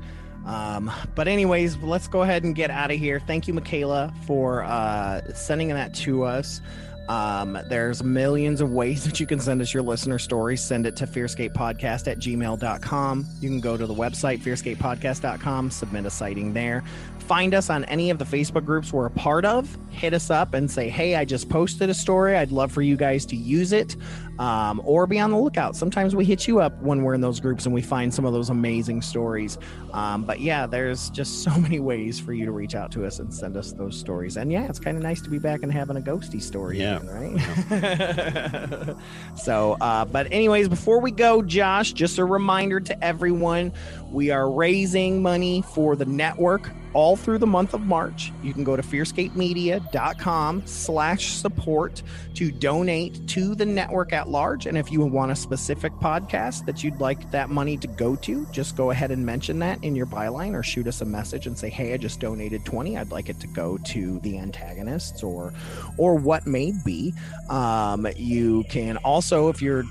Um, 0.46 0.92
but 1.16 1.28
anyways, 1.28 1.78
let's 1.78 2.08
go 2.08 2.22
ahead 2.22 2.44
and 2.44 2.56
get 2.56 2.72
out 2.72 2.92
of 2.92 2.98
here. 2.98 3.20
Thank 3.20 3.48
you, 3.48 3.54
Michaela, 3.54 4.14
for 4.26 4.64
uh, 4.64 5.22
sending 5.34 5.70
that 5.70 5.94
to 5.96 6.24
us. 6.24 6.62
Um, 7.10 7.58
there's 7.68 8.04
millions 8.04 8.62
of 8.62 8.72
ways 8.72 9.04
that 9.06 9.20
you 9.20 9.26
can 9.26 9.40
send 9.40 9.62
us 9.62 9.74
your 9.74 9.84
listener 9.84 10.20
stories. 10.20 10.62
Send 10.62 10.86
it 10.86 10.96
to 10.98 11.08
fearscapepodcast 11.08 12.08
at 12.08 12.20
gmail.com. 12.20 13.26
You 13.42 13.50
can 13.50 13.60
go 13.60 13.76
to 13.76 13.86
the 13.86 13.94
website, 13.94 14.42
fearscapepodcast.com, 14.42 15.72
submit 15.72 16.06
a 16.06 16.10
sighting 16.10 16.54
there. 16.54 16.84
Find 17.30 17.54
us 17.54 17.70
on 17.70 17.86
any 17.86 18.10
of 18.10 18.18
the 18.18 18.26
Facebook 18.26 18.66
groups 18.66 18.92
we're 18.92 19.06
a 19.06 19.12
part 19.12 19.46
of. 19.46 19.78
Hit 19.92 20.16
us 20.16 20.32
up 20.32 20.56
and 20.56 20.70
say, 20.70 20.90
hey, 20.90 21.16
I 21.16 21.26
just 21.26 21.48
posted 21.48 21.88
a 21.88 21.94
story. 21.94 22.36
I'd 22.36 22.52
love 22.52 22.72
for 22.72 22.82
you 22.82 22.98
guys 22.98 23.24
to 23.28 23.36
use 23.36 23.72
it 23.72 23.96
um, 24.40 24.82
or 24.86 25.06
be 25.06 25.20
on 25.20 25.32
the 25.32 25.38
lookout. 25.38 25.76
Sometimes 25.76 26.16
we 26.16 26.24
hit 26.26 26.48
you 26.48 26.62
up 26.62 26.82
when 26.82 27.04
we're 27.04 27.14
in 27.14 27.22
those 27.22 27.40
groups 27.40 27.66
and 27.66 27.76
we 27.76 27.82
find 27.82 28.12
some 28.14 28.26
of 28.26 28.34
those 28.34 28.50
amazing 28.50 29.02
stories. 29.02 29.58
Um, 29.94 30.24
but 30.24 30.40
yeah, 30.40 30.66
there's 30.66 31.10
just 31.10 31.44
so 31.44 31.52
many 31.58 31.80
ways 31.80 32.20
for 32.20 32.34
you 32.34 32.46
to 32.46 32.52
reach 32.52 32.74
out 32.74 32.92
to 32.94 33.06
us 33.06 33.20
and 33.20 33.34
send 33.34 33.58
us 33.58 33.74
those 33.74 33.98
stories. 34.00 34.38
And 34.38 34.52
yeah, 34.52 34.66
it's 34.68 34.80
kind 34.80 34.98
of 34.98 35.04
nice 35.04 35.22
to 35.22 35.30
be 35.30 35.40
back 35.40 35.62
and 35.62 35.72
having 35.72 35.98
a 35.98 36.02
ghosty 36.02 36.42
story. 36.42 36.80
Yeah. 36.80 37.02
again, 37.02 37.36
right? 37.70 38.96
so, 39.36 39.78
uh, 39.82 40.06
but 40.06 40.32
anyways, 40.32 40.70
before 40.70 41.02
we 41.02 41.12
go, 41.12 41.42
Josh, 41.42 41.92
just 41.92 42.18
a 42.18 42.26
reminder 42.26 42.80
to 42.80 43.04
everyone 43.04 43.74
we 44.10 44.32
are 44.32 44.50
raising 44.50 45.22
money 45.22 45.62
for 45.62 45.96
the 45.96 46.06
network 46.06 46.70
all 46.94 47.16
through 47.16 47.38
the 47.38 47.48
month 47.48 47.74
of 47.74 47.82
March. 47.82 48.32
You 48.42 48.54
can 48.54 48.64
go 48.64 48.76
to 48.76 48.82
fearscapemedia.com 48.82 50.64
slash 50.66 51.34
support 51.34 52.02
to 52.36 52.52
donate 52.52 53.28
to 53.28 53.56
the 53.56 53.66
network 53.66 54.14
at 54.14 54.29
large. 54.30 54.66
And 54.66 54.78
if 54.78 54.92
you 54.92 55.02
want 55.02 55.32
a 55.32 55.36
specific 55.36 55.94
podcast 55.94 56.66
that 56.66 56.84
you'd 56.84 57.00
like 57.00 57.30
that 57.32 57.50
money 57.50 57.78
to 57.78 57.88
go 57.88 58.16
to, 58.18 58.46
just 58.52 58.76
go 58.76 58.92
ahead 58.92 59.12
and 59.12 59.26
mention 59.26 59.60
that 59.60 59.84
in 59.84 59.96
your 59.96 60.06
byline 60.06 60.54
or 60.54 60.64
shoot 60.64 60.88
us 60.88 61.02
a 61.02 61.06
message 61.06 61.48
and 61.48 61.58
say, 61.58 61.70
hey, 61.70 61.94
I 61.94 61.98
just 61.98 62.20
donated 62.20 62.66
20. 62.66 62.98
I'd 62.98 63.12
like 63.12 63.30
it 63.30 63.40
to 63.42 63.48
go 63.48 63.78
to 63.78 64.20
the 64.20 64.38
antagonists 64.38 65.24
or 65.24 65.54
or 65.98 66.16
what 66.16 66.48
may 66.48 66.74
be. 66.86 67.14
Um, 67.50 68.08
you 68.16 68.64
can 68.70 68.98
also, 68.98 69.50
if 69.50 69.62
you're 69.62 69.84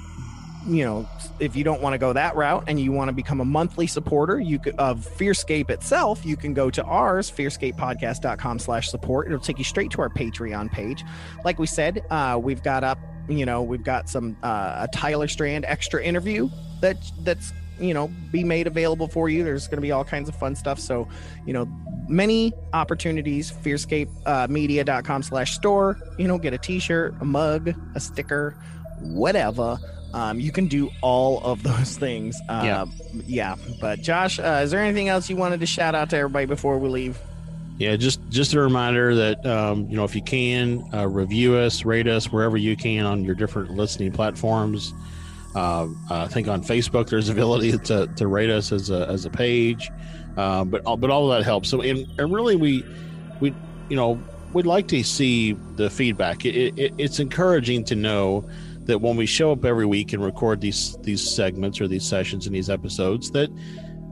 you 0.68 0.84
know, 0.84 1.08
if 1.40 1.56
you 1.56 1.64
don't 1.64 1.80
want 1.80 1.94
to 1.94 1.98
go 1.98 2.12
that 2.12 2.36
route 2.36 2.64
and 2.66 2.78
you 2.78 2.92
want 2.92 3.08
to 3.08 3.12
become 3.12 3.40
a 3.40 3.44
monthly 3.44 3.86
supporter, 3.86 4.38
you 4.38 4.58
could, 4.58 4.74
of 4.76 5.06
Fearscape 5.16 5.70
itself, 5.70 6.24
you 6.26 6.36
can 6.36 6.52
go 6.52 6.70
to 6.70 6.84
ours, 6.84 7.30
fearscapepodcast.com 7.30 8.58
slash 8.58 8.90
support. 8.90 9.26
It'll 9.26 9.38
take 9.38 9.58
you 9.58 9.64
straight 9.64 9.90
to 9.92 10.02
our 10.02 10.10
Patreon 10.10 10.70
page. 10.70 11.04
Like 11.44 11.58
we 11.58 11.66
said, 11.66 12.04
uh, 12.10 12.38
we've 12.42 12.62
got 12.62 12.84
up, 12.84 12.98
you 13.28 13.46
know, 13.46 13.62
we've 13.62 13.84
got 13.84 14.08
some, 14.08 14.36
uh, 14.42 14.86
a 14.86 14.96
Tyler 14.96 15.28
Strand 15.28 15.64
extra 15.66 16.02
interview 16.02 16.48
that 16.80 16.96
that's, 17.22 17.52
you 17.80 17.94
know, 17.94 18.08
be 18.32 18.42
made 18.42 18.66
available 18.66 19.08
for 19.08 19.28
you. 19.28 19.44
There's 19.44 19.66
going 19.68 19.76
to 19.78 19.82
be 19.82 19.92
all 19.92 20.04
kinds 20.04 20.28
of 20.28 20.34
fun 20.34 20.56
stuff. 20.56 20.78
So, 20.78 21.06
you 21.46 21.52
know, 21.52 21.66
many 22.08 22.52
opportunities, 22.72 23.52
fearscapemedia.com 23.52 25.22
slash 25.22 25.54
store, 25.54 25.98
you 26.18 26.26
know, 26.28 26.38
get 26.38 26.52
a 26.54 26.58
t-shirt, 26.58 27.14
a 27.20 27.24
mug, 27.24 27.74
a 27.94 28.00
sticker, 28.00 28.56
whatever. 29.00 29.78
Um, 30.14 30.40
you 30.40 30.50
can 30.52 30.66
do 30.68 30.90
all 31.02 31.40
of 31.44 31.62
those 31.62 31.96
things. 31.98 32.40
Uh, 32.48 32.62
Yeah. 32.64 32.84
yeah. 33.26 33.54
But 33.80 34.00
Josh, 34.00 34.38
uh, 34.38 34.60
is 34.64 34.70
there 34.70 34.82
anything 34.82 35.08
else 35.08 35.28
you 35.28 35.36
wanted 35.36 35.60
to 35.60 35.66
shout 35.66 35.94
out 35.94 36.10
to 36.10 36.16
everybody 36.16 36.46
before 36.46 36.78
we 36.78 36.88
leave? 36.88 37.18
Yeah, 37.78 37.94
just 37.94 38.20
just 38.28 38.54
a 38.54 38.60
reminder 38.60 39.14
that 39.14 39.46
um, 39.46 39.88
you 39.88 39.96
know 39.96 40.04
if 40.04 40.16
you 40.16 40.22
can 40.22 40.84
uh, 40.92 41.06
review 41.06 41.54
us, 41.54 41.84
rate 41.84 42.08
us 42.08 42.32
wherever 42.32 42.56
you 42.56 42.76
can 42.76 43.06
on 43.06 43.24
your 43.24 43.36
different 43.36 43.70
listening 43.70 44.10
platforms. 44.10 44.92
Uh, 45.54 45.88
I 46.10 46.26
think 46.26 46.48
on 46.48 46.62
Facebook 46.62 47.08
there's 47.08 47.28
ability 47.28 47.78
to, 47.78 48.06
to 48.06 48.26
rate 48.26 48.50
us 48.50 48.72
as 48.72 48.90
a, 48.90 49.08
as 49.08 49.24
a 49.24 49.30
page, 49.30 49.90
uh, 50.36 50.64
but 50.64 50.84
all, 50.84 50.96
but 50.96 51.10
all 51.10 51.30
of 51.30 51.38
that 51.38 51.44
helps. 51.44 51.68
So 51.68 51.80
and, 51.80 52.04
and 52.18 52.34
really 52.34 52.56
we 52.56 52.84
we 53.38 53.54
you 53.88 53.96
know 53.96 54.20
we'd 54.52 54.66
like 54.66 54.88
to 54.88 55.02
see 55.04 55.52
the 55.52 55.88
feedback. 55.88 56.44
It, 56.44 56.76
it, 56.76 56.94
it's 56.98 57.20
encouraging 57.20 57.84
to 57.84 57.94
know 57.94 58.48
that 58.84 59.00
when 59.00 59.16
we 59.16 59.26
show 59.26 59.52
up 59.52 59.64
every 59.64 59.86
week 59.86 60.12
and 60.12 60.24
record 60.24 60.60
these 60.60 60.96
these 61.02 61.22
segments 61.22 61.80
or 61.80 61.86
these 61.86 62.04
sessions 62.04 62.46
and 62.46 62.56
these 62.56 62.70
episodes, 62.70 63.30
that 63.30 63.50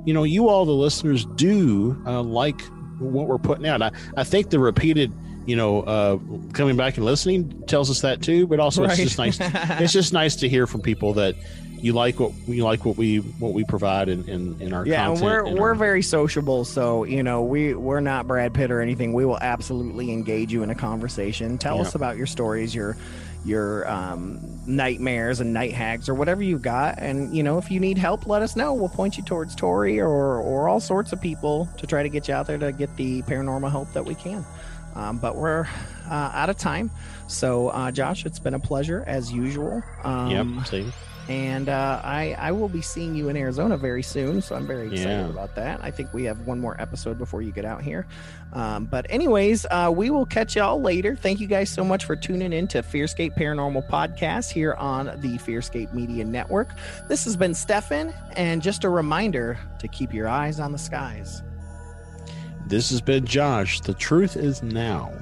you 0.05 0.15
know 0.15 0.23
you 0.23 0.49
all 0.49 0.65
the 0.65 0.73
listeners 0.73 1.25
do 1.35 2.01
uh, 2.07 2.23
like 2.23 2.61
what 2.99 3.27
we're 3.27 3.39
putting 3.39 3.67
out. 3.67 3.83
I, 3.83 3.91
I 4.17 4.25
think 4.25 4.51
the 4.51 4.59
repeated 4.59 5.13
you 5.47 5.55
know, 5.55 5.83
uh, 5.83 6.19
coming 6.55 6.77
back 6.77 6.97
and 6.97 7.07
listening 7.07 7.63
tells 7.69 7.89
us 7.89 8.01
that 8.01 8.21
too. 8.21 8.49
But 8.49 8.59
also, 8.59 8.83
Right. 8.83 8.99
it's 8.99 9.15
just 9.15 9.19
nice. 9.19 9.39
it's 9.81 9.93
just 9.93 10.13
nice 10.13 10.35
to 10.37 10.49
hear 10.49 10.67
from 10.67 10.81
people 10.81 11.13
that 11.15 11.37
you 11.79 11.93
like 11.93 12.19
what 12.19 12.33
you 12.49 12.65
like 12.65 12.85
what 12.85 12.97
we 12.97 13.19
what 13.19 13.53
we 13.53 13.63
provide 13.63 14.09
in 14.09 14.29
in, 14.29 14.61
in 14.61 14.73
our 14.73 14.85
yeah, 14.85 15.07
content. 15.07 15.25
we're 15.25 15.47
and 15.47 15.57
we're 15.59 15.69
our- 15.69 15.75
very 15.77 16.03
sociable, 16.03 16.65
so 16.65 17.05
you 17.05 17.23
know 17.23 17.43
we 17.43 17.75
we're 17.75 18.01
not 18.01 18.27
Brad 18.27 18.55
Pitt 18.55 18.73
or 18.73 18.81
anything. 18.81 19.13
We 19.13 19.25
will 19.25 19.39
absolutely 19.39 20.11
engage 20.11 20.53
you 20.53 20.65
in 20.65 20.71
a 20.71 20.75
conversation. 20.75 21.59
Tell 21.59 21.81
us 21.81 21.95
about 21.95 22.17
your 22.17 22.27
stories, 22.27 22.75
your 22.75 22.97
your 23.47 23.89
um, 23.89 24.41
nightmares 24.67 25.41
and 25.41 25.53
night 25.53 25.73
hags 25.73 26.09
or 26.09 26.15
whatever 26.15 26.43
you've 26.43 26.63
got. 26.63 26.99
And 26.99 27.35
you 27.35 27.43
know 27.43 27.59
if 27.59 27.71
you 27.71 27.81
need 27.81 27.99
help, 27.99 28.27
let 28.27 28.43
us 28.43 28.57
know. 28.57 28.75
We'll 28.75 28.89
point 28.89 29.17
you 29.17 29.23
towards 29.23 29.55
Tori 29.55 30.01
or 30.01 30.41
or 30.41 30.69
all 30.69 30.81
sorts 30.81 31.13
of 31.13 31.21
people 31.21 31.69
to 31.79 31.87
try 31.87 32.03
to 32.03 32.09
get 32.09 32.29
you 32.29 32.35
out 32.35 32.47
there 32.47 32.59
to 32.59 32.73
get 32.73 32.95
the 32.97 33.23
paranormal 33.23 33.71
help 33.71 33.93
that 33.93 34.05
we 34.05 34.15
can. 34.15 34.45
Um, 34.95 35.19
but 35.19 35.37
we're 35.37 35.67
uh, 36.11 36.31
out 36.33 36.49
of 36.49 36.57
time, 36.57 36.91
so 37.29 37.69
uh, 37.69 37.91
Josh, 37.91 38.25
it's 38.25 38.39
been 38.39 38.55
a 38.55 38.59
pleasure 38.59 39.05
as 39.07 39.31
usual. 39.31 39.83
Um, 40.05 40.31
yep. 40.31 40.67
See, 40.67 40.91
and 41.29 41.69
uh, 41.69 42.01
I 42.05 42.37
I 42.39 42.53
will 42.53 42.69
be 42.69 42.81
seeing 42.83 43.15
you 43.17 43.29
in 43.29 43.37
Arizona 43.37 43.77
very 43.77 44.03
soon, 44.03 44.41
so 44.41 44.55
I'm 44.55 44.67
very 44.67 44.87
excited 44.87 45.09
Yeah. 45.09 45.29
about 45.29 45.55
that. 45.57 45.81
I 45.83 45.91
think 45.91 46.13
we 46.15 46.25
have 46.25 46.41
one 46.47 46.61
more 46.61 46.81
episode 46.81 47.19
before 47.19 47.43
you 47.43 47.51
get 47.53 47.65
out 47.65 47.83
here. 47.83 48.07
Um, 48.53 48.85
but 48.85 49.07
anyways, 49.11 49.67
uh, 49.71 49.91
we 49.95 50.11
will 50.11 50.25
catch 50.27 50.55
y'all 50.57 50.81
later. 50.81 51.17
Thank 51.17 51.41
you 51.41 51.47
guys 51.49 51.69
so 51.69 51.85
much 51.85 52.05
for 52.05 52.15
tuning 52.15 52.53
in 52.53 52.69
to 52.69 52.83
Fearscape 52.83 53.37
Paranormal 53.37 53.89
Podcast 53.91 54.51
here 54.53 54.75
on 54.75 55.07
the 55.07 55.37
Fearscape 55.39 55.93
Media 55.93 56.25
Network. 56.25 56.69
This 57.09 57.25
has 57.25 57.37
been 57.37 57.55
Stefan, 57.55 58.15
and 58.37 58.63
just 58.63 58.85
a 58.85 58.89
reminder 58.89 59.59
to 59.81 59.89
keep 59.89 60.15
your 60.15 60.29
eyes 60.29 60.61
on 60.61 60.71
the 60.73 60.79
skies. 60.79 61.43
this 62.69 62.91
has 62.91 63.01
been 63.01 63.25
Josh. 63.25 63.81
The 63.81 63.95
truth 63.95 64.37
is 64.37 64.63
now. 64.63 65.13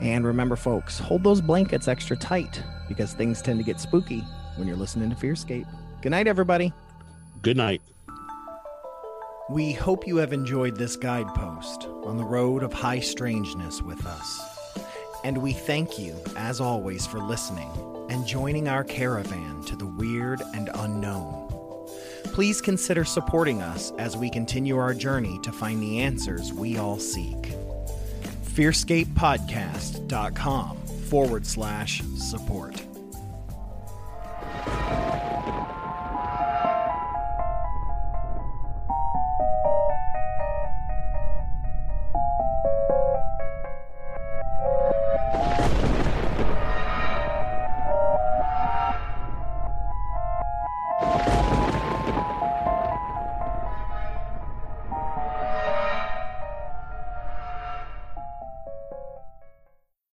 And 0.00 0.26
remember, 0.26 0.56
folks, 0.56 0.98
hold 0.98 1.24
those 1.24 1.40
blankets 1.40 1.88
extra 1.88 2.16
tight 2.16 2.62
because 2.88 3.12
things 3.14 3.40
tend 3.42 3.58
to 3.58 3.64
get 3.64 3.80
spooky 3.80 4.22
when 4.56 4.68
you're 4.68 4.76
listening 4.76 5.10
to 5.10 5.16
Fearscape. 5.16 5.66
Good 6.02 6.10
night, 6.10 6.26
everybody. 6.26 6.72
Good 7.42 7.56
night. 7.56 7.80
We 9.48 9.72
hope 9.72 10.06
you 10.06 10.16
have 10.16 10.32
enjoyed 10.32 10.76
this 10.76 10.96
guidepost 10.96 11.86
on 12.04 12.16
the 12.16 12.24
road 12.24 12.64
of 12.64 12.72
high 12.72 12.98
strangeness 12.98 13.80
with 13.80 14.04
us. 14.04 14.40
And 15.22 15.38
we 15.38 15.52
thank 15.52 15.98
you, 15.98 16.16
as 16.36 16.60
always, 16.60 17.06
for 17.06 17.20
listening 17.20 17.70
and 18.08 18.26
joining 18.26 18.66
our 18.68 18.84
caravan 18.84 19.62
to 19.64 19.76
the 19.76 19.86
weird 19.86 20.40
and 20.54 20.70
unknown. 20.74 21.44
Please 22.24 22.60
consider 22.60 23.04
supporting 23.04 23.62
us 23.62 23.92
as 23.98 24.16
we 24.16 24.30
continue 24.30 24.78
our 24.78 24.94
journey 24.94 25.38
to 25.42 25.52
find 25.52 25.80
the 25.80 26.00
answers 26.00 26.52
we 26.52 26.76
all 26.76 26.98
seek. 26.98 27.54
FearscapePodcast.com 28.44 30.76
forward 31.08 31.46
slash 31.46 32.02
support. 32.16 32.82
Thank 34.68 35.30
you. 35.30 35.35